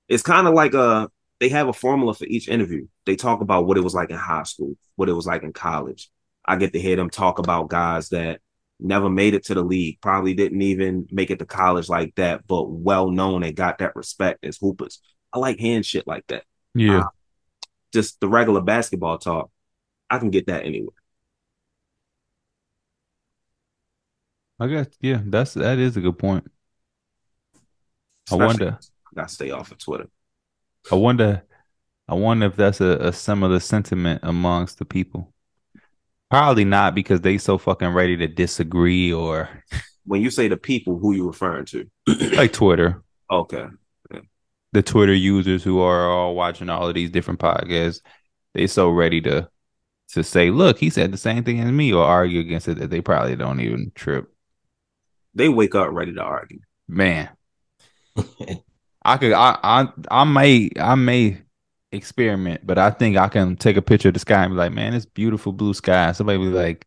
it's 0.08 0.24
kind 0.24 0.48
of 0.48 0.54
like 0.54 0.74
a 0.74 1.10
they 1.40 1.50
have 1.50 1.68
a 1.68 1.74
formula 1.74 2.14
for 2.14 2.26
each 2.26 2.48
interview. 2.48 2.88
They 3.06 3.16
talk 3.16 3.42
about 3.42 3.66
what 3.66 3.78
it 3.78 3.84
was 3.84 3.96
like 3.96 4.12
in 4.12 4.18
high 4.18 4.44
school, 4.44 4.76
what 4.96 5.10
it 5.10 5.14
was 5.14 5.26
like 5.26 5.44
in 5.44 5.54
college. 5.54 6.10
I 6.46 6.56
get 6.56 6.74
to 6.74 6.80
hear 6.80 6.96
them 6.96 7.10
talk 7.10 7.40
about 7.40 7.70
guys 7.70 8.10
that 8.10 8.42
never 8.80 9.10
made 9.10 9.34
it 9.34 9.46
to 9.46 9.54
the 9.54 9.64
league, 9.64 10.00
probably 10.02 10.34
didn't 10.34 10.62
even 10.62 11.08
make 11.12 11.32
it 11.32 11.40
to 11.40 11.46
college 11.46 11.90
like 11.90 12.14
that, 12.16 12.46
but 12.48 12.70
well 12.70 13.10
known 13.10 13.44
and 13.44 13.56
got 13.56 13.80
that 13.80 13.96
respect 13.96 14.46
as 14.46 14.58
hoopers. 14.58 15.00
I 15.34 15.40
like 15.40 15.58
hearing 15.60 15.84
shit 15.84 16.08
like 16.08 16.26
that. 16.28 16.44
Yeah. 16.74 17.00
Uh, 17.00 17.08
just 17.94 18.20
the 18.20 18.28
regular 18.28 18.62
basketball 18.62 19.18
talk. 19.18 19.50
I 20.10 20.18
can 20.20 20.30
get 20.30 20.48
that 20.48 20.66
anywhere. 20.66 20.96
I 24.62 24.68
guess 24.68 24.88
yeah, 25.02 25.22
that's 25.26 25.56
that 25.56 25.80
is 25.80 25.98
a 25.98 26.02
good 26.02 26.20
point. 26.20 26.50
Especially- 28.28 28.44
I 28.44 28.48
wonder. 28.48 28.80
Gotta 29.16 29.30
stay 29.30 29.50
off 29.52 29.72
of 29.72 29.80
Twitter. 29.80 30.08
I 30.92 30.96
wonder. 30.96 31.44
I 32.08 32.14
wonder 32.14 32.46
if 32.46 32.56
that's 32.56 32.80
a, 32.80 32.98
a 33.00 33.12
similar 33.14 33.60
sentiment 33.60 34.20
amongst 34.24 34.78
the 34.78 34.86
people. 34.86 35.34
Probably 36.30 36.64
not 36.64 36.94
because 36.94 37.22
they 37.22 37.38
so 37.38 37.58
fucking 37.58 37.90
ready 37.90 38.16
to 38.18 38.28
disagree 38.28 39.12
or 39.12 39.50
When 40.06 40.22
you 40.22 40.30
say 40.30 40.48
the 40.48 40.58
people, 40.58 40.98
who 41.00 41.14
you 41.14 41.26
referring 41.28 41.66
to? 41.66 41.90
like 42.36 42.54
Twitter, 42.54 43.02
Okay. 43.32 43.66
the 44.74 44.82
Twitter 44.84 45.14
users 45.14 45.64
who 45.64 45.80
are 45.80 46.10
all 46.10 46.36
watching 46.36 46.70
all 46.70 46.88
of 46.88 46.94
these 46.94 47.10
different 47.10 47.40
podcasts, 47.40 48.02
they 48.54 48.68
so 48.68 48.90
ready 48.92 49.22
to 49.22 49.50
to 50.10 50.24
say, 50.24 50.52
look, 50.52 50.78
he 50.78 50.90
said 50.90 51.12
the 51.12 51.18
same 51.18 51.44
thing 51.44 51.60
as 51.62 51.72
me 51.72 51.92
or 51.94 52.04
argue 52.04 52.40
against 52.42 52.68
it 52.68 52.78
that 52.80 52.90
they 52.92 53.02
probably 53.02 53.36
don't 53.36 53.60
even 53.62 53.92
trip. 53.96 54.31
They 55.34 55.50
wake 55.50 55.76
up 55.76 55.90
ready 55.92 56.14
to 56.14 56.22
argue. 56.22 56.60
Man. 56.88 57.30
I 59.04 59.18
could 59.18 59.34
I 59.34 59.58
I 59.64 59.88
I 60.10 60.24
may 60.26 60.70
I 60.80 60.96
may 60.96 61.42
experiment, 61.92 62.66
but 62.66 62.78
I 62.78 62.92
think 62.92 63.18
I 63.18 63.28
can 63.28 63.56
take 63.56 63.78
a 63.78 63.82
picture 63.82 64.10
of 64.10 64.14
the 64.14 64.20
sky 64.20 64.44
and 64.44 64.54
be 64.54 64.58
like, 64.58 64.74
man, 64.74 64.94
it's 64.94 65.06
beautiful 65.06 65.52
blue 65.52 65.74
sky. 65.74 66.12
Somebody 66.12 66.40
be 66.40 66.46
like, 66.46 66.86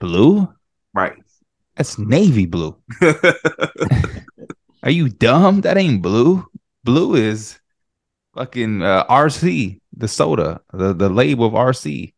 blue? 0.00 0.52
Right. 0.94 1.14
That's 1.76 1.98
navy 1.98 2.46
blue. 2.46 2.76
Are 4.82 4.90
you 4.90 5.08
dumb? 5.08 5.62
That 5.62 5.76
ain't 5.76 6.02
blue. 6.02 6.46
Blue 6.84 7.14
is 7.14 7.58
fucking 8.34 8.82
uh, 8.82 9.06
RC, 9.06 9.80
the 9.96 10.08
soda, 10.08 10.60
the, 10.72 10.92
the 10.92 11.08
label 11.08 11.46
of 11.46 11.52
RC. 11.52 12.12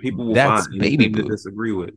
People 0.00 0.26
will 0.26 0.34
That's 0.34 0.66
find 0.66 0.80
baby 0.80 1.08
blue. 1.08 1.28
disagree 1.28 1.72
with. 1.72 1.94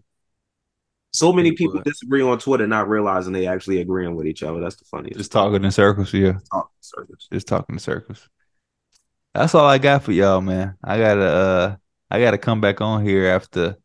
So 1.13 1.33
many 1.33 1.51
people 1.51 1.81
disagree 1.81 2.21
on 2.21 2.39
Twitter, 2.39 2.67
not 2.67 2.87
realizing 2.87 3.33
they 3.33 3.47
actually 3.47 3.81
agreeing 3.81 4.15
with 4.15 4.27
each 4.27 4.43
other. 4.43 4.61
That's 4.61 4.77
the 4.77 4.85
funniest. 4.85 5.17
Just 5.17 5.31
talking 5.31 5.63
in 5.63 5.71
circles, 5.71 6.13
yeah. 6.13 6.33
Talk 6.51 6.71
circles. 6.79 7.27
Just 7.31 7.47
talking 7.47 7.75
in 7.75 7.79
circles. 7.79 8.29
That's 9.33 9.55
all 9.55 9.65
I 9.65 9.77
got 9.77 10.03
for 10.03 10.11
y'all, 10.11 10.41
man. 10.41 10.77
I 10.83 10.97
gotta 10.97 11.25
uh 11.25 11.75
I 12.09 12.19
gotta 12.19 12.37
come 12.37 12.61
back 12.61 12.81
on 12.81 13.05
here 13.05 13.27
after 13.27 13.77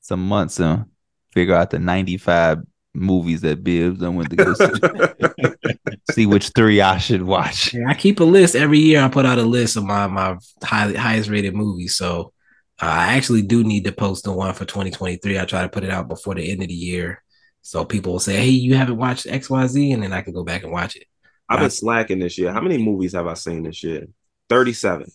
some 0.00 0.26
months 0.26 0.60
and 0.60 0.86
figure 1.32 1.54
out 1.54 1.70
the 1.70 1.78
95 1.78 2.62
movies 2.94 3.42
that 3.42 3.62
Bibs 3.62 4.00
done 4.00 4.16
went 4.16 4.30
to 4.30 4.36
go 4.36 4.54
see. 4.54 5.92
see 6.12 6.26
which 6.26 6.50
three 6.54 6.80
I 6.80 6.98
should 6.98 7.22
watch. 7.22 7.74
Yeah, 7.74 7.88
I 7.88 7.94
keep 7.94 8.20
a 8.20 8.24
list 8.24 8.56
every 8.56 8.78
year. 8.78 9.02
I 9.02 9.08
put 9.08 9.26
out 9.26 9.38
a 9.38 9.42
list 9.42 9.76
of 9.76 9.84
my 9.84 10.06
my 10.06 10.36
high, 10.62 10.92
highest 10.92 11.28
rated 11.28 11.54
movies. 11.54 11.96
So 11.96 12.32
I 12.78 13.16
actually 13.16 13.42
do 13.42 13.64
need 13.64 13.84
to 13.84 13.92
post 13.92 14.24
the 14.24 14.32
one 14.32 14.52
for 14.52 14.64
2023. 14.64 15.38
I 15.38 15.44
try 15.44 15.62
to 15.62 15.68
put 15.68 15.84
it 15.84 15.90
out 15.90 16.08
before 16.08 16.34
the 16.34 16.50
end 16.50 16.62
of 16.62 16.68
the 16.68 16.74
year, 16.74 17.22
so 17.62 17.84
people 17.84 18.12
will 18.12 18.20
say, 18.20 18.36
"Hey, 18.36 18.48
you 18.48 18.74
haven't 18.74 18.98
watched 18.98 19.26
X 19.26 19.48
Y 19.48 19.66
Z," 19.66 19.92
and 19.92 20.02
then 20.02 20.12
I 20.12 20.20
can 20.22 20.34
go 20.34 20.44
back 20.44 20.62
and 20.62 20.72
watch 20.72 20.96
it. 20.96 21.06
I've 21.48 21.60
been 21.60 21.70
slacking 21.70 22.18
this 22.18 22.36
year. 22.38 22.52
How 22.52 22.60
many 22.60 22.76
movies 22.78 23.12
have 23.14 23.26
I 23.26 23.34
seen 23.34 23.62
this 23.62 23.82
year? 23.82 24.06
37. 24.48 25.06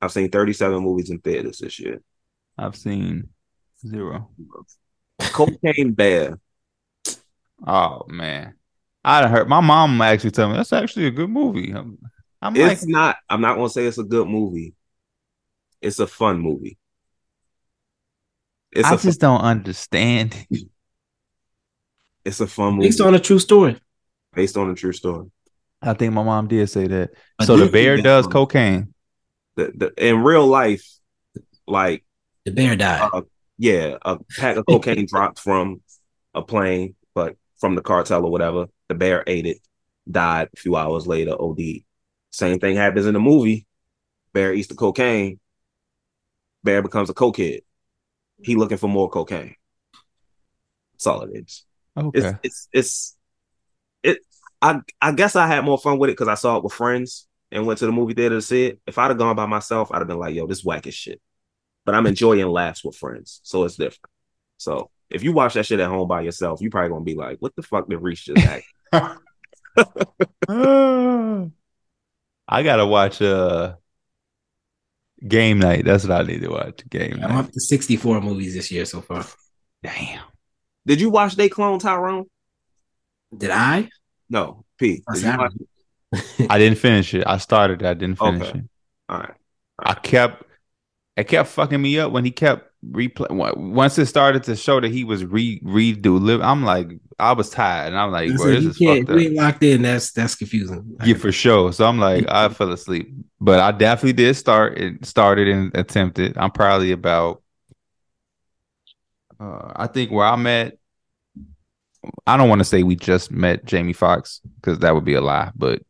I've 0.00 0.12
seen 0.12 0.30
37 0.30 0.82
movies 0.82 1.10
in 1.10 1.18
theaters 1.18 1.58
this 1.58 1.78
year. 1.80 2.00
I've 2.56 2.76
seen 2.76 3.30
zero. 3.86 4.30
Cocaine 5.20 5.92
Bear. 5.92 6.38
Oh 7.66 8.04
man. 8.08 8.54
I 9.04 9.20
done 9.20 9.30
heard 9.30 9.48
my 9.48 9.60
mom 9.60 10.00
actually 10.00 10.30
tell 10.30 10.48
me 10.48 10.56
that's 10.56 10.72
actually 10.72 11.06
a 11.06 11.10
good 11.10 11.30
movie. 11.30 11.72
I'm, 11.72 11.98
I'm 12.40 12.54
like 12.54 12.72
It's 12.72 12.86
not, 12.86 13.16
I'm 13.28 13.40
not 13.40 13.56
gonna 13.56 13.68
say 13.68 13.86
it's 13.86 13.98
a 13.98 14.04
good 14.04 14.28
movie. 14.28 14.74
It's 15.80 15.98
a 15.98 16.06
fun 16.06 16.40
movie. 16.40 16.78
It's 18.72 18.88
I 18.88 18.94
a 18.94 18.98
just 18.98 19.20
don't 19.20 19.40
understand. 19.40 20.34
it's 22.24 22.40
a 22.40 22.46
fun 22.46 22.74
movie 22.74 22.88
Based 22.88 23.00
on 23.00 23.14
a 23.14 23.18
true 23.20 23.38
story. 23.38 23.80
based 24.34 24.56
on 24.56 24.70
a 24.70 24.74
true 24.74 24.92
story. 24.92 25.30
I 25.80 25.94
think 25.94 26.12
my 26.12 26.22
mom 26.22 26.48
did 26.48 26.68
say 26.68 26.86
that. 26.88 27.10
But 27.38 27.46
so 27.46 27.56
the 27.56 27.70
bear 27.70 27.96
does 27.96 28.24
one. 28.26 28.32
cocaine. 28.32 28.94
The, 29.56 29.72
the, 29.74 30.08
in 30.08 30.22
real 30.22 30.46
life, 30.46 30.84
like 31.66 32.04
The 32.44 32.50
bear 32.52 32.76
died. 32.76 33.08
uh, 33.12 33.22
yeah, 33.58 33.96
a 34.02 34.18
pack 34.38 34.56
of 34.56 34.66
cocaine 34.66 35.06
dropped 35.10 35.38
from 35.40 35.80
a 36.34 36.42
plane, 36.42 36.94
but 37.14 37.36
from 37.58 37.74
the 37.74 37.82
cartel 37.82 38.24
or 38.24 38.30
whatever. 38.30 38.66
The 38.88 38.94
bear 38.94 39.22
ate 39.26 39.46
it, 39.46 39.58
died 40.10 40.48
a 40.52 40.56
few 40.56 40.76
hours 40.76 41.06
later, 41.06 41.34
OD. 41.40 41.58
Same 42.30 42.58
thing 42.58 42.76
happens 42.76 43.06
in 43.06 43.14
the 43.14 43.20
movie. 43.20 43.66
Bear 44.32 44.52
eats 44.52 44.68
the 44.68 44.74
cocaine. 44.74 45.38
Bear 46.68 46.82
becomes 46.82 47.08
a 47.08 47.14
cokehead. 47.14 47.62
He 48.42 48.54
looking 48.54 48.76
for 48.76 48.88
more 48.88 49.08
cocaine. 49.08 49.54
That's 50.92 51.06
all 51.06 51.22
it 51.22 51.30
is. 51.34 51.64
Okay. 51.96 52.18
It's 52.18 52.38
it's 52.42 52.68
it's 52.74 53.16
it. 54.02 54.18
I 54.60 54.82
I 55.00 55.12
guess 55.12 55.34
I 55.34 55.46
had 55.46 55.64
more 55.64 55.78
fun 55.78 55.98
with 55.98 56.10
it 56.10 56.12
because 56.12 56.28
I 56.28 56.34
saw 56.34 56.58
it 56.58 56.64
with 56.64 56.74
friends 56.74 57.26
and 57.50 57.66
went 57.66 57.78
to 57.78 57.86
the 57.86 57.92
movie 57.92 58.12
theater 58.12 58.34
to 58.34 58.42
see 58.42 58.66
it. 58.66 58.80
If 58.86 58.98
I'd 58.98 59.08
have 59.08 59.16
gone 59.16 59.34
by 59.34 59.46
myself, 59.46 59.90
I'd 59.90 60.00
have 60.00 60.08
been 60.08 60.18
like, 60.18 60.34
"Yo, 60.34 60.46
this 60.46 60.62
whack 60.62 60.86
as 60.86 60.92
shit." 60.92 61.22
But 61.86 61.94
I'm 61.94 62.06
enjoying 62.06 62.46
laughs 62.48 62.84
with 62.84 62.96
friends, 62.96 63.40
so 63.44 63.64
it's 63.64 63.76
different. 63.76 64.12
So 64.58 64.90
if 65.08 65.22
you 65.22 65.32
watch 65.32 65.54
that 65.54 65.64
shit 65.64 65.80
at 65.80 65.88
home 65.88 66.06
by 66.06 66.20
yourself, 66.20 66.60
you 66.60 66.68
probably 66.68 66.90
gonna 66.90 67.02
be 67.02 67.14
like, 67.14 67.38
"What 67.38 67.56
the 67.56 67.62
fuck 67.62 67.88
did 67.88 68.02
Reese 68.02 68.24
just 68.24 68.46
act?" 68.46 68.66
I 72.46 72.62
gotta 72.62 72.84
watch 72.84 73.22
uh 73.22 73.76
game 75.26 75.58
night. 75.58 75.84
That's 75.84 76.04
what 76.06 76.20
I 76.20 76.22
need 76.24 76.42
to 76.42 76.48
watch. 76.50 76.82
Game 76.88 77.16
night. 77.16 77.24
I'm 77.24 77.34
night. 77.36 77.44
up 77.46 77.52
to 77.52 77.60
64 77.60 78.20
movies 78.20 78.54
this 78.54 78.70
year 78.70 78.84
so 78.84 79.00
far. 79.00 79.24
Damn. 79.82 80.22
Did 80.86 81.00
you 81.00 81.10
watch 81.10 81.36
They 81.36 81.48
Clone 81.48 81.78
Tyrone? 81.78 82.26
Did 83.36 83.50
I? 83.50 83.88
No, 84.30 84.64
P. 84.78 85.02
Did 85.12 85.16
you 85.16 85.20
that? 85.22 85.38
watch- 85.38 86.22
I 86.48 86.58
didn't 86.58 86.78
finish 86.78 87.12
it. 87.14 87.24
I 87.26 87.36
started 87.38 87.82
it. 87.82 87.86
I 87.86 87.94
didn't 87.94 88.18
finish 88.18 88.48
Okay. 88.48 88.58
it. 88.60 88.64
All 89.08 89.18
right. 89.18 89.34
I 89.78 89.94
kept 89.94 90.44
it 91.16 91.24
kept 91.24 91.50
fucking 91.50 91.80
me 91.82 91.98
up 91.98 92.12
when 92.12 92.24
he 92.24 92.30
kept 92.30 92.67
replay 92.86 93.56
once 93.56 93.98
it 93.98 94.06
started 94.06 94.42
to 94.44 94.56
show 94.56 94.80
that 94.80 94.90
he 94.90 95.04
was 95.04 95.24
re 95.24 95.60
redo 95.60 96.20
live. 96.20 96.40
I'm 96.40 96.64
like, 96.64 96.88
I 97.18 97.32
was 97.32 97.50
tired 97.50 97.88
and 97.88 97.98
I'm 97.98 98.12
like, 98.12 98.30
I 98.30 98.36
bro, 98.36 98.46
this 98.46 98.62
you 98.64 98.70
is 98.70 98.78
can't, 98.78 99.08
fucked 99.08 99.20
up. 99.20 99.32
locked 99.32 99.62
in. 99.64 99.82
That's 99.82 100.12
that's 100.12 100.34
confusing. 100.34 100.96
Yeah, 101.04 101.14
for 101.14 101.32
sure. 101.32 101.72
So 101.72 101.86
I'm 101.86 101.98
like, 101.98 102.26
I 102.28 102.48
fell 102.50 102.72
asleep. 102.72 103.12
But 103.40 103.60
I 103.60 103.72
definitely 103.72 104.12
did 104.14 104.34
start 104.34 104.78
it 104.78 105.04
started 105.04 105.48
and 105.48 105.76
attempted. 105.76 106.36
I'm 106.38 106.50
probably 106.50 106.92
about 106.92 107.42
uh 109.40 109.72
I 109.74 109.86
think 109.88 110.10
where 110.10 110.26
I'm 110.26 110.46
at 110.46 110.76
I 112.26 112.36
don't 112.36 112.48
want 112.48 112.60
to 112.60 112.64
say 112.64 112.84
we 112.84 112.94
just 112.94 113.32
met 113.32 113.64
Jamie 113.64 113.92
Foxx 113.92 114.40
because 114.56 114.78
that 114.80 114.94
would 114.94 115.04
be 115.04 115.14
a 115.14 115.20
lie, 115.20 115.50
but 115.56 115.82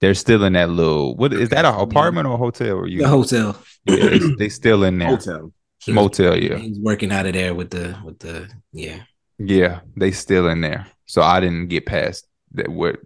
they're 0.00 0.14
still 0.14 0.44
in 0.44 0.52
that 0.54 0.70
little 0.70 1.16
what 1.16 1.32
is 1.32 1.48
that 1.50 1.64
a 1.64 1.76
apartment 1.76 2.26
or 2.26 2.34
a 2.34 2.36
hotel 2.36 2.76
or 2.76 2.86
you 2.88 3.02
The 3.02 3.08
hotel. 3.08 3.56
Yeah, 3.84 4.08
they, 4.08 4.18
they 4.38 4.48
still 4.48 4.82
in 4.84 4.98
there. 4.98 5.08
Hotel. 5.08 5.52
Motel, 5.92 6.36
yeah. 6.36 6.56
He's 6.56 6.78
working 6.78 7.12
out 7.12 7.26
of 7.26 7.32
there 7.32 7.54
with 7.54 7.70
the 7.70 7.98
with 8.04 8.18
the 8.18 8.48
yeah. 8.72 9.02
Yeah, 9.38 9.80
they 9.96 10.10
still 10.10 10.48
in 10.48 10.60
there. 10.60 10.86
So 11.06 11.22
I 11.22 11.40
didn't 11.40 11.68
get 11.68 11.86
past 11.86 12.26
that 12.52 12.68
what 12.68 13.00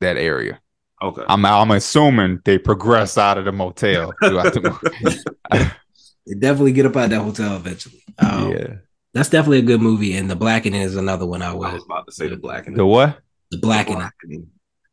that 0.00 0.16
area. 0.16 0.60
Okay. 1.02 1.22
I'm 1.28 1.44
I'm 1.44 1.70
assuming 1.70 2.40
they 2.44 2.58
progress 2.58 3.18
out 3.18 3.38
of 3.38 3.44
the 3.44 3.52
motel 3.52 4.12
throughout 4.22 4.52
the. 4.54 5.72
They 6.28 6.34
definitely 6.34 6.72
get 6.72 6.84
up 6.84 6.94
out 6.94 7.04
of 7.04 7.10
that 7.10 7.22
hotel 7.22 7.56
eventually. 7.56 8.02
Um, 8.18 8.52
yeah. 8.52 8.74
That's 9.14 9.30
definitely 9.30 9.60
a 9.60 9.62
good 9.62 9.80
movie, 9.80 10.14
and 10.14 10.30
The 10.30 10.36
Blackening 10.36 10.82
is 10.82 10.94
another 10.94 11.24
one 11.24 11.40
I 11.40 11.52
I 11.52 11.54
was 11.54 11.82
about 11.82 12.06
to 12.06 12.12
say 12.12 12.28
the 12.28 12.36
black 12.36 12.66
and 12.66 12.76
The 12.76 12.84
what? 12.84 13.18
The 13.50 13.56
Blackening. 13.56 14.00
Blackening. 14.00 14.48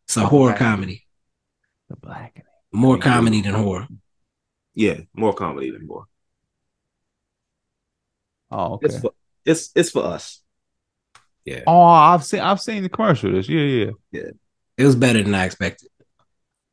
It's 0.06 0.16
a 0.16 0.26
horror 0.26 0.54
comedy. 0.54 1.06
The 1.90 1.98
black. 1.98 2.46
More 2.72 2.98
comedy 2.98 3.42
than 3.42 3.54
horror. 3.54 3.88
Yeah, 4.74 5.02
more 5.14 5.34
comedy 5.34 5.72
than 5.72 5.86
more. 5.86 6.06
Oh, 8.56 8.73
okay. 8.76 8.88
It's 8.88 8.99
for 8.99 9.11
it's 9.45 9.72
it's 9.76 9.91
for 9.91 10.03
us. 10.03 10.41
Yeah. 11.44 11.64
Oh, 11.68 11.82
I've 11.84 12.23
seen 12.23 12.40
I've 12.40 12.61
seen 12.61 12.84
the 12.84 12.90
commercial. 12.90 13.32
This, 13.32 13.49
yeah, 13.49 13.61
yeah. 13.61 13.91
Yeah. 14.11 14.32
It 14.77 14.86
was 14.86 14.95
better 14.95 15.22
than 15.22 15.36
I 15.36 15.45
expected. 15.45 15.90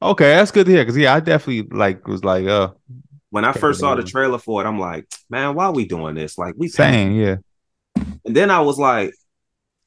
Okay, 0.00 0.34
that's 0.34 0.50
good 0.50 0.66
to 0.66 0.72
hear. 0.72 0.84
Cause 0.84 0.96
yeah, 0.96 1.14
I 1.14 1.20
definitely 1.20 1.76
like 1.76 2.06
was 2.06 2.24
like, 2.24 2.46
uh, 2.46 2.70
When 3.30 3.44
I 3.44 3.52
first 3.52 3.80
saw 3.80 3.94
the 3.94 4.02
trailer 4.02 4.38
for 4.38 4.62
it, 4.62 4.66
I'm 4.66 4.78
like, 4.78 5.06
man, 5.30 5.54
why 5.54 5.66
are 5.66 5.72
we 5.72 5.86
doing 5.86 6.14
this? 6.14 6.38
Like 6.38 6.54
we 6.56 6.68
saying, 6.68 7.14
yeah. 7.14 7.36
And 8.24 8.36
then 8.36 8.50
I 8.50 8.60
was 8.60 8.78
like, 8.78 9.12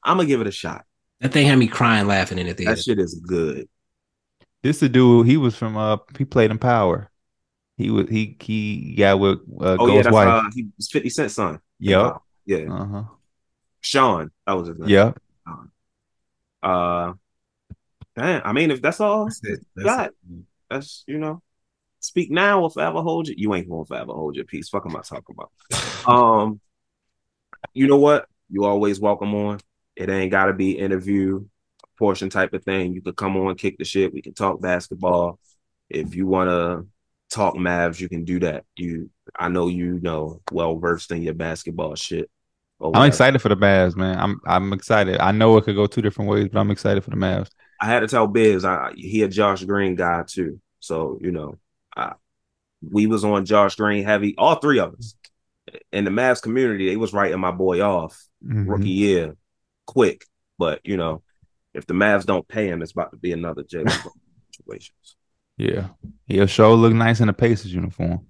I'm 0.04 0.18
gonna 0.18 0.28
give 0.28 0.40
it 0.40 0.46
a 0.46 0.52
shot. 0.52 0.84
That 1.20 1.32
thing 1.32 1.46
had 1.46 1.58
me 1.58 1.66
crying 1.66 2.06
laughing 2.06 2.38
in 2.38 2.46
the 2.46 2.54
theater. 2.54 2.74
That 2.74 2.82
shit 2.82 2.98
is 2.98 3.14
good. 3.14 3.68
This 4.62 4.80
the 4.80 4.88
dude. 4.88 5.26
He 5.26 5.36
was 5.36 5.56
from 5.56 5.76
uh, 5.76 5.98
he 6.16 6.24
played 6.24 6.50
in 6.50 6.58
Power. 6.58 7.10
He 7.76 7.90
was 7.90 8.08
he 8.08 8.36
he 8.40 8.94
got 8.96 9.18
with 9.20 9.40
uh, 9.60 9.76
Oh 9.78 9.88
yeah, 9.88 10.02
that's 10.02 10.14
wife. 10.14 10.28
uh, 10.28 10.50
he 10.54 10.68
was 10.76 10.88
50 10.90 11.10
Cent 11.10 11.30
son. 11.30 11.60
Yeah. 11.78 12.18
Uh 12.70 12.84
huh. 12.86 13.02
Sean. 13.80 14.30
That 14.46 14.54
was 14.54 14.68
his 14.68 14.78
name. 14.78 14.88
Yep. 14.88 15.18
Uh 16.62 17.12
damn, 18.16 18.42
I 18.44 18.52
mean 18.52 18.70
if 18.70 18.82
that's 18.82 19.00
all 19.00 19.26
That's 19.26 19.40
it. 19.44 19.66
That's 19.76 19.86
got, 19.86 20.08
it. 20.08 20.44
that's 20.70 21.04
you 21.06 21.18
know. 21.18 21.42
Speak 22.00 22.30
now 22.30 22.62
or 22.62 22.70
forever 22.70 23.02
hold 23.02 23.28
you. 23.28 23.34
You 23.36 23.54
ain't 23.54 23.68
gonna 23.68 23.84
forever 23.84 24.12
hold 24.12 24.36
your 24.36 24.44
peace. 24.44 24.68
Fuck 24.68 24.86
am 24.86 24.96
I 24.96 25.00
talking 25.00 25.34
about? 25.36 25.50
um, 26.06 26.60
you 27.74 27.86
know 27.88 27.96
what? 27.96 28.26
you 28.48 28.64
always 28.64 29.00
welcome 29.00 29.34
on. 29.34 29.60
It 29.94 30.08
ain't 30.08 30.30
gotta 30.30 30.52
be 30.52 30.78
interview 30.78 31.44
portion 31.98 32.30
type 32.30 32.52
of 32.52 32.64
thing. 32.64 32.92
You 32.92 33.02
could 33.02 33.16
come 33.16 33.36
on, 33.36 33.56
kick 33.56 33.78
the 33.78 33.84
shit. 33.84 34.12
We 34.12 34.22
can 34.22 34.34
talk 34.34 34.60
basketball. 34.60 35.38
If 35.88 36.14
you 36.14 36.26
wanna 36.26 36.84
talk 37.30 37.54
Mavs, 37.56 38.00
you 38.00 38.08
can 38.08 38.24
do 38.24 38.40
that. 38.40 38.64
You 38.76 39.10
I 39.38 39.48
know 39.48 39.68
you 39.68 40.00
know 40.00 40.40
well 40.52 40.76
versed 40.78 41.10
in 41.12 41.22
your 41.22 41.34
basketball 41.34 41.94
shit. 41.94 42.30
I'm 42.80 43.08
excited 43.08 43.40
for 43.40 43.48
the 43.48 43.56
Mavs, 43.56 43.96
man. 43.96 44.18
I'm 44.18 44.40
I'm 44.46 44.72
excited. 44.72 45.18
I 45.18 45.32
know 45.32 45.56
it 45.56 45.64
could 45.64 45.76
go 45.76 45.86
two 45.86 46.02
different 46.02 46.30
ways, 46.30 46.48
but 46.52 46.60
I'm 46.60 46.70
excited 46.70 47.02
for 47.02 47.10
the 47.10 47.16
Mavs. 47.16 47.50
I 47.80 47.86
had 47.86 48.00
to 48.00 48.08
tell 48.08 48.26
Biz, 48.26 48.64
I 48.64 48.92
he 48.96 49.22
a 49.22 49.28
Josh 49.28 49.64
Green 49.64 49.94
guy 49.94 50.24
too. 50.26 50.60
So, 50.80 51.18
you 51.20 51.30
know, 51.30 51.58
I, 51.96 52.14
we 52.88 53.06
was 53.06 53.24
on 53.24 53.44
Josh 53.44 53.76
Green 53.76 54.04
heavy, 54.04 54.34
all 54.36 54.56
three 54.56 54.78
of 54.78 54.94
us. 54.94 55.14
In 55.90 56.04
the 56.04 56.10
Mavs 56.10 56.40
community, 56.42 56.88
they 56.88 56.96
was 56.96 57.12
writing 57.12 57.40
my 57.40 57.50
boy 57.50 57.80
off 57.80 58.22
Mhm. 58.44 58.68
rookie 58.68 58.90
year 58.90 59.36
quick. 59.86 60.24
But, 60.58 60.80
you 60.84 60.96
know, 60.96 61.22
if 61.74 61.86
the 61.86 61.94
Mavs 61.94 62.24
don't 62.24 62.46
pay 62.46 62.68
him, 62.68 62.82
it's 62.82 62.92
about 62.92 63.10
to 63.10 63.16
be 63.16 63.32
another 63.32 63.62
Jaylen 63.62 63.84
Brown 64.02 64.14
situation. 64.52 64.94
Yeah, 65.56 65.88
he'll 66.26 66.46
show 66.46 66.74
look 66.74 66.92
nice 66.92 67.20
in 67.20 67.28
a 67.28 67.32
Pacers 67.32 67.72
uniform. 67.72 68.26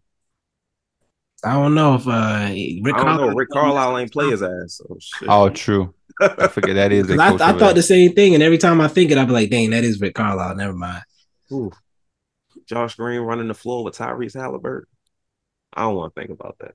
I 1.45 1.53
don't 1.55 1.75
know 1.75 1.95
if 1.97 2.07
uh, 2.09 2.49
Rick 2.83 2.95
I 2.97 3.05
don't 3.05 3.07
know. 3.07 3.17
Carlisle- 3.19 3.35
Rick 3.37 3.49
Carlisle 3.51 3.99
ain't 3.99 4.13
play 4.13 4.31
his 4.31 4.43
ass. 4.43 4.81
So 4.81 4.97
shit. 5.01 5.29
Oh, 5.29 5.49
true. 5.51 5.95
I 6.21 6.49
forget 6.49 6.77
that 6.77 6.93
is. 6.93 7.07
the 7.09 7.17
'Cause 7.17 7.33
coach 7.33 7.41
I, 7.43 7.51
I 7.55 7.59
thought 7.59 7.75
the 7.75 7.83
same 7.83 8.13
thing, 8.15 8.35
and 8.35 8.43
every 8.43 8.59
time 8.59 8.81
I 8.81 8.89
think 8.89 9.11
it, 9.11 9.19
I 9.19 9.25
be 9.25 9.33
like, 9.33 9.51
"Dang, 9.51 9.71
that 9.71 9.85
is 9.85 10.01
Rick 10.01 10.15
Carlisle." 10.15 10.57
Never 10.57 10.73
mind. 10.73 11.03
Ooh. 11.53 11.71
Josh 12.67 12.97
Green 12.97 13.21
running 13.21 13.49
the 13.49 13.55
floor 13.55 13.85
with 13.85 13.97
Tyrese 13.97 14.41
Halliburton. 14.41 14.89
I 15.75 15.83
don't 15.83 15.95
want 15.95 16.15
to 16.15 16.21
think 16.21 16.31
about 16.33 16.57
that. 16.61 16.75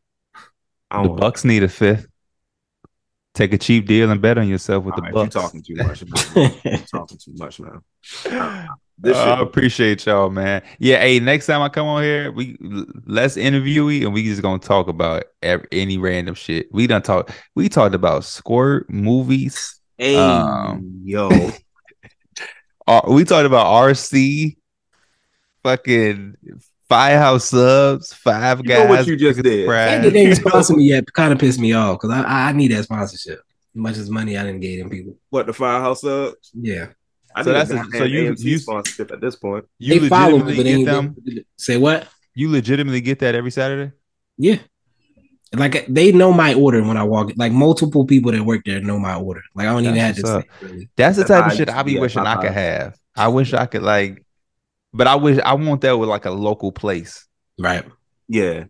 I 0.89 0.97
the 0.97 1.03
don't 1.03 1.09
wanna- 1.11 1.21
Bucks 1.21 1.43
need 1.43 1.63
a 1.63 1.67
fifth. 1.69 2.07
Take 3.33 3.53
a 3.53 3.57
cheap 3.57 3.85
deal 3.87 4.11
and 4.11 4.21
bet 4.21 4.37
on 4.37 4.47
yourself 4.47 4.83
with 4.83 4.93
All 4.95 4.97
the 4.97 5.03
right, 5.03 5.13
Bucks. 5.31 5.35
You 5.35 5.41
talking 5.41 5.61
too 5.63 5.75
much. 5.75 6.03
man. 6.35 6.83
Talking 6.91 7.17
too 7.17 7.33
much 7.37 7.59
now. 7.61 7.81
This 8.97 9.17
Uh, 9.17 9.35
I 9.37 9.41
appreciate 9.41 10.05
y'all, 10.05 10.29
man. 10.29 10.61
Yeah, 10.79 10.99
hey, 10.99 11.19
next 11.19 11.45
time 11.47 11.61
I 11.61 11.69
come 11.69 11.87
on 11.87 12.03
here, 12.03 12.31
we 12.31 12.57
let's 13.05 13.37
interview 13.37 13.87
you 13.87 14.05
and 14.05 14.13
we 14.13 14.23
just 14.23 14.41
gonna 14.41 14.59
talk 14.59 14.87
about 14.89 15.23
ev- 15.41 15.65
any 15.71 15.97
random 15.97 16.35
shit. 16.35 16.67
We 16.71 16.85
done 16.87 17.01
talk. 17.01 17.31
We 17.55 17.67
talked 17.69 17.95
about 17.95 18.25
squirt 18.25 18.89
movies. 18.89 19.79
Hey, 19.97 20.17
Um, 20.17 21.01
yo. 21.03 21.29
Uh, 22.87 23.01
we 23.07 23.23
talked 23.23 23.45
about 23.45 23.67
RC, 23.67 24.57
fucking 25.63 26.35
Firehouse 26.91 27.45
subs, 27.49 28.13
Five 28.13 28.59
You 28.59 28.63
Guys. 28.65 28.79
know 28.83 28.85
what 28.89 29.07
you 29.07 29.15
just 29.15 29.41
did? 29.41 29.65
Fried. 29.65 29.87
And 29.93 30.03
they 30.03 30.09
didn't 30.11 30.35
sponsor 30.35 30.75
me 30.75 30.83
yet. 30.83 31.11
Kind 31.13 31.31
of 31.33 31.39
pissed 31.39 31.59
me 31.59 31.71
off 31.73 31.99
because 32.01 32.09
I, 32.11 32.49
I 32.49 32.51
need 32.51 32.71
that 32.71 32.83
sponsorship. 32.83 33.39
As 33.39 33.75
much 33.75 33.97
as 33.97 34.09
money 34.09 34.37
I 34.37 34.43
didn't 34.43 34.59
get 34.59 34.79
them 34.79 34.89
people. 34.89 35.15
What 35.29 35.45
the 35.47 35.53
firehouse 35.53 36.01
subs? 36.01 36.51
Yeah, 36.53 36.87
I 37.33 37.43
So 37.43 37.53
that's 37.53 37.69
a- 37.71 37.85
so 37.93 38.03
you- 38.03 38.31
AMC 38.33 38.39
you- 38.43 38.57
sponsorship 38.57 39.11
at 39.11 39.21
this 39.21 39.37
point. 39.37 39.63
You 39.79 40.01
they 40.01 40.09
follow 40.09 40.39
me, 40.39 40.43
legitimately 40.43 40.55
but 40.57 40.63
they 40.63 40.69
get 40.83 40.95
ain't 40.97 41.35
them. 41.35 41.45
say 41.57 41.77
what? 41.77 42.07
You 42.35 42.49
legitimately 42.51 42.99
get 43.01 43.19
that 43.19 43.35
every 43.35 43.51
Saturday. 43.51 43.93
Yeah. 44.37 44.57
Like 45.53 45.85
they 45.87 46.11
know 46.13 46.31
my 46.33 46.53
order 46.53 46.81
when 46.83 46.95
I 46.97 47.03
walk. 47.03 47.31
Like 47.35 47.51
multiple 47.53 48.05
people 48.05 48.31
that 48.33 48.43
work 48.43 48.61
there 48.65 48.79
know 48.81 48.97
my 48.99 49.15
order. 49.15 49.41
Like 49.55 49.67
I 49.67 49.71
don't 49.73 49.83
even 49.83 49.95
have 49.95 50.15
to 50.17 50.21
what's 50.21 50.33
say. 50.33 50.49
Really. 50.67 50.89
That's 50.95 51.17
the 51.17 51.23
type 51.25 51.41
how 51.43 51.47
of 51.47 51.51
I 51.53 51.55
shit 51.55 51.69
I 51.69 51.77
to 51.79 51.83
be 51.83 51.93
be 51.95 51.99
wishing 51.99 52.21
I 52.25 52.41
could 52.41 52.51
have. 52.51 52.97
I 53.15 53.27
wish 53.29 53.53
I 53.53 53.65
could 53.65 53.83
like, 53.83 54.25
but 54.93 55.07
I 55.07 55.15
wish 55.15 55.39
I 55.39 55.53
want 55.53 55.81
that 55.81 55.97
with 55.97 56.09
like 56.09 56.25
a 56.25 56.31
local 56.31 56.71
place. 56.71 57.27
Right. 57.57 57.85
Yeah. 58.27 58.65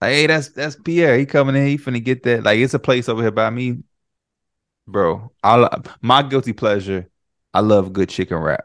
Like, 0.00 0.12
hey, 0.12 0.26
that's 0.26 0.48
that's 0.50 0.76
Pierre. 0.76 1.18
He 1.18 1.26
coming 1.26 1.56
in. 1.56 1.66
He 1.66 1.78
finna 1.78 2.02
get 2.02 2.22
that. 2.24 2.42
Like, 2.42 2.58
it's 2.58 2.74
a 2.74 2.78
place 2.78 3.08
over 3.08 3.22
here 3.22 3.30
by 3.30 3.50
me, 3.50 3.82
bro. 4.86 5.32
I 5.42 5.80
my 6.00 6.22
guilty 6.22 6.52
pleasure. 6.52 7.08
I 7.52 7.60
love 7.60 7.92
good 7.92 8.08
chicken 8.08 8.38
wrap. 8.38 8.64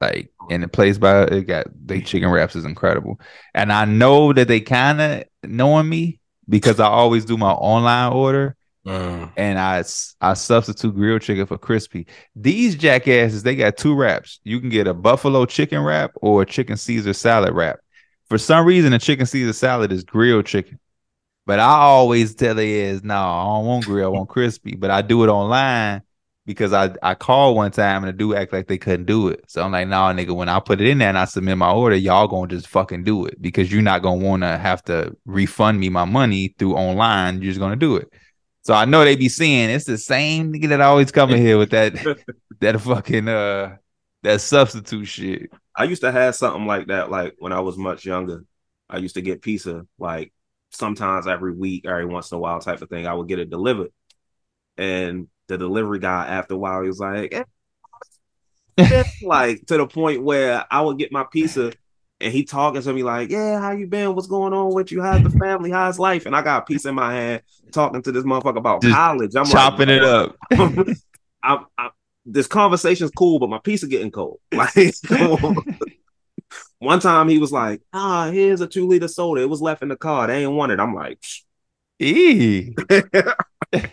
Like, 0.00 0.32
and 0.48 0.62
the 0.62 0.68
place 0.68 0.96
by 0.96 1.24
it 1.24 1.42
got 1.42 1.66
they 1.84 2.00
chicken 2.00 2.30
wraps 2.30 2.56
is 2.56 2.64
incredible. 2.64 3.20
And 3.54 3.72
I 3.72 3.84
know 3.84 4.32
that 4.32 4.48
they 4.48 4.60
kind 4.60 5.00
of 5.00 5.24
knowing 5.44 5.88
me 5.88 6.20
because 6.48 6.80
I 6.80 6.86
always 6.86 7.24
do 7.24 7.36
my 7.36 7.50
online 7.50 8.12
order. 8.12 8.56
Mm. 8.86 9.30
and 9.36 9.58
I 9.58 9.82
substitute 9.82 10.94
grilled 10.94 11.20
chicken 11.20 11.44
for 11.44 11.58
crispy. 11.58 12.06
These 12.34 12.76
jackasses, 12.76 13.42
they 13.42 13.54
got 13.54 13.76
two 13.76 13.94
wraps. 13.94 14.40
You 14.42 14.58
can 14.58 14.70
get 14.70 14.86
a 14.86 14.94
buffalo 14.94 15.44
chicken 15.44 15.82
wrap 15.82 16.12
or 16.16 16.42
a 16.42 16.46
chicken 16.46 16.78
Caesar 16.78 17.12
salad 17.12 17.52
wrap. 17.52 17.80
For 18.30 18.38
some 18.38 18.64
reason, 18.64 18.92
a 18.94 18.98
chicken 18.98 19.26
Caesar 19.26 19.52
salad 19.52 19.92
is 19.92 20.02
grilled 20.04 20.46
chicken. 20.46 20.78
But 21.46 21.58
I 21.58 21.72
always 21.72 22.34
tell 22.34 22.54
they 22.54 22.72
is 22.72 23.02
no, 23.02 23.16
I 23.16 23.44
don't 23.44 23.66
want 23.66 23.84
grill, 23.84 24.06
I 24.06 24.16
want 24.16 24.28
crispy. 24.28 24.76
But 24.76 24.90
I 24.90 25.02
do 25.02 25.24
it 25.24 25.28
online 25.28 26.02
because 26.46 26.72
I 26.72 26.94
I 27.02 27.14
called 27.14 27.56
one 27.56 27.70
time 27.72 28.04
and 28.04 28.08
the 28.08 28.12
dude 28.16 28.36
act 28.36 28.52
like 28.52 28.66
they 28.66 28.78
couldn't 28.78 29.06
do 29.06 29.28
it. 29.28 29.44
So 29.48 29.62
I'm 29.62 29.72
like, 29.72 29.88
nah, 29.88 30.12
nigga, 30.12 30.34
when 30.34 30.48
I 30.48 30.60
put 30.60 30.80
it 30.80 30.86
in 30.86 30.98
there 30.98 31.08
and 31.08 31.18
I 31.18 31.24
submit 31.24 31.58
my 31.58 31.70
order, 31.72 31.96
y'all 31.96 32.28
gonna 32.28 32.48
just 32.48 32.68
fucking 32.68 33.04
do 33.04 33.26
it 33.26 33.40
because 33.42 33.70
you're 33.72 33.82
not 33.82 34.02
gonna 34.02 34.24
wanna 34.24 34.58
have 34.58 34.82
to 34.84 35.16
refund 35.26 35.80
me 35.80 35.88
my 35.88 36.04
money 36.04 36.54
through 36.58 36.76
online. 36.76 37.42
You're 37.42 37.50
just 37.50 37.60
gonna 37.60 37.76
do 37.76 37.96
it. 37.96 38.08
So 38.62 38.74
I 38.74 38.84
know 38.84 39.04
they 39.04 39.16
be 39.16 39.28
seeing 39.28 39.70
it's 39.70 39.86
the 39.86 39.98
same 39.98 40.52
nigga 40.52 40.68
that 40.68 40.80
always 40.80 41.10
come 41.10 41.30
in 41.30 41.38
here 41.38 41.58
with 41.58 41.70
that 41.70 41.94
that 42.60 42.80
fucking 42.80 43.28
uh 43.28 43.76
that 44.22 44.40
substitute 44.40 45.06
shit. 45.06 45.50
I 45.74 45.84
used 45.84 46.02
to 46.02 46.12
have 46.12 46.34
something 46.34 46.66
like 46.66 46.88
that, 46.88 47.10
like 47.10 47.36
when 47.38 47.52
I 47.52 47.60
was 47.60 47.78
much 47.78 48.04
younger. 48.04 48.44
I 48.88 48.98
used 48.98 49.14
to 49.14 49.22
get 49.22 49.40
pizza 49.40 49.86
like 49.98 50.32
sometimes 50.70 51.26
every 51.26 51.54
week, 51.54 51.86
every 51.86 52.04
once 52.06 52.30
in 52.30 52.36
a 52.36 52.40
while 52.40 52.60
type 52.60 52.82
of 52.82 52.88
thing. 52.90 53.06
I 53.06 53.14
would 53.14 53.28
get 53.28 53.38
it 53.38 53.50
delivered. 53.50 53.92
And 54.76 55.28
the 55.48 55.56
delivery 55.56 55.98
guy 55.98 56.26
after 56.26 56.54
a 56.54 56.58
while 56.58 56.82
he 56.82 56.88
was 56.88 57.00
like, 57.00 57.34
eh, 57.34 59.04
like 59.22 59.66
to 59.66 59.78
the 59.78 59.86
point 59.86 60.22
where 60.22 60.64
I 60.70 60.80
would 60.80 60.98
get 60.98 61.12
my 61.12 61.24
pizza 61.30 61.72
and 62.20 62.32
he 62.32 62.44
talking 62.44 62.82
to 62.82 62.92
me 62.92 63.02
like, 63.02 63.30
Yeah, 63.30 63.60
how 63.60 63.72
you 63.72 63.86
been? 63.86 64.14
What's 64.14 64.28
going 64.28 64.52
on 64.52 64.74
with 64.74 64.92
you? 64.92 65.02
How's 65.02 65.22
the 65.22 65.30
family? 65.30 65.70
How's 65.70 65.98
life? 65.98 66.26
And 66.26 66.36
I 66.36 66.42
got 66.42 66.62
a 66.62 66.64
piece 66.66 66.84
in 66.84 66.94
my 66.94 67.12
hand 67.14 67.42
talking 67.72 68.02
to 68.02 68.12
this 68.12 68.24
motherfucker 68.24 68.58
about 68.58 68.82
Just 68.82 68.94
college. 68.94 69.34
I'm 69.34 69.46
chopping 69.46 69.88
like, 69.88 69.96
it 69.96 70.04
up. 70.04 70.36
I'm, 71.42 71.66
I'm, 71.78 71.90
this 72.26 72.46
conversation's 72.46 73.10
cool, 73.12 73.38
but 73.38 73.48
my 73.48 73.58
pizza 73.58 73.86
getting 73.86 74.10
cold. 74.10 74.40
Like 74.52 74.94
one 76.78 76.98
time 76.98 77.28
he 77.28 77.38
was 77.38 77.52
like, 77.52 77.82
"Ah, 77.92 78.30
here's 78.30 78.60
a 78.60 78.66
two 78.66 78.88
liter 78.88 79.06
soda. 79.06 79.42
It 79.42 79.48
was 79.48 79.60
left 79.60 79.82
in 79.82 79.88
the 79.88 79.96
car. 79.96 80.26
They 80.26 80.44
ain't 80.44 80.52
want 80.52 80.72
it." 80.72 80.80
I'm 80.80 80.94
like, 80.94 81.22
E. 81.98 82.74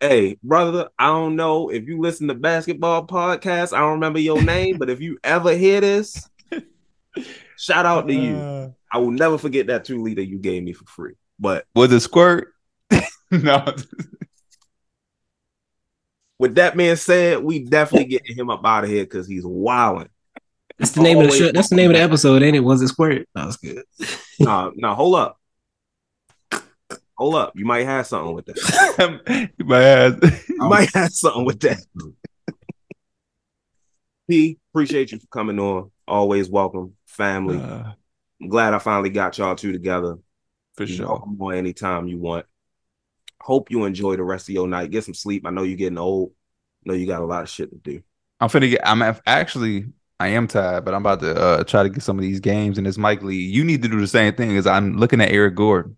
"Hey, 0.00 0.38
brother, 0.42 0.90
I 0.98 1.06
don't 1.06 1.36
know 1.36 1.70
if 1.70 1.88
you 1.88 1.98
listen 1.98 2.28
to 2.28 2.34
basketball 2.34 3.06
podcasts. 3.06 3.72
I 3.72 3.80
don't 3.80 3.92
remember 3.92 4.20
your 4.20 4.42
name, 4.42 4.76
but 4.78 4.90
if 4.90 5.00
you 5.00 5.18
ever 5.24 5.56
hear 5.56 5.80
this, 5.80 6.28
shout 7.56 7.86
out 7.86 8.08
to 8.08 8.14
you. 8.14 8.36
Uh, 8.36 8.70
I 8.92 8.98
will 8.98 9.10
never 9.10 9.38
forget 9.38 9.68
that 9.68 9.84
two 9.84 10.02
liter 10.02 10.22
you 10.22 10.38
gave 10.38 10.62
me 10.62 10.72
for 10.72 10.84
free." 10.86 11.14
But 11.38 11.66
Was 11.74 11.92
it 11.92 12.00
squirt? 12.00 12.52
no. 13.30 13.74
with 16.38 16.54
that 16.56 16.76
being 16.76 16.96
said, 16.96 17.42
we 17.42 17.60
definitely 17.60 18.08
getting 18.08 18.36
him 18.36 18.50
up 18.50 18.64
out 18.64 18.84
of 18.84 18.90
here 18.90 19.04
because 19.04 19.26
he's 19.26 19.44
wilding. 19.44 20.08
That's 20.78 20.92
the 20.92 21.02
name 21.02 21.20
of 21.20 21.26
the 21.26 21.36
show. 21.36 21.52
That's 21.52 21.68
the 21.68 21.76
name 21.76 21.90
of 21.90 21.96
the 21.96 22.02
episode, 22.02 22.42
ain't 22.42 22.56
it? 22.56 22.60
Was 22.60 22.80
it 22.80 22.88
squirt? 22.88 23.28
That 23.34 23.46
was 23.46 23.56
good. 23.56 23.84
Nah, 24.42 24.70
nah, 24.74 24.94
hold 24.94 25.16
up. 25.16 25.36
Hold 27.18 27.34
up. 27.34 27.52
You 27.54 27.66
might 27.66 27.84
have 27.84 28.06
something 28.06 28.34
with 28.34 28.46
that. 28.46 29.50
My 29.58 29.82
ass. 29.82 30.48
You 30.48 30.56
might 30.56 30.88
have 30.94 31.12
something 31.12 31.44
with 31.44 31.60
that. 31.60 31.84
P, 34.26 34.58
appreciate 34.72 35.12
you 35.12 35.18
for 35.18 35.26
coming 35.26 35.58
on. 35.58 35.90
Always 36.10 36.50
welcome, 36.50 36.94
family. 37.06 37.58
Uh, 37.58 37.92
I'm 38.40 38.48
glad 38.48 38.74
I 38.74 38.78
finally 38.78 39.10
got 39.10 39.38
y'all 39.38 39.54
two 39.54 39.72
together. 39.72 40.16
for 40.74 40.84
You 40.84 40.96
sure. 40.96 41.20
come 41.20 41.40
on 41.40 41.54
anytime 41.54 42.08
you 42.08 42.18
want. 42.18 42.46
Hope 43.40 43.70
you 43.70 43.84
enjoy 43.84 44.16
the 44.16 44.24
rest 44.24 44.48
of 44.48 44.54
your 44.54 44.66
night. 44.66 44.90
Get 44.90 45.04
some 45.04 45.14
sleep. 45.14 45.46
I 45.46 45.50
know 45.50 45.62
you're 45.62 45.76
getting 45.76 45.98
old. 45.98 46.32
I 46.84 46.90
know 46.90 46.94
you 46.94 47.06
got 47.06 47.22
a 47.22 47.26
lot 47.26 47.42
of 47.44 47.48
shit 47.48 47.70
to 47.70 47.76
do. 47.76 48.02
I'm 48.40 48.48
finna 48.48 48.70
get. 48.70 48.80
I'm 48.84 49.02
actually. 49.26 49.86
I 50.18 50.28
am 50.28 50.48
tired, 50.48 50.84
but 50.84 50.92
I'm 50.92 51.00
about 51.00 51.20
to 51.20 51.34
uh, 51.34 51.64
try 51.64 51.82
to 51.82 51.88
get 51.88 52.02
some 52.02 52.18
of 52.18 52.22
these 52.22 52.40
games 52.40 52.76
And 52.76 52.86
it's 52.86 52.98
Mike 52.98 53.22
League. 53.22 53.54
You 53.54 53.64
need 53.64 53.80
to 53.82 53.88
do 53.88 53.98
the 53.98 54.06
same 54.06 54.34
thing 54.34 54.54
as 54.58 54.66
I'm 54.66 54.98
looking 54.98 55.22
at 55.22 55.30
Eric 55.30 55.54
Gordon. 55.54 55.96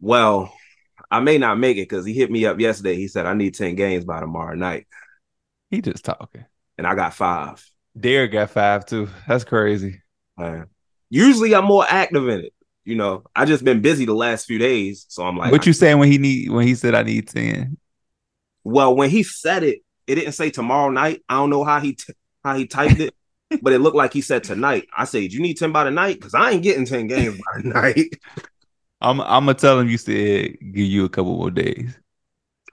Well, 0.00 0.50
I 1.10 1.20
may 1.20 1.36
not 1.36 1.58
make 1.58 1.76
it 1.76 1.82
because 1.88 2.06
he 2.06 2.14
hit 2.14 2.30
me 2.30 2.46
up 2.46 2.58
yesterday. 2.58 2.96
He 2.96 3.06
said 3.06 3.26
I 3.26 3.34
need 3.34 3.54
10 3.54 3.74
games 3.74 4.06
by 4.06 4.20
tomorrow 4.20 4.54
night. 4.54 4.86
He 5.70 5.82
just 5.82 6.04
talking. 6.06 6.46
And 6.78 6.86
I 6.86 6.94
got 6.94 7.12
five. 7.12 7.69
Derek 7.98 8.32
got 8.32 8.50
five 8.50 8.86
too. 8.86 9.08
That's 9.26 9.44
crazy. 9.44 10.02
Man. 10.36 10.66
Usually 11.08 11.54
I'm 11.54 11.64
more 11.64 11.84
active 11.88 12.28
in 12.28 12.40
it. 12.40 12.54
You 12.84 12.96
know, 12.96 13.24
I 13.36 13.44
just 13.44 13.64
been 13.64 13.82
busy 13.82 14.04
the 14.04 14.14
last 14.14 14.46
few 14.46 14.58
days. 14.58 15.06
So 15.08 15.24
I'm 15.24 15.36
like, 15.36 15.52
what 15.52 15.66
you 15.66 15.72
saying 15.72 15.98
when 15.98 16.10
he 16.10 16.18
need 16.18 16.50
when 16.50 16.66
he 16.66 16.74
said 16.74 16.94
I 16.94 17.02
need 17.02 17.28
ten? 17.28 17.76
Well, 18.64 18.94
when 18.94 19.10
he 19.10 19.22
said 19.22 19.62
it, 19.62 19.80
it 20.06 20.14
didn't 20.14 20.32
say 20.32 20.50
tomorrow 20.50 20.90
night. 20.90 21.22
I 21.28 21.34
don't 21.34 21.50
know 21.50 21.64
how 21.64 21.80
he 21.80 21.94
t- 21.94 22.14
how 22.44 22.56
he 22.56 22.66
typed 22.66 23.00
it, 23.00 23.14
but 23.62 23.72
it 23.72 23.80
looked 23.80 23.96
like 23.96 24.12
he 24.12 24.22
said 24.22 24.44
tonight. 24.44 24.86
I 24.96 25.04
said, 25.04 25.32
"You 25.32 25.40
need 25.40 25.58
ten 25.58 25.72
by 25.72 25.84
tonight 25.84 26.14
because 26.14 26.34
I 26.34 26.50
ain't 26.50 26.62
getting 26.62 26.86
ten 26.86 27.06
games 27.06 27.38
by 27.38 27.60
the 27.60 27.68
night." 27.68 28.14
I'm 29.00 29.20
I'm 29.20 29.46
gonna 29.46 29.54
tell 29.54 29.78
him 29.78 29.88
you 29.88 29.98
said 29.98 30.56
give 30.60 30.86
you 30.86 31.04
a 31.04 31.08
couple 31.08 31.36
more 31.36 31.50
days. 31.50 31.98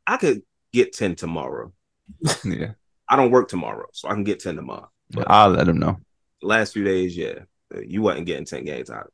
I 0.06 0.18
could 0.18 0.42
get 0.74 0.94
10 0.94 1.16
tomorrow. 1.16 1.74
Yeah. 2.44 2.72
I 3.10 3.16
don't 3.16 3.32
work 3.32 3.48
tomorrow, 3.48 3.86
so 3.94 4.10
I 4.10 4.14
can 4.14 4.26
get 4.26 4.42
10 4.42 4.58
tomorrow. 4.58 4.90
But 5.12 5.30
I'll 5.30 5.50
let 5.50 5.68
him 5.68 5.78
know. 5.78 6.00
last 6.42 6.74
few 6.74 6.84
days, 6.84 7.16
yeah, 7.16 7.40
you 7.86 8.02
wasn't 8.02 8.26
getting 8.26 8.46
10 8.46 8.66
games 8.66 8.90
out. 8.90 9.12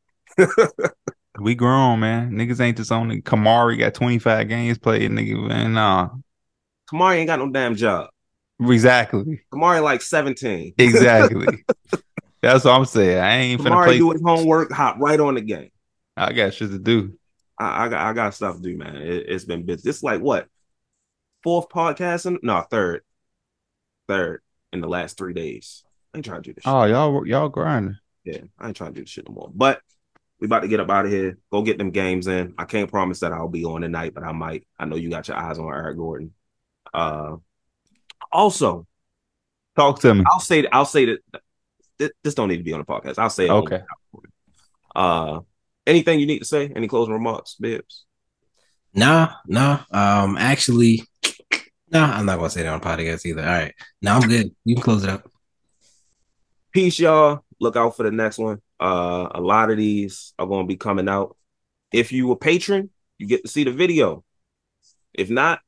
We 1.40 1.56
grown, 1.56 2.00
man. 2.00 2.32
Niggas 2.32 2.60
ain't 2.60 2.78
just 2.78 2.92
only 2.92 3.22
Kamari 3.22 3.80
got 3.80 3.96
25 3.96 4.48
games 4.48 4.78
played, 4.78 5.10
nigga. 5.10 5.48
Man, 5.48 5.74
nah. 5.74 6.10
Kamari 6.92 7.18
ain't 7.18 7.28
got 7.28 7.40
no 7.40 7.50
damn 7.50 7.76
job. 7.76 8.10
Exactly. 8.62 9.42
Kamari 9.52 9.82
like 9.82 10.02
17. 10.04 10.76
Exactly. 10.78 11.66
That's 12.42 12.66
what 12.66 12.76
I'm 12.76 12.86
saying. 12.86 13.20
I 13.20 13.36
ain't 13.38 13.62
finna 13.62 13.70
Kamari 13.70 13.86
play. 13.86 13.98
do 13.98 14.12
his 14.12 14.22
homework, 14.22 14.72
hop 14.72 14.98
right 15.00 15.20
on 15.20 15.34
the 15.36 15.42
game. 15.42 15.72
I 16.16 16.34
got 16.34 16.54
shit 16.54 16.70
to 16.70 16.78
do. 16.78 17.18
I, 17.58 17.86
I 17.86 17.90
got 17.90 18.02
I 18.02 18.14
got 18.14 18.36
stuff 18.36 18.58
to 18.58 18.62
do, 18.62 18.78
man. 18.78 18.98
It, 18.98 19.32
has 19.32 19.46
been 19.46 19.66
busy. 19.66 19.82
This 19.84 19.98
is 19.98 20.04
like 20.04 20.22
what 20.22 20.48
fourth 21.42 21.70
podcast? 21.70 22.28
In, 22.28 22.38
no, 22.44 22.62
third, 22.70 23.02
third 24.08 24.43
in 24.74 24.82
the 24.82 24.88
last 24.88 25.18
three 25.18 25.34
days. 25.34 25.84
I 26.14 26.18
ain't 26.18 26.26
trying 26.26 26.42
to 26.44 26.50
do 26.50 26.54
this. 26.54 26.64
Shit. 26.64 26.74
Oh, 26.74 26.86
y'all 26.86 27.26
y'all 27.28 27.50
grinding. 27.50 27.98
Yeah, 28.24 28.42
I 28.60 28.68
ain't 28.68 28.78
trying 28.78 28.94
to 28.94 29.00
do 29.00 29.04
this 29.04 29.10
shit 29.10 29.28
no 29.28 29.36
more. 29.36 29.52
But 29.54 29.82
we 30.40 30.46
about 30.46 30.62
to 30.62 30.68
get 30.68 30.80
up 30.80 30.90
out 30.90 31.06
of 31.06 31.12
here. 31.12 31.38
Go 31.52 31.62
get 31.62 31.78
them 31.78 31.92
games 31.92 32.28
in. 32.28 32.54
I 32.58 32.66
can't 32.66 32.90
promise 32.90 33.22
that 33.22 33.34
I'll 33.34 33.48
be 33.48 33.66
on 33.66 33.82
tonight, 33.82 34.14
but 34.14 34.24
I 34.24 34.32
might. 34.32 34.68
I 34.78 34.86
know 34.86 34.96
you 34.96 35.10
got 35.10 35.28
your 35.28 35.38
eyes 35.38 35.58
on 35.58 35.68
Eric 35.68 35.98
Gordon. 35.98 36.34
Uh, 36.94 37.38
also, 38.32 38.88
Talk 39.76 40.00
to 40.02 40.14
me. 40.14 40.24
I'll 40.28 40.40
say 40.40 40.66
I'll 40.72 40.86
say 40.86 41.06
that 41.06 41.20
th- 41.98 42.12
this 42.24 42.36
don't 42.36 42.50
need 42.50 42.58
to 42.58 42.64
be 42.64 42.74
on 42.74 42.80
the 42.80 42.86
podcast. 42.86 43.18
I'll 43.18 43.30
say 43.30 43.46
it. 43.48 43.52
Okay. 43.52 43.82
Uh, 44.96 45.40
anything 45.88 46.20
you 46.20 46.28
need 46.28 46.40
to 46.40 46.46
say? 46.46 46.72
Any 46.76 46.88
closing 46.88 47.14
remarks, 47.14 47.56
Bibs? 47.60 48.06
Nah, 48.94 49.34
nah. 49.48 49.80
Um, 49.90 50.38
actually, 50.38 51.04
nah. 51.94 52.18
I'm 52.18 52.26
not 52.26 52.38
gonna 52.38 52.50
say 52.50 52.64
that 52.64 52.74
on 52.74 52.82
podcast 52.82 53.26
either. 53.26 53.42
All 53.42 53.48
right, 53.48 53.74
now 54.02 54.18
I'm 54.18 54.28
good. 54.28 54.54
You 54.66 54.76
can 54.76 54.84
close 54.84 55.04
it 55.04 55.10
up. 55.10 55.30
Peace, 56.74 57.00
y'all. 57.00 57.44
Look 57.60 57.76
out 57.76 57.96
for 57.96 58.04
the 58.04 58.12
next 58.12 58.40
one. 58.40 58.62
Uh, 58.80 59.30
a 59.36 59.40
lot 59.40 59.70
of 59.70 59.78
these 59.78 60.34
are 60.40 60.48
going 60.48 60.66
to 60.66 60.68
be 60.68 60.76
coming 60.76 61.08
out. 61.08 61.38
If 61.94 62.12
you 62.12 62.32
a 62.32 62.36
patron, 62.36 62.90
you 63.20 63.28
get 63.28 63.44
to 63.44 63.48
see 63.48 63.64
the 63.64 63.72
video. 63.72 64.24
If 65.14 65.30
not, 65.30 65.60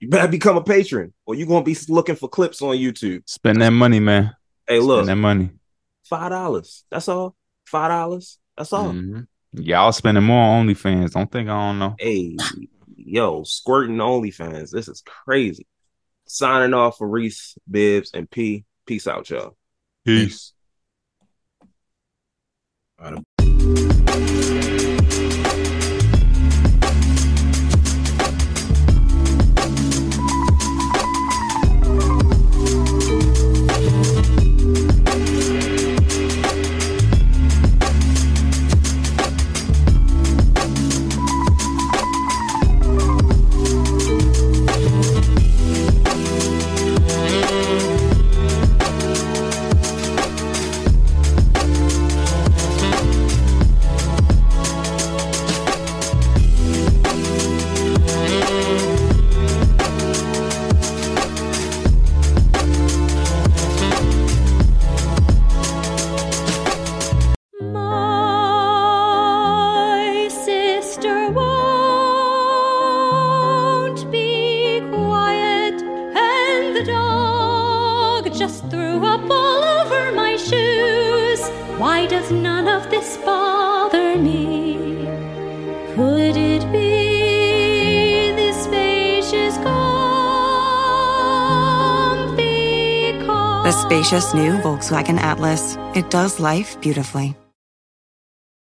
you 0.00 0.08
better 0.08 0.26
become 0.28 0.56
a 0.56 0.64
patron, 0.64 1.12
or 1.26 1.34
you're 1.34 1.46
going 1.46 1.64
to 1.64 1.70
be 1.70 1.76
looking 1.92 2.16
for 2.16 2.28
clips 2.28 2.62
on 2.62 2.76
YouTube. 2.76 3.22
Spend 3.26 3.60
that 3.60 3.70
money, 3.70 4.00
man. 4.00 4.34
Hey, 4.66 4.80
look, 4.80 5.04
Spend 5.04 5.10
that 5.18 5.22
money. 5.22 5.50
five 6.04 6.30
dollars. 6.30 6.84
That's 6.90 7.08
all. 7.08 7.36
Five 7.66 7.90
dollars. 7.90 8.38
That's 8.56 8.72
all. 8.72 8.92
Mhm. 8.92 9.26
Y'all 9.52 9.92
spending 9.92 10.24
more 10.24 10.42
on 10.42 10.66
OnlyFans. 10.66 11.12
Don't 11.12 11.30
think 11.30 11.48
I 11.48 11.52
don't 11.52 11.78
know. 11.78 11.94
Hey, 11.98 12.36
yo, 13.06 13.44
squirting 13.44 13.96
OnlyFans. 13.96 14.70
This 14.70 14.88
is 14.88 15.02
crazy. 15.02 15.66
Signing 16.26 16.74
off 16.74 16.98
for 16.98 17.08
Reese, 17.08 17.56
Bibs, 17.70 18.10
and 18.12 18.30
P. 18.30 18.64
Peace 18.86 19.06
out, 19.06 19.30
y'all. 19.30 19.56
Peace. 20.04 20.52
My 22.98 23.18
spacious 94.06 94.34
new 94.34 94.52
Volkswagen 94.58 95.18
Atlas. 95.18 95.76
It 95.96 96.10
does 96.10 96.38
life 96.38 96.80
beautifully. 96.80 97.34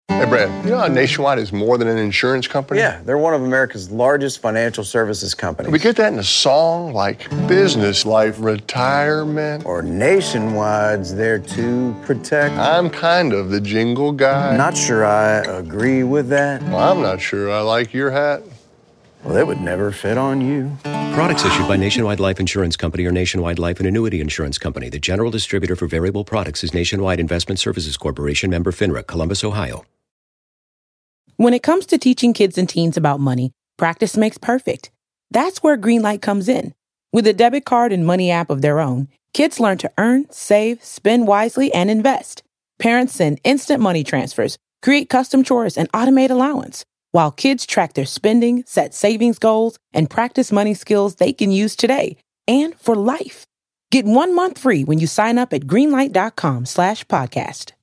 Hey, 0.07 0.26
Brad, 0.26 0.63
you 0.63 0.69
know 0.69 0.77
how 0.77 0.88
Nationwide 0.88 1.39
is 1.39 1.51
more 1.51 1.80
than 1.80 1.88
an 1.88 1.97
insurance 1.97 2.47
company? 2.47 2.80
Yeah, 2.80 3.01
they're 3.05 3.18
one 3.18 3.34
of 3.34 3.41
America's 3.41 3.89
largest 3.89 4.39
financial 4.39 4.84
services 4.84 5.34
companies. 5.34 5.72
We 5.72 5.80
get 5.80 5.95
that 5.95 6.13
in 6.13 6.19
a 6.19 6.23
song 6.23 6.93
like 6.93 7.27
business 7.47 8.05
life 8.05 8.35
retirement. 8.38 9.65
Or 9.65 9.81
Nationwide's 9.81 11.15
there 11.15 11.39
to 11.39 11.95
protect. 12.03 12.53
I'm 12.55 12.91
kind 12.91 13.34
of 13.34 13.49
the 13.49 13.61
jingle 13.61 14.11
guy. 14.11 14.55
Not 14.55 14.77
sure 14.77 15.05
I 15.05 15.38
agree 15.39 16.03
with 16.03 16.30
that. 16.30 16.61
Well, 16.63 16.91
I'm 16.91 17.01
not 17.01 17.19
sure 17.19 17.49
I 17.49 17.61
like 17.61 17.95
your 17.95 18.11
hat. 18.11 18.43
Well, 19.23 19.38
it 19.38 19.45
would 19.45 19.61
never 19.61 19.91
fit 19.91 20.18
on 20.18 20.41
you. 20.41 20.76
Products 21.14 21.45
issued 21.45 21.68
by 21.68 21.77
Nationwide 21.77 22.19
Life 22.19 22.39
Insurance 22.39 22.76
Company 22.76 23.06
or 23.06 23.11
Nationwide 23.11 23.60
Life 23.60 23.80
and 23.80 23.88
Annuity 23.88 24.19
Insurance 24.19 24.57
Company. 24.57 24.89
The 24.89 24.99
general 24.99 25.30
distributor 25.30 25.76
for 25.76 25.88
variable 25.88 26.23
products 26.23 26.64
is 26.64 26.73
Nationwide 26.73 27.19
Investment 27.19 27.60
Services 27.60 27.98
Corporation, 27.98 28.49
member 28.49 28.72
FINRA, 28.72 29.06
Columbus, 29.06 29.43
Ohio. 29.43 29.85
When 31.38 31.53
it 31.53 31.64
comes 31.64 31.85
to 31.88 31.98
teaching 31.98 32.34
kids 32.34 32.57
and 32.57 32.68
teens 32.68 32.98
about 32.98 33.19
money, 33.19 33.52
practice 33.77 34.18
makes 34.18 34.38
perfect. 34.38 34.91
That's 35.30 35.64
where 35.64 35.77
Greenlight 35.77 36.22
comes 36.22 36.48
in. 36.49 36.73
With 37.14 37.27
a 37.27 37.34
debit 37.34 37.65
card 37.65 37.91
and 37.91 38.06
money 38.06 38.31
app 38.31 38.49
of 38.49 38.61
their 38.61 38.80
own, 38.80 39.07
kids 39.34 39.60
learn 39.60 39.77
to 39.80 39.91
earn, 39.98 40.27
save, 40.31 40.84
spend 40.84 41.27
wisely, 41.27 41.73
and 41.73 41.89
invest. 41.89 42.43
Parents 42.80 43.14
send 43.14 43.39
instant 43.43 43.81
money 43.81 44.03
transfers, 44.03 44.57
create 44.81 45.10
custom 45.10 45.43
chores, 45.43 45.77
and 45.77 45.91
automate 45.91 46.30
allowance, 46.31 46.85
while 47.11 47.31
kids 47.31 47.65
track 47.65 47.93
their 47.93 48.05
spending, 48.05 48.63
set 48.65 48.93
savings 48.93 49.39
goals, 49.39 49.77
and 49.93 50.09
practice 50.09 50.51
money 50.51 50.73
skills 50.73 51.15
they 51.15 51.33
can 51.33 51.51
use 51.51 51.75
today 51.75 52.17
and 52.47 52.75
for 52.79 52.95
life. 52.95 53.45
Get 53.91 54.05
one 54.05 54.35
month 54.35 54.57
free 54.57 54.83
when 54.83 54.99
you 54.99 55.07
sign 55.07 55.38
up 55.38 55.53
at 55.53 55.61
greenlight.com 55.61 56.65
slash 56.65 57.05
podcast. 57.07 57.73